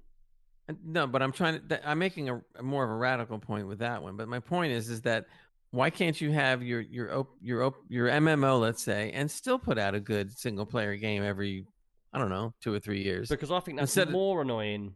No, 0.85 1.09
but 1.09 1.21
I'm 1.21 1.33
trying 1.33 1.61
to. 1.69 1.89
I'm 1.89 1.99
making 1.99 2.29
a, 2.29 2.41
a 2.57 2.63
more 2.63 2.85
of 2.85 2.91
a 2.91 2.95
radical 2.95 3.39
point 3.39 3.67
with 3.67 3.81
that 3.81 4.03
one. 4.03 4.17
But 4.17 4.29
my 4.29 4.39
point 4.39 4.73
is, 4.73 4.89
is 4.89 5.03
that 5.03 5.27
why 5.73 5.91
can't 5.91 6.21
you 6.21 6.31
have 6.31 6.63
your 6.63 6.81
your 6.81 7.27
your 7.41 7.75
your 7.89 8.09
MMO, 8.09 8.61
let's 8.61 8.83
say, 8.83 9.11
and 9.13 9.29
still 9.31 9.59
put 9.59 9.79
out 9.79 9.95
a 9.95 10.01
good 10.01 10.31
single 10.39 10.67
player 10.67 10.95
game 10.97 11.25
every, 11.25 11.67
I 12.13 12.19
don't 12.19 12.29
know, 12.29 12.55
two 12.61 12.73
or 12.73 12.79
three 12.79 13.03
years? 13.03 13.29
Because 13.29 13.51
I 13.51 13.59
think 13.61 13.79
that's 13.79 13.91
Instead 13.91 14.09
of- 14.09 14.13
more 14.13 14.43
annoying. 14.43 14.95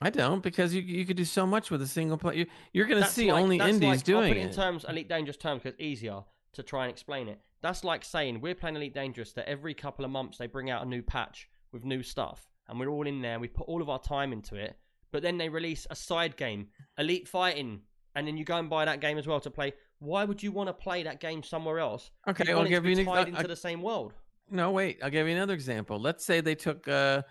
I 0.00 0.10
don't 0.10 0.42
because 0.42 0.74
you 0.74 0.82
you 0.82 1.04
could 1.06 1.16
do 1.16 1.24
so 1.24 1.46
much 1.46 1.70
with 1.70 1.82
a 1.82 1.86
single 1.86 2.18
player. 2.18 2.38
You, 2.38 2.46
you're 2.72 2.86
going 2.86 3.02
to 3.02 3.08
see 3.08 3.32
like- 3.32 3.42
only 3.42 3.58
indies 3.58 3.88
like, 3.88 4.02
doing 4.04 4.28
put 4.28 4.36
it 4.36 4.40
in 4.40 4.52
terms, 4.52 4.84
Elite 4.88 5.08
Dangerous 5.08 5.36
terms, 5.36 5.62
because 5.62 5.78
easier 5.80 6.20
to 6.52 6.62
try 6.62 6.84
and 6.84 6.90
explain 6.90 7.28
it. 7.28 7.40
That's 7.62 7.82
like 7.82 8.04
saying 8.04 8.40
we're 8.40 8.54
playing 8.54 8.76
Elite 8.76 8.94
Dangerous 8.94 9.32
that 9.32 9.48
every 9.48 9.74
couple 9.74 10.04
of 10.04 10.10
months 10.12 10.38
they 10.38 10.46
bring 10.46 10.70
out 10.70 10.84
a 10.84 10.88
new 10.88 11.02
patch 11.02 11.48
with 11.72 11.84
new 11.84 12.02
stuff, 12.02 12.48
and 12.68 12.78
we're 12.78 12.88
all 12.90 13.06
in 13.06 13.20
there. 13.22 13.32
and 13.32 13.40
We 13.40 13.48
put 13.48 13.66
all 13.68 13.82
of 13.82 13.88
our 13.88 13.98
time 14.00 14.32
into 14.32 14.54
it, 14.54 14.76
but 15.12 15.22
then 15.22 15.36
they 15.38 15.48
release 15.48 15.86
a 15.90 15.96
side 15.96 16.36
game, 16.36 16.68
Elite 16.96 17.26
Fighting, 17.26 17.80
and 18.14 18.26
then 18.26 18.36
you 18.36 18.44
go 18.44 18.56
and 18.56 18.68
buy 18.68 18.84
that 18.84 19.00
game 19.00 19.18
as 19.18 19.26
well 19.26 19.40
to 19.40 19.50
play. 19.50 19.72
Why 20.00 20.24
would 20.24 20.42
you 20.42 20.52
want 20.52 20.68
to 20.68 20.72
play 20.72 21.02
that 21.02 21.20
game 21.20 21.42
somewhere 21.42 21.78
else? 21.78 22.10
Okay, 22.28 22.52
I'll 22.52 22.64
give 22.64 22.84
you 22.84 22.98
an 22.98 23.04
tied 23.04 23.28
into 23.28 23.40
I- 23.40 23.46
the 23.46 23.56
same 23.56 23.82
world. 23.82 24.14
No, 24.50 24.70
wait. 24.70 24.98
I'll 25.02 25.10
give 25.10 25.26
you 25.26 25.34
another 25.34 25.52
example. 25.52 26.00
Let's 26.00 26.24
say 26.24 26.40
they 26.40 26.54
took 26.54 26.88
uh, 26.88 27.22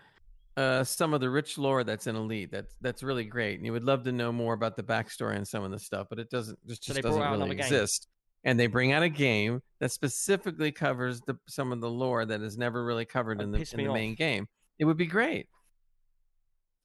uh, 0.56 0.84
some 0.84 1.14
of 1.14 1.20
the 1.20 1.28
rich 1.28 1.58
lore 1.58 1.82
that's 1.82 2.06
in 2.06 2.14
Elite. 2.14 2.50
That's 2.52 2.74
that's 2.80 3.02
really 3.02 3.24
great, 3.24 3.56
and 3.56 3.66
you 3.66 3.72
would 3.72 3.84
love 3.84 4.04
to 4.04 4.12
know 4.12 4.30
more 4.30 4.54
about 4.54 4.76
the 4.76 4.82
backstory 4.82 5.36
and 5.36 5.46
some 5.46 5.64
of 5.64 5.70
the 5.70 5.78
stuff, 5.78 6.06
but 6.10 6.18
it 6.18 6.30
doesn't 6.30 6.58
just, 6.66 6.84
So 6.84 6.92
just 6.92 7.02
doesn't 7.02 7.20
really 7.20 7.50
exist. 7.52 8.08
And 8.44 8.58
they 8.58 8.68
bring 8.68 8.92
out 8.92 9.02
a 9.02 9.08
game 9.08 9.62
that 9.80 9.90
specifically 9.90 10.70
covers 10.70 11.20
the 11.22 11.36
some 11.48 11.72
of 11.72 11.80
the 11.80 11.90
lore 11.90 12.24
that 12.24 12.40
is 12.40 12.56
never 12.56 12.84
really 12.84 13.04
covered 13.04 13.38
That 13.38 13.44
in 13.44 13.50
the 13.50 13.68
in 13.72 13.84
the 13.84 13.92
main 13.92 14.14
game. 14.14 14.46
It 14.78 14.84
would 14.84 14.96
be 14.96 15.06
great. 15.06 15.48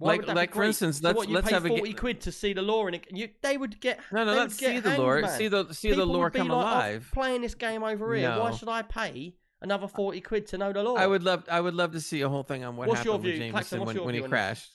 Why 0.03 0.09
Like- 0.09 0.19
would 0.21 0.27
that 0.29 0.33
be 0.33 0.37
like, 0.39 0.53
for 0.53 0.63
instance, 0.63 1.01
let's- 1.01 1.15
what, 1.15 1.27
you 1.29 1.33
let's 1.35 1.47
pay 1.47 1.53
have 1.53 1.65
a 1.65 1.69
forty 1.69 1.93
quid 1.93 2.21
to 2.21 2.31
see 2.31 2.53
the 2.53 2.61
lore 2.61 2.87
in 2.89 2.95
it. 2.95 3.05
You, 3.09 3.29
they 3.41 3.57
would 3.57 3.79
get 3.79 3.99
No, 4.11 4.25
no, 4.25 4.33
let's 4.35 4.55
see 4.55 4.79
the 4.79 4.89
hanged, 4.89 5.01
lore. 5.01 5.21
man. 5.21 5.37
See 5.37 5.47
the 5.47 5.71
see 5.73 5.89
People 5.89 6.05
the 6.05 6.11
lore 6.13 6.23
would 6.25 6.33
be 6.33 6.39
come 6.39 6.49
like, 6.49 6.57
"Oh, 6.57 6.69
alive. 6.69 7.09
playing 7.13 7.41
this 7.41 7.55
game 7.55 7.83
over 7.83 8.13
here. 8.15 8.29
Why 8.37 8.51
should 8.51 8.69
I 8.69 8.81
pay 8.81 9.35
another 9.61 9.87
forty 9.87 10.19
quid 10.21 10.47
to 10.47 10.57
know 10.57 10.73
the 10.73 10.83
lore? 10.83 10.99
I 10.99 11.07
would 11.07 11.23
love 11.23 11.45
I 11.49 11.61
would 11.61 11.73
love 11.73 11.93
to 11.93 12.01
see 12.01 12.21
a 12.21 12.29
whole 12.29 12.43
thing 12.43 12.63
on 12.63 12.75
what 12.75 12.87
What's 12.89 13.03
your 13.05 13.13
happened 13.13 13.25
with? 13.31 13.35
Jameson 13.39 13.51
Klaxon, 13.51 13.79
when, 13.85 14.05
when 14.05 14.13
he 14.15 14.19
view 14.19 14.25
on 14.25 14.29
this? 14.31 14.35
crashed. 14.37 14.71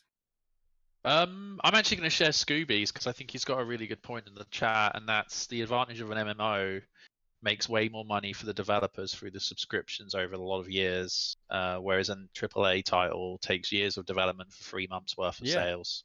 Um, 1.05 1.61
I'm 1.64 1.74
actually 1.74 1.99
going 1.99 2.11
to 2.11 2.14
share 2.14 2.31
Scooby's 2.31 2.91
because 2.93 3.07
I 3.07 3.12
think 3.12 3.31
he's 3.31 3.45
got 3.45 3.61
a 3.61 3.64
really 3.64 3.87
good 3.87 4.03
point 4.03 4.26
in 4.26 4.35
the 4.35 4.45
chat, 4.51 4.93
and 4.95 5.09
that's 5.09 5.47
the 5.47 5.62
advantage 5.62 6.01
of 6.01 6.11
an 6.11 6.18
MMO 6.18 6.83
makes 7.43 7.68
way 7.68 7.89
more 7.89 8.05
money 8.05 8.32
for 8.32 8.47
the 8.47 8.55
developers 8.55 9.14
through 9.14 9.30
the 9.30 9.41
subscriptions 9.41 10.14
over 10.14 10.34
a 10.34 10.39
lot 10.39 10.61
of 10.61 10.68
years, 10.70 11.36
uh, 11.51 11.76
whereas 11.78 12.09
an 12.09 12.28
AAA 12.34 12.84
title 12.84 13.39
takes 13.39 13.70
years 13.70 13.97
of 13.97 14.07
development 14.07 14.53
for 14.53 14.64
three 14.64 14.86
months 14.89 15.16
worth 15.16 15.41
of 15.41 15.47
Yeah. 15.47 15.55
sales. 15.55 16.05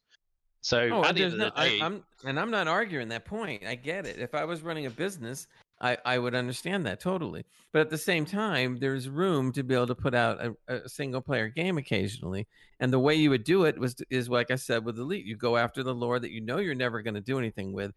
So 0.61 0.89
Oh, 0.91 1.03
at 1.03 1.15
the 1.15 1.23
end 1.23 1.37
no, 1.37 1.47
of 1.47 1.55
the 1.55 1.61
day, 1.61 1.81
I, 1.81 1.85
am 1.85 2.05
and 2.23 2.39
I'm 2.39 2.51
not 2.51 2.67
arguing 2.67 3.09
that 3.09 3.25
point. 3.25 3.65
I 3.65 3.75
get 3.75 4.05
it. 4.05 4.19
If 4.19 4.33
I 4.33 4.45
was 4.45 4.61
running 4.61 4.85
a 4.85 4.89
business, 4.89 5.47
I, 5.81 5.97
I 6.05 6.17
would 6.17 6.35
understand 6.35 6.85
that 6.85 7.01
totally. 7.01 7.43
But 7.73 7.81
at 7.81 7.89
the 7.89 7.97
same 7.97 8.25
time, 8.25 8.77
there's 8.77 9.09
room 9.09 9.51
to 9.53 9.63
be 9.63 9.75
able 9.75 9.87
to 9.87 9.95
put 9.95 10.13
out 10.13 10.39
a, 10.39 10.55
a 10.73 10.87
single 10.87 11.19
player 11.19 11.49
game 11.49 11.77
occasionally. 11.77 12.47
And 12.79 12.93
the 12.93 12.99
way 12.99 13.15
you 13.15 13.29
would 13.31 13.43
do 13.43 13.65
it 13.65 13.77
was 13.77 13.95
is 14.09 14.29
like 14.29 14.51
I 14.51 14.55
said 14.55 14.85
with 14.85 14.97
Elite, 14.97 15.25
you 15.25 15.35
go 15.35 15.57
after 15.57 15.83
the 15.83 15.93
lore 15.93 16.19
that 16.19 16.31
you 16.31 16.39
know 16.39 16.59
you're 16.59 16.75
never 16.75 17.01
going 17.01 17.15
to 17.15 17.21
do 17.21 17.37
anything 17.39 17.73
with 17.73 17.91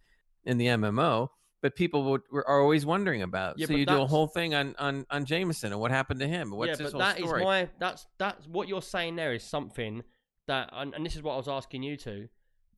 in 0.44 0.58
the 0.58 0.66
MMO, 0.66 1.28
but 1.66 1.74
people 1.74 2.04
would, 2.04 2.22
were, 2.30 2.48
are 2.48 2.62
always 2.62 2.86
wondering 2.86 3.22
about. 3.22 3.58
Yeah, 3.58 3.66
so 3.66 3.72
you 3.72 3.84
do 3.84 4.00
a 4.00 4.06
whole 4.06 4.28
thing 4.28 4.54
on 4.54 4.76
on 4.78 5.04
on 5.10 5.24
Jameson 5.24 5.72
and 5.72 5.80
what 5.80 5.90
happened 5.90 6.20
to 6.20 6.28
him. 6.28 6.52
What's 6.52 6.78
yeah, 6.78 6.84
his 6.84 6.92
but 6.92 6.92
whole 6.92 7.00
that 7.00 7.18
is 7.18 7.26
story? 7.26 7.42
my 7.42 7.68
that's 7.80 8.06
that's 8.18 8.46
what 8.46 8.68
you're 8.68 8.80
saying 8.80 9.16
there 9.16 9.32
is 9.32 9.42
something 9.42 10.04
that 10.46 10.70
and, 10.72 10.94
and 10.94 11.04
this 11.04 11.16
is 11.16 11.24
what 11.24 11.32
I 11.32 11.36
was 11.38 11.48
asking 11.48 11.82
you 11.82 11.96
to 11.96 12.28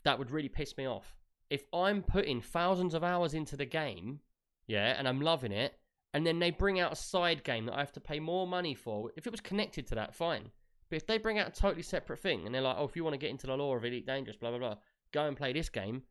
that 0.05 0.19
would 0.19 0.31
really 0.31 0.49
piss 0.49 0.75
me 0.79 0.87
off. 0.87 1.19
If 1.51 1.65
I'm 1.71 2.03
putting 2.03 2.41
thousands 2.41 2.95
of 2.95 3.05
hours 3.05 3.35
into 3.35 3.59
the 3.59 3.67
game, 3.67 4.21
yeah, 4.67 4.95
and 4.97 5.07
I'm 5.07 5.21
loving 5.21 5.53
it, 5.53 5.75
and 6.15 6.27
then 6.27 6.39
they 6.39 6.51
bring 6.51 6.81
out 6.81 6.91
a 6.91 6.97
side 6.97 7.45
game 7.45 7.67
that 7.67 7.75
I 7.75 7.81
have 7.81 7.93
to 7.93 8.01
pay 8.01 8.21
more 8.21 8.47
money 8.47 8.73
for. 8.73 9.13
If 9.19 9.27
it 9.27 9.31
was 9.31 9.43
connected 9.43 9.87
to 9.89 9.97
that, 9.97 10.15
fine. 10.15 10.51
But 10.89 10.97
if 10.97 11.07
they 11.07 11.19
bring 11.19 11.39
out 11.39 11.49
a 11.49 11.51
totally 11.51 11.83
separate 11.83 12.21
thing 12.21 12.47
and 12.47 12.55
they're 12.55 12.63
like, 12.63 12.77
oh, 12.79 12.87
if 12.87 12.97
you 12.97 13.05
want 13.05 13.13
to 13.13 13.19
get 13.19 13.29
into 13.29 13.47
the 13.47 13.55
lore 13.55 13.77
of 13.77 13.85
Elite 13.85 14.07
Dangerous, 14.07 14.39
blah 14.39 14.49
blah 14.49 14.59
blah, 14.59 14.77
go 15.13 15.27
and 15.27 15.37
play 15.37 15.53
this 15.53 15.69
game, 15.69 16.05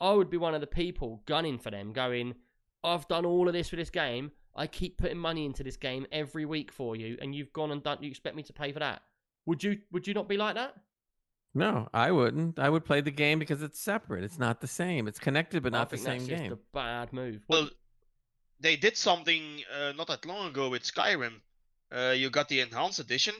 I 0.00 0.12
would 0.12 0.30
be 0.30 0.36
one 0.36 0.54
of 0.54 0.60
the 0.60 0.66
people 0.66 1.22
gunning 1.26 1.58
for 1.58 1.70
them, 1.70 1.92
going, 1.92 2.34
I've 2.82 3.06
done 3.08 3.26
all 3.26 3.46
of 3.48 3.52
this 3.52 3.68
for 3.68 3.76
this 3.76 3.90
game. 3.90 4.32
I 4.56 4.66
keep 4.66 4.96
putting 4.98 5.18
money 5.18 5.44
into 5.44 5.62
this 5.62 5.76
game 5.76 6.06
every 6.10 6.44
week 6.44 6.72
for 6.72 6.96
you, 6.96 7.16
and 7.20 7.34
you've 7.34 7.52
gone 7.52 7.70
and 7.70 7.82
done. 7.82 7.98
You 8.00 8.08
expect 8.10 8.34
me 8.36 8.42
to 8.44 8.52
pay 8.52 8.72
for 8.72 8.78
that? 8.80 9.02
Would 9.46 9.62
you? 9.62 9.78
Would 9.92 10.06
you 10.06 10.14
not 10.14 10.28
be 10.28 10.36
like 10.36 10.54
that? 10.56 10.74
No, 11.54 11.88
I 11.92 12.10
wouldn't. 12.12 12.58
I 12.58 12.68
would 12.68 12.84
play 12.84 13.00
the 13.00 13.10
game 13.10 13.38
because 13.38 13.62
it's 13.62 13.80
separate. 13.80 14.22
It's 14.24 14.38
not 14.38 14.60
the 14.60 14.66
same. 14.66 15.08
It's 15.08 15.18
connected, 15.18 15.62
but 15.62 15.74
I 15.74 15.78
not 15.78 15.90
the 15.90 15.98
same 15.98 16.18
that's 16.18 16.28
game. 16.28 16.50
just 16.50 16.52
a 16.52 16.58
bad 16.72 17.12
move. 17.12 17.42
well, 17.48 17.68
they 18.60 18.76
did 18.76 18.96
something 18.96 19.42
uh, 19.74 19.92
not 19.96 20.06
that 20.08 20.24
long 20.26 20.48
ago 20.48 20.68
with 20.70 20.82
Skyrim. 20.82 21.40
Uh, 21.92 22.14
you 22.16 22.30
got 22.30 22.48
the 22.48 22.60
enhanced 22.60 23.00
edition, 23.00 23.34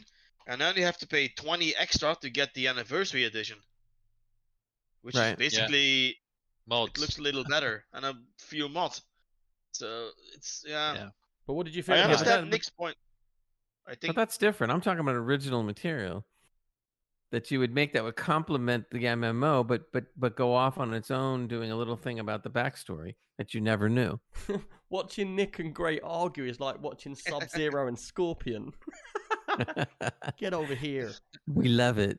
and 0.46 0.58
now 0.58 0.72
you 0.74 0.84
have 0.84 0.98
to 0.98 1.06
pay 1.06 1.28
20 1.28 1.74
extra 1.76 2.16
to 2.20 2.30
get 2.30 2.52
the 2.54 2.66
anniversary 2.68 3.24
edition, 3.24 3.58
which 5.02 5.14
Right. 5.16 5.32
is 5.32 5.36
basically 5.36 6.16
mods. 6.70 6.92
it 6.94 7.00
looks 7.00 7.18
a 7.18 7.22
little 7.22 7.44
better 7.44 7.84
and 7.92 8.04
a 8.06 8.14
few 8.38 8.68
mods. 8.68 9.02
So 9.72 10.08
it's 10.34 10.64
yeah. 10.66 10.94
Yeah. 10.94 11.08
but 11.46 11.54
what 11.54 11.66
did 11.66 11.74
you 11.74 11.80
I 11.80 11.84
feel? 11.84 11.94
about 11.96 12.10
understand. 12.10 12.46
it? 12.46 12.50
Nick's 12.50 12.70
point. 12.70 12.96
I 13.86 13.90
think 13.90 14.00
But 14.00 14.06
think 14.06 14.16
that's 14.16 14.38
different. 14.38 14.72
I'm 14.72 14.80
talking 14.80 15.00
about 15.00 15.16
original 15.16 15.62
material 15.62 16.24
that 17.32 17.50
you 17.50 17.58
would 17.60 17.74
make 17.74 17.92
that 17.92 18.02
would 18.02 18.16
complement 18.16 18.84
the 18.90 18.98
MMO, 19.04 19.66
but 19.66 19.92
but 19.92 20.06
but 20.16 20.36
go 20.36 20.54
off 20.54 20.78
on 20.78 20.94
its 20.94 21.10
own, 21.10 21.46
doing 21.48 21.70
a 21.70 21.76
little 21.76 21.96
thing 21.96 22.18
about 22.18 22.42
the 22.42 22.50
backstory 22.50 23.14
that 23.38 23.54
you 23.54 23.60
never 23.60 23.88
knew. 23.88 24.18
Watching 24.90 25.36
Nick 25.36 25.60
and 25.60 25.72
Gray 25.74 26.00
argue 26.00 26.44
is 26.44 26.58
like 26.58 26.82
watching 26.82 27.14
Sub 27.14 27.48
Zero 27.48 27.86
and 27.86 27.96
Scorpion. 27.96 28.72
Get 30.36 30.52
over 30.52 30.74
here. 30.74 31.12
we 31.46 31.68
love 31.68 31.98
it. 31.98 32.18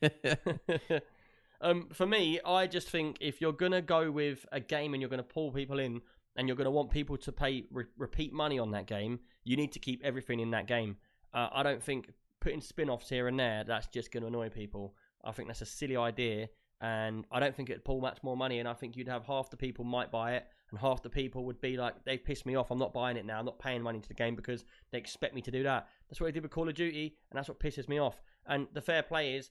um, 1.60 1.88
for 1.92 2.06
me, 2.06 2.40
I 2.44 2.66
just 2.66 2.88
think 2.88 3.18
if 3.20 3.40
you're 3.40 3.52
gonna 3.52 3.82
go 3.82 4.10
with 4.10 4.46
a 4.52 4.60
game 4.60 4.94
and 4.94 5.00
you're 5.00 5.10
gonna 5.10 5.22
pull 5.22 5.50
people 5.50 5.78
in 5.78 6.00
and 6.36 6.48
you're 6.48 6.56
gonna 6.56 6.70
want 6.70 6.90
people 6.90 7.16
to 7.16 7.32
pay 7.32 7.64
re- 7.70 7.84
repeat 7.96 8.32
money 8.32 8.58
on 8.58 8.70
that 8.72 8.86
game, 8.86 9.20
you 9.44 9.56
need 9.56 9.72
to 9.72 9.78
keep 9.78 10.04
everything 10.04 10.40
in 10.40 10.50
that 10.50 10.66
game. 10.66 10.96
Uh, 11.32 11.48
I 11.52 11.62
don't 11.62 11.82
think 11.82 12.12
putting 12.40 12.60
spin-offs 12.60 13.08
here 13.08 13.28
and 13.28 13.38
there 13.38 13.64
that's 13.64 13.86
just 13.88 14.12
gonna 14.12 14.26
annoy 14.26 14.48
people. 14.50 14.94
I 15.24 15.32
think 15.32 15.48
that's 15.48 15.62
a 15.62 15.66
silly 15.66 15.96
idea, 15.96 16.48
and 16.80 17.24
I 17.32 17.40
don't 17.40 17.54
think 17.54 17.70
it'd 17.70 17.84
pull 17.84 18.00
much 18.00 18.22
more 18.22 18.36
money. 18.36 18.60
And 18.60 18.68
I 18.68 18.74
think 18.74 18.96
you'd 18.96 19.08
have 19.08 19.24
half 19.24 19.50
the 19.50 19.56
people 19.56 19.84
might 19.84 20.10
buy 20.10 20.34
it, 20.34 20.46
and 20.70 20.78
half 20.78 21.02
the 21.02 21.10
people 21.10 21.44
would 21.46 21.60
be 21.60 21.76
like, 21.76 22.04
"They 22.04 22.18
pissed 22.18 22.46
me 22.46 22.54
off. 22.54 22.70
I'm 22.70 22.78
not 22.78 22.92
buying 22.92 23.16
it 23.16 23.24
now. 23.24 23.38
I'm 23.38 23.44
not 23.44 23.58
paying 23.58 23.82
money 23.82 24.00
to 24.00 24.08
the 24.08 24.14
game 24.14 24.36
because 24.36 24.64
they 24.92 24.98
expect 24.98 25.34
me 25.34 25.40
to 25.42 25.50
do 25.50 25.62
that." 25.64 25.88
That's 26.08 26.20
what 26.20 26.26
they 26.26 26.32
did 26.32 26.42
with 26.42 26.52
Call 26.52 26.68
of 26.68 26.74
Duty, 26.74 27.16
and 27.30 27.38
that's 27.38 27.48
what 27.48 27.58
pisses 27.58 27.88
me 27.88 27.98
off. 27.98 28.20
And 28.46 28.68
the 28.72 28.80
fair 28.80 29.02
play 29.02 29.34
is, 29.34 29.50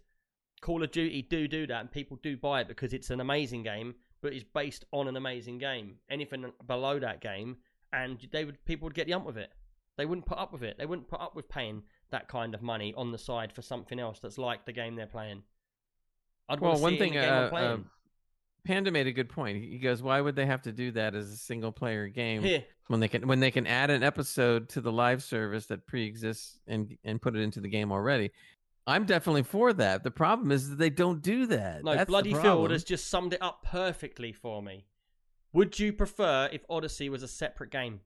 Call 0.61 0.83
of 0.83 0.91
Duty 0.91 1.21
do 1.21 1.47
do 1.47 1.67
that, 1.67 1.81
and 1.81 1.91
people 1.91 2.17
do 2.23 2.37
buy 2.37 2.61
it 2.61 2.67
because 2.67 2.93
it's 2.93 3.09
an 3.09 3.19
amazing 3.19 3.63
game, 3.63 3.95
but 4.21 4.33
it's 4.33 4.43
based 4.43 4.85
on 4.91 5.07
an 5.07 5.15
amazing 5.15 5.57
game. 5.57 5.95
Anything 6.09 6.51
below 6.65 6.99
that 6.99 7.21
game 7.21 7.57
and 7.95 8.27
they 8.31 8.45
would 8.45 8.63
people 8.65 8.85
would 8.85 8.93
get 8.93 9.07
the 9.07 9.13
ump 9.13 9.25
with 9.25 9.37
it. 9.37 9.49
They 9.97 10.05
wouldn't 10.05 10.25
put 10.25 10.37
up 10.37 10.51
with 10.51 10.63
it. 10.63 10.77
They 10.77 10.85
wouldn't 10.85 11.07
put 11.07 11.21
up 11.21 11.35
with 11.35 11.47
paying 11.47 11.83
that 12.11 12.27
kind 12.27 12.53
of 12.53 12.61
money 12.61 12.93
on 12.97 13.11
the 13.11 13.17
side 13.17 13.53
for 13.53 13.61
something 13.61 13.99
else 13.99 14.19
that's 14.19 14.37
like 14.37 14.65
the 14.65 14.73
game 14.73 14.95
they're 14.95 15.07
playing. 15.07 15.43
I'd 16.49 16.59
Well, 16.59 16.77
one 16.77 16.79
see 16.79 16.85
it 16.85 16.91
in 16.91 16.99
thing, 16.99 17.13
the 17.13 17.21
game 17.21 17.33
I'm 17.33 17.53
uh, 17.53 17.57
uh. 17.57 17.77
Panda 18.65 18.91
made 18.91 19.07
a 19.07 19.11
good 19.11 19.29
point. 19.29 19.63
He 19.63 19.77
goes, 19.77 20.01
"Why 20.01 20.19
would 20.19 20.35
they 20.35 20.45
have 20.45 20.63
to 20.63 20.71
do 20.71 20.91
that 20.91 21.15
as 21.15 21.31
a 21.31 21.37
single 21.37 21.71
player 21.71 22.07
game 22.07 22.41
Here, 22.41 22.63
when 22.87 22.99
they 22.99 23.07
can 23.07 23.27
when 23.27 23.39
they 23.39 23.51
can 23.51 23.67
add 23.67 23.89
an 23.89 24.03
episode 24.03 24.69
to 24.69 24.81
the 24.81 24.91
live 24.91 25.23
service 25.23 25.67
that 25.67 25.85
pre-exists 25.87 26.59
and 26.67 26.97
and 27.03 27.21
put 27.21 27.35
it 27.35 27.41
into 27.41 27.61
the 27.61 27.69
game 27.69 27.91
already?" 27.91 28.31
I'm 28.87 29.05
definitely 29.05 29.43
for 29.43 29.73
that. 29.73 30.03
The 30.03 30.11
problem 30.11 30.51
is 30.51 30.69
that 30.69 30.77
they 30.77 30.89
don't 30.89 31.21
do 31.21 31.47
that. 31.47 31.83
no, 31.83 31.95
That's 31.95 32.07
Bloody 32.07 32.33
Field 32.33 32.71
has 32.71 32.83
just 32.83 33.07
summed 33.09 33.33
it 33.33 33.41
up 33.41 33.63
perfectly 33.63 34.31
for 34.31 34.61
me. 34.61 34.85
Would 35.53 35.79
you 35.79 35.93
prefer 35.93 36.49
if 36.51 36.63
Odyssey 36.69 37.09
was 37.09 37.23
a 37.23 37.27
separate 37.27 37.71
game? 37.71 38.01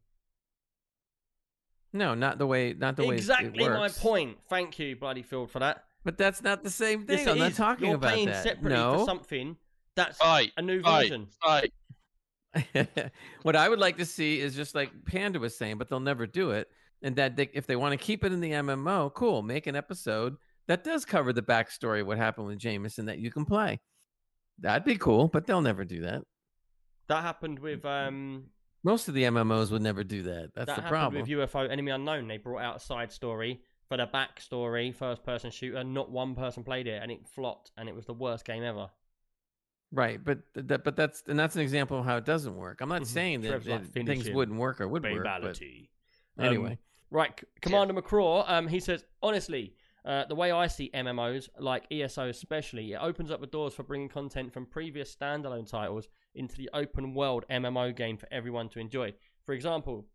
No, 1.92 2.14
not 2.14 2.38
the 2.38 2.46
way 2.46 2.74
not 2.78 2.96
the 2.96 3.06
way 3.06 3.16
exactly 3.16 3.68
my 3.68 3.90
point. 3.90 4.38
Thank 4.48 4.78
you, 4.78 4.96
Bloody 4.96 5.24
Field, 5.24 5.50
for 5.50 5.60
that. 5.60 5.86
But 6.06 6.18
that's 6.18 6.44
not 6.44 6.64
the 6.64 6.70
same 6.70 7.06
thing. 7.06 7.20
Yes, 7.20 7.28
I'm 7.28 7.40
not 7.40 7.52
is. 7.52 7.58
talking 7.58 7.88
You're 7.88 7.96
about 7.96 8.14
paying 8.14 8.28
that. 8.28 8.44
separately 8.44 8.78
no. 8.78 9.00
for 9.00 9.06
something 9.06 9.58
that's 9.96 10.18
Fight, 10.18 10.52
a 10.56 10.62
new 10.62 10.82
fight, 10.82 11.10
version. 11.10 11.28
fight. 11.44 11.74
what 13.44 13.56
I 13.56 13.68
would 13.68 13.80
like 13.80 13.98
to 13.98 14.06
see 14.06 14.40
is 14.40 14.56
just 14.56 14.76
like 14.76 14.92
Panda 15.06 15.40
was 15.40 15.58
saying, 15.58 15.78
but 15.78 15.90
they'll 15.90 16.00
never 16.00 16.26
do 16.26 16.52
it. 16.52 16.70
And 17.02 17.16
that 17.16 17.36
they, 17.36 17.50
if 17.54 17.66
they 17.68 17.76
want 17.76 17.94
to 17.94 17.98
keep 17.98 18.24
it 18.24 18.32
in 18.32 18.40
the 18.40 18.52
MMO, 18.52 19.14
cool, 19.14 19.42
make 19.42 19.68
an 19.68 19.76
episode 19.76 20.38
that 20.70 20.84
does 20.84 21.04
cover 21.04 21.34
the 21.34 21.42
backstory 21.42 22.02
of 22.02 22.08
what 22.08 22.18
happened 22.18 22.46
with 22.48 22.60
Jameson 22.60 23.08
that 23.08 23.18
you 23.18 23.32
can 23.32 23.44
play. 23.44 23.80
That'd 24.60 24.86
be 24.86 24.98
cool, 24.98 25.28
but 25.28 25.48
they'll 25.48 25.62
never 25.62 25.84
do 25.84 26.02
that. 26.02 26.22
That 27.08 27.24
happened 27.24 27.58
with 27.60 27.84
um 27.86 28.46
Most 28.84 29.08
of 29.08 29.16
the 29.16 29.24
MMOs 29.24 29.72
would 29.72 29.82
never 29.82 30.04
do 30.04 30.24
that. 30.24 30.52
That's 30.54 30.68
that 30.68 30.76
the 30.76 30.82
happened 30.84 30.90
problem. 30.90 31.22
with 31.22 31.30
UFO 31.30 31.70
Enemy 31.70 31.92
Unknown. 31.92 32.28
They 32.28 32.38
brought 32.38 32.62
out 32.64 32.76
a 32.78 32.80
side 32.80 33.12
story 33.12 33.62
for 33.88 33.98
the 33.98 34.06
backstory, 34.06 34.94
first 34.94 35.24
person 35.24 35.50
shooter. 35.50 35.84
Not 35.84 36.12
one 36.12 36.36
person 36.36 36.64
played 36.64 36.88
it, 36.88 37.02
and 37.02 37.12
it 37.12 37.28
flopped, 37.28 37.72
and 37.76 37.90
it 37.90 37.96
was 37.96 38.06
the 38.06 38.14
worst 38.14 38.46
game 38.46 38.64
ever. 38.64 38.90
Right, 39.92 40.24
but 40.24 40.40
that, 40.54 40.84
but 40.84 40.96
that's 40.96 41.24
and 41.28 41.40
that's 41.40 41.56
an 41.56 41.64
example 41.64 41.98
of 41.98 42.06
how 42.06 42.18
it 42.18 42.26
doesn't 42.26 42.56
work. 42.56 42.80
I'm 42.80 42.90
not 42.90 43.02
Mhm. 43.02 43.08
saying 43.08 43.42
that, 43.42 43.48
Trev's 43.48 43.68
like, 43.68 43.92
things 43.92 44.30
wouldn't 44.30 44.60
work 44.60 44.80
or 44.82 44.88
would 44.88 45.04
work. 45.04 45.24
But 45.24 45.60
anyway, 46.38 46.72
Um, 46.74 46.78
right, 47.10 47.44
Commander 47.62 47.96
McCraw, 47.96 48.48
um, 48.48 48.68
he 48.68 48.80
says, 48.80 49.04
honestly, 49.24 49.76
uh, 50.06 50.26
the 50.26 50.36
way 50.36 50.52
I 50.52 50.68
see 50.68 50.90
MMOs, 50.94 51.50
like 51.60 51.86
ESO 51.92 52.30
especially, 52.30 52.94
it 52.94 53.00
opens 53.02 53.32
up 53.32 53.42
the 53.42 53.48
doors 53.48 53.74
for 53.74 53.84
bringing 53.84 54.10
content 54.10 54.54
from 54.54 54.66
previous 54.66 55.14
standalone 55.16 55.70
titles 55.70 56.08
into 56.36 56.56
the 56.56 56.70
open 56.74 57.14
world 57.14 57.46
MMO 57.50 57.96
game 57.96 58.18
for 58.18 58.28
everyone 58.32 58.70
to 58.70 58.80
enjoy. 58.80 59.14
For 59.46 59.54
example, 59.54 60.06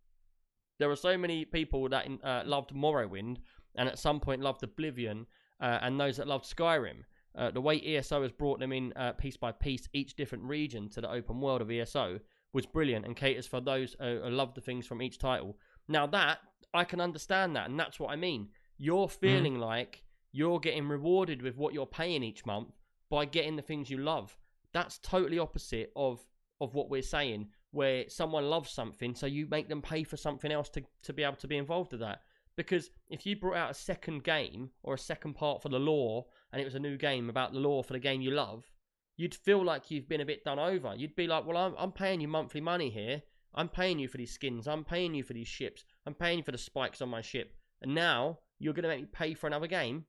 there 0.78 0.90
are 0.90 0.97
so 0.97 1.19
many 1.19 1.44
people 1.44 1.89
that 1.90 2.06
uh, 2.23 2.43
loved 2.47 2.74
Morrowind 2.74 3.39
and 3.77 3.89
at 3.89 3.98
some 3.98 4.20
point 4.20 4.40
loved 4.40 4.62
Oblivion, 4.62 5.27
uh, 5.61 5.78
and 5.82 5.98
those 5.98 6.16
that 6.16 6.28
loved 6.28 6.44
Skyrim. 6.44 7.05
Uh, 7.36 7.51
the 7.51 7.61
way 7.61 7.81
ESO 7.85 8.23
has 8.23 8.31
brought 8.31 8.61
them 8.61 8.73
in 8.73 8.93
uh, 8.94 9.12
piece 9.12 9.36
by 9.36 9.51
piece, 9.51 9.89
each 9.93 10.15
different 10.15 10.44
region 10.44 10.89
to 10.89 11.01
the 11.01 11.11
open 11.11 11.40
world 11.40 11.61
of 11.61 11.70
ESO 11.70 12.20
was 12.52 12.65
brilliant 12.65 13.05
and 13.05 13.16
caters 13.16 13.47
for 13.47 13.61
those 13.61 13.97
who 13.98 14.31
love 14.31 14.55
the 14.55 14.61
things 14.61 14.86
from 14.86 15.02
each 15.02 15.19
title. 15.19 15.56
Now 15.89 16.06
that 16.06 16.39
I 16.73 16.85
can 16.85 17.01
understand 17.01 17.56
that, 17.56 17.69
and 17.69 17.78
that's 17.78 17.98
what 17.98 18.11
I 18.11 18.16
mean. 18.16 18.48
You're 18.79 19.07
mm-hmm. 19.07 19.27
feeling 19.27 19.59
like 19.59 20.03
you're 20.33 20.61
getting 20.61 20.89
rewarded 20.89 21.43
with 21.43 21.57
what 21.57 21.75
you're 21.75 21.87
paying 21.87 22.23
each 22.23 22.45
month 22.45 22.75
by 23.11 23.25
getting 23.25 23.57
the 23.57 23.63
things 23.63 23.91
you 23.91 23.99
love. 23.99 24.37
That's 24.73 24.99
totally 24.99 25.39
opposite 25.39 25.93
of 25.95 26.21
of 26.61 26.75
what 26.75 26.89
we're 26.89 27.03
saying, 27.03 27.49
where 27.73 28.09
someone 28.09 28.49
loves 28.49 28.71
something, 28.71 29.15
so 29.15 29.27
you 29.27 29.47
make 29.51 29.69
them 29.69 29.83
pay 29.83 30.05
for 30.05 30.17
something 30.17 30.51
else 30.51 30.69
to 30.71 30.83
to 31.03 31.13
be 31.13 31.23
able 31.23 31.37
to 31.37 31.49
be 31.49 31.57
involved 31.57 31.93
with 31.93 32.01
that. 32.01 32.23
Because 32.57 32.91
if 33.09 33.27
you 33.27 33.37
brought 33.37 33.57
out 33.57 33.71
a 33.71 33.75
second 33.75 34.23
game 34.23 34.71
or 34.83 34.95
a 34.95 34.99
second 34.99 35.35
part 35.35 35.61
for 35.61 35.69
the 35.69 35.79
lore 35.79 36.27
and 36.53 36.61
it 36.61 36.65
was 36.65 36.77
a 36.77 36.81
new 36.81 36.97
game 36.97 37.29
about 37.29 37.53
the 37.53 37.59
lore 37.59 37.83
for 37.83 37.95
the 37.95 37.99
game 37.99 38.21
you 38.21 38.31
love, 38.31 38.71
you'd 39.17 39.35
feel 39.35 39.65
like 39.65 39.91
you've 39.91 40.09
been 40.09 40.21
a 40.21 40.27
bit 40.27 40.45
done 40.45 40.59
over. 40.59 40.95
You'd 40.95 41.17
be 41.17 41.27
like, 41.27 41.47
well, 41.47 41.57
I'm, 41.57 41.75
I'm 41.77 41.93
paying 41.93 42.21
you 42.21 42.29
monthly 42.29 42.61
money 42.61 42.91
here. 42.91 43.23
I'm 43.55 43.69
paying 43.69 43.99
you 43.99 44.09
for 44.09 44.19
these 44.19 44.33
skins. 44.33 44.67
I'm 44.67 44.85
paying 44.85 45.15
you 45.15 45.23
for 45.23 45.33
these 45.33 45.49
ships. 45.49 45.85
I'm 46.07 46.15
paying 46.15 46.39
you 46.39 46.45
for 46.45 46.53
the 46.53 46.59
spikes 46.59 47.03
on 47.03 47.09
my 47.09 47.21
ship. 47.21 47.55
And 47.83 47.95
now 47.95 48.39
you're 48.59 48.74
going 48.74 48.85
to 48.85 48.89
make 48.89 49.01
me 49.02 49.09
pay 49.12 49.35
for 49.35 49.47
another 49.47 49.66
game? 49.66 50.05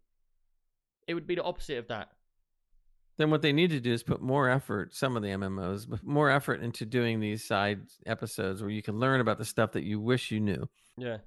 It 1.08 1.14
would 1.14 1.28
be 1.28 1.36
the 1.36 1.44
opposite 1.44 1.78
of 1.78 1.88
that. 1.90 2.10
then 3.18 3.30
what 3.30 3.42
they 3.42 3.54
need 3.54 3.70
to 3.70 3.80
do 3.80 3.94
is 3.94 4.04
put 4.04 4.22
more 4.22 4.50
effort. 4.50 4.94
Some 4.94 5.16
of 5.16 5.24
the 5.24 5.30
MMOs, 5.30 5.88
but 5.90 6.04
more 6.04 6.30
effort 6.30 6.62
into 6.62 6.86
doing 6.86 7.20
these 7.20 7.44
side 7.44 7.82
episodes 8.06 8.62
where 8.62 8.72
you 8.72 8.82
can 8.82 9.00
learn 9.00 9.22
about 9.22 9.38
the 9.38 9.46
stuff 9.46 9.72
that 9.74 9.84
you 9.84 10.00
wish 10.00 10.32
you 10.32 10.40
knew. 10.40 10.68
Yeah. 10.98 11.18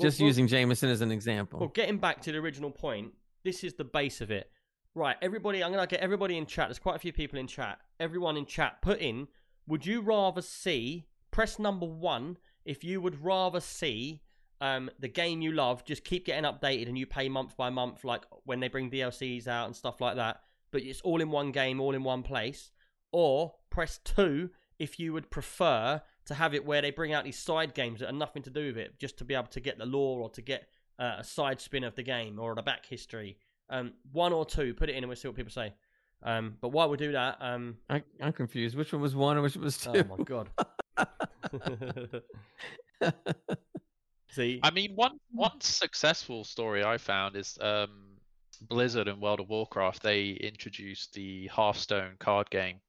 Just 0.00 0.20
well- 0.20 0.26
using 0.26 0.48
Jameson 0.48 0.88
as 0.90 1.00
an 1.00 1.12
example. 1.12 1.60
Well, 1.60 1.68
getting 1.68 1.98
back 1.98 2.20
to 2.22 2.32
the 2.32 2.38
original 2.38 2.70
point, 2.70 3.12
this 3.44 3.62
is 3.64 3.74
the 3.74 3.84
base 3.84 4.20
of 4.20 4.30
it. 4.30 4.50
Right, 4.96 5.16
everybody, 5.22 5.62
I'm 5.62 5.72
going 5.72 5.86
to 5.86 5.90
get 5.90 6.00
everybody 6.00 6.38
in 6.38 6.46
chat. 6.46 6.68
There's 6.68 6.78
quite 6.78 6.94
a 6.96 7.00
few 7.00 7.12
people 7.12 7.38
in 7.38 7.46
chat. 7.48 7.78
Everyone 7.98 8.36
in 8.36 8.46
chat, 8.46 8.80
put 8.80 9.00
in, 9.00 9.26
would 9.66 9.84
you 9.84 10.00
rather 10.00 10.40
see, 10.40 11.06
press 11.32 11.58
number 11.58 11.84
one, 11.86 12.36
if 12.64 12.84
you 12.84 13.00
would 13.00 13.24
rather 13.24 13.58
see 13.60 14.22
um, 14.60 14.90
the 14.98 15.08
game 15.08 15.40
you 15.42 15.52
love 15.52 15.84
just 15.84 16.04
keep 16.04 16.26
getting 16.26 16.44
updated 16.44 16.88
and 16.88 16.96
you 16.96 17.06
pay 17.06 17.28
month 17.28 17.56
by 17.56 17.70
month, 17.70 18.04
like 18.04 18.22
when 18.44 18.60
they 18.60 18.68
bring 18.68 18.90
DLCs 18.90 19.48
out 19.48 19.66
and 19.66 19.76
stuff 19.76 20.00
like 20.00 20.16
that, 20.16 20.40
but 20.70 20.82
it's 20.82 21.00
all 21.02 21.20
in 21.20 21.30
one 21.30 21.52
game, 21.52 21.80
all 21.80 21.94
in 21.94 22.02
one 22.02 22.22
place. 22.22 22.70
Or 23.12 23.54
press 23.70 24.00
two 24.04 24.50
if 24.78 24.98
you 24.98 25.12
would 25.12 25.30
prefer 25.30 26.02
to 26.26 26.34
have 26.34 26.54
it 26.54 26.64
where 26.64 26.82
they 26.82 26.90
bring 26.90 27.12
out 27.12 27.24
these 27.24 27.38
side 27.38 27.74
games 27.74 28.00
that 28.00 28.08
are 28.08 28.12
nothing 28.12 28.42
to 28.42 28.50
do 28.50 28.66
with 28.66 28.78
it, 28.78 28.98
just 28.98 29.18
to 29.18 29.24
be 29.24 29.34
able 29.34 29.46
to 29.48 29.60
get 29.60 29.78
the 29.78 29.86
lore 29.86 30.20
or 30.20 30.30
to 30.30 30.42
get 30.42 30.68
uh, 30.98 31.16
a 31.18 31.24
side 31.24 31.60
spin 31.60 31.84
of 31.84 31.94
the 31.94 32.02
game 32.02 32.38
or 32.38 32.54
the 32.54 32.62
back 32.62 32.86
history. 32.86 33.36
Um, 33.70 33.92
one 34.12 34.32
or 34.32 34.44
two, 34.44 34.74
put 34.74 34.88
it 34.88 34.92
in 34.92 34.98
and 34.98 35.08
we'll 35.08 35.16
see 35.16 35.28
what 35.28 35.36
people 35.36 35.52
say. 35.52 35.74
Um, 36.22 36.56
but 36.60 36.70
while 36.70 36.88
we 36.88 36.96
do 36.96 37.12
that, 37.12 37.36
um, 37.40 37.76
I, 37.90 38.02
I'm 38.20 38.32
confused. 38.32 38.76
Which 38.76 38.92
one 38.92 39.02
was 39.02 39.14
one 39.14 39.36
and 39.36 39.42
which 39.42 39.56
was 39.56 39.76
two? 39.76 39.90
oh 39.90 40.16
my 40.16 40.24
god. 40.24 40.48
see, 44.34 44.60
I 44.62 44.70
mean, 44.70 44.92
one 44.94 45.18
one 45.30 45.60
successful 45.60 46.44
story 46.44 46.84
I 46.84 46.98
found 46.98 47.36
is 47.36 47.58
um, 47.60 48.18
Blizzard 48.62 49.08
and 49.08 49.20
World 49.20 49.40
of 49.40 49.48
Warcraft. 49.48 50.02
They 50.02 50.30
introduced 50.30 51.14
the 51.14 51.46
Hearthstone 51.48 52.16
card 52.18 52.50
game 52.50 52.80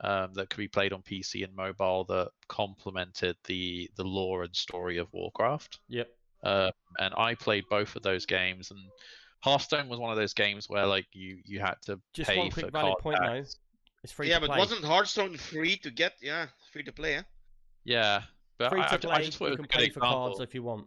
um, 0.00 0.34
that 0.34 0.50
could 0.50 0.58
be 0.58 0.68
played 0.68 0.92
on 0.92 1.02
PC 1.02 1.44
and 1.44 1.54
mobile 1.54 2.04
that 2.04 2.30
complemented 2.48 3.36
the 3.44 3.90
the 3.96 4.04
lore 4.04 4.44
and 4.44 4.54
story 4.54 4.98
of 4.98 5.08
Warcraft. 5.12 5.78
yep. 5.88 6.08
Uh, 6.42 6.70
and 6.98 7.12
I 7.16 7.34
played 7.34 7.64
both 7.68 7.96
of 7.96 8.02
those 8.02 8.26
games, 8.26 8.70
and 8.70 8.80
Hearthstone 9.40 9.88
was 9.88 9.98
one 9.98 10.10
of 10.10 10.16
those 10.16 10.34
games 10.34 10.68
where 10.68 10.86
like 10.86 11.06
you 11.12 11.38
you 11.44 11.60
had 11.60 11.74
to 11.86 12.00
Just 12.12 12.30
pay 12.30 12.38
one 12.38 12.50
quick 12.50 12.66
for 12.66 12.72
valid 12.72 12.92
card 12.92 13.02
point 13.02 13.18
though. 13.20 13.26
packs. 13.26 13.56
It's 14.04 14.12
free 14.12 14.28
yeah, 14.28 14.36
to 14.36 14.42
but 14.42 14.50
play. 14.50 14.58
wasn't 14.58 14.84
Hearthstone 14.84 15.36
free 15.36 15.76
to 15.78 15.90
get? 15.90 16.12
Yeah, 16.20 16.46
free 16.72 16.84
to 16.84 16.92
play. 16.92 17.16
Eh? 17.16 17.22
Yeah, 17.84 18.22
but 18.58 18.70
free 18.70 18.80
I, 18.80 18.86
to 18.86 18.94
I- 18.94 18.96
play. 18.98 19.14
I 19.14 19.22
just 19.24 19.38
thought 19.38 19.46
you 19.46 19.54
it 19.54 19.58
was 19.58 19.58
can 19.58 19.64
a 19.64 19.68
good 19.68 19.78
pay 19.88 19.90
for 19.90 20.00
cards 20.00 20.32
example. 20.34 20.42
if 20.44 20.54
you 20.54 20.62
want. 20.62 20.86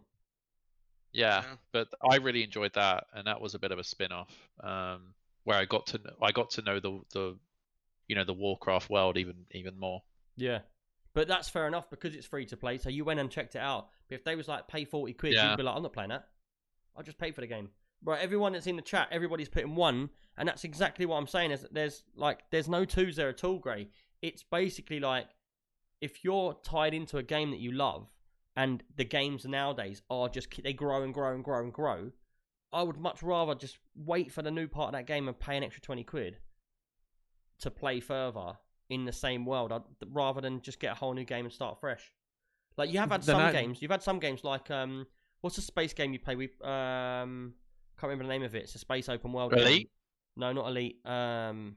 Yeah, 1.12 1.42
Yeah. 1.42 1.56
but 1.72 1.88
I 2.08 2.16
really 2.16 2.44
enjoyed 2.44 2.72
that, 2.74 3.06
and 3.14 3.26
that 3.26 3.40
was 3.40 3.54
a 3.54 3.58
bit 3.58 3.72
of 3.72 3.78
a 3.78 3.84
spin-off 3.84 4.32
um, 4.62 5.14
where 5.44 5.58
I 5.58 5.64
got 5.64 5.86
to 5.88 5.98
kn- 5.98 6.14
I 6.22 6.30
got 6.32 6.50
to 6.50 6.62
know 6.62 6.78
the 6.80 7.00
the 7.12 7.38
you 8.06 8.14
know 8.16 8.24
the 8.24 8.34
Warcraft 8.34 8.90
world 8.90 9.16
even 9.16 9.46
even 9.52 9.78
more. 9.78 10.02
Yeah. 10.36 10.60
But 11.12 11.26
that's 11.26 11.48
fair 11.48 11.66
enough 11.66 11.90
because 11.90 12.14
it's 12.14 12.26
free 12.26 12.46
to 12.46 12.56
play. 12.56 12.78
So 12.78 12.88
you 12.88 13.04
went 13.04 13.18
and 13.18 13.28
checked 13.28 13.56
it 13.56 13.58
out. 13.60 13.88
But 14.08 14.14
if 14.14 14.24
they 14.24 14.36
was 14.36 14.46
like 14.46 14.68
pay 14.68 14.84
forty 14.84 15.12
quid, 15.12 15.32
Yeah. 15.34 15.50
you'd 15.50 15.56
be 15.56 15.64
like, 15.64 15.74
I'm 15.74 15.82
not 15.82 15.92
playing 15.92 16.10
that. 16.10 16.28
I'll 16.96 17.02
just 17.02 17.18
pay 17.18 17.32
for 17.32 17.40
the 17.40 17.48
game. 17.48 17.70
Right, 18.04 18.20
everyone 18.22 18.52
that's 18.52 18.66
in 18.68 18.76
the 18.76 18.82
chat, 18.82 19.08
everybody's 19.10 19.48
putting 19.48 19.74
one, 19.74 20.08
and 20.38 20.48
that's 20.48 20.64
exactly 20.64 21.04
what 21.06 21.16
I'm 21.16 21.26
saying. 21.26 21.50
Is 21.50 21.62
that 21.62 21.74
there's 21.74 22.04
like 22.14 22.44
there's 22.50 22.68
no 22.68 22.84
twos 22.84 23.16
there 23.16 23.28
at 23.28 23.42
all, 23.42 23.58
Gray. 23.58 23.88
It's 24.22 24.44
basically 24.44 25.00
like 25.00 25.26
if 26.00 26.24
you're 26.24 26.54
tied 26.62 26.94
into 26.94 27.18
a 27.18 27.22
game 27.22 27.50
that 27.50 27.60
you 27.60 27.72
love, 27.72 28.08
and 28.56 28.82
the 28.96 29.04
games 29.04 29.44
nowadays 29.44 30.02
are 30.10 30.28
just 30.28 30.48
they 30.62 30.72
grow 30.72 31.02
and 31.02 31.14
grow 31.14 31.34
and 31.34 31.44
grow 31.44 31.60
and 31.62 31.72
grow. 31.72 32.10
I 32.72 32.82
would 32.82 32.98
much 32.98 33.22
rather 33.22 33.54
just 33.54 33.78
wait 33.96 34.30
for 34.30 34.42
the 34.42 34.50
new 34.50 34.68
part 34.68 34.88
of 34.88 34.92
that 34.92 35.06
game 35.06 35.26
and 35.28 35.38
pay 35.38 35.56
an 35.56 35.64
extra 35.64 35.82
twenty 35.82 36.04
quid 36.04 36.38
to 37.60 37.70
play 37.70 38.00
further 38.00 38.52
in 38.88 39.04
the 39.04 39.12
same 39.12 39.44
world, 39.46 39.72
I'd, 39.72 39.82
rather 40.10 40.40
than 40.40 40.60
just 40.62 40.80
get 40.80 40.92
a 40.92 40.94
whole 40.94 41.14
new 41.14 41.24
game 41.24 41.44
and 41.44 41.52
start 41.54 41.80
fresh. 41.80 42.12
Like 42.76 42.92
you 42.92 42.98
have 42.98 43.10
had 43.10 43.22
Then 43.22 43.36
some 43.36 43.42
I- 43.42 43.52
games, 43.52 43.82
you've 43.82 43.90
had 43.90 44.02
some 44.02 44.18
games 44.18 44.44
like 44.44 44.70
um, 44.70 45.06
what's 45.40 45.56
the 45.56 45.62
space 45.62 45.92
game 45.92 46.12
you 46.12 46.18
play? 46.18 46.36
We 46.36 46.46
um, 46.62 47.54
can't 47.98 48.10
remember 48.10 48.24
the 48.24 48.30
name 48.30 48.42
of 48.42 48.54
it. 48.54 48.62
It's 48.64 48.74
a 48.74 48.78
space 48.78 49.08
open 49.08 49.32
world. 49.32 49.52
game. 49.52 49.86
No, 50.36 50.52
not 50.52 50.68
Elite. 50.68 51.04
Um, 51.04 51.76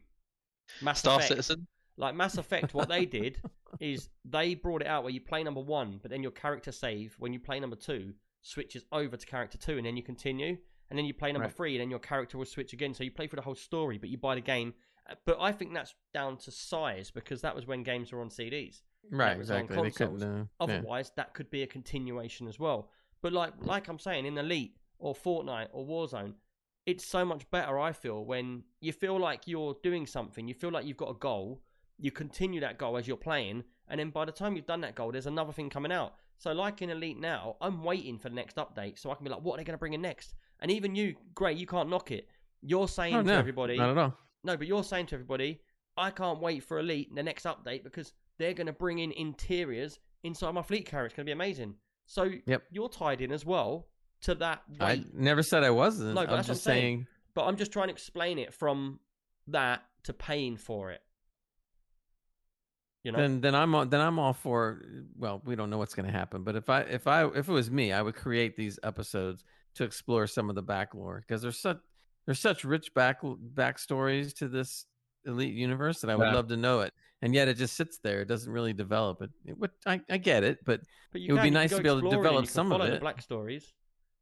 Mass 0.81 0.99
Star 0.99 1.17
Effect. 1.17 1.29
Citizen. 1.29 1.67
Like 1.97 2.15
Mass 2.15 2.37
Effect, 2.37 2.73
what 2.73 2.89
they 2.89 3.05
did 3.19 3.39
is 3.79 4.09
they 4.25 4.55
brought 4.55 4.81
it 4.81 4.87
out 4.87 5.03
where 5.03 5.11
you 5.13 5.21
play 5.21 5.43
number 5.43 5.61
one, 5.61 5.99
but 6.01 6.11
then 6.11 6.21
your 6.23 6.31
character 6.31 6.71
save 6.71 7.15
when 7.19 7.33
you 7.33 7.39
play 7.39 7.59
number 7.59 7.75
two 7.75 8.13
switches 8.41 8.83
over 8.91 9.15
to 9.15 9.25
character 9.25 9.57
two, 9.57 9.77
and 9.77 9.85
then 9.85 9.95
you 9.95 10.03
continue, 10.03 10.57
and 10.89 10.97
then 10.99 11.05
you 11.05 11.13
play 11.13 11.31
number 11.31 11.47
Right. 11.47 11.55
three, 11.55 11.75
and 11.75 11.81
then 11.81 11.89
your 11.89 11.99
character 11.99 12.37
will 12.37 12.45
switch 12.45 12.73
again. 12.73 12.93
So 12.93 13.03
you 13.03 13.11
play 13.11 13.27
for 13.27 13.35
the 13.35 13.41
whole 13.41 13.55
story, 13.55 13.97
but 13.97 14.09
you 14.09 14.17
buy 14.17 14.35
the 14.35 14.41
game. 14.41 14.73
Uh, 15.09 15.15
But 15.25 15.37
I 15.39 15.51
think 15.51 15.73
that's 15.73 15.95
down 16.13 16.37
to 16.39 16.51
size 16.51 17.09
because 17.11 17.41
that 17.41 17.55
was 17.55 17.65
when 17.67 17.83
games 17.83 18.11
were 18.11 18.21
on 18.21 18.29
CDs. 18.29 18.81
Right, 19.11 19.35
exactly. 19.37 19.75
They 19.81 19.91
couldn't. 19.91 20.23
Uh, 20.23 20.27
yeah. 20.37 20.43
Otherwise, 20.59 21.11
that 21.15 21.33
could 21.33 21.49
be 21.49 21.63
a 21.63 21.67
continuation 21.67 22.47
as 22.47 22.57
well. 22.59 22.89
But 23.21 23.33
like 23.33 23.53
like 23.65 23.87
I'm 23.87 23.99
saying, 23.99 24.25
in 24.25 24.37
Elite 24.37 24.77
or 24.97 25.13
Fortnite 25.13 25.69
or 25.73 25.85
Warzone, 25.85 26.33
it's 26.85 27.05
so 27.05 27.23
much 27.25 27.49
better. 27.51 27.79
I 27.79 27.91
feel 27.93 28.23
when 28.25 28.63
you 28.81 28.91
feel 28.93 29.19
like 29.19 29.47
you're 29.47 29.75
doing 29.83 30.05
something, 30.05 30.47
you 30.47 30.53
feel 30.53 30.71
like 30.71 30.85
you've 30.85 30.97
got 30.97 31.09
a 31.09 31.13
goal, 31.19 31.61
you 31.99 32.11
continue 32.11 32.59
that 32.61 32.77
goal 32.77 32.97
as 32.97 33.07
you're 33.07 33.17
playing, 33.17 33.63
and 33.87 33.99
then 33.99 34.09
by 34.09 34.25
the 34.25 34.31
time 34.31 34.55
you've 34.55 34.65
done 34.65 34.81
that 34.81 34.95
goal, 34.95 35.11
there's 35.11 35.27
another 35.27 35.51
thing 35.53 35.69
coming 35.69 35.91
out. 35.91 36.15
So 36.37 36.51
like 36.51 36.81
in 36.81 36.89
Elite 36.89 37.19
now, 37.19 37.55
I'm 37.61 37.83
waiting 37.83 38.17
for 38.17 38.29
the 38.29 38.35
next 38.35 38.57
update 38.57 38.99
so 38.99 39.11
I 39.11 39.15
can 39.15 39.23
be 39.23 39.29
like, 39.29 39.41
what 39.41 39.53
are 39.53 39.57
they 39.57 39.63
going 39.63 39.75
to 39.75 39.79
bring 39.79 39.93
in 39.93 40.01
next? 40.01 40.35
And 40.59 40.71
even 40.71 40.95
you, 40.95 41.15
Gray, 41.35 41.53
you 41.53 41.65
can't 41.67 41.89
knock 41.89 42.11
it. 42.11 42.27
You're 42.61 42.87
saying 42.87 43.15
Oh, 43.15 43.21
to 43.21 43.27
no, 43.27 43.37
everybody, 43.37 43.77
Not 43.77 43.91
at 43.91 43.97
all. 43.97 44.17
no, 44.43 44.57
but 44.57 44.67
you're 44.67 44.83
saying 44.83 45.07
to 45.07 45.15
everybody, 45.15 45.61
I 45.95 46.09
can't 46.09 46.39
wait 46.39 46.63
for 46.63 46.79
Elite, 46.79 47.13
the 47.13 47.21
next 47.23 47.45
update, 47.45 47.83
because 47.83 48.13
they're 48.39 48.53
going 48.53 48.67
to 48.67 48.73
bring 48.73 48.99
in 48.99 49.11
interiors 49.11 49.99
inside 50.23 50.51
my 50.53 50.61
fleet 50.63 50.85
carrier. 50.85 51.05
It's 51.05 51.13
going 51.15 51.25
to 51.25 51.29
be 51.29 51.33
amazing. 51.33 51.75
So 52.05 52.31
Yep. 52.45 52.63
you're 52.71 52.89
tied 52.89 53.21
in 53.21 53.31
as 53.31 53.45
well 53.45 53.87
to 54.21 54.35
that 54.35 54.63
I 54.79 55.03
never 55.13 55.43
said 55.43 55.63
I 55.63 55.69
wasn't. 55.69 56.15
No, 56.15 56.25
but 56.25 56.31
I'm 56.33 56.37
just 56.39 56.49
I'm 56.49 56.55
saying. 56.55 56.81
saying. 56.81 57.07
But 57.35 57.45
I'm 57.45 57.57
just 57.57 57.71
trying 57.71 57.87
to 57.87 57.93
explain 57.93 58.39
it 58.39 58.53
from 58.53 58.99
that 59.47 59.83
to 60.03 60.13
paying 60.13 60.57
for 60.57 60.91
it. 60.91 61.01
You 63.03 63.11
know? 63.11 63.17
Then, 63.17 63.41
then 63.41 63.53
I'm 63.55 63.75
all, 63.75 63.85
then 63.85 63.99
I'm 63.99 64.17
all 64.17 64.34
for. 64.34 64.81
Well, 65.17 65.41
we 65.43 65.55
don't 65.55 65.69
know 65.69 65.77
what's 65.77 65.93
going 65.93 66.05
to 66.05 66.11
happen, 66.11 66.43
but 66.43 66.55
if 66.55 66.69
I 66.69 66.81
if 66.81 67.05
I 67.05 67.25
if 67.27 67.49
it 67.49 67.51
was 67.51 67.69
me, 67.69 67.91
I 67.91 68.01
would 68.01 68.15
create 68.15 68.55
these 68.55 68.80
episodes 68.81 69.43
to 69.75 69.84
explore 69.84 70.25
some 70.27 70.49
of 70.49 70.55
the 70.55 70.61
back 70.61 70.93
lore 70.95 71.19
because 71.25 71.41
there's 71.41 71.59
such 71.59 71.80
there's 72.25 72.39
such 72.39 72.63
rich 72.63 72.93
back 72.93 73.21
backstories 73.21 74.34
to 74.38 74.47
this 74.47 74.85
elite 75.25 75.53
universe 75.53 75.99
that 76.01 76.09
I 76.09 76.15
would 76.15 76.25
Yeah. 76.27 76.34
love 76.34 76.47
to 76.49 76.57
know 76.57 76.80
it, 76.81 76.93
and 77.21 77.34
yet 77.34 77.47
it 77.49 77.57
just 77.57 77.75
sits 77.75 77.99
there. 77.99 78.21
It 78.21 78.27
doesn't 78.27 78.51
really 78.51 78.73
develop 78.73 79.21
it. 79.21 79.31
it 79.45 79.57
would, 79.57 79.71
I 79.85 79.99
I 80.09 80.17
get 80.17 80.43
it, 80.43 80.59
but 80.63 80.81
but 81.11 81.21
you 81.21 81.30
it 81.30 81.31
would 81.34 81.39
can, 81.39 81.47
be 81.47 81.51
nice 81.53 81.71
to 81.71 81.81
be 81.81 81.89
able 81.89 82.01
to 82.03 82.09
develop 82.09 82.47
some 82.47 82.71
of 82.71 82.81
it. 82.81 83.01
black 83.01 83.21
stories, 83.21 83.73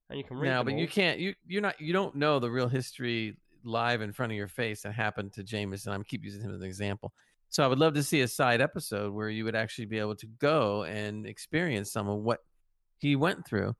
and 0.09 0.17
you 0.17 0.23
can 0.23 0.37
read 0.37 0.65
but 0.65 0.73
you 0.73 0.87
can't. 0.87 1.19
You 1.19 1.35
you're 1.45 1.61
not. 1.61 1.79
You 1.79 1.93
don't 1.93 2.15
know 2.15 2.39
the 2.39 2.49
real 2.49 2.67
history 2.67 3.37
live 3.63 4.01
in 4.01 4.11
front 4.11 4.31
of 4.31 4.35
your 4.35 4.47
face 4.47 4.81
that 4.81 4.93
happened 4.93 5.33
to 5.33 5.43
Jameson. 5.43 5.93
I'm 5.93 6.03
keep 6.03 6.23
using 6.23 6.41
him 6.41 6.51
as 6.51 6.61
an 6.61 6.65
example. 6.65 7.13
So 7.51 7.63
I 7.63 7.67
would 7.67 7.79
love 7.79 7.93
to 7.95 8.03
see 8.03 8.21
a 8.21 8.27
side 8.29 8.61
episode 8.61 9.13
where 9.13 9.29
you 9.29 9.43
would 9.43 9.55
actually 9.57 9.85
be 9.85 9.99
able 9.99 10.15
to 10.15 10.25
go 10.39 10.83
and 10.83 11.25
experience 11.25 11.91
some 11.91 12.07
of 12.07 12.19
what 12.19 12.39
he 12.97 13.17
went 13.17 13.45
through, 13.45 13.75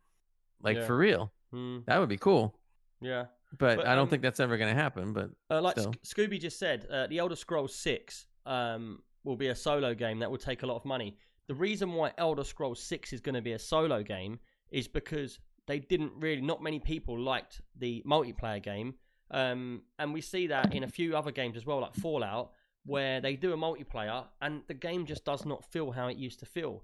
like 0.61 0.75
Yeah. 0.77 0.85
for 0.85 0.97
real. 0.97 1.31
Hmm, 1.51 1.79
That 1.87 1.99
would 1.99 2.09
be 2.09 2.17
cool. 2.17 2.59
yeah. 2.99 3.27
But, 3.57 3.77
But, 3.77 3.87
I 3.87 3.95
don't 3.95 4.03
um, 4.03 4.09
think 4.09 4.21
that's 4.23 4.39
ever 4.39 4.57
going 4.57 4.73
to 4.73 4.81
happen. 4.81 5.11
But 5.13 5.31
Uh, 5.49 5.61
like 5.61 5.77
Still. 5.77 5.93
Scooby 6.05 6.39
just 6.39 6.59
said, 6.59 6.85
uh, 6.89 7.07
the 7.07 7.17
Elder 7.17 7.35
Scrolls 7.35 7.73
Six 7.75 8.27
um, 8.45 9.01
will 9.23 9.35
be 9.35 9.47
a 9.47 9.55
solo 9.55 9.93
game 9.93 10.19
that 10.19 10.29
will 10.29 10.37
take 10.37 10.63
a 10.63 10.65
lot 10.65 10.75
of 10.75 10.85
money. 10.85 11.17
The 11.47 11.55
reason 11.55 11.93
why 11.93 12.13
Elder 12.17 12.43
Scrolls 12.43 12.81
Six 12.81 13.11
is 13.13 13.19
going 13.21 13.35
to 13.35 13.41
be 13.41 13.53
a 13.53 13.59
solo 13.59 14.03
game 14.03 14.39
is 14.69 14.87
because 14.87 15.39
they 15.67 15.79
didn't 15.79 16.13
really, 16.17 16.41
not 16.41 16.61
many 16.61 16.79
people 16.79 17.19
liked 17.19 17.61
the 17.77 18.01
multiplayer 18.05 18.61
game, 18.63 18.95
um, 19.31 19.81
and 19.99 20.13
we 20.13 20.21
see 20.21 20.47
that 20.47 20.73
in 20.73 20.83
a 20.83 20.87
few 20.87 21.15
other 21.15 21.31
games 21.31 21.55
as 21.57 21.65
well, 21.65 21.79
like 21.81 21.93
Fallout, 21.95 22.51
where 22.85 23.21
they 23.21 23.35
do 23.35 23.53
a 23.53 23.57
multiplayer 23.57 24.25
and 24.41 24.63
the 24.67 24.73
game 24.73 25.05
just 25.05 25.23
does 25.25 25.45
not 25.45 25.63
feel 25.63 25.91
how 25.91 26.07
it 26.07 26.17
used 26.17 26.39
to 26.39 26.45
feel. 26.45 26.83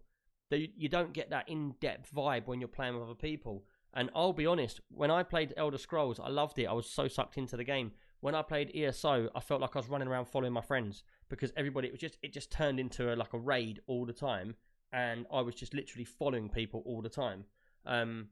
They, 0.50 0.72
you 0.78 0.90
don't 0.90 1.14
get 1.14 1.30
that 1.32 1.50
in-depth 1.50 2.14
vibe 2.14 2.48
when 2.48 2.60
you're 2.60 2.68
playing 2.68 2.94
with 2.94 3.04
other 3.04 3.16
people. 3.16 3.66
And 3.94 4.10
I'll 4.16 4.34
be 4.34 4.46
honest, 4.46 4.80
when 4.90 5.12
I 5.12 5.24
played 5.24 5.54
Elder 5.58 5.78
Scrolls, 5.78 6.20
I 6.20 6.30
loved 6.30 6.60
it. 6.60 6.66
I 6.66 6.74
was 6.74 6.90
so 6.90 7.08
sucked 7.08 7.38
into 7.38 7.58
the 7.58 7.64
game. 7.64 7.92
When 8.20 8.36
I 8.36 8.42
played 8.42 8.72
ESO, 8.76 9.30
I 9.36 9.40
felt 9.40 9.62
like 9.62 9.76
I 9.76 9.80
was 9.80 9.90
running 9.90 10.08
around 10.08 10.26
following 10.26 10.54
my 10.54 10.62
friends 10.62 11.04
because 11.30 11.52
everybody 11.56 11.88
it 11.88 11.92
was 11.92 12.00
just 12.00 12.18
it 12.24 12.34
just 12.34 12.52
turned 12.52 12.80
into 12.80 13.14
a, 13.14 13.16
like 13.16 13.34
a 13.34 13.38
raid 13.38 13.80
all 13.86 14.06
the 14.06 14.14
time, 14.14 14.56
and 14.92 15.26
I 15.32 15.42
was 15.42 15.54
just 15.54 15.74
literally 15.74 16.06
following 16.06 16.50
people 16.50 16.82
all 16.86 17.02
the 17.02 17.10
time. 17.10 17.46
Um, 17.86 18.30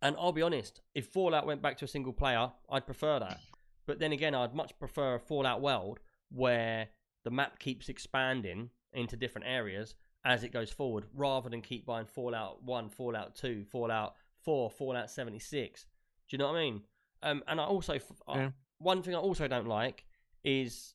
and 0.00 0.16
I'll 0.18 0.32
be 0.32 0.42
honest, 0.42 0.80
if 0.94 1.06
Fallout 1.06 1.46
went 1.46 1.62
back 1.62 1.76
to 1.78 1.84
a 1.84 1.88
single 1.88 2.12
player, 2.12 2.50
I'd 2.68 2.86
prefer 2.86 3.18
that. 3.20 3.40
But 3.86 3.98
then 3.98 4.12
again, 4.12 4.34
I'd 4.34 4.54
much 4.54 4.78
prefer 4.78 5.16
a 5.16 5.20
Fallout 5.20 5.60
world 5.60 6.00
where 6.34 6.88
the 7.24 7.30
map 7.30 7.58
keeps 7.58 7.88
expanding 7.88 8.70
into 8.92 9.16
different 9.16 9.46
areas 9.46 9.94
as 10.24 10.44
it 10.44 10.52
goes 10.52 10.70
forward, 10.70 11.04
rather 11.14 11.48
than 11.48 11.60
keep 11.62 11.84
buying 11.84 12.06
Fallout 12.06 12.62
One, 12.62 12.88
Fallout 12.88 13.34
Two, 13.34 13.64
Fallout 13.64 14.14
Four, 14.44 14.70
Fallout 14.70 15.10
Seventy 15.10 15.38
Six. 15.40 15.84
Do 16.28 16.34
you 16.34 16.38
know 16.38 16.52
what 16.52 16.58
I 16.58 16.62
mean? 16.62 16.82
Um, 17.22 17.42
and 17.48 17.60
I 17.60 17.64
also, 17.64 17.98
I- 18.28 18.38
Yeah. 18.38 18.50
one 18.78 19.02
thing 19.02 19.14
I 19.14 19.18
also 19.18 19.48
don't 19.48 19.66
like 19.66 20.04
is 20.44 20.94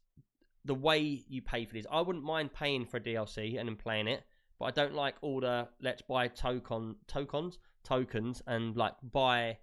the 0.65 0.73
way 0.75 0.99
you 0.99 1.41
pay 1.41 1.65
for 1.65 1.73
these. 1.73 1.87
I 1.89 2.01
wouldn't 2.01 2.25
mind 2.25 2.53
paying 2.53 2.85
for 2.85 2.97
a 2.97 2.99
DLC 3.01 3.57
and 3.57 3.67
then 3.69 3.75
playing 3.77 4.07
it, 4.07 4.23
but 4.59 4.65
I 4.65 4.71
don't 4.71 4.93
like 4.93 5.15
all 5.21 5.39
the 5.39 5.69
let's 5.81 6.01
buy 6.01 6.27
token 6.27 6.95
tokens 7.07 7.57
tokens 7.83 8.41
and 8.47 8.75
like 8.75 8.95
buy 9.01 9.57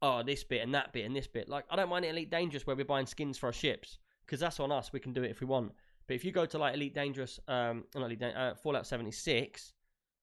oh 0.00 0.22
this 0.24 0.42
bit 0.42 0.62
and 0.62 0.74
that 0.74 0.92
bit 0.92 1.04
and 1.04 1.14
this 1.14 1.28
bit. 1.28 1.48
Like 1.48 1.64
I 1.70 1.76
don't 1.76 1.88
mind 1.88 2.04
Elite 2.04 2.30
Dangerous 2.30 2.66
where 2.66 2.74
we're 2.74 2.84
buying 2.84 3.06
skins 3.06 3.38
for 3.38 3.46
our 3.46 3.52
ships 3.52 3.98
because 4.26 4.40
that's 4.40 4.60
on 4.60 4.72
us. 4.72 4.92
We 4.92 5.00
can 5.00 5.12
do 5.12 5.22
it 5.22 5.30
if 5.30 5.40
we 5.40 5.46
want. 5.46 5.72
But 6.06 6.14
if 6.14 6.24
you 6.24 6.32
go 6.32 6.46
to 6.46 6.58
like 6.58 6.74
Elite 6.74 6.94
Dangerous, 6.94 7.38
um, 7.48 7.84
not 7.94 8.04
Elite 8.04 8.18
Dan- 8.20 8.36
uh, 8.36 8.54
Fallout 8.54 8.86
76, 8.86 9.72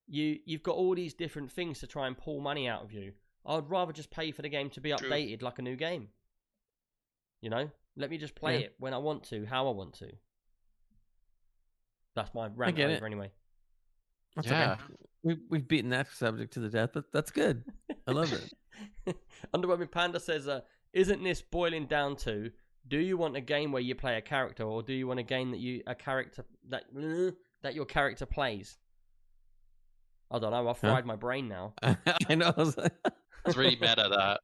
you 0.07 0.39
you've 0.45 0.63
got 0.63 0.76
all 0.76 0.95
these 0.95 1.13
different 1.13 1.51
things 1.51 1.80
to 1.80 1.88
try 1.88 2.07
and 2.07 2.17
pull 2.17 2.39
money 2.41 2.67
out 2.67 2.84
of 2.84 2.91
you. 2.91 3.13
I'd 3.45 3.69
rather 3.69 3.93
just 3.93 4.11
pay 4.11 4.31
for 4.31 4.41
the 4.41 4.49
game 4.49 4.69
to 4.71 4.81
be 4.81 4.93
True. 4.93 5.09
updated 5.09 5.41
like 5.41 5.59
a 5.59 5.61
new 5.61 5.76
game. 5.76 6.09
You 7.41 7.49
know, 7.49 7.69
let 7.95 8.09
me 8.09 8.17
just 8.17 8.35
play 8.35 8.59
Yeah. 8.59 8.65
it 8.65 8.76
when 8.80 8.93
I 8.93 8.97
want 8.97 9.23
to, 9.30 9.45
how 9.45 9.67
I 9.67 9.71
want 9.71 9.93
to. 9.99 10.11
That's 12.15 12.34
my 12.34 12.49
rant 12.55 12.76
get 12.76 12.85
over 12.89 13.05
it. 13.05 13.07
anyway. 13.07 13.31
that's 14.35 14.47
Yeah. 14.47 14.73
okay. 14.73 14.81
We 15.23 15.38
we've 15.49 15.67
beaten 15.67 15.89
that 15.91 16.07
subject 16.11 16.53
to 16.53 16.59
the 16.59 16.69
death, 16.69 16.91
but 16.93 17.11
that's 17.11 17.31
good. 17.31 17.63
I 18.07 18.11
love 18.11 18.31
it. 18.34 19.15
Underwhelming 19.53 19.91
Panda 19.91 20.19
says, 20.19 20.47
uh, 20.47 20.61
"Isn't 20.93 21.23
this 21.23 21.41
boiling 21.41 21.85
down 21.88 22.15
to 22.17 22.51
do 22.88 22.97
you 22.97 23.18
want 23.18 23.35
a 23.35 23.41
game 23.41 23.72
where 23.72 23.81
you 23.81 23.95
play 23.95 24.18
a 24.18 24.22
character, 24.22 24.64
or 24.64 24.81
do 24.84 24.93
you 24.93 25.07
want 25.07 25.19
a 25.19 25.23
game 25.23 25.51
that 25.51 25.60
you 25.60 25.84
a 25.88 25.95
character 25.95 26.45
that 26.69 26.85
that 27.64 27.76
your 27.76 27.85
character 27.85 28.26
plays?" 28.26 28.77
I 30.31 30.38
don't 30.39 30.51
know. 30.51 30.68
I've 30.69 30.77
fried 30.77 31.06
my 31.07 31.15
brain 31.15 31.47
now. 31.47 31.73
I 31.81 32.35
know. 32.35 32.53
I 32.56 32.60
was 32.61 32.77
like- 32.77 32.93
It's 33.45 33.57
really 33.57 33.77
meta 33.81 34.38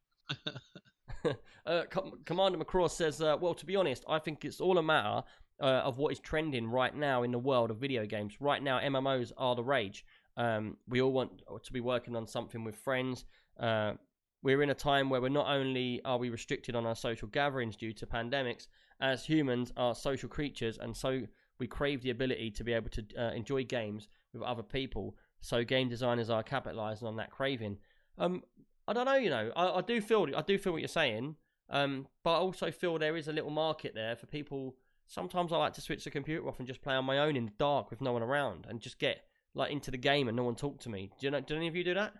that. 1.24 1.36
uh, 1.66 1.82
Com- 1.90 2.20
Commander 2.24 2.58
McCraw 2.58 2.90
says, 2.90 3.20
uh, 3.20 3.36
"Well, 3.40 3.54
to 3.54 3.66
be 3.66 3.76
honest, 3.76 4.04
I 4.08 4.18
think 4.18 4.44
it's 4.44 4.60
all 4.60 4.78
a 4.78 4.82
matter 4.82 5.22
uh, 5.60 5.64
of 5.84 5.98
what 5.98 6.12
is 6.12 6.18
trending 6.18 6.66
right 6.68 6.94
now 6.94 7.22
in 7.22 7.30
the 7.30 7.38
world 7.38 7.70
of 7.70 7.76
video 7.78 8.06
games. 8.06 8.40
Right 8.40 8.62
now, 8.62 8.78
MMOs 8.80 9.32
are 9.36 9.54
the 9.54 9.62
rage. 9.64 10.04
Um, 10.36 10.76
we 10.88 11.00
all 11.00 11.12
want 11.12 11.42
to 11.62 11.72
be 11.72 11.80
working 11.80 12.14
on 12.16 12.26
something 12.26 12.64
with 12.64 12.76
friends. 12.76 13.24
Uh, 13.60 13.92
we're 14.46 14.62
in 14.62 14.70
a 14.70 14.74
time 14.74 15.10
where 15.10 15.20
we're 15.20 15.28
not 15.28 15.48
only 15.48 16.00
are 16.04 16.18
we 16.18 16.30
restricted 16.30 16.76
on 16.76 16.86
our 16.86 16.94
social 16.94 17.26
gatherings 17.26 17.74
due 17.74 17.92
to 17.92 18.06
pandemics, 18.06 18.68
as 19.00 19.24
humans 19.24 19.72
are 19.76 19.92
social 19.92 20.28
creatures, 20.28 20.78
and 20.78 20.96
so 20.96 21.22
we 21.58 21.66
crave 21.66 22.00
the 22.00 22.10
ability 22.10 22.52
to 22.52 22.62
be 22.62 22.72
able 22.72 22.88
to 22.90 23.04
uh, 23.18 23.32
enjoy 23.32 23.64
games 23.64 24.06
with 24.32 24.42
other 24.44 24.62
people. 24.62 25.16
So 25.40 25.64
game 25.64 25.88
designers 25.88 26.30
are 26.30 26.44
capitalizing 26.44 27.08
on 27.08 27.16
that 27.16 27.32
craving. 27.32 27.78
Um, 28.18 28.44
I 28.86 28.92
don't 28.92 29.06
know, 29.06 29.16
you 29.16 29.30
know, 29.30 29.50
I, 29.56 29.78
I 29.78 29.80
do 29.80 30.00
feel 30.00 30.28
I 30.36 30.42
do 30.42 30.58
feel 30.58 30.72
what 30.72 30.80
you're 30.80 30.86
saying, 30.86 31.34
um, 31.68 32.06
but 32.22 32.34
I 32.34 32.38
also 32.38 32.70
feel 32.70 32.96
there 33.00 33.16
is 33.16 33.26
a 33.26 33.32
little 33.32 33.50
market 33.50 33.96
there 33.96 34.14
for 34.14 34.26
people. 34.26 34.76
Sometimes 35.08 35.52
I 35.52 35.56
like 35.56 35.72
to 35.72 35.80
switch 35.80 36.04
the 36.04 36.10
computer 36.12 36.46
off 36.46 36.60
and 36.60 36.68
just 36.68 36.82
play 36.82 36.94
on 36.94 37.04
my 37.04 37.18
own 37.18 37.34
in 37.34 37.46
the 37.46 37.52
dark 37.58 37.90
with 37.90 38.00
no 38.00 38.12
one 38.12 38.22
around, 38.22 38.66
and 38.68 38.80
just 38.80 39.00
get 39.00 39.24
like 39.54 39.72
into 39.72 39.90
the 39.90 39.98
game 39.98 40.28
and 40.28 40.36
no 40.36 40.44
one 40.44 40.54
talk 40.54 40.78
to 40.82 40.88
me. 40.88 41.10
Do 41.18 41.26
you 41.26 41.32
know? 41.32 41.40
Do 41.40 41.56
any 41.56 41.66
of 41.66 41.74
you 41.74 41.82
do 41.82 41.94
that? 41.94 42.14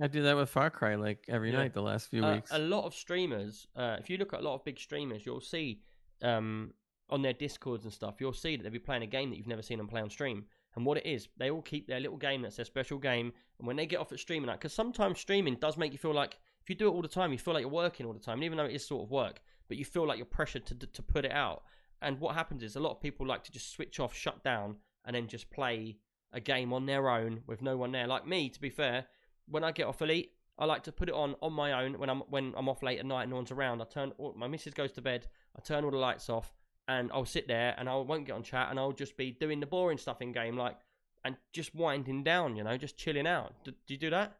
I 0.00 0.06
do 0.06 0.22
that 0.22 0.36
with 0.36 0.48
Far 0.50 0.70
Cry 0.70 0.94
like 0.94 1.24
every 1.28 1.50
Yeah. 1.50 1.58
night 1.58 1.72
the 1.74 1.82
last 1.82 2.08
few 2.08 2.24
Uh, 2.24 2.34
weeks. 2.36 2.50
a 2.52 2.58
lot 2.58 2.84
of 2.84 2.94
streamers, 2.94 3.66
uh, 3.76 3.96
if 3.98 4.08
you 4.10 4.16
look 4.18 4.32
at 4.32 4.40
a 4.40 4.42
lot 4.42 4.54
of 4.54 4.64
big 4.64 4.78
streamers, 4.78 5.24
you'll 5.26 5.40
see 5.40 5.82
um, 6.22 6.74
on 7.08 7.22
their 7.22 7.32
discords 7.32 7.84
and 7.84 7.92
stuff, 7.92 8.20
you'll 8.20 8.32
see 8.32 8.54
that 8.56 8.62
they'll 8.62 8.70
be 8.72 8.78
playing 8.78 9.02
a 9.02 9.06
game 9.06 9.30
that 9.30 9.36
you've 9.36 9.46
never 9.46 9.62
seen 9.62 9.78
them 9.78 9.88
play 9.88 10.02
on 10.02 10.10
stream. 10.10 10.44
And 10.76 10.84
what 10.84 10.98
it 10.98 11.06
is, 11.06 11.28
they 11.38 11.50
all 11.50 11.62
keep 11.62 11.86
their 11.88 11.98
little 11.98 12.18
game 12.18 12.42
that's 12.42 12.56
their 12.56 12.64
special 12.66 12.98
game. 12.98 13.32
And 13.58 13.66
when 13.66 13.76
they 13.76 13.86
get 13.86 13.98
off 14.00 14.12
at 14.12 14.20
streaming, 14.20 14.48
like, 14.48 14.60
because 14.60 14.74
sometimes 14.74 15.18
streaming 15.18 15.56
does 15.56 15.76
make 15.78 15.92
you 15.92 15.98
feel 15.98 16.12
like 16.14 16.38
if 16.62 16.68
you 16.68 16.74
do 16.76 16.88
it 16.88 16.92
all 16.92 17.00
the 17.02 17.08
time, 17.08 17.32
you 17.32 17.38
feel 17.38 17.54
like 17.54 17.62
you're 17.62 17.70
working 17.70 18.04
all 18.06 18.12
the 18.12 18.20
time, 18.20 18.34
and 18.34 18.44
even 18.44 18.58
though 18.58 18.66
it 18.66 18.74
is 18.74 18.86
sort 18.86 19.02
of 19.02 19.10
work, 19.10 19.40
but 19.66 19.76
you 19.78 19.84
feel 19.84 20.06
like 20.06 20.18
you're 20.18 20.26
pressured 20.26 20.66
to 20.66 20.74
to 20.74 21.02
put 21.02 21.24
it 21.24 21.32
out. 21.32 21.64
And 22.02 22.20
what 22.20 22.34
happens 22.34 22.62
is 22.62 22.76
a 22.76 22.80
lot 22.80 22.92
of 22.92 23.00
people 23.00 23.26
like 23.26 23.44
to 23.44 23.50
just 23.52 23.70
switch 23.72 23.98
off, 23.98 24.14
shut 24.14 24.44
down, 24.44 24.76
and 25.04 25.16
then 25.16 25.26
just 25.26 25.50
play 25.50 25.98
a 26.32 26.40
game 26.40 26.72
on 26.72 26.84
their 26.86 27.08
own 27.08 27.42
with 27.46 27.60
no 27.62 27.76
one 27.78 27.92
there. 27.92 28.06
Like 28.06 28.26
me, 28.26 28.50
to 28.50 28.60
be 28.60 28.70
fair, 28.70 29.06
when 29.50 29.64
I 29.64 29.72
get 29.72 29.86
off 29.86 30.00
Elite, 30.00 30.32
I 30.58 30.64
like 30.64 30.82
to 30.84 30.92
put 30.92 31.08
it 31.08 31.14
on 31.14 31.34
on 31.42 31.52
my 31.52 31.84
own 31.84 31.98
when 31.98 32.10
I'm 32.10 32.20
when 32.28 32.54
I'm 32.56 32.68
off 32.68 32.82
late 32.82 32.98
at 32.98 33.06
night 33.06 33.22
and 33.22 33.30
no 33.30 33.36
one's 33.36 33.50
around. 33.50 33.80
I 33.80 33.84
turn 33.84 34.12
all, 34.18 34.34
my 34.36 34.46
missus 34.46 34.74
goes 34.74 34.92
to 34.92 35.02
bed. 35.02 35.26
I 35.56 35.60
turn 35.60 35.84
all 35.84 35.90
the 35.90 35.96
lights 35.96 36.28
off 36.28 36.52
and 36.88 37.10
I'll 37.12 37.24
sit 37.24 37.48
there 37.48 37.74
and 37.78 37.88
I 37.88 37.96
won't 37.96 38.26
get 38.26 38.32
on 38.32 38.42
chat 38.42 38.68
and 38.70 38.78
I'll 38.78 38.92
just 38.92 39.16
be 39.16 39.30
doing 39.30 39.60
the 39.60 39.66
boring 39.66 39.98
stuff 39.98 40.20
in 40.20 40.32
game 40.32 40.56
like 40.56 40.76
and 41.24 41.36
just 41.52 41.74
winding 41.74 42.24
down. 42.24 42.56
You 42.56 42.64
know, 42.64 42.76
just 42.76 42.96
chilling 42.96 43.26
out. 43.26 43.54
Do, 43.64 43.70
do 43.70 43.94
you 43.94 43.98
do 43.98 44.10
that? 44.10 44.36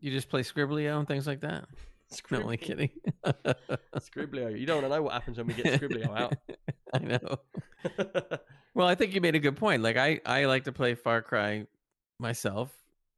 you 0.00 0.10
just 0.10 0.30
play 0.30 0.42
Skribbl.io 0.42 0.98
and 0.98 1.06
things 1.06 1.26
like 1.26 1.40
that. 1.40 1.66
No, 2.30 2.42
only 2.42 2.58
kidding. 2.58 2.90
Skribbl.io. 3.24 4.50
You 4.50 4.66
don't 4.66 4.82
want 4.82 4.84
to 4.92 4.96
know 4.96 5.02
what 5.02 5.14
happens 5.14 5.38
when 5.38 5.48
we 5.48 5.54
get 5.54 5.80
Skribbl.io 5.80 6.14
out. 6.14 6.34
I 6.92 6.98
know. 6.98 7.38
Well, 8.74 8.86
I 8.86 8.94
think 8.94 9.14
you 9.14 9.20
made 9.20 9.34
a 9.34 9.40
good 9.40 9.56
point. 9.56 9.82
Like 9.82 9.96
I, 9.96 10.20
I 10.24 10.44
like 10.44 10.64
to 10.64 10.72
play 10.72 10.94
Far 10.94 11.22
Cry 11.22 11.66
myself 12.20 12.70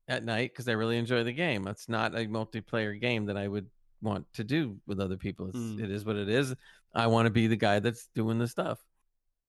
at 0.09 0.25
night 0.25 0.53
because 0.53 0.69
I 0.69 0.73
really 0.73 0.99
enjoy 0.99 1.25
the 1.25 1.33
game. 1.33 1.67
It's 1.67 1.89
not 1.89 2.15
a 2.15 2.27
multiplayer 2.27 2.99
game 3.01 3.27
that 3.27 3.37
I 3.37 3.49
would 3.49 3.67
want 4.03 4.27
to 4.35 4.45
do 4.45 4.77
with 4.87 5.01
other 5.01 5.17
people. 5.17 5.49
It's, 5.49 5.57
Mm. 5.57 5.83
It 5.83 5.91
is 5.91 6.05
what 6.05 6.17
it 6.17 6.29
is. 6.29 6.55
I 6.95 7.07
want 7.09 7.27
to 7.27 7.31
be 7.31 7.47
the 7.47 7.57
guy 7.57 7.81
that's 7.81 8.09
doing 8.15 8.39
the 8.39 8.49
stuff, 8.49 8.79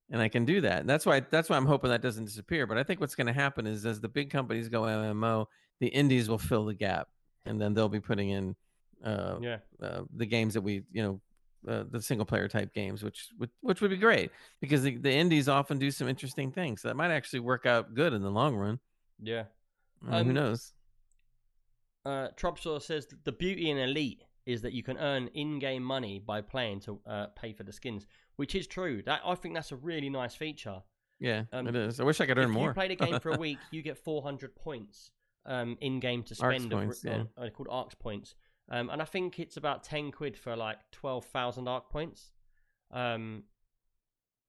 and 0.10 0.22
I 0.22 0.30
can 0.30 0.46
do 0.46 0.62
that. 0.62 0.82
And 0.82 0.90
that's 0.90 1.06
why 1.06 1.20
that's 1.20 1.50
why 1.50 1.58
I'm 1.58 1.66
hoping 1.66 1.90
that 1.92 2.02
doesn't 2.02 2.26
disappear. 2.26 2.66
But 2.66 2.78
I 2.78 2.84
think 2.84 3.00
what's 3.00 3.16
going 3.16 3.28
to 3.28 3.34
happen 3.34 3.68
is 3.68 3.86
as 3.86 4.02
the 4.02 4.10
big 4.10 4.30
companies 4.30 4.70
go 4.70 4.82
MMO, 4.82 5.46
the 5.80 5.88
indies 5.88 6.30
will 6.30 6.38
fill 6.38 6.66
the 6.66 6.74
gap, 6.74 7.08
and 7.46 7.62
then 7.62 7.74
they'll 7.74 7.90
be 7.90 8.00
putting 8.00 8.32
in 8.32 8.56
uh, 9.04 9.38
yeah. 9.42 9.58
uh, 9.82 10.02
the 10.16 10.26
games 10.26 10.54
that 10.56 10.62
we 10.62 10.84
you 10.92 11.04
know 11.04 11.22
uh, 11.72 11.84
the 11.90 12.02
single 12.02 12.26
player 12.26 12.48
type 12.48 12.74
games 12.74 13.04
which 13.04 13.28
would 13.40 13.50
which 13.62 13.82
would 13.82 13.92
be 13.92 13.98
great 13.98 14.32
because 14.62 14.84
the, 14.84 14.96
the 14.98 15.12
indies 15.12 15.50
often 15.50 15.78
do 15.78 15.92
some 15.92 16.08
interesting 16.08 16.52
things 16.52 16.82
that 16.82 16.96
might 16.96 17.12
actually 17.12 17.40
work 17.40 17.66
out 17.66 17.94
good 17.94 18.14
in 18.14 18.22
the 18.22 18.32
long 18.32 18.56
run 18.56 18.80
Yeah. 19.22 19.44
Uh, 20.06 20.24
who 20.24 20.30
Um, 20.30 20.34
knows 20.34 20.74
Uh, 22.06 22.30
Trubsaw 22.38 22.82
says 22.82 23.08
the 23.24 23.32
beauty 23.32 23.70
in 23.70 23.78
Elite 23.78 24.24
is 24.46 24.62
that 24.62 24.72
you 24.74 24.82
can 24.84 24.98
earn 24.98 25.28
in-game 25.34 25.84
money 25.84 26.20
by 26.20 26.40
playing 26.42 26.80
to 26.82 27.02
uh, 27.06 27.28
pay 27.36 27.52
for 27.52 27.64
the 27.64 27.74
skins, 27.74 28.06
which 28.38 28.56
is 28.56 28.66
true. 28.66 29.02
That 29.04 29.22
I 29.26 29.36
think 29.36 29.54
that's 29.56 29.72
a 29.74 29.76
really 29.76 30.10
nice 30.10 30.36
feature. 30.36 30.82
yeah 31.20 31.44
um, 31.52 31.68
it 31.68 31.76
is 31.76 32.00
i 32.00 32.04
wish 32.04 32.22
i 32.22 32.28
could 32.28 32.38
earn 32.38 32.44
if 32.46 32.50
more 32.52 32.70
If 32.70 32.76
you 32.76 32.80
played 32.82 32.92
a 32.92 32.96
game 33.06 33.20
for 33.20 33.32
a 33.32 33.38
week, 33.48 33.58
you 33.72 33.82
get 33.82 33.98
400 33.98 34.56
points 34.56 35.12
um, 35.48 35.76
in 35.82 36.00
game 36.00 36.22
to 36.24 36.36
ARX 36.36 36.38
spend. 36.62 36.72
of- 36.74 36.80
points, 36.80 37.04
yeah. 37.04 37.24
on, 37.38 37.48
uh, 37.48 37.50
called 37.50 37.68
ARX 37.70 37.96
points, 37.96 38.36
um, 38.70 38.90
and 38.92 39.02
I 39.02 39.06
think 39.06 39.40
it's 39.40 39.58
about 39.58 39.84
10 39.84 40.12
quid 40.12 40.38
for 40.38 40.56
like 40.56 40.78
12,000 40.92 41.68
Arc 41.68 41.90
points. 41.90 42.32
Um, 42.92 43.44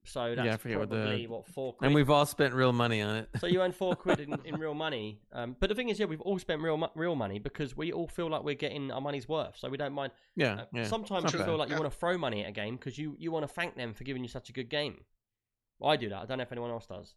so 0.08 0.34
that's 0.34 0.46
Yeah, 0.46 0.54
I 0.54 0.56
forget 0.56 0.78
what 0.78 0.90
the- 0.90 0.96
probably 0.96 1.26
what, 1.26 1.46
four 1.46 1.72
quid. 1.74 1.86
and 1.86 1.94
we've 1.94 2.10
all 2.10 2.26
spent 2.26 2.54
real 2.54 2.72
money 2.72 3.00
on 3.02 3.16
it 3.16 3.28
so 3.38 3.46
you 3.46 3.60
earn 3.62 3.72
four 3.72 3.94
quid 4.04 4.20
in, 4.20 4.34
in 4.44 4.56
real 4.56 4.74
money. 4.74 5.20
Um, 5.32 5.54
but 5.60 5.68
the 5.68 5.74
thing 5.74 5.88
is, 5.88 5.98
yeah, 5.98 6.06
we've 6.06 6.20
all 6.22 6.38
spent 6.38 6.62
real 6.62 6.90
real 6.94 7.14
money 7.14 7.38
because 7.38 7.76
we 7.76 7.92
all 7.92 8.08
feel 8.08 8.28
like 8.30 8.42
we're 8.42 8.54
getting 8.54 8.90
our 8.90 9.00
money's 9.00 9.28
worth. 9.28 9.56
So 9.58 9.68
we 9.68 9.76
don't 9.76 9.92
mind. 9.92 10.12
yeah, 10.36 10.54
Uh, 10.54 10.64
yeah 10.72 10.84
Sometimes 10.84 11.32
you 11.32 11.38
feel 11.44 11.56
like 11.56 11.68
you 11.68 11.76
want 11.76 11.90
to 11.92 11.98
throw 11.98 12.16
money 12.18 12.42
at 12.44 12.48
a 12.48 12.52
game 12.52 12.76
because 12.76 12.98
you, 12.98 13.14
you 13.18 13.30
want 13.30 13.46
to 13.46 13.52
thank 13.52 13.76
them 13.76 13.94
for 13.94 14.04
giving 14.04 14.22
you 14.22 14.28
such 14.28 14.48
a 14.48 14.52
good 14.52 14.68
game. 14.68 15.02
I 15.84 15.96
do 15.96 16.08
that. 16.08 16.22
I 16.22 16.24
don't 16.26 16.38
know 16.38 16.42
if 16.42 16.52
anyone 16.52 16.70
else 16.70 16.86
does. 16.86 17.14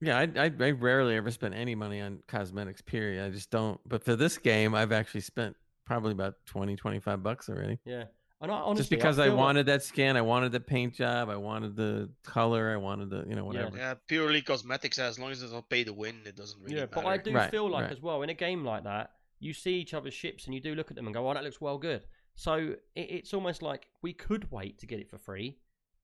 yeah 0.00 0.16
I, 0.18 0.22
I 0.46 0.52
i 0.60 0.70
rarely 0.70 1.16
ever 1.16 1.30
spend 1.30 1.54
any 1.54 1.74
money 1.74 2.00
on 2.00 2.22
cosmetics 2.28 2.80
period 2.80 3.24
i 3.26 3.30
just 3.30 3.50
don't 3.50 3.80
but 3.84 4.04
for 4.04 4.14
this 4.14 4.38
game 4.38 4.72
i've 4.72 4.92
actually 4.92 5.22
spent 5.22 5.56
probably 5.84 6.12
about 6.12 6.34
20 6.46 6.76
25 6.76 7.20
bucks 7.22 7.48
already 7.48 7.78
Yeah. 7.84 8.04
And 8.40 8.52
I, 8.52 8.54
honestly, 8.56 8.82
just 8.82 8.90
because 8.90 9.18
I, 9.18 9.24
feel 9.24 9.34
like- 9.34 9.40
wanted 9.40 9.66
that 9.66 9.82
skin, 9.82 10.16
I 10.16 10.20
wanted 10.20 10.52
the 10.52 10.60
paint 10.60 10.94
job, 10.94 11.28
I 11.28 11.36
wanted 11.36 11.74
the 11.74 12.08
color, 12.22 12.70
I 12.72 12.76
wanted 12.76 13.10
the 13.10 13.24
you 13.28 13.34
know 13.34 13.44
whatever. 13.44 13.76
Yeah, 13.76 13.94
purely 14.06 14.42
cosmetics. 14.42 14.98
As 14.98 15.18
long 15.18 15.32
as 15.32 15.42
it's 15.42 15.52
not 15.52 15.68
pay 15.68 15.82
to 15.84 15.92
win, 15.92 16.20
it 16.24 16.36
doesn't 16.36 16.60
really 16.62 16.74
matter. 16.76 16.88
yeah, 16.92 16.96
matter. 16.96 17.06
but 17.06 17.06
I 17.06 17.16
do 17.18 17.32
Right, 17.32 17.50
feel 17.50 17.68
like 17.68 17.84
right. 17.84 17.92
as 17.92 18.00
well 18.00 18.22
in 18.22 18.30
a 18.30 18.34
game 18.34 18.64
like 18.64 18.84
that, 18.84 19.10
you 19.40 19.52
see 19.52 19.74
each 19.74 19.92
other's 19.94 20.14
ships 20.14 20.46
and 20.46 20.54
you 20.54 20.60
do 20.60 20.74
look 20.76 20.90
at 20.90 20.96
them 20.96 21.06
and 21.06 21.14
go, 21.14 21.28
"Oh, 21.28 21.34
that 21.34 21.42
looks 21.42 21.60
well 21.60 21.78
good." 21.78 22.04
So 22.36 22.54
it, 22.94 23.00
it's 23.10 23.34
almost 23.34 23.60
like 23.62 23.88
we 24.02 24.12
could 24.12 24.52
wait 24.52 24.78
to 24.78 24.86
get 24.86 25.00
it 25.00 25.10
for 25.10 25.18
free, 25.18 25.58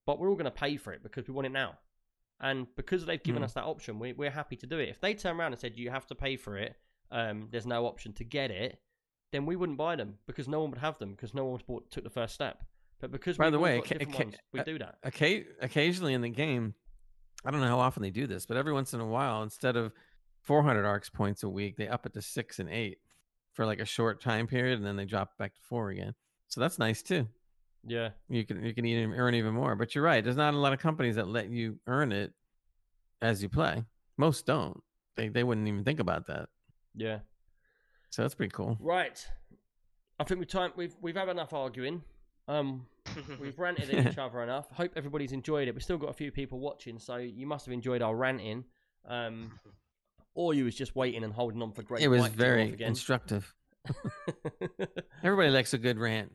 but 0.05 0.19
we're 0.19 0.27
all 0.29 0.35
going 0.35 0.43
to 0.45 0.51
pay 0.51 0.75
for 0.75 0.91
it 0.91 1.03
because 1.03 1.27
we 1.29 1.33
want 1.33 1.45
it 1.47 1.51
now. 1.53 1.77
And 2.41 2.67
because 2.75 3.05
they've 3.05 3.23
given 3.23 3.41
Hmm. 3.43 3.45
us 3.45 3.53
that 3.53 3.63
option, 3.63 3.97
we, 3.97 4.11
we're 4.11 4.29
happy 4.29 4.57
to 4.57 4.67
do 4.67 4.77
it. 4.77 4.89
If 4.89 4.99
they 4.99 5.13
turn 5.13 5.39
around 5.39 5.53
and 5.53 5.61
said 5.61 5.77
you 5.77 5.89
have 5.89 6.05
to 6.07 6.15
pay 6.15 6.35
for 6.35 6.57
it, 6.57 6.75
um, 7.11 7.47
there's 7.49 7.65
no 7.65 7.85
option 7.85 8.11
to 8.13 8.25
get 8.25 8.51
it, 8.51 8.81
then 9.35 9.45
we 9.45 9.55
wouldn't 9.55 9.77
buy 9.77 9.95
them 9.95 10.17
because 10.25 10.47
no 10.47 10.61
one 10.61 10.71
would 10.71 10.79
have 10.79 10.97
them 10.97 11.11
because 11.11 11.33
no 11.33 11.45
one 11.45 11.59
bought 11.67 11.91
took 11.91 12.03
the 12.03 12.09
first 12.09 12.33
step. 12.33 12.63
But 13.01 13.11
because 13.11 13.37
By 13.37 13.49
the 13.49 13.59
way, 13.59 13.77
got 13.77 13.87
ca- 13.99 14.05
ca- 14.05 14.17
ones, 14.23 14.35
we 14.53 14.61
uh, 14.61 14.63
do 14.63 14.79
that. 14.79 14.95
Occa- 15.05 15.45
occasionally 15.61 16.13
in 16.13 16.21
the 16.21 16.29
game, 16.29 16.73
I 17.43 17.51
don't 17.51 17.59
know 17.61 17.67
how 17.67 17.79
often 17.79 18.01
they 18.01 18.09
do 18.09 18.25
this, 18.25 18.45
but 18.45 18.55
every 18.57 18.71
once 18.73 18.93
in 18.93 19.01
a 19.01 19.05
while, 19.05 19.43
instead 19.43 19.75
of 19.75 19.91
400 20.43 20.85
ARX 20.85 21.09
points 21.11 21.43
a 21.43 21.49
week, 21.49 21.75
they 21.75 21.87
up 21.89 22.05
it 22.05 22.13
to 22.13 22.21
six 22.21 22.59
and 22.59 22.69
eight 22.69 22.99
for 23.53 23.65
like 23.65 23.79
a 23.79 23.85
short 23.85 24.21
time 24.21 24.47
period, 24.47 24.77
and 24.77 24.85
then 24.87 24.95
they 24.95 25.05
drop 25.05 25.37
back 25.37 25.53
to 25.55 25.61
four 25.61 25.89
again. 25.89 26.15
So 26.47 26.61
that's 26.61 26.79
nice 26.79 27.03
too. 27.03 27.27
Yeah, 27.87 28.09
You 28.29 28.43
can 28.45 28.63
you 28.65 28.73
can 28.73 28.85
even 28.85 29.13
earn 29.13 29.35
even 29.35 29.53
more. 29.53 29.75
But 29.75 29.93
you're 29.93 30.03
right. 30.03 30.23
There's 30.23 30.35
not 30.35 30.55
a 30.55 30.57
lot 30.57 30.73
of 30.73 30.79
companies 30.79 31.15
that 31.17 31.27
let 31.27 31.49
you 31.49 31.79
earn 31.85 32.11
it 32.11 32.33
as 33.21 33.43
you 33.43 33.49
play. 33.49 33.83
Most 34.17 34.45
don't. 34.47 34.81
They 35.15 35.27
they 35.29 35.43
wouldn't 35.43 35.67
even 35.67 35.83
think 35.83 35.99
about 35.99 36.25
that. 36.27 36.49
yeah. 36.95 37.19
So 38.15 38.21
that's 38.21 38.33
pretty 38.33 38.51
cool. 38.51 38.77
Right. 38.79 39.27
I 40.17 40.23
think 40.23 40.39
we 40.39 40.45
time 40.45 40.71
we've 40.77 40.95
we've 41.01 41.17
had 41.17 41.27
enough 41.27 41.51
arguing. 41.51 42.01
Um, 42.47 42.85
we've 43.41 43.59
ranted 43.59 43.89
at 43.89 44.07
each 44.07 44.17
other 44.17 44.41
enough. 44.41 44.71
Hope 44.71 44.93
everybody's 44.95 45.33
enjoyed 45.33 45.67
it. 45.67 45.75
We've 45.75 45.83
still 45.83 45.97
got 45.97 46.11
a 46.11 46.13
few 46.13 46.31
people 46.31 46.61
watching, 46.61 46.97
so 46.97 47.17
you 47.17 47.45
must 47.45 47.65
have 47.65 47.73
enjoyed 47.73 48.01
our 48.01 48.15
ranting. 48.15 48.63
Um, 49.05 49.59
or 50.33 50.53
you 50.53 50.63
was 50.63 50.75
just 50.75 50.95
waiting 50.95 51.25
and 51.25 51.33
holding 51.33 51.61
on 51.61 51.73
for 51.73 51.83
great. 51.83 52.03
It 52.03 52.07
was 52.07 52.21
Mike 52.21 52.31
to 52.31 52.37
go 52.37 52.41
very 52.41 52.75
instructive. 52.79 53.53
Everybody 55.21 55.49
likes 55.49 55.73
a 55.73 55.77
good 55.77 55.99
rant. 55.99 56.31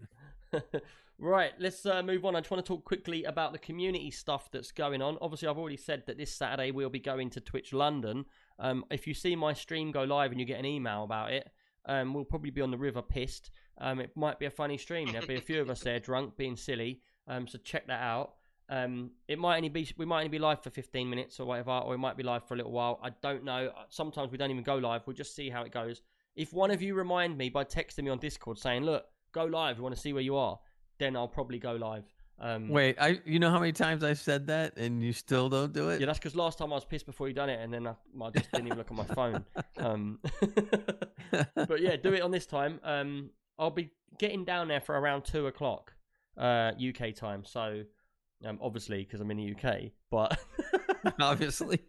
right, 1.18 1.52
let's 1.58 1.86
uh, 1.86 2.02
move 2.02 2.26
on. 2.26 2.36
I 2.36 2.40
just 2.40 2.50
want 2.50 2.62
to 2.62 2.68
talk 2.68 2.84
quickly 2.84 3.24
about 3.24 3.52
the 3.52 3.58
community 3.58 4.10
stuff 4.10 4.50
that's 4.50 4.70
going 4.70 5.00
on. 5.00 5.16
Obviously, 5.22 5.48
I've 5.48 5.56
already 5.56 5.78
said 5.78 6.02
that 6.08 6.18
this 6.18 6.30
Saturday 6.30 6.72
we'll 6.72 6.90
be 6.90 7.00
going 7.00 7.30
to 7.30 7.40
Twitch 7.40 7.72
London. 7.72 8.26
Um, 8.58 8.84
if 8.90 9.06
you 9.06 9.14
see 9.14 9.34
my 9.34 9.54
stream 9.54 9.92
go 9.92 10.04
live 10.04 10.30
and 10.30 10.38
you 10.38 10.44
get 10.44 10.58
an 10.58 10.66
email 10.66 11.04
about 11.04 11.32
it, 11.32 11.48
um, 11.86 12.14
we'll 12.14 12.24
probably 12.24 12.50
be 12.50 12.60
on 12.60 12.70
the 12.70 12.78
river 12.78 13.02
pissed. 13.02 13.50
Um, 13.78 14.00
it 14.00 14.16
might 14.16 14.38
be 14.38 14.46
a 14.46 14.50
funny 14.50 14.76
stream. 14.76 15.10
There'll 15.10 15.26
be 15.26 15.36
a 15.36 15.40
few 15.40 15.60
of 15.60 15.70
us 15.70 15.80
there 15.84 15.98
drunk, 15.98 16.36
being 16.36 16.56
silly. 16.56 17.00
Um, 17.26 17.46
so 17.46 17.58
check 17.58 17.86
that 17.86 18.02
out. 18.02 18.34
Um, 18.68 19.10
it 19.26 19.38
might 19.38 19.56
only 19.56 19.68
be 19.68 19.88
we 19.96 20.06
might 20.06 20.18
only 20.18 20.28
be 20.28 20.38
live 20.38 20.62
for 20.62 20.70
15 20.70 21.10
minutes 21.10 21.40
or 21.40 21.46
whatever, 21.46 21.72
or 21.72 21.94
it 21.94 21.98
might 21.98 22.16
be 22.16 22.22
live 22.22 22.46
for 22.46 22.54
a 22.54 22.56
little 22.56 22.72
while. 22.72 23.00
I 23.02 23.10
don't 23.22 23.44
know. 23.44 23.72
Sometimes 23.88 24.30
we 24.30 24.38
don't 24.38 24.50
even 24.50 24.62
go 24.62 24.76
live. 24.76 25.06
We'll 25.06 25.16
just 25.16 25.34
see 25.34 25.50
how 25.50 25.62
it 25.62 25.72
goes. 25.72 26.02
If 26.36 26.52
one 26.52 26.70
of 26.70 26.80
you 26.80 26.94
remind 26.94 27.36
me 27.36 27.48
by 27.48 27.64
texting 27.64 28.04
me 28.04 28.10
on 28.10 28.18
Discord 28.18 28.58
saying, 28.58 28.84
"Look, 28.84 29.06
go 29.32 29.44
live. 29.44 29.78
We 29.78 29.82
want 29.82 29.96
to 29.96 30.00
see 30.00 30.12
where 30.12 30.22
you 30.22 30.36
are," 30.36 30.60
then 30.98 31.16
I'll 31.16 31.26
probably 31.26 31.58
go 31.58 31.72
live. 31.72 32.04
Um, 32.42 32.68
Wait, 32.70 32.96
I 32.98 33.20
you 33.26 33.38
know 33.38 33.50
how 33.50 33.58
many 33.58 33.72
times 33.72 34.02
I've 34.02 34.18
said 34.18 34.46
that 34.46 34.78
and 34.78 35.02
you 35.02 35.12
still 35.12 35.48
don't 35.50 35.72
do 35.74 35.90
it? 35.90 36.00
Yeah, 36.00 36.06
that's 36.06 36.18
because 36.18 36.34
last 36.34 36.56
time 36.58 36.72
I 36.72 36.76
was 36.76 36.86
pissed 36.86 37.04
before 37.04 37.28
you 37.28 37.34
done 37.34 37.50
it, 37.50 37.60
and 37.60 37.72
then 37.72 37.86
I, 37.86 37.94
I 38.22 38.30
just 38.30 38.50
didn't 38.50 38.66
even 38.66 38.78
look 38.78 38.90
at 38.90 38.96
my 38.96 39.04
phone. 39.14 39.44
Um, 39.76 40.18
but 41.54 41.80
yeah, 41.80 41.96
do 41.96 42.12
it 42.12 42.20
on 42.20 42.30
this 42.30 42.44
time. 42.46 42.80
Um, 42.84 43.30
I'll 43.58 43.70
be 43.70 43.90
getting 44.18 44.44
down 44.44 44.68
there 44.68 44.80
for 44.80 44.98
around 44.98 45.24
two 45.24 45.46
o'clock 45.46 45.94
uh, 46.36 46.72
UK 46.78 47.14
time. 47.14 47.44
So 47.44 47.82
um, 48.44 48.58
obviously 48.60 49.04
because 49.04 49.20
I'm 49.20 49.30
in 49.30 49.36
the 49.38 49.54
UK, 49.54 49.90
but 50.10 50.38
Obviously. 51.20 51.80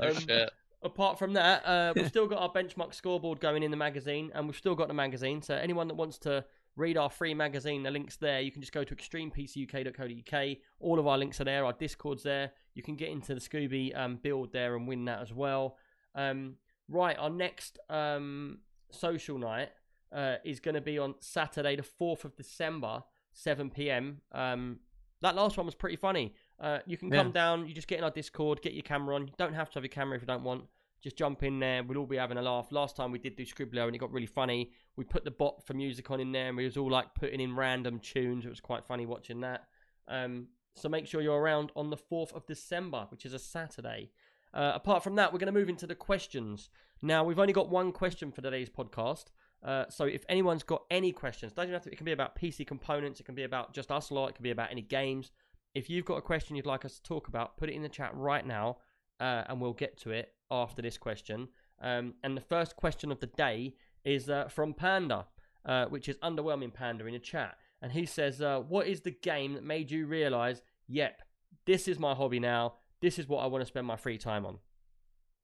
Oh 0.00 0.08
Um, 0.08 0.14
shit. 0.14 0.50
apart 0.82 1.18
from 1.18 1.32
that, 1.34 1.64
uh, 1.66 1.92
we've 1.96 2.08
still 2.08 2.26
got 2.26 2.38
our 2.40 2.52
benchmark 2.52 2.92
scoreboard 2.94 3.40
going 3.40 3.62
in 3.62 3.70
the 3.70 3.76
magazine, 3.76 4.30
and 4.34 4.46
we've 4.46 4.56
still 4.56 4.74
got 4.74 4.88
the 4.88 4.94
magazine. 4.94 5.40
So 5.42 5.54
anyone 5.54 5.88
that 5.88 5.94
wants 5.94 6.18
to 6.18 6.44
read 6.76 6.96
our 6.96 7.10
free 7.10 7.34
magazine, 7.34 7.82
the 7.82 7.90
link's 7.90 8.16
there. 8.16 8.40
You 8.40 8.50
can 8.50 8.62
just 8.62 8.72
go 8.72 8.84
to 8.84 8.94
extremepcuk.co.uk. 8.94 10.56
All 10.80 10.98
of 10.98 11.06
our 11.06 11.18
links 11.18 11.40
are 11.40 11.44
there. 11.44 11.64
Our 11.64 11.72
Discord's 11.72 12.22
there. 12.22 12.52
You 12.74 12.82
can 12.82 12.96
get 12.96 13.10
into 13.10 13.34
the 13.34 13.40
Scooby 13.40 13.96
um, 13.96 14.18
build 14.22 14.52
there 14.52 14.76
and 14.76 14.88
win 14.88 15.04
that 15.04 15.20
as 15.20 15.32
well. 15.32 15.76
Um, 16.14 16.54
right, 16.88 17.16
our 17.18 17.30
next 17.30 17.78
um, 17.90 18.58
social 18.90 19.38
night 19.38 19.70
uh, 20.14 20.36
is 20.44 20.60
going 20.60 20.74
to 20.74 20.80
be 20.80 20.98
on 20.98 21.14
Saturday, 21.20 21.76
the 21.76 21.82
4th 21.82 22.24
of 22.24 22.36
December, 22.36 23.02
7 23.32 23.70
p.m. 23.70 24.20
Um, 24.32 24.78
that 25.20 25.34
last 25.34 25.56
one 25.56 25.66
was 25.66 25.74
pretty 25.74 25.96
funny. 25.96 26.34
Uh, 26.60 26.78
you 26.86 26.96
can 26.96 27.10
come 27.10 27.32
down, 27.32 27.66
you 27.66 27.74
just 27.74 27.88
get 27.88 27.98
in 27.98 28.04
our 28.04 28.10
Discord, 28.10 28.60
get 28.62 28.72
your 28.72 28.82
camera 28.82 29.14
on. 29.14 29.26
You 29.26 29.32
don't 29.38 29.54
have 29.54 29.70
to 29.70 29.74
have 29.74 29.84
your 29.84 29.90
camera 29.90 30.16
if 30.16 30.22
you 30.22 30.26
don't 30.26 30.44
want. 30.44 30.64
Just 31.02 31.16
jump 31.16 31.42
in 31.42 31.58
there. 31.58 31.82
We'll 31.82 31.98
all 31.98 32.06
be 32.06 32.16
having 32.16 32.38
a 32.38 32.42
laugh. 32.42 32.70
Last 32.70 32.96
time 32.96 33.10
we 33.10 33.18
did 33.18 33.36
do 33.36 33.44
Scribbler 33.44 33.86
and 33.86 33.94
it 33.94 33.98
got 33.98 34.12
really 34.12 34.26
funny. 34.26 34.70
We 34.96 35.04
put 35.04 35.24
the 35.24 35.32
bot 35.32 35.66
for 35.66 35.74
music 35.74 36.10
on 36.10 36.20
in 36.20 36.30
there 36.30 36.48
and 36.48 36.56
we 36.56 36.64
was 36.64 36.76
all 36.76 36.90
like 36.90 37.14
putting 37.14 37.40
in 37.40 37.56
random 37.56 37.98
tunes. 37.98 38.46
It 38.46 38.48
was 38.48 38.60
quite 38.60 38.84
funny 38.84 39.04
watching 39.04 39.40
that. 39.40 39.64
Um, 40.06 40.46
so 40.74 40.88
make 40.88 41.06
sure 41.06 41.20
you're 41.20 41.40
around 41.40 41.72
on 41.74 41.90
the 41.90 41.96
4th 41.96 42.32
of 42.34 42.46
December, 42.46 43.06
which 43.10 43.26
is 43.26 43.34
a 43.34 43.38
Saturday. 43.38 44.10
Uh, 44.54 44.72
apart 44.74 45.02
from 45.02 45.16
that, 45.16 45.32
we're 45.32 45.38
going 45.38 45.52
to 45.52 45.58
move 45.58 45.68
into 45.68 45.86
the 45.86 45.94
questions. 45.94 46.70
Now, 47.00 47.24
we've 47.24 47.38
only 47.38 47.52
got 47.52 47.68
one 47.68 47.90
question 47.90 48.30
for 48.30 48.42
today's 48.42 48.68
podcast. 48.68 49.24
Uh, 49.64 49.84
so 49.88 50.04
if 50.04 50.24
anyone's 50.28 50.62
got 50.62 50.82
any 50.90 51.12
questions, 51.12 51.52
doesn't 51.52 51.72
have 51.72 51.82
to. 51.82 51.90
It 51.90 51.96
can 51.96 52.04
be 52.04 52.12
about 52.12 52.36
PC 52.36 52.66
components. 52.66 53.20
It 53.20 53.24
can 53.24 53.34
be 53.34 53.44
about 53.44 53.72
just 53.72 53.90
us 53.90 54.10
a 54.10 54.14
lot. 54.14 54.30
It 54.30 54.34
can 54.36 54.42
be 54.42 54.50
about 54.50 54.70
any 54.70 54.82
games. 54.82 55.30
If 55.74 55.88
you've 55.88 56.04
got 56.04 56.16
a 56.16 56.22
question 56.22 56.56
you'd 56.56 56.66
like 56.66 56.84
us 56.84 56.96
to 56.96 57.02
talk 57.02 57.28
about, 57.28 57.56
put 57.56 57.70
it 57.70 57.74
in 57.74 57.82
the 57.82 57.88
chat 57.88 58.14
right 58.14 58.46
now, 58.46 58.78
uh, 59.20 59.44
and 59.48 59.60
we'll 59.60 59.72
get 59.72 59.96
to 59.98 60.10
it 60.10 60.34
after 60.52 60.82
this 60.82 60.98
question. 60.98 61.48
Um, 61.80 62.14
and 62.22 62.36
the 62.36 62.42
first 62.42 62.76
question 62.76 63.10
of 63.10 63.18
the 63.20 63.26
day 63.26 63.74
is 64.04 64.28
uh, 64.30 64.48
from 64.48 64.74
Panda, 64.74 65.26
uh, 65.64 65.86
which 65.86 66.08
is 66.08 66.16
underwhelming 66.18 66.72
Panda 66.72 67.06
in 67.06 67.14
the 67.14 67.18
chat, 67.18 67.56
and 67.80 67.90
he 67.90 68.06
says, 68.06 68.40
uh, 68.40 68.60
"What 68.60 68.86
is 68.86 69.00
the 69.00 69.10
game 69.10 69.54
that 69.54 69.64
made 69.64 69.90
you 69.90 70.06
realise? 70.06 70.60
Yep, 70.88 71.22
this 71.66 71.88
is 71.88 71.98
my 71.98 72.14
hobby 72.14 72.38
now. 72.38 72.74
This 73.00 73.18
is 73.18 73.26
what 73.26 73.38
I 73.38 73.46
want 73.46 73.62
to 73.62 73.66
spend 73.66 73.86
my 73.86 73.96
free 73.96 74.18
time 74.18 74.46
on." 74.46 74.58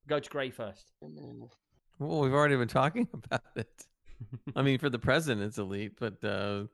Go 0.06 0.20
to 0.20 0.30
Gray 0.30 0.51
first. 0.51 0.93
Well, 1.01 2.20
we've 2.20 2.32
already 2.32 2.56
been 2.56 2.68
talking 2.68 3.09
about 3.12 3.43
it. 3.56 3.86
I 4.55 4.62
mean, 4.62 4.78
for 4.78 4.90
the 4.90 4.98
present, 4.98 5.43
it's 5.43 5.59
elite, 5.59 5.93
but 5.98 6.24
uh, 6.24 6.64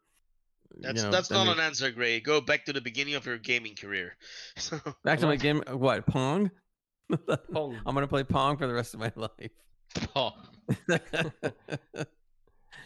That's 0.78 0.98
you 0.98 1.04
know, 1.04 1.10
that's 1.10 1.30
I 1.30 1.36
not 1.36 1.44
mean, 1.46 1.58
an 1.58 1.60
answer, 1.60 1.90
Gray. 1.90 2.20
Go 2.20 2.40
back 2.40 2.64
to 2.66 2.72
the 2.72 2.80
beginning 2.80 3.14
of 3.14 3.26
your 3.26 3.38
gaming 3.38 3.74
career. 3.74 4.16
So, 4.56 4.80
back 5.04 5.18
to 5.20 5.26
my 5.26 5.36
game. 5.36 5.62
What 5.70 6.06
Pong? 6.06 6.50
Pong. 7.52 7.76
I'm 7.86 7.94
gonna 7.94 8.08
play 8.08 8.24
Pong 8.24 8.56
for 8.56 8.66
the 8.66 8.74
rest 8.74 8.94
of 8.94 9.00
my 9.00 9.12
life. 9.16 9.50
Pong. 10.14 10.32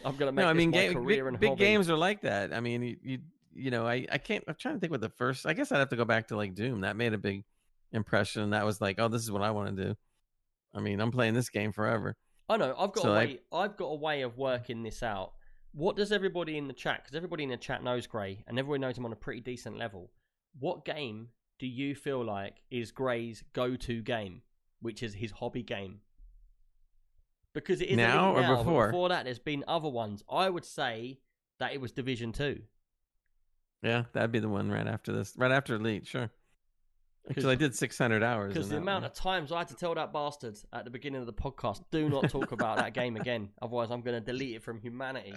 I'm 0.05 0.15
gonna 0.15 0.31
make 0.31 0.43
no, 0.43 0.49
I 0.49 0.53
mean, 0.53 0.71
game, 0.71 1.05
big, 1.05 1.39
big 1.39 1.57
games 1.57 1.89
are 1.89 1.97
like 1.97 2.21
that. 2.21 2.53
I 2.53 2.59
mean, 2.59 2.81
you, 2.83 2.97
you, 3.03 3.19
you 3.53 3.71
know, 3.71 3.85
I, 3.87 4.05
I 4.11 4.17
can't. 4.17 4.43
I'm 4.47 4.55
trying 4.57 4.75
to 4.75 4.79
think 4.79 4.91
what 4.91 5.01
the 5.01 5.09
first. 5.09 5.45
I 5.45 5.53
guess 5.53 5.71
I'd 5.71 5.79
have 5.79 5.89
to 5.89 5.95
go 5.95 6.05
back 6.05 6.27
to 6.29 6.37
like 6.37 6.55
Doom. 6.55 6.81
That 6.81 6.95
made 6.95 7.13
a 7.13 7.17
big 7.17 7.43
impression. 7.91 8.51
That 8.51 8.65
was 8.65 8.79
like, 8.79 8.99
oh, 8.99 9.07
this 9.07 9.21
is 9.23 9.31
what 9.31 9.41
I 9.41 9.51
want 9.51 9.75
to 9.75 9.83
do. 9.83 9.95
I 10.73 10.79
mean, 10.79 11.01
I'm 11.01 11.11
playing 11.11 11.33
this 11.33 11.49
game 11.49 11.71
forever. 11.71 12.15
I 12.47 12.57
know. 12.57 12.73
I've 12.77 12.91
got 12.93 13.01
So 13.03 13.11
a 13.11 13.15
I- 13.15 13.17
way. 13.25 13.39
I've 13.51 13.77
got 13.77 13.85
a 13.85 13.95
way 13.95 14.21
of 14.21 14.37
working 14.37 14.83
this 14.83 15.03
out. 15.03 15.33
What 15.73 15.95
does 15.95 16.11
everybody 16.11 16.57
in 16.57 16.67
the 16.67 16.73
chat? 16.73 17.01
Because 17.03 17.15
everybody 17.15 17.43
in 17.43 17.49
the 17.49 17.57
chat 17.57 17.83
knows 17.83 18.07
Gray, 18.07 18.43
and 18.47 18.57
everybody 18.57 18.79
knows 18.81 18.97
him 18.97 19.05
on 19.05 19.11
a 19.13 19.17
pretty 19.17 19.41
decent 19.41 19.77
level. 19.77 20.09
What 20.59 20.83
game 20.83 21.27
do 21.59 21.67
you 21.67 21.93
feel 21.93 22.23
like 22.23 22.61
is 22.71 22.91
Gray's 22.91 23.43
go-to 23.53 24.01
game, 24.01 24.41
which 24.81 25.03
is 25.03 25.13
his 25.13 25.31
hobby 25.31 25.61
game? 25.63 25.99
Because 27.53 27.81
it 27.81 27.89
is 27.89 27.97
Now 27.97 28.35
or 28.35 28.41
now, 28.41 28.57
before? 28.57 28.87
before 28.87 29.09
that, 29.09 29.25
there's 29.25 29.39
been 29.39 29.63
other 29.67 29.89
ones. 29.89 30.23
I 30.31 30.49
would 30.49 30.65
say 30.65 31.19
that 31.59 31.73
it 31.73 31.81
was 31.81 31.91
Division 31.91 32.31
Two. 32.31 32.61
Yeah, 33.81 34.03
that'd 34.13 34.31
be 34.31 34.39
the 34.39 34.49
one 34.49 34.69
right 34.69 34.87
after 34.87 35.11
this. 35.11 35.33
Right 35.37 35.51
after 35.51 35.75
Elite, 35.75 36.05
sure. 36.05 36.29
Because 37.27 37.45
I 37.45 37.55
did 37.55 37.75
600 37.75 38.23
hours. 38.23 38.53
Because 38.53 38.69
the 38.69 38.77
amount 38.77 39.03
one. 39.03 39.11
of 39.11 39.13
times 39.13 39.51
I 39.51 39.59
had 39.59 39.67
to 39.67 39.75
tell 39.75 39.93
that 39.93 40.11
bastard 40.11 40.57
at 40.73 40.83
the 40.83 40.89
beginning 40.89 41.21
of 41.21 41.27
the 41.27 41.33
podcast, 41.33 41.83
do 41.91 42.09
not 42.09 42.29
talk 42.29 42.51
about 42.53 42.77
that 42.77 42.93
game 42.93 43.15
again. 43.17 43.49
Otherwise, 43.61 43.91
I'm 43.91 44.01
going 44.01 44.15
to 44.19 44.25
delete 44.25 44.55
it 44.55 44.63
from 44.63 44.79
humanity. 44.79 45.33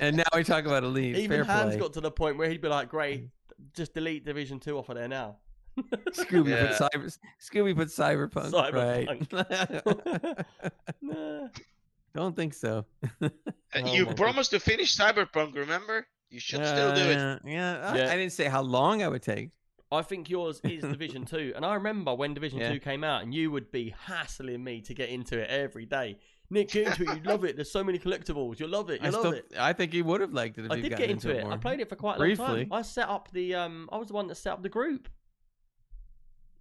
and 0.00 0.16
now 0.16 0.24
we 0.34 0.42
talk 0.42 0.64
about 0.64 0.82
Elite. 0.84 1.16
Even 1.16 1.28
Fair 1.30 1.44
Hans 1.44 1.74
play. 1.74 1.78
got 1.80 1.92
to 1.92 2.00
the 2.00 2.10
point 2.10 2.38
where 2.38 2.48
he'd 2.48 2.60
be 2.60 2.68
like, 2.68 2.88
"Great, 2.88 3.28
just 3.72 3.94
delete 3.94 4.24
Division 4.24 4.58
Two 4.58 4.78
off 4.78 4.88
of 4.88 4.96
there 4.96 5.06
now." 5.08 5.36
Scooby 6.12 6.50
Yeah. 6.50 6.76
put 6.76 6.92
cyber. 6.92 7.18
Scooby 7.40 7.76
put 7.76 7.88
cyberpunk. 7.88 8.72
Right. 8.72 10.46
Nah. 11.02 11.48
Don't 12.14 12.34
think 12.34 12.54
so. 12.54 12.84
Uh, 13.22 13.28
Oh 13.74 13.94
you 13.94 14.06
my 14.06 14.14
promised 14.14 14.50
to 14.52 14.60
finish 14.60 14.96
Cyberpunk, 14.96 15.54
remember? 15.54 16.06
You 16.30 16.40
should 16.40 16.64
still 16.66 16.94
do 16.94 17.02
it. 17.02 17.16
Uh, 17.18 17.38
Yeah, 17.44 17.90
I, 17.92 17.96
Yeah. 17.98 18.12
I 18.12 18.16
didn't 18.16 18.32
say 18.32 18.46
how 18.46 18.62
long 18.62 19.02
I 19.02 19.08
would 19.08 19.22
take. 19.22 19.50
I 19.92 20.02
think 20.02 20.28
yours 20.28 20.60
is 20.64 20.82
Division 20.82 21.24
Two, 21.24 21.52
and 21.56 21.64
I 21.64 21.74
remember 21.74 22.14
when 22.14 22.34
Division 22.34 22.58
Yeah. 22.58 22.72
Two 22.72 22.80
came 22.80 23.04
out, 23.04 23.22
and 23.22 23.32
you 23.32 23.50
would 23.50 23.70
be 23.70 23.94
hassling 24.06 24.62
me 24.64 24.80
to 24.82 24.94
get 24.94 25.08
into 25.10 25.38
it 25.38 25.48
every 25.48 25.86
day. 25.86 26.18
Nick, 26.50 26.70
get 26.70 26.86
into 26.88 27.02
it. 27.10 27.16
You'd 27.16 27.26
love 27.26 27.44
it. 27.44 27.56
There's 27.56 27.70
so 27.70 27.84
many 27.84 27.98
collectibles. 27.98 28.58
You'll 28.58 28.70
love 28.70 28.88
it. 28.90 29.00
I 29.02 29.04
You'll 29.06 29.12
love 29.14 29.20
still, 29.22 29.32
it. 29.34 29.52
I 29.58 29.72
think 29.74 29.92
he 29.92 30.00
would 30.02 30.20
have 30.22 30.32
liked 30.32 30.58
it 30.58 30.64
if 30.66 30.70
I 30.72 30.76
he'd 30.76 30.82
did 30.88 30.96
get 30.98 31.10
into 31.10 31.30
it. 31.30 31.44
more. 31.44 31.52
I 31.52 31.56
played 31.58 31.80
it 31.80 31.88
for 31.90 31.96
quite 31.96 32.16
a 32.16 32.18
long 32.18 32.26
Briefly. 32.28 32.64
time. 32.64 32.72
I 32.72 32.82
set 32.82 33.08
up 33.08 33.30
the 33.32 33.54
um. 33.54 33.88
I 33.92 33.96
was 33.98 34.08
the 34.08 34.14
one 34.14 34.26
that 34.28 34.34
set 34.36 34.52
up 34.54 34.62
the 34.62 34.68
group. 34.70 35.08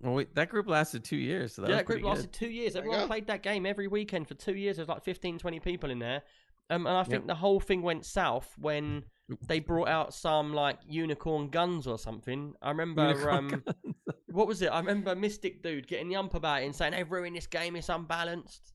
Well, 0.02 0.14
wait, 0.14 0.36
that 0.36 0.50
group 0.50 0.68
lasted 0.68 1.04
two 1.04 1.18
years, 1.18 1.54
so 1.54 1.64
that 1.64 1.70
yeah, 1.70 1.78
that 1.78 1.86
group 1.86 2.02
pretty 2.02 2.08
lasted 2.08 2.32
two 2.32 2.50
years. 2.50 2.76
Everyone 2.76 3.08
played 3.08 3.28
that 3.28 3.42
game 3.42 3.66
every 3.66 3.88
weekend 3.88 4.28
for 4.28 4.36
two 4.36 4.56
years. 4.56 4.76
There's 4.76 4.88
like 4.90 5.04
15, 5.04 5.40
20 5.40 5.60
people 5.60 5.90
in 5.90 6.00
there. 6.00 6.22
Um, 6.70 6.86
and 6.86 6.96
I 6.98 7.04
think 7.04 7.22
Yep. 7.22 7.28
the 7.28 7.36
whole 7.36 7.60
thing 7.60 7.82
went 7.82 8.06
south 8.06 8.54
when 8.58 9.06
they 9.48 9.60
brought 9.60 9.88
out 9.88 10.14
some 10.14 10.54
like 10.54 10.80
unicorn 10.88 11.50
guns 11.50 11.88
or 11.88 11.98
something. 11.98 12.54
I 12.62 12.70
remember 12.70 13.08
Unicorn 13.10 13.54
um, 13.54 13.64
what 14.28 14.48
was 14.48 14.62
it? 14.62 14.68
I 14.68 14.80
remember 14.80 15.16
Mystic 15.16 15.64
Dude 15.64 15.88
getting 15.88 16.10
the 16.10 16.16
ump 16.18 16.34
about 16.34 16.62
it 16.62 16.66
and 16.66 16.76
saying, 16.76 16.94
"Hey, 16.94 17.04
ruin 17.04 17.34
this 17.34 17.48
game. 17.48 17.76
It's 17.76 17.90
unbalanced." 17.90 18.74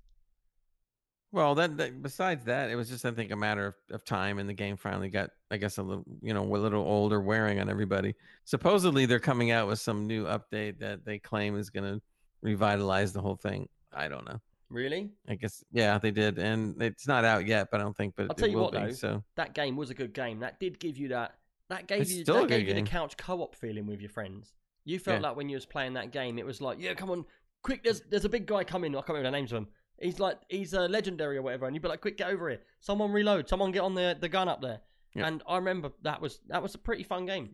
Well, 1.33 1.55
that, 1.55 1.79
that 1.79 2.03
besides 2.03 2.45
that, 2.45 2.71
it 2.71 2.77
was 2.77 2.91
just 2.91 3.07
I 3.07 3.11
think 3.11 3.31
a 3.31 3.37
matter 3.37 3.67
of, 3.69 3.75
of 3.91 4.05
time, 4.05 4.39
and 4.39 4.47
the 4.49 4.53
game 4.55 4.77
finally 4.77 5.09
got, 5.09 5.31
I 5.51 5.57
guess, 5.57 5.79
a 5.79 5.83
little, 5.83 6.05
you 6.21 6.35
know, 6.35 6.43
a 6.45 6.57
little 6.59 6.83
older, 6.83 7.21
wearing 7.21 7.59
on 7.59 7.71
everybody. 7.71 8.15
Supposedly, 8.45 9.07
they're 9.07 9.19
coming 9.19 9.51
out 9.51 9.67
with 9.67 9.81
some 9.81 10.07
new 10.07 10.27
update 10.27 10.79
that 10.81 11.07
they 11.07 11.19
claim 11.19 11.57
is 11.57 11.71
going 11.71 11.95
to 11.95 12.03
revitalize 12.43 13.15
the 13.15 13.23
whole 13.23 13.37
thing. 13.37 13.67
I 13.95 14.09
don't 14.09 14.27
know. 14.27 14.41
Really? 14.69 15.11
I 15.29 15.35
guess, 15.37 15.65
yeah, 15.73 15.97
they 15.99 16.11
did, 16.11 16.39
and 16.39 16.81
it's 16.83 17.07
not 17.07 17.25
out 17.25 17.47
yet, 17.47 17.69
but 17.71 17.81
I 17.81 17.83
don't 17.83 17.97
think, 17.97 18.15
but 18.17 18.27
I'll 18.29 18.35
tell 18.35 18.49
you 18.49 18.59
what, 18.59 18.73
be. 18.73 18.79
though. 18.79 18.93
So 18.93 19.25
That 19.37 19.55
game 19.55 19.77
was 19.77 19.91
a 19.91 19.95
good 19.95 20.13
game. 20.13 20.41
That 20.41 20.61
did 20.61 20.79
give 20.79 20.97
you 20.99 21.09
that. 21.09 21.35
That 21.69 21.87
gave 21.87 22.03
It's 22.03 22.13
you 22.13 22.23
still 22.25 22.43
that 22.43 22.49
gave 22.49 22.69
you 22.69 22.75
the 22.75 22.83
couch 22.83 23.17
co-op 23.17 23.55
feeling 23.55 23.87
with 23.87 24.01
your 24.01 24.11
friends. 24.11 24.53
You 24.85 24.99
felt 24.99 25.21
Yeah. 25.23 25.29
like 25.29 25.37
when 25.37 25.49
you 25.49 25.57
was 25.57 25.65
playing 25.65 25.95
that 25.95 26.11
game, 26.11 26.39
it 26.39 26.45
was 26.45 26.61
like, 26.61 26.79
yeah, 26.81 26.93
come 26.93 27.11
on, 27.11 27.25
quick! 27.63 27.83
There's 27.85 28.03
there's 28.11 28.25
a 28.27 28.29
big 28.29 28.47
guy 28.47 28.65
coming. 28.65 28.93
I 28.95 28.99
can't 28.99 29.09
remember 29.11 29.29
the 29.31 29.37
names 29.37 29.53
of 29.53 29.59
him. 29.59 29.69
He's 30.03 30.19
like 30.19 30.39
he's 30.49 30.75
a 30.75 30.89
legendary 30.89 31.37
or 31.37 31.43
whatever, 31.43 31.67
and 31.67 31.75
you'd 31.75 31.83
be 31.83 31.89
like, 31.89 32.01
quick, 32.01 32.17
get 32.17 32.29
over 32.29 32.49
here! 32.49 32.61
Someone 32.81 33.13
reload! 33.13 33.49
Someone 33.49 33.71
get 33.71 33.83
on 33.83 33.95
the 33.95 34.17
the 34.21 34.29
gun 34.29 34.49
up 34.49 34.61
there. 34.61 34.81
Yeah. 35.15 35.27
And 35.27 35.43
I 35.47 35.57
remember 35.57 35.93
that 36.03 36.21
was 36.21 36.41
that 36.49 36.63
was 36.63 36.75
a 36.75 36.79
pretty 36.79 37.03
fun 37.03 37.27
game. 37.27 37.51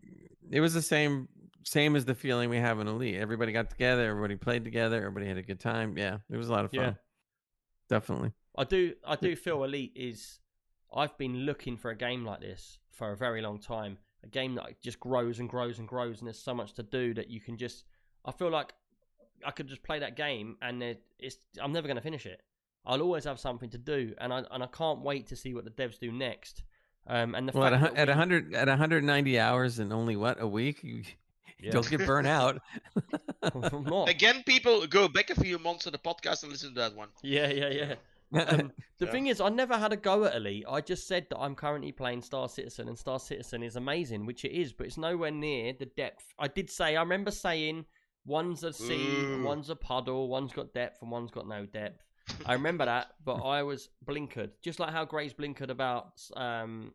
it 0.51 0.61
was 0.61 0.75
the 0.75 0.83
same, 0.83 1.29
same 1.65 1.97
as 1.97 2.05
the 2.05 2.15
feeling 2.15 2.51
we 2.51 2.59
have 2.59 2.79
in 2.81 2.87
Elite. 2.87 3.17
Everybody 3.17 3.53
got 3.53 3.69
together, 3.69 4.09
everybody 4.09 4.37
played 4.37 4.65
together, 4.65 4.97
everybody 4.97 5.27
had 5.27 5.39
a 5.39 5.43
good 5.43 5.61
time. 5.61 5.99
Yeah, 5.99 6.19
it 6.31 6.37
was 6.37 6.49
a 6.49 6.53
lot 6.53 6.65
of 6.65 6.71
fun. 6.71 6.81
Yeah. 6.81 6.93
Definitely. 7.89 8.33
I 8.57 8.65
do 8.65 8.95
I 9.05 9.17
do 9.17 9.35
feel 9.37 9.65
Elite 9.65 9.93
is. 9.95 10.39
I've 10.95 11.17
been 11.19 11.41
looking 11.45 11.77
for 11.77 11.91
a 11.91 11.97
game 11.97 12.25
like 12.25 12.41
this 12.41 12.79
for 12.93 13.13
a 13.13 13.17
very 13.17 13.43
long 13.43 13.59
time. 13.61 13.99
A 14.25 14.27
game 14.27 14.55
that 14.55 14.81
just 14.83 14.99
grows 14.99 15.39
and 15.39 15.49
grows 15.49 15.79
and 15.79 15.87
grows, 15.87 16.19
and 16.19 16.27
there's 16.27 16.39
so 16.39 16.55
much 16.55 16.73
to 16.75 16.83
do 16.83 17.15
that 17.15 17.29
you 17.31 17.41
can 17.41 17.57
just. 17.57 17.85
I 18.25 18.33
feel 18.33 18.51
like 18.51 18.73
I 19.45 19.51
could 19.51 19.69
just 19.69 19.83
play 19.83 19.99
that 20.01 20.17
game, 20.17 20.57
and 20.63 20.83
it- 20.83 21.03
it's. 21.19 21.37
I'm 21.61 21.73
never 21.73 21.87
going 21.87 21.97
to 21.97 22.03
finish 22.03 22.27
it. 22.27 22.41
I'll 22.87 23.03
always 23.03 23.25
have 23.25 23.39
something 23.41 23.71
to 23.71 23.79
do, 23.79 24.15
and 24.19 24.33
I 24.33 24.45
and 24.51 24.63
I 24.63 24.67
can't 24.69 25.01
wait 25.01 25.27
to 25.29 25.37
see 25.37 25.53
what 25.55 25.65
the 25.65 25.71
devs 25.71 25.99
do 25.99 26.11
next. 26.13 26.63
Um, 27.07 27.35
and 27.35 27.49
the 27.49 27.53
Well, 27.53 27.65
at 27.65 27.73
a, 27.73 27.79
fact 27.79 27.97
at 27.97 28.09
we- 28.09 28.13
a 28.13 28.17
hundred 28.17 28.55
at 28.55 28.69
190 28.69 29.39
hours 29.39 29.79
and 29.79 29.93
only 29.93 30.17
what 30.17 30.41
a 30.41 30.47
week, 30.47 30.83
you 30.85 31.03
Yeah. 31.61 31.71
don't 31.73 31.89
get 31.91 32.07
burnt 32.07 32.27
out. 32.27 32.61
Again, 34.09 34.43
people 34.47 34.87
go 34.87 35.09
back 35.09 35.31
a 35.31 35.35
few 35.41 35.59
months 35.59 35.85
to 35.85 35.91
the 35.91 35.99
podcast 35.99 36.43
and 36.43 36.53
listen 36.53 36.71
to 36.75 36.81
that 36.81 36.95
one. 36.95 37.09
Yeah, 37.23 37.49
yeah, 37.49 37.69
yeah. 37.71 37.95
Um, 38.43 38.73
the 38.99 39.07
Yeah. 39.07 39.11
thing 39.11 39.27
is, 39.29 39.41
I 39.41 39.49
never 39.49 39.77
had 39.79 39.93
a 39.93 39.97
go 39.97 40.25
at 40.25 40.37
Elite. 40.37 40.65
I 40.69 40.81
just 40.83 41.07
said 41.09 41.27
that 41.31 41.39
I'm 41.39 41.55
currently 41.55 41.93
playing 41.93 42.23
Star 42.23 42.49
Citizen, 42.49 42.89
and 42.89 42.99
Star 42.99 43.19
Citizen 43.19 43.63
is 43.63 43.77
amazing, 43.77 44.27
which 44.27 44.45
it 44.45 44.53
is, 44.53 44.73
but 44.73 44.87
it's 44.87 44.99
nowhere 44.99 45.31
near 45.31 45.73
the 45.73 45.87
depth. 45.87 46.35
I 46.39 46.49
did 46.49 46.69
say, 46.71 46.95
I 46.97 47.01
remember 47.01 47.31
saying, 47.31 47.87
one's 48.29 48.63
a 48.63 48.73
sea, 48.73 49.09
Ooh. 49.25 49.43
one's 49.43 49.71
a 49.71 49.77
puddle, 49.77 50.29
one's 50.29 50.53
got 50.53 50.73
depth, 50.75 51.03
and 51.03 51.11
one's 51.11 51.31
got 51.31 51.49
no 51.49 51.67
depth. 51.67 52.05
I 52.45 52.53
remember 52.53 52.85
that, 52.85 53.09
but 53.25 53.37
I 53.37 53.63
was 53.63 53.89
blinkered, 54.07 54.51
just 54.63 54.79
like 54.79 54.91
how 54.91 55.05
Gray's 55.07 55.33
blinkered 55.33 55.71
about 55.71 56.21
um 56.37 56.93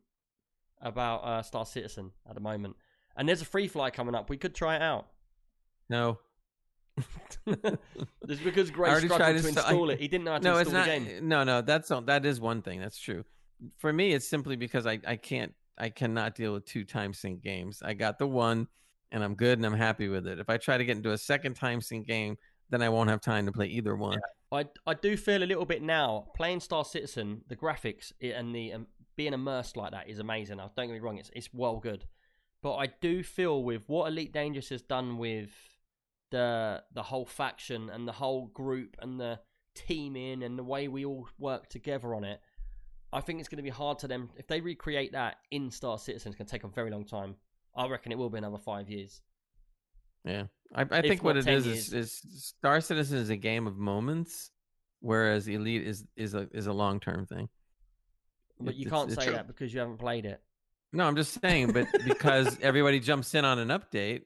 about 0.81 1.23
uh, 1.23 1.41
Star 1.41 1.65
Citizen 1.65 2.11
at 2.29 2.35
the 2.35 2.41
moment. 2.41 2.75
And 3.15 3.27
there's 3.27 3.41
a 3.41 3.45
free 3.45 3.67
fly 3.67 3.89
coming 3.89 4.15
up. 4.15 4.29
We 4.29 4.37
could 4.37 4.53
try 4.55 4.75
it 4.75 4.81
out. 4.81 5.07
no, 5.89 6.19
It's 7.47 8.41
because 8.43 8.69
Gray 8.71 8.95
struggled 8.99 9.19
to 9.19 9.41
to 9.41 9.47
install 9.47 9.89
I- 9.89 9.93
it. 9.93 9.99
He 9.99 10.07
didn't 10.07 10.25
know 10.25 10.31
how 10.33 10.37
to 10.39 10.43
no, 10.43 10.57
it's 10.57 10.69
install 10.69 10.85
not. 10.85 10.99
the 10.99 11.05
game. 11.05 11.27
No, 11.27 11.43
no, 11.43 11.61
that's 11.61 11.91
all, 11.91 12.01
that 12.01 12.25
is 12.25 12.39
one 12.39 12.61
thing. 12.61 12.79
That's 12.79 12.99
true. 12.99 13.23
For 13.77 13.91
me, 13.91 14.13
it's 14.13 14.27
simply 14.27 14.55
because 14.55 14.85
I 14.85 14.99
I 15.07 15.15
can't 15.15 15.53
I 15.77 15.89
cannot 15.89 16.35
deal 16.35 16.53
with 16.53 16.65
two 16.65 16.83
time 16.83 17.13
sink 17.13 17.41
games. 17.41 17.81
I 17.83 17.93
got 17.93 18.19
the 18.19 18.27
one, 18.27 18.67
and 19.13 19.23
I'm 19.23 19.35
good 19.35 19.59
and 19.59 19.65
I'm 19.65 19.73
happy 19.77 20.09
with 20.09 20.27
it. 20.27 20.39
If 20.39 20.49
I 20.49 20.57
try 20.57 20.77
to 20.77 20.83
get 20.83 20.97
into 20.97 21.13
a 21.13 21.17
second 21.17 21.53
time 21.53 21.79
sink 21.79 22.07
game, 22.07 22.35
then 22.69 22.81
I 22.81 22.89
won't 22.89 23.09
have 23.09 23.21
time 23.21 23.45
to 23.45 23.51
play 23.51 23.67
either 23.67 23.95
one. 23.95 24.19
I, 24.51 24.65
I 24.85 24.95
do 24.95 25.15
feel 25.15 25.43
a 25.43 25.45
little 25.45 25.65
bit 25.65 25.81
now 25.81 26.27
playing 26.35 26.59
Star 26.59 26.83
Citizen. 26.83 27.41
The 27.47 27.55
graphics 27.55 28.11
and 28.19 28.53
the 28.53 28.73
um, 28.73 28.87
being 29.15 29.33
immersed 29.33 29.77
like 29.77 29.91
that 29.91 30.09
is 30.09 30.19
amazing. 30.19 30.57
Now, 30.57 30.71
don't 30.75 30.87
get 30.87 30.93
me 30.93 30.99
wrong; 30.99 31.17
it's 31.17 31.31
it's 31.35 31.49
well 31.53 31.77
good, 31.77 32.05
but 32.61 32.75
I 32.75 32.87
do 33.01 33.23
feel 33.23 33.63
with 33.63 33.87
what 33.87 34.07
Elite 34.07 34.33
Dangerous 34.33 34.69
has 34.69 34.81
done 34.81 35.17
with 35.17 35.51
the 36.31 36.83
the 36.93 37.03
whole 37.03 37.25
faction 37.25 37.89
and 37.89 38.07
the 38.07 38.11
whole 38.11 38.47
group 38.47 38.97
and 38.99 39.19
the 39.19 39.39
teaming 39.75 40.43
and 40.43 40.57
the 40.57 40.63
way 40.63 40.87
we 40.87 41.05
all 41.05 41.27
work 41.37 41.69
together 41.69 42.15
on 42.15 42.23
it. 42.23 42.39
I 43.11 43.21
think 43.21 43.39
it's 43.39 43.49
going 43.49 43.57
to 43.57 43.63
be 43.63 43.69
hard 43.69 43.99
to 43.99 44.07
them 44.07 44.31
if 44.37 44.47
they 44.47 44.61
recreate 44.61 45.11
that 45.11 45.37
in 45.51 45.69
Star 45.69 45.99
Citizen. 45.99 46.29
It's 46.29 46.37
going 46.37 46.47
to 46.47 46.51
take 46.51 46.63
a 46.63 46.67
very 46.67 46.89
long 46.89 47.05
time. 47.05 47.35
I 47.75 47.87
reckon 47.87 48.11
it 48.11 48.17
will 48.17 48.29
be 48.29 48.37
another 48.37 48.57
five 48.57 48.89
years. 48.89 49.21
Yeah, 50.25 50.43
I, 50.73 50.81
I 50.89 51.01
think 51.01 51.23
what 51.23 51.35
it 51.37 51.47
is, 51.47 51.67
is, 51.67 51.93
is 51.93 52.21
Star 52.37 52.79
Citizen 52.81 53.17
is 53.17 53.29
a 53.29 53.35
game 53.35 53.67
of 53.67 53.77
moments, 53.77 54.51
whereas 55.01 55.47
Elite 55.47 55.85
is 55.85 56.05
is 56.15 56.33
a 56.33 56.47
is 56.53 56.67
a 56.67 56.73
long 56.73 56.99
term 56.99 57.25
thing. 57.25 57.49
But 58.59 58.73
It- 58.75 58.77
you 58.77 58.89
can't 58.89 59.11
say 59.11 59.29
that 59.31 59.47
because 59.47 59.73
you 59.73 59.79
haven't 59.79 59.97
played 59.97 60.25
it. 60.25 60.41
No, 60.93 61.05
I'm 61.07 61.15
just 61.15 61.41
saying, 61.41 61.71
but 61.73 61.87
because 62.07 62.57
everybody 62.61 62.99
jumps 62.99 63.33
in 63.33 63.43
on 63.45 63.57
an 63.59 63.69
update 63.69 64.21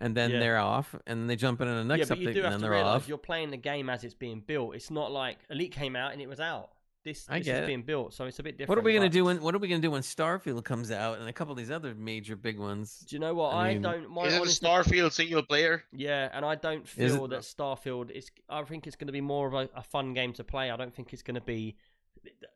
and 0.00 0.16
then 0.16 0.30
Yeah. 0.30 0.38
they're 0.40 0.58
off, 0.58 0.94
and 1.06 1.28
they 1.28 1.36
jump 1.36 1.60
in 1.60 1.68
on 1.68 1.76
the 1.86 1.96
next 1.96 2.08
yeah, 2.08 2.14
but 2.14 2.18
update 2.18 2.22
you 2.28 2.32
do 2.34 2.38
and 2.38 2.44
have 2.44 2.52
then 2.54 2.60
to 2.60 2.62
they're 2.62 2.70
realize 2.72 3.02
off. 3.02 3.08
you're 3.08 3.18
playing 3.18 3.50
the 3.50 3.56
game 3.56 3.90
as 3.90 4.02
it's 4.04 4.14
being 4.14 4.40
built. 4.40 4.74
It's 4.74 4.90
not 4.90 5.12
like 5.12 5.38
Elite 5.50 5.72
came 5.72 5.96
out 5.96 6.12
and 6.12 6.22
it 6.22 6.28
was 6.28 6.40
out. 6.40 6.70
This, 7.04 7.26
I 7.28 7.38
this 7.38 7.46
get 7.46 7.56
is 7.56 7.62
it. 7.62 7.66
being 7.66 7.82
built, 7.82 8.14
so 8.14 8.26
it's 8.26 8.38
a 8.38 8.44
bit 8.44 8.52
different. 8.56 8.68
What 8.68 8.78
are 8.78 8.82
we 8.82 8.92
gonna 8.94 9.06
but- 9.06 9.12
do 9.12 9.24
when 9.24 9.42
What 9.42 9.56
are 9.56 9.58
we 9.58 9.66
gonna 9.66 9.80
do 9.82 9.90
when 9.90 10.02
Starfield 10.02 10.62
comes 10.64 10.92
out 10.92 11.18
and 11.18 11.28
a 11.28 11.32
couple 11.32 11.50
of 11.50 11.58
these 11.58 11.70
other 11.70 11.96
major 11.96 12.36
big 12.36 12.60
ones? 12.60 13.04
Do 13.08 13.16
you 13.16 13.20
know 13.20 13.34
what? 13.34 13.54
I 13.54 13.70
I, 13.70 13.72
mean- 13.72 13.82
don't. 13.82 14.08
My 14.10 14.26
Is 14.26 14.34
it 14.34 14.36
a 14.36 14.40
honest 14.40 14.62
Starfield 14.62 15.10
single 15.12 15.42
player? 15.42 15.82
Yeah, 15.92 16.28
and 16.32 16.44
I 16.44 16.54
don't 16.54 16.86
feel 16.86 17.24
it- 17.24 17.30
that 17.30 17.40
Starfield 17.40 18.10
is. 18.12 18.30
I 18.48 18.62
think 18.62 18.86
it's 18.86 18.94
going 18.94 19.08
to 19.08 19.12
be 19.12 19.20
more 19.20 19.48
of 19.48 19.54
a, 19.54 19.68
a 19.74 19.82
fun 19.82 20.14
game 20.14 20.32
to 20.34 20.44
play. 20.44 20.70
I 20.70 20.76
don't 20.76 20.94
think 20.94 21.12
it's 21.12 21.22
going 21.24 21.34
to 21.34 21.40
be. 21.40 21.76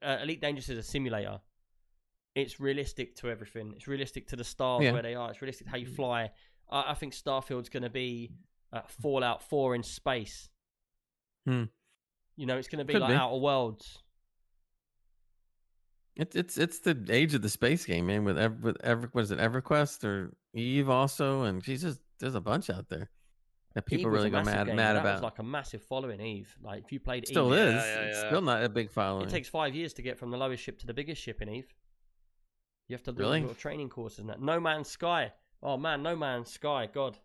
Uh, 0.01 0.19
Elite 0.23 0.41
Dangerous 0.41 0.69
is 0.69 0.79
a 0.79 0.83
simulator. 0.83 1.41
it's 2.37 2.61
realistic 2.61 3.17
to 3.17 3.29
everything. 3.31 3.73
It's 3.75 3.89
realistic 3.89 4.29
to 4.29 4.37
the 4.37 4.45
stars 4.45 4.85
Yeah. 4.85 4.93
where 4.93 5.03
they 5.03 5.17
are. 5.17 5.31
It's 5.31 5.43
realistic 5.43 5.67
to 5.67 5.71
how 5.73 5.79
you 5.79 5.87
fly. 5.87 6.31
I, 6.71 6.93
I 6.93 6.95
think 6.95 7.15
Starfield's 7.15 7.69
going 7.71 7.83
to 7.83 7.91
be 7.91 8.31
uh, 8.73 8.83
Fallout 9.03 9.43
4 9.43 9.75
in 9.75 9.83
space. 9.83 10.51
Hmm. 11.47 11.65
You 12.37 12.47
know, 12.47 12.59
it's 12.59 12.69
going 12.69 12.79
to 12.79 12.85
be 12.85 12.93
Could 12.93 13.03
like 13.03 13.11
be. 13.11 13.17
Outer 13.17 13.39
Worlds. 13.39 13.99
It's 16.17 16.35
it's 16.35 16.57
it's 16.57 16.79
the 16.81 16.97
age 17.11 17.35
of 17.35 17.43
the 17.43 17.49
space 17.49 17.85
game, 17.85 18.07
man. 18.07 18.25
With 18.25 18.39
ever 18.39 18.57
with 18.63 18.77
ever 18.83 19.09
what 19.13 19.23
is 19.25 19.31
it, 19.31 19.39
EverQuest 19.39 20.05
or 20.05 20.35
Eve 20.55 20.89
also, 20.89 21.43
and 21.43 21.63
Jesus, 21.63 21.99
there's 22.21 22.35
a 22.35 22.41
bunch 22.41 22.71
out 22.71 22.89
there 22.89 23.11
that 23.75 23.85
people 23.85 24.07
Eve 24.07 24.13
really 24.15 24.31
go 24.31 24.43
mad 24.43 24.67
game, 24.67 24.77
mad 24.77 24.97
that 24.97 25.01
about. 25.01 25.13
was 25.17 25.23
like 25.23 25.39
a 25.39 25.43
massive 25.43 25.83
following. 25.83 26.19
Eve, 26.21 26.57
like 26.63 26.85
if 26.85 26.93
you 26.93 27.01
played 27.01 27.25
it 27.25 27.29
Still 27.29 27.53
Eve, 27.53 27.61
is. 27.61 27.75
Yeah, 27.75 27.95
yeah, 28.01 28.01
It's 28.09 28.19
yeah. 28.23 28.29
still 28.29 28.41
not 28.41 28.63
a 28.65 28.69
big 28.71 28.91
following. 28.91 29.27
it 29.27 29.31
takes 29.31 29.49
five 29.49 29.75
years 29.75 29.93
to 29.95 30.03
get 30.03 30.19
from 30.19 30.31
the 30.31 30.39
lowest 30.39 30.63
ship 30.63 30.79
to 30.79 30.87
the 30.87 30.95
biggest 30.95 31.21
ship 31.21 31.43
in 31.43 31.51
Eve. 31.51 31.69
You 32.89 32.95
have 32.95 33.03
to 33.03 33.13
do 33.13 33.19
Really? 33.19 33.41
little 33.41 33.55
training 33.55 33.91
courses 33.91 34.21
and 34.21 34.31
that. 34.31 34.41
No 34.41 34.59
Man's 34.59 34.89
Sky. 34.89 35.33
Oh 35.63 35.77
man, 35.77 36.03
No 36.03 36.17
Man's 36.17 36.51
Sky. 36.51 36.89
God. 36.93 37.19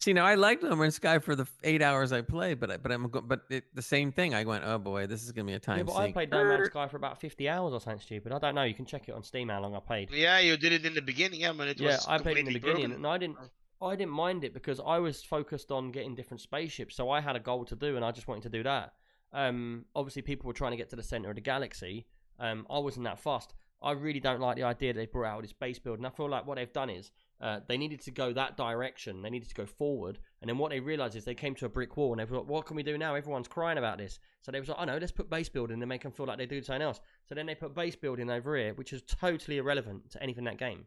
See, 0.00 0.14
now 0.14 0.24
I 0.24 0.34
liked 0.34 0.62
No 0.62 0.74
Man's 0.74 0.94
Sky 0.94 1.18
for 1.18 1.36
the 1.36 1.46
eight 1.62 1.82
hours 1.82 2.10
I 2.10 2.22
played, 2.22 2.58
but 2.58 2.70
I, 2.70 2.76
but 2.78 2.90
I'm 2.90 3.08
go- 3.10 3.20
but 3.20 3.42
it, 3.50 3.64
the 3.74 3.82
same 3.82 4.12
thing. 4.12 4.34
I 4.34 4.44
went, 4.44 4.64
oh 4.64 4.78
boy, 4.78 5.06
this 5.06 5.22
is 5.22 5.30
gonna 5.30 5.46
be 5.46 5.52
a 5.52 5.58
time 5.58 5.76
yeah, 5.76 5.84
but 5.84 5.96
I 5.96 6.10
played 6.10 6.30
No 6.30 6.42
Man's 6.42 6.68
Sky 6.68 6.88
for 6.88 6.96
about 6.96 7.20
50 7.20 7.48
hours 7.50 7.74
or 7.74 7.80
something 7.80 8.00
stupid. 8.00 8.32
I 8.32 8.38
don't 8.38 8.54
know. 8.54 8.62
You 8.62 8.72
can 8.72 8.86
check 8.86 9.08
it 9.08 9.12
on 9.12 9.22
Steam 9.22 9.50
how 9.50 9.60
long 9.60 9.76
I 9.76 9.80
played. 9.80 10.10
Yeah, 10.10 10.38
you 10.38 10.56
did 10.56 10.72
it 10.72 10.86
in 10.86 10.94
the 10.94 11.02
beginning, 11.02 11.42
yeah, 11.42 11.50
when 11.52 11.68
it 11.68 11.78
yeah, 11.78 11.88
was 11.96 12.06
I 12.08 12.16
played 12.16 12.38
in 12.38 12.46
the 12.46 12.54
beginning, 12.54 12.88
broken. 12.88 12.92
and 12.92 13.06
I 13.06 13.18
didn't. 13.18 13.36
I 13.82 13.96
didn't 13.96 14.12
mind 14.12 14.44
it 14.44 14.52
because 14.54 14.80
I 14.84 14.98
was 14.98 15.22
focused 15.22 15.70
on 15.70 15.90
getting 15.90 16.14
different 16.14 16.40
spaceships, 16.40 16.96
so 16.96 17.10
I 17.10 17.20
had 17.20 17.36
a 17.36 17.40
goal 17.40 17.64
to 17.66 17.76
do, 17.76 17.96
and 17.96 18.04
I 18.04 18.10
just 18.10 18.28
wanted 18.28 18.42
to 18.44 18.50
do 18.50 18.62
that. 18.62 18.92
Um, 19.32 19.84
obviously, 19.94 20.22
people 20.22 20.48
were 20.48 20.54
trying 20.54 20.72
to 20.72 20.76
get 20.76 20.90
to 20.90 20.96
the 20.96 21.02
center 21.02 21.30
of 21.30 21.34
the 21.34 21.40
galaxy. 21.40 22.06
Um, 22.38 22.66
I 22.70 22.78
wasn't 22.78 23.04
that 23.04 23.18
fast. 23.18 23.54
I 23.82 23.92
really 23.92 24.20
don't 24.20 24.40
like 24.40 24.56
the 24.56 24.64
idea 24.64 24.92
they 24.92 25.06
brought 25.06 25.28
out 25.28 25.42
this 25.42 25.52
base 25.52 25.78
build, 25.78 25.98
and 25.98 26.06
I 26.06 26.10
feel 26.10 26.28
like 26.28 26.46
what 26.46 26.56
they've 26.56 26.72
done 26.72 26.90
is 26.90 27.10
uh, 27.40 27.60
they 27.66 27.78
needed 27.78 28.00
to 28.02 28.10
go 28.10 28.32
that 28.32 28.56
direction. 28.56 29.22
They 29.22 29.30
needed 29.30 29.48
to 29.48 29.54
go 29.54 29.66
forward, 29.66 30.18
and 30.40 30.48
then 30.48 30.58
what 30.58 30.70
they 30.70 30.80
realized 30.80 31.16
is 31.16 31.24
they 31.24 31.34
came 31.34 31.54
to 31.56 31.66
a 31.66 31.68
brick 31.68 31.96
wall, 31.96 32.12
and 32.12 32.20
they 32.20 32.26
thought, 32.26 32.46
"What 32.46 32.66
can 32.66 32.76
we 32.76 32.82
do 32.82 32.98
now? 32.98 33.14
Everyone's 33.14 33.48
crying 33.48 33.78
about 33.78 33.98
this." 33.98 34.18
So 34.42 34.52
they 34.52 34.60
was 34.60 34.68
like, 34.68 34.78
"Oh 34.78 34.84
no, 34.84 34.98
let's 34.98 35.12
put 35.12 35.30
base 35.30 35.48
building 35.48 35.80
and 35.80 35.88
make 35.88 36.02
them 36.02 36.12
feel 36.12 36.26
like 36.26 36.38
they 36.38 36.46
do 36.46 36.62
something 36.62 36.82
else." 36.82 37.00
So 37.28 37.34
then 37.34 37.46
they 37.46 37.54
put 37.54 37.74
base 37.74 37.96
building 37.96 38.30
over 38.30 38.56
here, 38.56 38.74
which 38.74 38.92
is 38.92 39.02
totally 39.02 39.58
irrelevant 39.58 40.10
to 40.10 40.22
anything 40.22 40.42
in 40.42 40.44
that 40.44 40.58
game. 40.58 40.86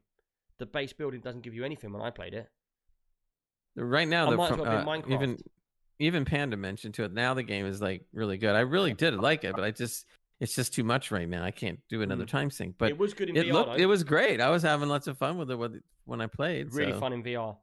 The 0.59 0.65
base 0.67 0.93
building 0.93 1.21
doesn't 1.21 1.41
give 1.41 1.55
you 1.55 1.65
anything 1.65 1.91
when 1.91 2.01
I 2.01 2.11
played 2.11 2.33
it. 2.33 2.49
Right 3.75 4.07
now, 4.07 4.29
the 4.29 4.37
from- 4.37 4.59
well 4.59 4.87
uh, 4.87 5.01
even 5.09 5.37
even 5.99 6.25
Panda 6.25 6.57
mentioned 6.57 6.93
to 6.95 7.03
it. 7.03 7.13
Now 7.13 7.33
the 7.33 7.43
game 7.43 7.65
is 7.65 7.81
like 7.81 8.05
really 8.13 8.37
good. 8.37 8.55
I 8.55 8.61
really 8.61 8.93
did 8.93 9.15
like 9.15 9.43
it, 9.43 9.55
but 9.55 9.63
I 9.63 9.71
just 9.71 10.05
it's 10.39 10.55
just 10.55 10.73
too 10.73 10.83
much 10.83 11.11
right 11.11 11.27
now. 11.27 11.43
I 11.43 11.51
can't 11.51 11.79
do 11.89 12.01
another 12.01 12.25
time 12.25 12.49
sink. 12.51 12.75
But 12.77 12.87
Mm. 12.87 12.91
it 12.91 12.97
was 12.97 13.13
good 13.13 13.29
in 13.29 13.35
it 13.37 13.45
VR. 13.47 13.53
looked 13.53 13.79
it 13.79 13.85
was 13.85 14.03
great. 14.03 14.41
I 14.41 14.49
was 14.49 14.63
having 14.63 14.89
lots 14.89 15.07
of 15.07 15.17
fun 15.17 15.37
with 15.37 15.49
it 15.51 15.83
when 16.05 16.21
I 16.21 16.27
played. 16.27 16.73
really 16.73 16.91
so 16.91 16.99
fun 16.99 17.13
in 17.13 17.23
VR. 17.23 17.57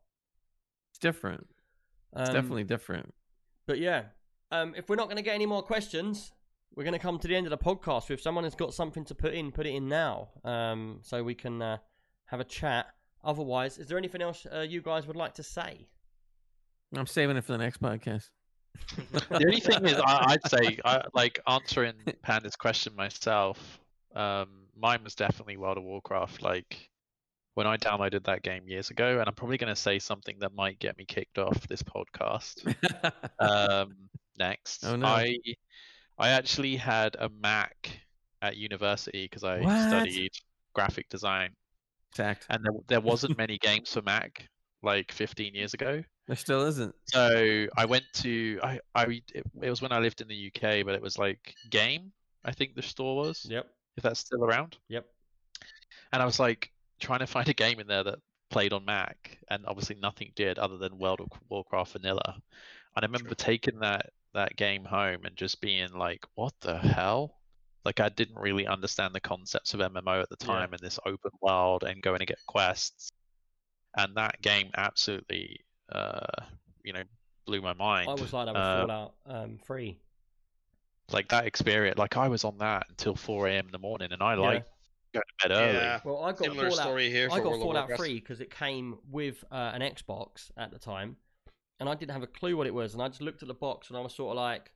It's 0.90 0.98
different. 0.98 1.46
It's 2.16 2.28
Um, 2.28 2.34
definitely 2.34 2.64
different. 2.64 3.14
But 3.66 3.78
yeah, 3.78 4.06
um, 4.50 4.74
if 4.76 4.88
we're 4.88 4.96
not 4.96 5.06
going 5.06 5.16
to 5.16 5.22
get 5.22 5.34
any 5.34 5.46
more 5.46 5.62
questions, 5.62 6.32
we're 6.74 6.84
going 6.84 6.92
to 6.94 6.98
come 6.98 7.18
to 7.18 7.28
the 7.28 7.36
end 7.36 7.46
of 7.46 7.50
the 7.50 7.58
podcast. 7.58 8.10
If 8.10 8.20
someone 8.20 8.44
has 8.44 8.54
got 8.54 8.72
something 8.74 9.04
to 9.06 9.14
put 9.14 9.34
in, 9.34 9.52
put 9.52 9.66
it 9.66 9.74
in 9.74 9.88
now, 9.88 10.30
um, 10.44 11.00
so 11.02 11.22
we 11.22 11.34
can 11.34 11.60
uh, 11.60 11.78
have 12.26 12.40
a 12.40 12.44
chat. 12.44 12.86
Otherwise, 13.22 13.76
is 13.78 13.86
there 13.88 13.98
anything 13.98 14.22
else 14.22 14.46
uh, 14.52 14.60
you 14.60 14.80
guys 14.80 15.06
would 15.06 15.16
like 15.16 15.34
to 15.34 15.42
say? 15.42 15.86
I'm 16.96 17.06
saving 17.06 17.36
it 17.36 17.44
for 17.44 17.52
the 17.52 17.58
next 17.58 17.80
podcast. 17.82 18.30
The 19.12 19.44
only 19.46 19.60
thing 19.60 19.84
is, 19.86 19.94
I, 19.98 20.24
I'd 20.32 20.48
say, 20.50 20.78
I, 20.84 21.02
like 21.14 21.38
answering 21.46 21.94
Panda's 22.22 22.56
question 22.56 22.94
myself. 22.96 23.78
Um, 24.14 24.48
mine 24.76 25.04
was 25.04 25.14
definitely 25.14 25.56
World 25.56 25.78
of 25.78 25.84
Warcraft. 25.84 26.42
Like 26.42 26.88
when 27.54 27.66
I 27.66 27.76
downloaded 27.76 28.24
that 28.24 28.42
game 28.42 28.66
years 28.66 28.90
ago, 28.90 29.18
and 29.20 29.28
I'm 29.28 29.34
probably 29.34 29.58
going 29.58 29.72
to 29.74 29.80
say 29.80 29.98
something 29.98 30.36
that 30.40 30.54
might 30.54 30.78
get 30.78 30.96
me 30.98 31.04
kicked 31.04 31.38
off 31.38 31.66
this 31.68 31.82
podcast. 31.82 32.64
um, 33.38 33.94
next, 34.38 34.84
Oh, 34.84 34.96
no. 34.96 35.06
I 35.06 35.38
I 36.18 36.30
actually 36.30 36.76
had 36.76 37.16
a 37.18 37.28
Mac 37.28 37.90
at 38.42 38.56
university 38.56 39.24
because 39.24 39.44
I 39.44 39.60
What? 39.60 39.88
studied 39.88 40.32
graphic 40.74 41.08
design, 41.08 41.50
Fact. 42.14 42.46
and 42.50 42.64
there, 42.64 42.72
there 42.88 43.00
wasn't 43.00 43.38
many 43.38 43.58
games 43.58 43.92
for 43.92 44.02
Mac 44.02 44.46
like 44.82 45.12
15 45.12 45.54
years 45.54 45.74
ago. 45.74 46.02
There 46.30 46.36
still 46.36 46.62
isn't. 46.66 46.94
So 47.06 47.66
I 47.76 47.84
went 47.86 48.04
to 48.22 48.60
I 48.62 48.78
I 48.94 49.04
it, 49.34 49.44
it 49.60 49.68
was 49.68 49.82
when 49.82 49.90
I 49.90 49.98
lived 49.98 50.20
in 50.20 50.28
the 50.28 50.46
UK, 50.46 50.84
but 50.84 50.94
it 50.94 51.02
was 51.02 51.18
like 51.18 51.58
Game, 51.70 52.12
I 52.44 52.52
think 52.52 52.76
the 52.76 52.82
store 52.82 53.16
was, 53.16 53.50
Yep, 53.50 53.66
if 53.96 54.04
that's 54.04 54.20
still 54.20 54.44
around. 54.44 54.78
yep. 54.88 55.12
And 56.12 56.22
I 56.22 56.24
was 56.24 56.38
like 56.38 56.72
trying 57.00 57.18
to 57.20 57.26
find 57.26 57.48
a 57.48 57.54
game 57.54 57.80
in 57.80 57.88
there 57.88 58.04
that 58.04 58.20
played 58.50 58.72
on 58.72 58.84
Mac, 58.84 59.38
and 59.48 59.66
obviously 59.66 59.96
nothing 59.96 60.32
did 60.36 60.58
other 60.58 60.78
than 60.78 60.98
World 60.98 61.20
of 61.20 61.28
Warcraft 61.48 61.92
vanilla. 61.94 62.40
And 62.96 63.04
I 63.04 63.06
remember 63.06 63.34
taking 63.34 63.80
that 63.80 64.12
that 64.34 64.56
game 64.56 64.84
home 64.84 65.24
and 65.24 65.36
just 65.36 65.60
being 65.60 65.92
like, 65.94 66.24
"What 66.34 66.54
the 66.60 66.78
hell?" 66.78 67.42
Like 67.84 67.98
I 68.00 68.08
didn't 68.08 68.38
really 68.38 68.66
understand 68.68 69.14
the 69.14 69.20
concepts 69.20 69.74
of 69.74 69.80
MMO 69.80 70.20
at 70.22 70.28
the 70.28 70.36
Yeah. 70.40 70.68
time 70.68 70.72
and 70.74 70.80
this 70.80 71.00
open 71.06 71.32
world 71.40 71.82
and 71.84 72.02
going 72.02 72.20
to 72.20 72.26
get 72.26 72.44
quests. 72.46 73.10
And 73.96 74.16
that 74.16 74.40
game 74.42 74.70
absolutely, 74.76 75.64
uh, 75.92 76.44
you 76.84 76.92
know, 76.92 77.02
blew 77.46 77.60
my 77.62 77.72
mind. 77.74 78.08
I 78.08 78.14
was 78.14 78.32
like 78.32 78.46
that 78.46 78.54
with 78.54 78.62
Uh, 78.62 78.80
Fallout 78.86 79.14
um, 79.26 79.58
Three. 79.66 79.98
like 81.12 81.28
that 81.28 81.44
experience 81.46 81.98
like 81.98 82.16
i 82.16 82.28
was 82.28 82.44
on 82.44 82.56
that 82.58 82.86
until 82.88 83.16
4 83.16 83.48
a.m 83.48 83.66
in 83.66 83.72
the 83.72 83.78
morning 83.80 84.12
and 84.12 84.22
i 84.22 84.34
like 84.34 84.64
going 85.12 85.24
to 85.40 85.48
bed 85.48 85.56
early 85.56 85.74
Yeah, 85.78 86.00
Well, 86.04 86.22
I 86.22 86.30
got 86.30 86.38
similar 86.38 86.70
Fallout. 86.70 86.86
story 86.86 87.10
here 87.10 87.26
I 87.32 87.38
got 87.38 87.44
World 87.46 87.54
of 87.56 87.60
Fallout 87.62 87.88
Warcraft. 87.88 88.00
3 88.00 88.14
because 88.20 88.40
it 88.40 88.50
came 88.54 88.98
with 89.10 89.42
uh, 89.50 89.72
an 89.74 89.80
Xbox 89.82 90.52
at 90.56 90.70
the 90.70 90.78
time, 90.78 91.16
and 91.80 91.88
I 91.88 91.96
didn't 91.96 92.12
have 92.12 92.22
a 92.22 92.28
clue 92.28 92.56
what 92.56 92.68
it 92.68 92.74
was, 92.74 92.94
and 92.94 93.02
I 93.02 93.08
just 93.08 93.20
looked 93.22 93.42
at 93.42 93.48
the 93.48 93.54
box 93.54 93.88
and 93.88 93.96
I 93.96 94.00
was 94.02 94.14
sort 94.14 94.30
of 94.30 94.36
like, 94.36 94.70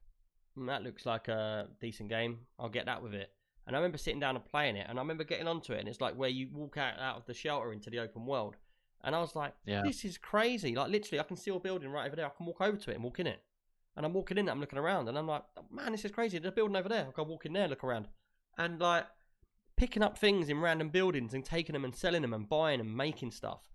"Hmm, 0.56 0.66
"That 0.66 0.82
looks 0.82 1.06
like 1.06 1.28
a 1.28 1.68
decent 1.80 2.08
game. 2.08 2.40
I'll 2.58 2.68
get 2.68 2.86
that 2.86 3.00
with 3.00 3.14
it." 3.14 3.30
And 3.68 3.76
I 3.76 3.78
remember 3.78 3.96
sitting 3.98 4.18
down 4.18 4.34
and 4.34 4.44
playing 4.44 4.74
it, 4.74 4.86
and 4.88 4.98
I 4.98 5.02
remember 5.02 5.22
getting 5.22 5.46
onto 5.46 5.72
it, 5.72 5.78
and 5.78 5.88
it's 5.88 6.00
like 6.00 6.16
where 6.16 6.28
you 6.30 6.48
walk 6.52 6.78
out 6.78 6.98
out 6.98 7.16
of 7.16 7.26
the 7.26 7.34
shelter 7.34 7.72
into 7.72 7.88
the 7.90 8.00
open 8.00 8.26
world, 8.26 8.56
and 9.04 9.14
I 9.14 9.20
was 9.20 9.36
like, 9.36 9.54
Yeah. 9.66 9.82
"This 9.84 10.04
is 10.04 10.18
crazy!" 10.18 10.74
Like 10.74 10.90
literally, 10.90 11.20
I 11.20 11.24
can 11.24 11.36
see 11.36 11.50
a 11.50 11.58
building 11.58 11.90
right 11.90 12.06
over 12.06 12.16
there. 12.16 12.26
I 12.26 12.30
can 12.30 12.46
walk 12.46 12.60
over 12.60 12.76
to 12.76 12.90
it 12.90 12.94
and 12.94 13.04
walk 13.04 13.20
in 13.20 13.26
it, 13.26 13.42
and 13.96 14.04
I'm 14.04 14.12
walking 14.12 14.38
in, 14.38 14.48
it, 14.48 14.50
I'm 14.50 14.60
looking 14.60 14.78
around, 14.78 15.08
and 15.08 15.18
I'm 15.18 15.26
like, 15.26 15.42
"Man, 15.70 15.92
this 15.92 16.04
is 16.04 16.10
crazy." 16.10 16.38
There's 16.38 16.52
a 16.52 16.54
building 16.54 16.76
over 16.76 16.88
there. 16.88 17.06
I 17.08 17.12
can 17.12 17.28
walk 17.28 17.46
in 17.46 17.52
there, 17.52 17.68
look 17.68 17.84
around, 17.84 18.08
and 18.58 18.80
like 18.80 19.06
picking 19.76 20.02
up 20.02 20.16
things 20.18 20.48
in 20.48 20.60
random 20.60 20.88
buildings 20.88 21.34
and 21.34 21.44
taking 21.44 21.72
them 21.72 21.84
and 21.84 21.94
selling 21.94 22.22
them 22.22 22.32
and 22.32 22.48
buying 22.48 22.80
and 22.80 22.96
making 22.96 23.30
stuff. 23.32 23.68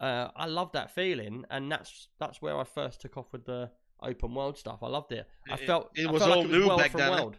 Uh, 0.00 0.28
I 0.34 0.46
love 0.46 0.72
that 0.72 0.94
feeling, 0.94 1.44
and 1.50 1.70
that's 1.70 2.08
that's 2.18 2.42
where 2.42 2.58
I 2.58 2.64
first 2.64 3.00
took 3.00 3.16
off 3.16 3.32
with 3.32 3.44
the 3.46 3.70
open 4.02 4.34
world 4.34 4.58
stuff. 4.58 4.82
I 4.82 4.88
loved 4.88 5.12
it. 5.12 5.26
I 5.50 5.56
felt 5.56 5.90
it 5.94 6.06
I 6.06 6.10
was 6.10 6.22
felt 6.22 6.32
all 6.32 6.42
like 6.42 6.46
it 6.46 6.50
was 6.50 6.60
new 6.60 6.68
world 6.68 6.80
back 6.80 6.92
then, 6.92 7.10
world. 7.10 7.36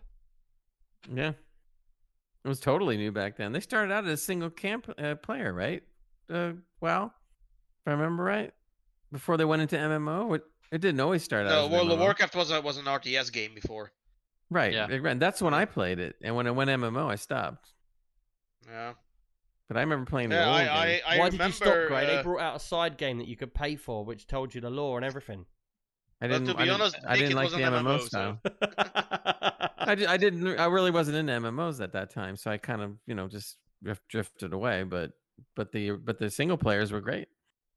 Yeah. 1.14 1.34
It 2.44 2.48
was 2.48 2.60
totally 2.60 2.96
new 2.96 3.12
back 3.12 3.38
then. 3.38 3.52
They 3.54 3.60
started 3.60 3.92
out 3.92 4.06
as 4.06 4.12
a 4.12 4.18
single 4.18 4.52
camp 4.52 4.88
uh, 5.00 5.16
player, 5.16 5.52
right? 5.52 5.84
Uh, 6.30 6.54
well, 6.80 7.06
if 7.06 7.12
I 7.86 7.92
remember 7.92 8.24
right, 8.24 8.52
before 9.12 9.38
they 9.38 9.46
went 9.46 9.62
into 9.62 9.76
MMO, 9.78 10.36
it, 10.36 10.44
it 10.72 10.82
didn't 10.82 11.00
always 11.00 11.24
start 11.24 11.46
out. 11.46 11.50
No, 11.50 11.66
as 11.66 11.72
World 11.72 11.92
of 11.92 12.00
Warcraft 12.00 12.36
was 12.36 12.52
a, 12.52 12.62
was 12.62 12.78
an 12.78 12.86
RTS 12.86 13.32
game 13.32 13.54
before. 13.54 13.92
Right. 14.50 14.74
Yeah. 14.74 14.88
it- 14.90 15.06
and 15.06 15.22
that's 15.22 15.42
when 15.42 15.54
I 15.54 15.66
played 15.66 16.00
it, 16.00 16.16
and 16.24 16.36
when 16.36 16.48
it 16.48 16.56
went 16.56 16.70
MMO, 16.70 17.08
I 17.10 17.16
stopped. 17.16 17.72
Yeah, 18.68 18.94
But 19.68 19.78
I 19.78 19.82
remember 19.82 20.06
playing 20.10 20.30
the 20.30 20.36
yeah. 20.38 20.48
old 20.48 20.56
I, 20.56 20.64
game. 20.64 20.72
I, 20.74 21.14
I 21.16 21.18
Why 21.20 21.26
remember. 21.26 21.38
did 21.38 21.46
you 21.48 21.52
stop, 21.54 21.88
Gray? 21.88 22.06
they 22.08 22.18
uh, 22.18 22.24
brought 22.24 22.42
out 22.42 22.56
a 22.56 22.60
side 22.60 22.98
game 22.98 23.20
that 23.20 23.28
you 23.28 23.36
could 23.36 23.54
pay 23.54 23.76
for, 23.76 24.04
which 24.04 24.26
told 24.28 24.56
you 24.56 24.62
the 24.62 24.70
lore 24.72 24.98
and 24.98 25.06
everything. 25.06 25.46
I 26.22 26.28
didn't. 26.28 26.48
to 26.48 26.54
be 26.56 26.62
I 26.62 26.66
didn't, 26.66 26.82
honest, 26.82 26.98
I 27.06 27.16
think 27.18 27.28
didn't 27.28 27.36
like 27.36 27.52
the 27.52 27.58
an 27.64 27.74
MMO, 27.74 27.98
MMO, 27.98 28.00
so- 28.00 28.08
style. 28.08 28.40
I, 29.88 29.94
di- 29.96 30.06
I 30.08 30.18
didn't. 30.18 30.60
I 30.60 30.66
really 30.66 30.90
wasn't 30.92 31.18
into 31.18 31.34
MMOs 31.34 31.80
at 31.82 31.94
that 31.94 32.10
time, 32.10 32.36
so 32.38 32.50
I 32.50 32.58
kind 32.58 32.82
of, 32.82 32.94
you 33.06 33.14
know, 33.14 33.28
just 33.28 33.58
drift, 33.84 34.08
drifted 34.08 34.54
away. 34.54 34.82
But 34.84 35.12
but 35.56 35.72
the 35.72 35.92
but 35.92 36.18
the 36.18 36.30
single 36.32 36.58
players 36.58 36.92
were 36.92 37.02
great. 37.02 37.28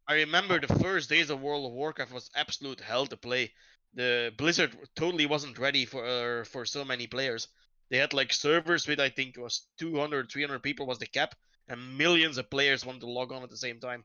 I 0.09 0.15
remember 0.15 0.59
the 0.59 0.75
first 0.81 1.11
days 1.11 1.29
of 1.29 1.43
World 1.43 1.67
of 1.67 1.73
Warcraft 1.73 2.13
was 2.13 2.31
absolute 2.35 2.81
hell 2.81 3.07
to 3.07 3.17
play. 3.17 3.53
The 3.95 4.33
Blizzard 4.39 4.77
totally 4.97 5.27
wasn't 5.27 5.59
ready 5.59 5.85
for 5.85 6.05
uh, 6.05 6.45
for 6.45 6.65
so 6.65 6.85
many 6.85 7.07
players. 7.07 7.49
They 7.91 7.99
had 7.99 8.15
like 8.15 8.33
servers 8.33 8.87
with 8.89 9.01
I 9.01 9.11
think 9.11 9.37
it 9.37 9.41
was 9.41 9.67
200, 9.79 10.31
300 10.31 10.63
people 10.63 10.87
was 10.87 10.99
the 10.99 11.07
cap, 11.07 11.35
and 11.69 11.99
millions 11.99 12.39
of 12.39 12.51
players 12.51 12.87
wanted 12.87 13.01
to 13.03 13.11
log 13.11 13.33
on 13.33 13.43
at 13.43 13.51
the 13.51 13.57
same 13.57 13.81
time. 13.81 14.05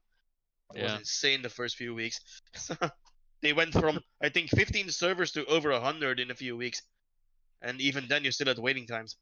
It 0.75 0.84
was 0.84 0.93
insane 0.93 1.41
the 1.41 1.49
first 1.49 1.77
few 1.77 1.95
weeks. 1.95 2.19
they 3.41 3.53
went 3.53 3.73
from 3.73 3.99
I 4.21 4.30
think 4.30 4.49
15 4.49 4.89
servers 4.89 5.31
to 5.34 5.45
over 5.45 5.71
100 5.71 6.19
in 6.19 6.31
a 6.31 6.35
few 6.35 6.57
weeks, 6.57 6.81
and 7.61 7.80
even 7.80 8.07
then 8.09 8.25
you 8.25 8.31
still 8.31 8.47
had 8.47 8.59
waiting 8.59 8.88
times. 8.88 9.15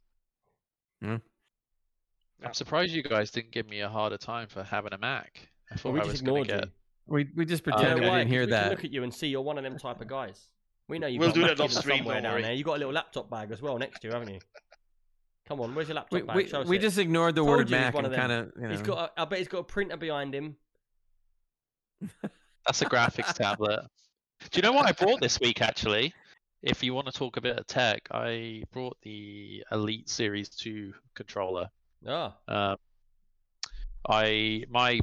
i'm 2.44 2.54
surprised 2.54 2.92
you 2.94 3.04
guys 3.04 3.30
didn't 3.32 3.52
give 3.52 3.70
me 3.70 3.82
a 3.82 3.90
harder 3.90 4.18
time 4.18 4.48
for 4.48 4.64
having 4.64 4.94
a 4.94 4.98
mac 4.98 5.50
i 5.72 5.76
thought 5.76 5.86
Well, 5.86 5.94
we 5.94 6.00
i 6.00 6.04
just 6.04 6.12
was 6.14 6.22
going 6.22 6.42
ignored 6.44 6.48
get 6.62 6.66
you. 6.66 6.72
We 7.08 7.30
we 7.36 7.46
just 7.46 7.62
Uh, 7.68 7.72
pretended 7.72 7.98
You 7.98 8.02
know 8.06 8.12
we 8.14 8.18
didn't 8.20 8.30
hear 8.32 8.42
we 8.42 8.48
can 8.48 8.52
that. 8.52 8.70
look 8.72 8.84
at 8.86 8.92
you 8.92 9.04
and 9.04 9.14
see 9.14 9.28
you're 9.28 9.42
one 9.42 9.58
of 9.58 9.64
them 9.64 9.78
type 9.78 10.02
of 10.02 10.08
guys. 10.08 10.50
We 10.88 11.00
know 11.00 11.08
you've 11.08 11.20
We'll 11.20 11.30
got 11.30 11.36
do 11.36 11.42
Mac 11.42 11.58
that 11.58 11.64
off 11.64 11.72
stream, 11.72 11.98
somewhere 12.00 12.16
don't 12.16 12.24
down 12.24 12.34
worry. 12.34 12.42
there. 12.44 12.54
You 12.54 12.64
got 12.64 12.76
a 12.76 12.80
little 12.80 12.94
laptop 12.94 13.30
bag 13.30 13.52
as 13.52 13.62
well 13.62 13.78
next 13.78 14.02
to 14.02 14.08
you, 14.08 14.14
haven't 14.14 14.34
you? 14.34 14.40
Come 15.48 15.60
on, 15.62 15.74
where's 15.76 15.88
your 15.88 15.96
laptop 15.96 16.12
We, 16.14 16.22
back? 16.22 16.36
we, 16.36 16.48
Show 16.48 16.62
us 16.62 16.68
we 16.68 16.78
just 16.78 16.98
ignored 16.98 17.36
the 17.36 17.42
Told 17.42 17.50
word 17.50 17.68
he's 17.68 17.72
Mac 17.72 17.94
one 17.94 18.06
and 18.06 18.14
of 18.14 18.20
them. 18.20 18.30
kind 18.30 18.32
of, 18.32 18.52
you 18.62 18.68
know. 18.68 18.70
He's 18.74 18.82
got. 18.82 19.12
A, 19.18 19.22
I 19.22 19.26
bet 19.26 19.40
he's 19.40 19.48
got 19.48 19.60
a 19.60 19.64
printer 19.64 19.98
behind 19.98 20.34
him. 20.36 20.56
That's 22.66 22.82
a 22.82 22.86
graphics 22.86 23.34
tablet. 23.38 23.82
Do 24.52 24.58
you 24.58 24.62
know 24.62 24.72
what 24.72 24.86
I 24.88 24.92
brought 24.92 25.20
this 25.22 25.40
week? 25.40 25.62
Actually, 25.62 26.14
if 26.62 26.84
you 26.84 26.94
want 26.94 27.08
to 27.08 27.14
talk 27.14 27.38
a 27.38 27.42
bit 27.42 27.58
of 27.58 27.68
tech, 27.68 28.08
I 28.12 28.64
brought 28.72 28.98
the 29.04 29.64
Elite 29.72 30.10
Series 30.10 30.50
Two 30.50 30.94
controller. 31.16 31.70
Oh, 32.08 32.34
Um, 32.48 32.78
I 34.10 34.64
my 34.70 35.00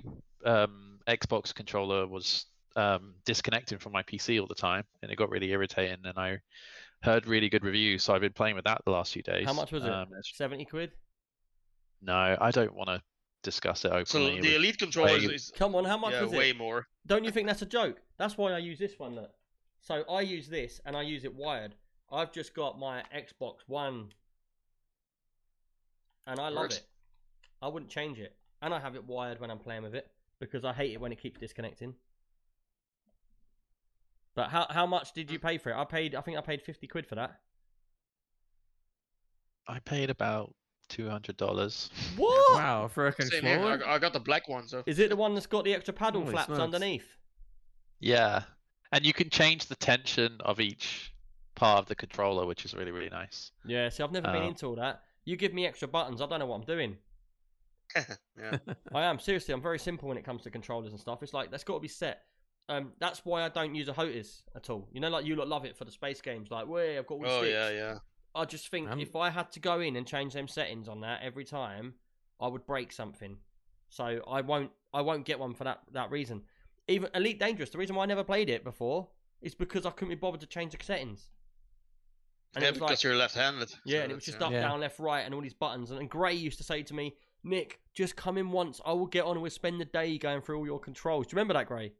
um, 0.48 0.98
Xbox 1.06 1.54
controller 1.54 2.06
was 2.06 2.46
um, 2.76 3.14
disconnecting 3.24 3.78
from 3.78 3.92
my 3.92 4.02
PC 4.02 4.40
all 4.40 4.46
the 4.46 4.54
time, 4.54 4.84
and 5.02 5.10
it 5.10 5.16
got 5.16 5.30
really 5.30 5.50
irritating. 5.50 5.98
And 6.04 6.18
I 6.18 6.38
heard 7.02 7.26
really 7.26 7.48
good 7.48 7.64
reviews, 7.64 8.02
so 8.02 8.14
I've 8.14 8.20
been 8.20 8.32
playing 8.32 8.56
with 8.56 8.64
that 8.64 8.80
the 8.84 8.90
last 8.90 9.12
few 9.12 9.22
days. 9.22 9.46
how 9.46 9.52
much 9.52 9.72
was 9.72 9.84
it? 9.84 9.90
Um, 9.92 10.08
it's- 10.08 10.32
Seventy 10.34 10.64
quid. 10.64 10.92
no, 12.02 12.36
I 12.40 12.50
don't 12.50 12.74
want 12.74 12.88
to 12.88 13.00
discuss 13.42 13.84
it 13.84 13.90
So 14.08 14.18
openly. 14.18 14.40
the 14.40 14.48
with- 14.48 14.56
elite 14.56 14.78
controller 14.78 15.16
is, 15.16 15.24
is 15.24 15.52
Come 15.56 15.74
on, 15.74 15.84
how 15.84 15.96
much 15.96 16.12
yeah, 16.12 16.22
was 16.22 16.32
it? 16.32 16.38
way 16.38 16.52
more. 16.52 16.86
Don't 17.06 17.24
you 17.24 17.30
think 17.30 17.46
that's 17.46 17.62
a 17.62 17.66
joke? 17.66 18.00
That's 18.18 18.36
why 18.36 18.52
I 18.52 18.58
use 18.58 18.78
this 18.78 18.98
one. 18.98 19.14
Look. 19.14 19.30
So 19.80 20.02
I 20.10 20.22
use 20.22 20.48
this 20.48 20.80
and 20.84 20.96
I 20.96 21.02
use 21.02 21.24
it 21.24 21.34
wired. 21.34 21.74
I've 22.10 22.32
just 22.32 22.54
got 22.54 22.78
my 22.78 23.02
Xbox 23.14 23.56
One, 23.66 24.08
and 26.26 26.40
I 26.40 26.48
love 26.48 26.64
Works. 26.64 26.78
it. 26.78 26.86
I 27.62 27.68
wouldn't 27.68 27.90
change 27.90 28.18
it, 28.18 28.34
and 28.62 28.72
I 28.74 28.80
have 28.80 28.94
it 28.96 29.04
wired 29.04 29.40
when 29.40 29.50
I'm 29.50 29.58
playing 29.58 29.82
with 29.82 29.94
it 29.94 30.10
because 30.40 30.64
I 30.64 30.72
hate 30.72 30.92
it 30.92 31.00
when 31.00 31.12
it 31.12 31.20
keeps 31.20 31.38
disconnecting. 31.40 31.94
But 34.34 34.50
how 34.50 34.66
how 34.70 34.86
much 34.86 35.12
did 35.12 35.30
you 35.30 35.38
pay 35.38 35.58
for 35.58 35.70
it? 35.70 35.76
I 35.76 35.84
paid. 35.84 36.14
I 36.14 36.20
think 36.20 36.38
I 36.38 36.40
paid 36.40 36.62
fifty 36.62 36.86
quid 36.86 37.06
for 37.06 37.16
that. 37.16 37.40
I 39.66 39.80
paid 39.80 40.10
about 40.10 40.54
two 40.88 41.08
hundred 41.08 41.36
dollars. 41.36 41.90
What? 42.16 42.54
wow 42.56 42.88
for 42.88 43.08
a 43.08 43.12
controller. 43.12 43.82
I, 43.84 43.94
I 43.94 43.98
got 43.98 44.12
the 44.12 44.20
black 44.20 44.48
one, 44.48 44.66
so 44.68 44.82
Is 44.86 44.98
it 44.98 45.10
the 45.10 45.16
one 45.16 45.34
that's 45.34 45.46
got 45.46 45.64
the 45.64 45.74
extra 45.74 45.92
paddle 45.92 46.20
Holy 46.22 46.32
flaps 46.32 46.46
smokes. 46.46 46.62
underneath? 46.62 47.16
Yeah, 48.00 48.44
and 48.92 49.04
you 49.04 49.12
can 49.12 49.28
change 49.28 49.66
the 49.66 49.74
tension 49.76 50.36
of 50.44 50.60
each 50.60 51.12
part 51.56 51.80
of 51.80 51.86
the 51.86 51.96
controller, 51.96 52.46
which 52.46 52.64
is 52.64 52.74
really 52.74 52.92
really 52.92 53.10
nice. 53.10 53.50
Yeah. 53.66 53.88
See, 53.88 54.02
I've 54.04 54.12
never 54.12 54.30
been 54.32 54.44
Oh. 54.44 54.48
into 54.48 54.66
all 54.66 54.76
that. 54.76 55.02
You 55.24 55.36
give 55.36 55.52
me 55.52 55.66
extra 55.66 55.88
buttons, 55.88 56.22
I 56.22 56.26
don't 56.26 56.38
know 56.38 56.46
what 56.46 56.56
I'm 56.60 56.64
doing. 56.64 56.96
yeah. 57.96 58.58
I 58.94 59.02
am 59.04 59.18
seriously. 59.18 59.54
I'm 59.54 59.62
very 59.62 59.78
simple 59.78 60.08
when 60.08 60.18
it 60.18 60.24
comes 60.24 60.42
to 60.42 60.50
controllers 60.50 60.90
and 60.92 61.00
stuff. 61.00 61.22
It's 61.22 61.34
like 61.34 61.50
that's 61.50 61.64
got 61.64 61.74
to 61.74 61.80
be 61.80 61.88
set. 61.88 62.22
Um, 62.68 62.92
that's 63.00 63.24
why 63.24 63.44
I 63.44 63.48
don't 63.48 63.74
use 63.74 63.88
a 63.88 63.92
HOTAS 63.94 64.42
at 64.54 64.68
all. 64.68 64.88
You 64.92 65.00
know, 65.00 65.08
like 65.08 65.24
you 65.24 65.36
lot 65.36 65.48
love 65.48 65.64
it 65.64 65.76
for 65.76 65.84
the 65.84 65.90
space 65.90 66.20
games. 66.20 66.50
Like, 66.50 66.66
where 66.68 66.98
I've 66.98 67.06
got 67.06 67.14
all 67.14 67.20
the 67.22 67.28
Oh 67.30 67.38
sticks. 67.40 67.52
yeah, 67.54 67.70
yeah. 67.70 67.98
I 68.34 68.44
just 68.44 68.68
think 68.68 68.88
I'm- 68.88 69.00
if 69.00 69.16
I 69.16 69.30
had 69.30 69.50
to 69.52 69.60
go 69.60 69.80
in 69.80 69.96
and 69.96 70.06
change 70.06 70.34
them 70.34 70.46
settings 70.48 70.86
on 70.88 71.00
that 71.00 71.22
every 71.22 71.44
time, 71.44 71.94
I 72.40 72.46
would 72.48 72.66
break 72.66 72.92
something. 72.92 73.38
So 73.88 74.22
I 74.30 74.42
won't. 74.42 74.70
I 74.92 75.00
won't 75.00 75.24
get 75.24 75.38
one 75.38 75.54
for 75.54 75.64
that 75.64 75.80
that 75.92 76.10
reason. 76.10 76.42
Even 76.88 77.08
Elite 77.14 77.40
Dangerous. 77.40 77.70
The 77.70 77.78
reason 77.78 77.96
why 77.96 78.02
I 78.02 78.06
never 78.06 78.22
played 78.24 78.50
it 78.50 78.64
before 78.64 79.08
is 79.40 79.54
because 79.54 79.86
I 79.86 79.90
couldn't 79.90 80.10
be 80.10 80.14
bothered 80.14 80.40
to 80.40 80.46
change 80.46 80.76
the 80.76 80.84
settings. 80.84 81.30
And 82.54 82.62
yeah, 82.62 82.68
it 82.68 82.72
was 82.72 82.78
because 82.78 82.90
like, 82.90 83.02
you're 83.04 83.14
left-handed. 83.16 83.70
yeah, 83.84 83.98
so 83.98 84.02
and 84.04 84.12
it 84.12 84.14
was 84.14 84.24
just 84.24 84.40
up, 84.42 84.50
Yeah. 84.50 84.62
down, 84.62 84.80
left, 84.80 84.98
right, 84.98 85.20
and 85.20 85.34
all 85.34 85.40
these 85.42 85.52
buttons. 85.54 85.90
And, 85.90 86.00
and 86.00 86.08
Gray 86.08 86.32
used 86.34 86.56
to 86.58 86.64
say 86.64 86.82
to 86.82 86.94
me, 86.94 87.14
Nick, 87.44 87.80
just 87.94 88.16
come 88.16 88.36
in 88.38 88.50
once. 88.50 88.80
I 88.84 88.92
will 88.92 89.06
get 89.06 89.24
on 89.24 89.32
and 89.32 89.42
we'll 89.42 89.50
spend 89.50 89.80
the 89.80 89.84
day 89.84 90.18
going 90.18 90.42
through 90.42 90.58
all 90.58 90.66
your 90.66 90.80
controls. 90.80 91.26
Do 91.26 91.34
you 91.34 91.36
remember 91.36 91.54
that, 91.54 91.66
Gray? 91.66 91.92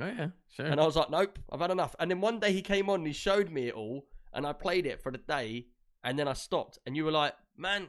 oh 0.00 0.06
yeah, 0.06 0.28
sure. 0.48 0.66
And 0.66 0.80
I 0.80 0.86
was 0.86 0.96
like, 0.96 1.10
nope, 1.10 1.38
I've 1.50 1.60
had 1.60 1.70
enough. 1.70 1.94
And 2.00 2.10
then 2.10 2.20
one 2.20 2.40
day 2.40 2.52
he 2.52 2.62
came 2.62 2.88
on 2.88 3.00
and 3.00 3.06
he 3.06 3.12
showed 3.12 3.50
me 3.50 3.68
it 3.68 3.74
all, 3.74 4.06
and 4.32 4.46
I 4.46 4.52
played 4.52 4.86
it 4.86 5.02
for 5.02 5.12
the 5.12 5.18
day, 5.18 5.66
and 6.04 6.18
then 6.18 6.26
I 6.28 6.32
stopped. 6.32 6.78
And 6.86 6.96
you 6.96 7.04
were 7.04 7.10
like, 7.12 7.34
man, 7.56 7.88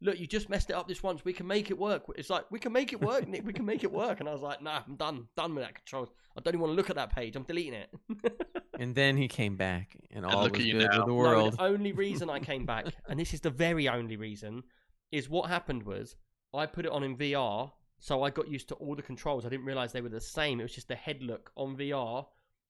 look, 0.00 0.18
you 0.20 0.26
just 0.26 0.48
messed 0.48 0.70
it 0.70 0.74
up 0.74 0.86
this 0.88 1.02
once. 1.02 1.24
We 1.24 1.32
can 1.32 1.46
make 1.46 1.70
it 1.70 1.78
work. 1.78 2.04
It's 2.16 2.30
like, 2.30 2.44
we 2.50 2.58
can 2.60 2.72
make 2.72 2.92
it 2.92 3.00
work, 3.00 3.26
Nick. 3.28 3.44
We 3.44 3.52
can 3.52 3.64
make 3.66 3.82
it 3.84 3.90
work. 3.92 4.20
And 4.20 4.28
I 4.28 4.32
was 4.32 4.40
like, 4.42 4.62
nah, 4.62 4.80
I'm 4.86 4.94
done. 4.96 5.26
Done 5.36 5.54
with 5.54 5.64
that 5.64 5.74
controls. 5.74 6.08
I 6.36 6.40
don't 6.40 6.54
even 6.54 6.60
want 6.60 6.70
to 6.72 6.76
look 6.76 6.90
at 6.90 6.96
that 6.96 7.14
page. 7.14 7.34
I'm 7.36 7.42
deleting 7.42 7.74
it. 7.74 7.90
and 8.78 8.94
then 8.94 9.16
he 9.16 9.26
came 9.28 9.56
back, 9.56 9.96
and 10.12 10.24
all 10.24 10.44
look 10.44 10.52
was 10.52 10.60
at 10.60 10.66
you 10.66 10.74
good 10.74 10.90
now. 10.90 10.98
with 10.98 11.06
the 11.06 11.12
No, 11.12 11.14
world. 11.16 11.54
the 11.58 11.62
only 11.64 11.92
reason 11.92 12.30
I 12.30 12.38
came 12.38 12.64
back, 12.64 12.86
and 13.08 13.18
this 13.18 13.34
is 13.34 13.40
the 13.40 13.50
very 13.50 13.88
only 13.88 14.16
reason, 14.16 14.62
is 15.10 15.28
what 15.28 15.50
happened 15.50 15.82
was 15.82 16.14
I 16.54 16.66
put 16.66 16.84
it 16.86 16.90
on 16.92 17.02
in 17.04 17.16
VR, 17.16 17.70
so 17.98 18.22
I 18.22 18.30
got 18.30 18.48
used 18.48 18.68
to 18.68 18.74
all 18.76 18.94
the 18.96 19.02
controls. 19.02 19.44
I 19.46 19.48
didn't 19.48 19.66
realize 19.66 19.92
they 19.92 20.00
were 20.00 20.08
the 20.08 20.20
same. 20.20 20.60
It 20.60 20.64
was 20.64 20.74
just 20.74 20.88
the 20.88 20.94
head 20.96 21.22
look 21.22 21.52
on 21.56 21.76
VR. 21.76 22.26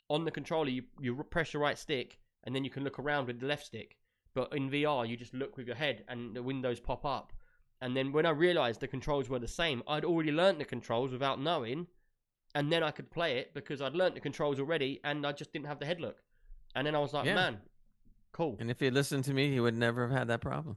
On 0.08 0.24
the 0.24 0.30
controller, 0.30 0.68
you, 0.68 0.82
you 1.00 1.14
press 1.30 1.52
your 1.54 1.62
right 1.62 1.78
stick, 1.78 2.18
and 2.44 2.54
then 2.54 2.64
you 2.64 2.70
can 2.70 2.84
look 2.84 2.98
around 2.98 3.26
with 3.26 3.40
the 3.40 3.46
left 3.46 3.64
stick. 3.66 3.96
But 4.34 4.52
in 4.54 4.70
VR, 4.70 5.08
you 5.08 5.16
just 5.16 5.34
look 5.34 5.56
with 5.56 5.66
your 5.66 5.76
head, 5.76 6.04
and 6.08 6.34
the 6.34 6.42
windows 6.42 6.80
pop 6.80 7.04
up. 7.04 7.32
And 7.80 7.96
then 7.96 8.12
when 8.12 8.26
I 8.26 8.30
realized 8.30 8.80
the 8.80 8.88
controls 8.88 9.28
were 9.30 9.38
the 9.38 9.48
same, 9.48 9.82
I'd 9.88 10.04
already 10.04 10.32
learnt 10.32 10.58
the 10.58 10.64
controls 10.64 11.12
without 11.12 11.40
knowing, 11.40 11.86
and 12.54 12.70
then 12.70 12.82
I 12.82 12.90
could 12.90 13.10
play 13.10 13.38
it 13.38 13.54
because 13.54 13.80
I'd 13.80 13.94
learnt 13.94 14.14
the 14.14 14.20
controls 14.20 14.60
already, 14.60 15.00
and 15.04 15.24
I 15.26 15.32
just 15.32 15.52
didn't 15.52 15.66
have 15.68 15.78
the 15.78 15.86
head 15.86 16.00
look. 16.00 16.18
And 16.74 16.86
then 16.86 16.94
I 16.94 16.98
was 16.98 17.12
like, 17.14 17.24
Yeah. 17.26 17.34
man, 17.36 17.58
cool. 18.32 18.56
and 18.60 18.70
if 18.70 18.78
he 18.80 18.84
had 18.86 18.94
listened 18.94 19.24
to 19.24 19.32
me, 19.32 19.50
he 19.50 19.60
would 19.60 19.76
never 19.76 20.06
have 20.06 20.16
had 20.16 20.28
that 20.28 20.40
problem. 20.40 20.76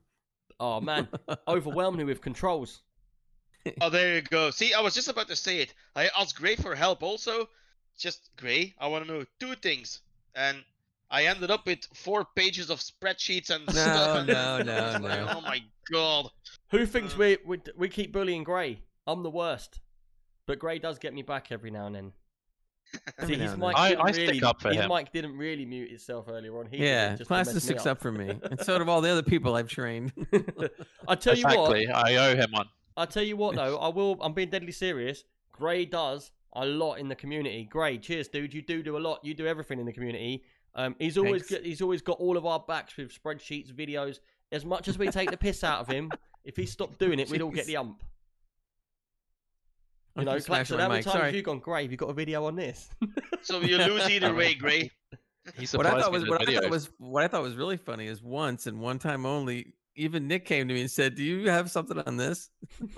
Oh 0.59 0.79
man, 0.79 1.07
overwhelmed 1.47 1.97
me 1.97 2.03
with 2.05 2.21
controls. 2.21 2.83
Oh, 3.81 3.89
there 3.89 4.15
you 4.15 4.21
go. 4.21 4.49
See, 4.51 4.73
I 4.73 4.81
was 4.81 4.93
just 4.93 5.07
about 5.07 5.27
to 5.29 5.35
say 5.35 5.59
it. 5.59 5.73
I 5.95 6.09
asked 6.19 6.35
Gray 6.35 6.55
for 6.55 6.75
help 6.75 7.01
also. 7.03 7.47
Just 7.97 8.29
Gray, 8.37 8.73
I 8.79 8.87
want 8.87 9.05
to 9.05 9.11
know 9.11 9.25
two 9.39 9.55
things, 9.55 10.01
and 10.35 10.63
I 11.11 11.25
ended 11.27 11.51
up 11.51 11.65
with 11.65 11.85
four 11.93 12.25
pages 12.35 12.69
of 12.69 12.79
spreadsheets 12.79 13.49
and 13.51 13.65
No, 13.67 13.71
stuff. 13.73 14.17
and- 14.17 14.27
no, 14.27 14.57
no, 14.63 14.97
no. 14.97 15.27
Oh 15.37 15.41
my 15.41 15.61
god. 15.91 16.29
Who 16.71 16.85
thinks 16.85 17.13
Uh. 17.13 17.17
we, 17.19 17.37
we 17.45 17.59
we 17.77 17.89
keep 17.89 18.11
bullying 18.11 18.43
Gray? 18.43 18.81
I'm 19.05 19.21
the 19.23 19.29
worst, 19.29 19.79
but 20.47 20.57
Gray 20.59 20.79
does 20.79 20.97
get 20.97 21.13
me 21.13 21.21
back 21.21 21.51
every 21.51 21.69
now 21.71 21.85
and 21.85 21.95
then. 21.95 22.11
See, 23.27 23.35
his 23.35 23.53
and 23.53 23.61
mic 23.61 23.75
then. 23.75 23.83
I- 23.85 23.89
didn't 23.89 24.05
I 24.07 24.11
stick 24.11 24.27
really, 24.27 24.43
up 24.43 24.61
for 24.61 24.69
his 24.69 24.77
him. 24.77 24.89
mic 24.89 25.11
didn't 25.13 25.37
really 25.37 25.65
mute 25.65 25.91
itself 25.91 26.25
earlier 26.29 26.57
on. 26.59 26.65
He 26.65 26.77
yeah, 26.77 27.09
just 27.09 27.19
to 27.19 27.25
class 27.25 27.53
mess 27.53 27.63
sticks 27.63 27.85
up 27.85 28.01
for 28.01 28.11
me, 28.11 28.29
and 28.43 28.59
so 28.59 28.77
do 28.83 28.89
all 28.89 29.01
the 29.01 29.09
other 29.09 29.23
people 29.23 29.55
I've 29.55 29.67
trained. 29.69 30.11
I 31.07 31.15
tell 31.15 31.35
you 31.37 31.43
what, 31.45 31.77
exactly. 31.77 31.87
I 31.89 32.15
owe 32.31 32.35
him 32.35 32.51
one. 32.51 32.67
I 32.95 33.05
tell 33.05 33.23
you 33.23 33.37
what 33.37 33.55
though, 33.55 33.77
I 33.81 33.89
will. 33.89 34.17
I'm 34.21 34.33
being 34.33 34.49
deadly 34.49 34.71
serious. 34.71 35.23
Gray 35.51 35.85
does 35.85 36.31
a 36.53 36.65
lot 36.65 36.95
in 36.95 37.07
the 37.07 37.15
community. 37.15 37.65
Gray, 37.65 37.97
cheers, 37.97 38.27
dude. 38.27 38.53
You 38.53 38.61
do 38.61 38.83
do 38.83 38.97
a 38.97 38.99
lot. 38.99 39.19
You 39.23 39.33
do 39.33 39.47
everything 39.47 39.79
in 39.79 39.85
the 39.85 39.93
community. 39.93 40.43
Um, 40.75 40.95
he's 40.99 41.17
always 41.17 41.43
got, 41.43 41.61
he's 41.61 41.81
always 41.81 42.01
got 42.01 42.19
all 42.19 42.37
of 42.37 42.45
our 42.45 42.59
backs 42.59 42.97
with 42.97 43.11
spreadsheets, 43.13 43.71
videos. 43.71 44.19
As 44.51 44.65
much 44.65 44.87
as 44.87 44.97
we 44.97 45.07
take 45.07 45.31
the 45.31 45.37
piss 45.37 45.63
out 45.63 45.79
of 45.79 45.87
him, 45.87 46.11
if 46.43 46.55
he 46.55 46.65
stopped 46.65 46.99
doing 46.99 47.19
it, 47.19 47.29
we'd 47.29 47.41
all 47.41 47.51
get 47.51 47.65
the 47.65 47.77
ump. 47.77 48.03
I 50.15 50.21
You 50.21 50.25
know, 50.25 50.33
keep 50.35 50.43
smashing 50.43 50.77
Klaxon, 50.77 50.77
my 50.77 50.83
how 50.83 50.89
many 50.89 50.97
mic, 50.99 51.05
times 51.05 51.13
sorry. 51.13 51.25
have 51.25 51.35
you 51.35 51.41
gone, 51.41 51.59
Gray? 51.59 51.83
Have 51.83 51.91
you 51.91 51.97
got 51.97 52.09
a 52.09 52.13
video 52.13 52.45
on 52.45 52.55
this? 52.55 52.89
So 53.41 53.59
you 53.59 53.77
lose 53.77 54.09
either 54.09 54.33
way, 54.33 54.53
Gray. 54.53 54.89
He 55.57 55.65
What 55.75 55.85
I 55.85 55.99
thought 55.99 56.13
was 56.13 56.23
in 56.23 56.29
what 56.29 56.47
I 56.47 56.55
thought 56.55 56.69
was 56.69 56.89
what 56.97 57.23
I 57.25 57.27
thought 57.27 57.43
was 57.43 57.57
really 57.57 57.75
funny 57.75 58.07
is 58.07 58.23
once 58.23 58.67
and 58.67 58.79
one 58.79 58.99
time 58.99 59.25
only. 59.25 59.73
Even 59.95 60.27
Nick 60.27 60.45
came 60.45 60.67
to 60.67 60.73
me 60.73 60.81
and 60.81 60.91
said, 60.91 61.15
"Do 61.15 61.23
you 61.23 61.49
have 61.49 61.69
something 61.69 61.99
on 61.99 62.17
this?" 62.17 62.49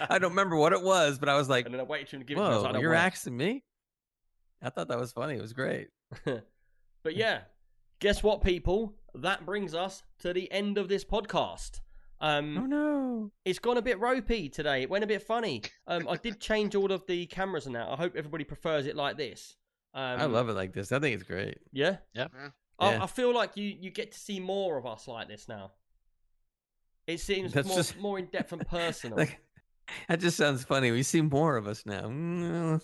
I 0.00 0.18
don't 0.18 0.30
remember 0.30 0.56
what 0.56 0.72
it 0.72 0.82
was, 0.82 1.18
but 1.18 1.28
I 1.28 1.36
was 1.36 1.48
like, 1.48 1.66
and 1.66 1.74
then 1.74 1.80
I 1.80 1.84
waited 1.84 2.08
for 2.08 2.18
to 2.18 2.24
give 2.24 2.36
me. 2.36 2.42
"Whoa, 2.42 2.62
like, 2.62 2.72
"No 2.74 2.80
you're 2.80 2.90
way." 2.92 2.96
asking 2.96 3.36
me?" 3.36 3.64
I 4.62 4.70
thought 4.70 4.88
that 4.88 4.98
was 4.98 5.12
funny. 5.12 5.36
It 5.36 5.42
was 5.42 5.52
great. 5.52 5.88
but 6.24 7.14
yeah, 7.16 7.40
guess 8.00 8.22
what, 8.22 8.42
people? 8.42 8.94
That 9.14 9.46
brings 9.46 9.74
us 9.74 10.02
to 10.20 10.32
the 10.32 10.50
end 10.50 10.78
of 10.78 10.88
this 10.88 11.04
podcast. 11.04 11.80
Um, 12.20 12.58
Oh 12.58 12.66
no! 12.66 13.30
it's 13.44 13.58
gone 13.58 13.76
a 13.76 13.82
bit 13.82 14.00
ropey 14.00 14.48
today. 14.48 14.82
It 14.82 14.90
went 14.90 15.04
a 15.04 15.06
bit 15.06 15.22
funny. 15.22 15.62
Um, 15.86 16.08
I 16.08 16.16
did 16.16 16.40
change 16.40 16.74
all 16.74 16.90
of 16.90 17.06
the 17.06 17.26
cameras 17.26 17.66
and 17.66 17.74
that. 17.76 17.88
I 17.88 17.96
hope 17.96 18.14
everybody 18.16 18.44
prefers 18.44 18.86
it 18.86 18.96
like 18.96 19.16
this. 19.16 19.56
Um, 19.94 20.20
I 20.20 20.24
love 20.24 20.48
it 20.48 20.54
like 20.54 20.72
this. 20.72 20.92
I 20.92 20.98
think 20.98 21.14
it's 21.14 21.22
great. 21.28 21.58
Yeah, 21.72 21.98
Yeah. 22.14 22.28
I, 22.78 22.92
Yeah. 22.92 23.04
I 23.04 23.06
feel 23.06 23.34
like 23.34 23.56
you 23.56 23.64
you 23.64 23.90
get 23.90 24.12
to 24.12 24.18
see 24.18 24.40
more 24.40 24.76
of 24.78 24.86
us 24.86 25.06
like 25.08 25.28
this 25.28 25.48
now. 25.48 25.72
It 27.06 27.20
seems 27.20 27.52
That's 27.52 27.68
more 27.68 27.76
just- 27.76 27.98
more 28.00 28.18
in 28.18 28.26
depth 28.26 28.52
and 28.52 28.66
personal. 28.66 29.18
Like 29.18 29.38
that 30.08 30.20
just 30.20 30.36
sounds 30.36 30.64
funny. 30.64 30.90
We 30.90 31.02
see 31.02 31.22
more 31.22 31.56
of 31.56 31.66
us 31.68 31.84
now. 31.86 32.80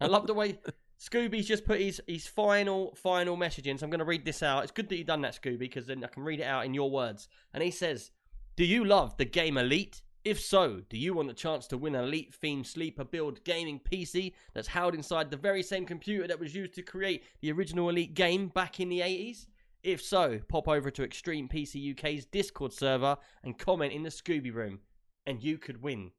I 0.00 0.06
love 0.06 0.26
the 0.28 0.34
way 0.34 0.58
Scooby's 1.00 1.46
just 1.46 1.64
put 1.64 1.80
his 1.80 2.00
his 2.06 2.26
final 2.26 2.94
final 2.94 3.36
message 3.36 3.66
in. 3.66 3.78
So 3.78 3.84
I'm 3.84 3.90
going 3.90 3.98
to 3.98 4.04
read 4.04 4.24
this 4.24 4.42
out. 4.42 4.62
It's 4.62 4.72
good 4.72 4.88
that 4.88 4.96
you've 4.96 5.06
done 5.06 5.22
that, 5.22 5.40
Scooby, 5.40 5.58
because 5.58 5.86
then 5.86 6.02
I 6.04 6.08
can 6.08 6.22
read 6.22 6.40
it 6.40 6.44
out 6.44 6.64
in 6.64 6.74
your 6.74 6.90
words. 6.90 7.28
And 7.54 7.62
he 7.62 7.70
says, 7.70 8.10
"Do 8.56 8.64
you 8.64 8.84
love 8.84 9.16
the 9.16 9.24
game 9.24 9.58
Elite? 9.58 10.02
If 10.24 10.40
so, 10.40 10.82
do 10.90 10.98
you 10.98 11.14
want 11.14 11.28
the 11.28 11.34
chance 11.34 11.66
to 11.68 11.78
win 11.78 11.94
an 11.94 12.04
Elite 12.04 12.34
themed 12.42 12.66
sleeper 12.66 13.04
build 13.04 13.42
gaming 13.44 13.80
PC 13.80 14.34
that's 14.52 14.68
held 14.68 14.94
inside 14.94 15.30
the 15.30 15.36
very 15.36 15.62
same 15.62 15.86
computer 15.86 16.26
that 16.26 16.38
was 16.40 16.54
used 16.54 16.74
to 16.74 16.82
create 16.82 17.24
the 17.40 17.50
original 17.52 17.88
Elite 17.88 18.14
game 18.14 18.48
back 18.48 18.78
in 18.80 18.88
the 18.88 19.00
80s?" 19.00 19.46
If 19.82 20.02
so, 20.02 20.40
pop 20.48 20.68
over 20.68 20.90
to 20.90 21.04
Extreme 21.04 21.48
PC 21.48 21.92
UK's 21.92 22.24
Discord 22.26 22.72
server 22.72 23.16
and 23.44 23.58
comment 23.58 23.92
in 23.92 24.02
the 24.02 24.08
Scooby 24.08 24.52
room, 24.52 24.80
and 25.26 25.42
you 25.42 25.58
could 25.58 25.82
win. 25.82 26.10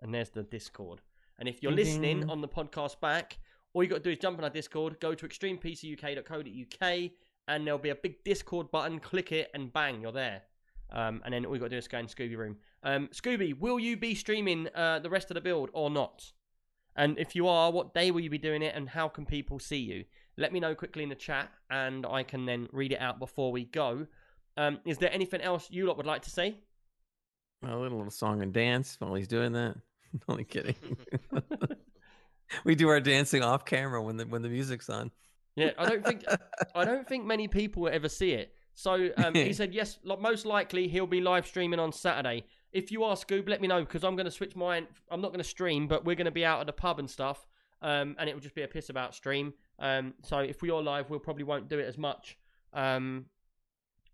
And 0.00 0.14
there's 0.14 0.30
the 0.30 0.44
Discord. 0.44 1.00
And 1.38 1.48
if 1.48 1.62
you're 1.62 1.72
Ding, 1.72 1.84
listening 1.84 2.30
on 2.30 2.40
the 2.40 2.48
podcast 2.48 3.00
back, 3.00 3.38
all 3.72 3.82
you 3.82 3.88
got 3.88 3.96
to 3.96 4.02
do 4.02 4.10
is 4.10 4.18
jump 4.18 4.38
on 4.38 4.44
our 4.44 4.50
Discord, 4.50 5.00
go 5.00 5.14
to 5.14 5.26
extremepcuk.co.uk, 5.26 7.10
and 7.48 7.66
there'll 7.66 7.78
be 7.78 7.90
a 7.90 7.94
big 7.96 8.22
Discord 8.24 8.70
button. 8.70 9.00
Click 9.00 9.32
it, 9.32 9.50
and 9.54 9.72
bang, 9.72 10.00
you're 10.00 10.12
there. 10.12 10.42
Um, 10.90 11.20
and 11.24 11.34
then 11.34 11.44
all 11.44 11.52
we 11.52 11.58
got 11.58 11.66
to 11.66 11.70
do 11.70 11.76
is 11.76 11.88
go 11.88 11.98
in 11.98 12.06
Scooby 12.06 12.36
room. 12.36 12.56
Um, 12.82 13.08
Scooby, 13.08 13.58
will 13.58 13.78
you 13.78 13.96
be 13.96 14.14
streaming 14.14 14.68
uh, 14.74 15.00
the 15.00 15.10
rest 15.10 15.30
of 15.30 15.34
the 15.34 15.40
build 15.40 15.70
or 15.72 15.90
not? 15.90 16.32
And 16.98 17.16
if 17.16 17.36
you 17.36 17.46
are, 17.46 17.70
what 17.70 17.94
day 17.94 18.10
will 18.10 18.20
you 18.20 18.28
be 18.28 18.38
doing 18.38 18.60
it, 18.60 18.74
and 18.74 18.88
how 18.88 19.08
can 19.08 19.24
people 19.24 19.60
see 19.60 19.78
you? 19.78 20.04
Let 20.36 20.52
me 20.52 20.58
know 20.58 20.74
quickly 20.74 21.04
in 21.04 21.08
the 21.08 21.14
chat, 21.14 21.48
and 21.70 22.04
I 22.04 22.24
can 22.24 22.44
then 22.44 22.68
read 22.72 22.92
it 22.92 23.00
out 23.00 23.20
before 23.20 23.52
we 23.52 23.64
go. 23.64 24.06
Um, 24.56 24.80
is 24.84 24.98
there 24.98 25.12
anything 25.12 25.40
else 25.40 25.68
you 25.70 25.86
lot 25.86 25.96
would 25.96 26.06
like 26.06 26.22
to 26.22 26.30
say? 26.30 26.56
A 27.62 27.66
little, 27.68 27.98
little 27.98 28.10
song 28.10 28.42
and 28.42 28.52
dance 28.52 28.96
while 28.98 29.14
he's 29.14 29.28
doing 29.28 29.52
that. 29.52 29.76
Only 30.28 30.42
kidding. 30.42 30.74
we 32.64 32.74
do 32.74 32.88
our 32.88 33.00
dancing 33.00 33.44
off 33.44 33.64
camera 33.64 34.02
when 34.02 34.16
the 34.16 34.26
when 34.26 34.42
the 34.42 34.48
music's 34.48 34.90
on. 34.90 35.12
Yeah, 35.54 35.70
I 35.78 35.88
don't 35.88 36.04
think 36.04 36.24
I 36.74 36.84
don't 36.84 37.06
think 37.08 37.26
many 37.26 37.46
people 37.46 37.82
will 37.82 37.92
ever 37.92 38.08
see 38.08 38.32
it. 38.32 38.54
So 38.74 39.10
um, 39.16 39.34
he 39.34 39.52
said 39.52 39.72
yes. 39.72 39.98
Most 40.04 40.46
likely 40.46 40.88
he'll 40.88 41.06
be 41.06 41.20
live 41.20 41.46
streaming 41.46 41.78
on 41.78 41.92
Saturday. 41.92 42.44
If 42.72 42.92
you 42.92 43.04
are 43.04 43.16
Scoob, 43.16 43.48
let 43.48 43.60
me 43.60 43.68
know 43.68 43.80
because 43.80 44.04
I'm 44.04 44.14
going 44.14 44.26
to 44.26 44.30
switch 44.30 44.54
mine. 44.54 44.86
I'm 45.10 45.20
not 45.20 45.28
going 45.28 45.42
to 45.42 45.48
stream, 45.48 45.88
but 45.88 46.04
we're 46.04 46.16
going 46.16 46.26
to 46.26 46.30
be 46.30 46.44
out 46.44 46.60
at 46.60 46.66
the 46.66 46.72
pub 46.72 46.98
and 46.98 47.08
stuff, 47.08 47.46
um, 47.82 48.14
and 48.18 48.28
it 48.28 48.34
will 48.34 48.40
just 48.40 48.54
be 48.54 48.62
a 48.62 48.68
piss 48.68 48.90
about 48.90 49.14
stream. 49.14 49.54
Um, 49.78 50.14
so 50.22 50.38
if 50.38 50.60
we 50.60 50.70
are 50.70 50.82
live, 50.82 51.08
we'll 51.10 51.18
probably 51.18 51.44
won't 51.44 51.68
do 51.68 51.78
it 51.78 51.86
as 51.86 51.96
much. 51.96 52.36
Um, 52.74 53.26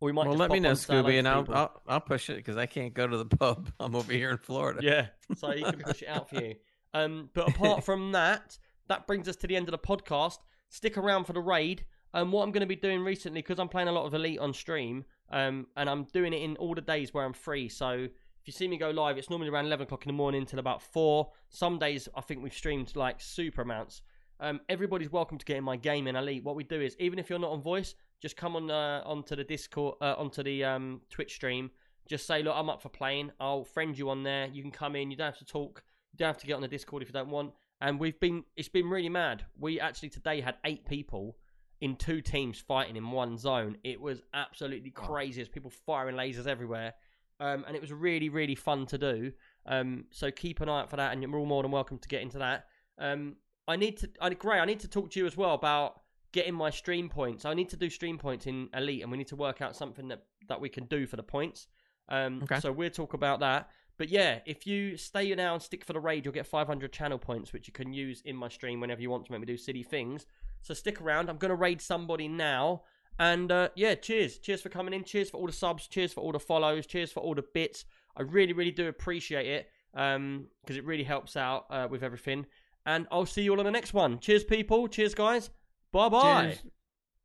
or 0.01 0.07
we 0.07 0.13
might. 0.13 0.27
Well, 0.27 0.37
let 0.37 0.51
me 0.51 0.61
know, 0.61 0.73
Scooby, 0.73 1.19
and 1.19 1.27
I'll. 1.27 1.47
I'll 1.53 1.83
I'll 1.87 2.01
push 2.01 2.31
it 2.31 2.37
because 2.37 2.57
I 2.57 2.67
can't 2.67 2.95
go 2.95 3.07
to 3.07 3.17
the 3.17 3.25
pub. 3.37 3.71
I'm 3.81 3.97
over 3.97 4.13
here 4.13 4.31
in 4.31 4.39
Florida. 4.39 4.81
Yeah, 4.83 5.07
so 5.37 5.53
you 5.53 5.65
can 5.65 5.79
push 5.85 6.03
it 6.03 6.09
out 6.09 6.29
for 6.29 6.37
you. 6.43 6.55
Um, 6.93 7.31
but 7.35 7.49
apart 7.49 7.85
from 7.85 8.13
that, 8.13 8.59
that 8.89 9.07
brings 9.07 9.29
us 9.29 9.37
to 9.37 9.47
the 9.47 9.57
end 9.57 9.69
of 9.69 9.73
the 9.73 9.79
podcast. 9.79 10.39
Stick 10.69 10.97
around 10.97 11.25
for 11.25 11.33
the 11.33 11.41
raid. 11.41 11.85
Um, 12.13 12.31
what 12.31 12.45
I'm 12.45 12.53
going 12.53 12.61
to 12.61 12.67
be 12.67 12.77
doing 12.77 13.01
recently, 13.01 13.43
because 13.43 13.59
I'm 13.59 13.69
playing 13.69 13.89
a 13.89 13.93
lot 13.93 14.07
of 14.07 14.15
Elite 14.15 14.39
on 14.39 14.55
stream, 14.55 15.05
um, 15.31 15.67
and 15.77 15.91
I'm 15.91 16.05
doing 16.05 16.33
it 16.33 16.43
in 16.43 16.57
all 16.57 16.75
the 16.75 16.81
days 16.81 17.13
where 17.13 17.25
I'm 17.25 17.33
free. 17.33 17.69
So 17.69 18.07
if 18.45 18.49
you 18.49 18.53
see 18.53 18.69
me 18.69 18.77
go 18.77 18.91
live, 18.91 19.17
it's 19.17 19.31
normally 19.31 19.49
around 19.49 19.65
11 19.65 19.85
o'clock 19.85 20.05
in 20.05 20.09
the 20.09 20.13
morning 20.13 20.45
till 20.45 20.59
about 20.59 20.83
4. 20.83 21.27
Some 21.49 21.79
days 21.79 22.11
I 22.15 22.21
think 22.21 22.43
we've 22.43 22.53
streamed 22.53 22.95
like 22.95 23.19
super 23.19 23.63
amounts. 23.63 24.03
Um, 24.39 24.61
everybody's 24.69 25.11
welcome 25.11 25.39
to 25.39 25.47
get 25.47 25.57
in 25.57 25.65
my 25.65 25.77
game 25.77 26.07
in 26.07 26.15
Elite. 26.15 26.45
What 26.45 26.55
we 26.55 26.63
do 26.63 26.79
is, 26.79 26.95
even 26.99 27.19
if 27.19 27.31
you're 27.31 27.39
not 27.39 27.53
on 27.53 27.63
voice, 27.63 27.95
just 28.21 28.37
come 28.37 28.55
on 28.55 28.71
uh, 28.71 29.01
onto 29.07 29.35
the 29.35 29.45
Discord, 29.45 29.95
uh, 30.03 30.17
onto 30.19 30.43
the 30.43 30.63
um, 30.63 31.01
Twitch 31.09 31.33
stream. 31.33 31.71
Just 32.07 32.27
say, 32.27 32.43
look, 32.43 32.55
I'm 32.55 32.69
up 32.69 32.83
for 32.83 32.91
playing. 32.91 33.31
I'll 33.41 33.65
friend 33.65 33.97
you 33.97 34.11
on 34.11 34.23
there. 34.25 34.47
You 34.53 34.61
can 34.61 34.71
come 34.71 34.95
in. 34.95 35.11
You 35.11 35.17
don't 35.17 35.29
have 35.29 35.39
to 35.39 35.47
talk. 35.47 35.83
You 36.13 36.19
don't 36.19 36.29
have 36.29 36.43
to 36.43 36.47
get 36.47 36.53
on 36.53 36.61
the 36.61 36.69
Discord 36.69 37.03
if 37.03 37.09
you 37.09 37.15
don't 37.15 37.31
want. 37.31 37.55
And 37.81 37.99
we've 37.99 38.21
been, 38.21 38.45
it's 38.59 38.69
been 38.69 38.91
really 38.91 39.09
mad. 39.09 39.47
We 39.59 39.81
actually 39.81 40.11
today 40.11 40.43
had 40.43 40.57
eight 40.67 40.85
people 40.85 41.39
in 41.81 41.97
two 41.97 42.21
teams 42.21 42.61
fighting 42.61 42.97
in 42.97 43.11
one 43.11 43.39
zone. 43.39 43.79
It 43.85 43.99
was 43.99 44.21
absolutely 44.35 44.91
crazy. 44.91 45.37
There's 45.37 45.49
people 45.49 45.73
firing 45.87 46.17
lasers 46.17 46.47
everywhere. 46.47 46.93
Um, 47.41 47.65
and 47.67 47.75
it 47.75 47.83
was 47.83 47.93
really, 47.93 48.29
really 48.29 48.55
fun 48.55 48.87
to 48.87 48.99
do. 48.99 49.33
Um, 49.67 50.05
so 50.11 50.31
keep 50.31 50.61
an 50.61 50.69
eye 50.69 50.81
out 50.81 50.91
for 50.91 50.97
that, 50.97 51.13
and 51.13 51.23
you're 51.23 51.37
all 51.37 51.47
more 51.47 51.63
than 51.63 51.73
welcome 51.73 51.99
to 51.99 52.09
get 52.09 52.23
into 52.23 52.39
that. 52.39 52.67
Um, 52.99 53.37
I 53.67 53.77
need 53.77 53.97
to, 53.99 54.11
I, 54.21 54.31
Gray, 54.31 54.61
I 54.61 54.65
need 54.65 54.81
to 54.81 54.89
talk 54.89 55.11
to 55.11 55.21
you 55.21 55.27
as 55.27 55.37
well 55.37 55.55
about 55.55 56.01
getting 56.33 56.55
my 56.55 56.71
stream 56.71 57.09
points. 57.09 57.45
I 57.45 57.55
need 57.55 57.71
to 57.71 57.77
do 57.77 57.89
stream 57.91 58.19
points 58.19 58.47
in 58.47 58.69
Elite, 58.75 59.03
and 59.03 59.11
we 59.11 59.19
need 59.19 59.29
to 59.29 59.37
work 59.37 59.63
out 59.63 59.75
something 59.77 60.09
that, 60.09 60.25
that 60.49 60.61
we 60.61 60.69
can 60.69 60.85
do 60.85 61.07
for 61.07 61.17
the 61.17 61.23
points. 61.23 61.67
Um, 62.09 62.41
Okay. 62.43 62.61
So 62.61 62.71
we'll 62.73 62.91
talk 62.91 63.15
about 63.15 63.41
that. 63.41 63.69
But 63.97 64.09
yeah, 64.09 64.41
if 64.45 64.67
you 64.67 64.97
stay 64.97 65.35
now 65.35 65.55
and 65.55 65.63
stick 65.63 65.85
for 65.85 65.93
the 65.93 66.01
raid, 66.01 66.25
you'll 66.25 66.35
get 66.35 66.47
500 66.47 66.93
channel 66.93 67.19
points, 67.19 67.53
which 67.53 67.69
you 67.69 67.73
can 67.73 67.93
use 67.93 68.23
in 68.25 68.37
my 68.37 68.49
stream 68.49 68.81
whenever 68.81 69.01
you 69.01 69.11
want 69.11 69.25
to 69.27 69.33
make 69.33 69.41
me 69.41 69.47
do 69.47 69.57
silly 69.57 69.85
things. 69.85 70.27
So 70.63 70.75
stick 70.75 71.01
around. 71.01 71.31
I'm 71.31 71.37
going 71.37 71.51
to 71.51 71.57
raid 71.57 71.81
somebody 71.81 72.27
now. 72.27 72.83
And 73.19 73.53
uh, 73.53 73.69
yeah, 73.77 73.95
cheers. 73.95 74.39
Cheers 74.39 74.61
for 74.63 74.69
coming 74.69 74.95
in. 74.95 75.05
Cheers 75.05 75.31
for 75.31 75.39
all 75.39 75.47
the 75.47 75.53
subs. 75.53 75.87
Cheers 75.87 76.13
for 76.13 76.21
all 76.21 76.33
the 76.33 76.41
follows. 76.41 76.87
Cheers 76.87 77.13
for 77.13 77.21
all 77.21 77.35
the 77.35 77.45
bits. 77.55 77.85
I 78.17 78.23
really, 78.23 78.53
really 78.53 78.71
do 78.73 78.89
appreciate 78.89 79.47
it 79.47 79.69
because 79.93 80.77
it 80.77 80.85
really 80.85 81.05
helps 81.05 81.37
out 81.37 81.67
uh, 81.71 81.87
with 81.91 82.03
everything. 82.03 82.47
And 82.87 83.07
I'll 83.11 83.27
see 83.27 83.43
you 83.43 83.53
all 83.53 83.61
on 83.61 83.65
the 83.65 83.71
next 83.71 83.95
one. 83.95 84.19
Cheers, 84.19 84.45
people. 84.45 84.89
Cheers, 84.89 85.15
guys. 85.15 85.51
Bye 85.93 86.09
bye. 86.09 86.43
Cheers. 86.43 86.63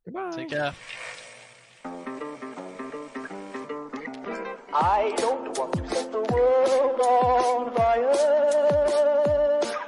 Goodbye. 0.06 0.32
Take 0.32 0.50
care. 0.50 0.74
I 4.72 5.14
don't 5.18 5.58
want 5.58 5.74
to 5.74 5.88
set 5.90 6.12
the 6.12 6.22
world 6.32 7.00
on 7.02 7.74
fire. 7.76 8.14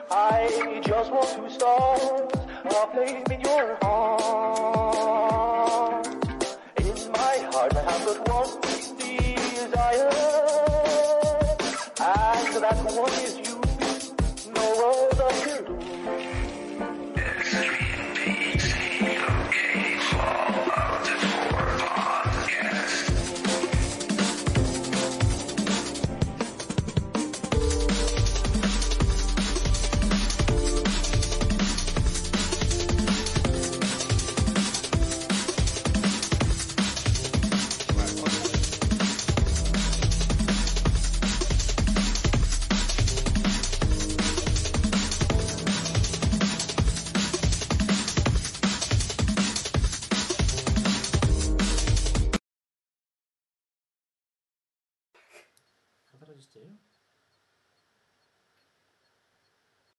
I 0.09 0.81
just 0.83 1.11
want 1.11 1.29
to 1.29 1.49
start 1.53 2.35
a 2.65 2.87
flame 2.91 3.23
in 3.31 3.41
your 3.41 3.77
heart. 3.81 4.80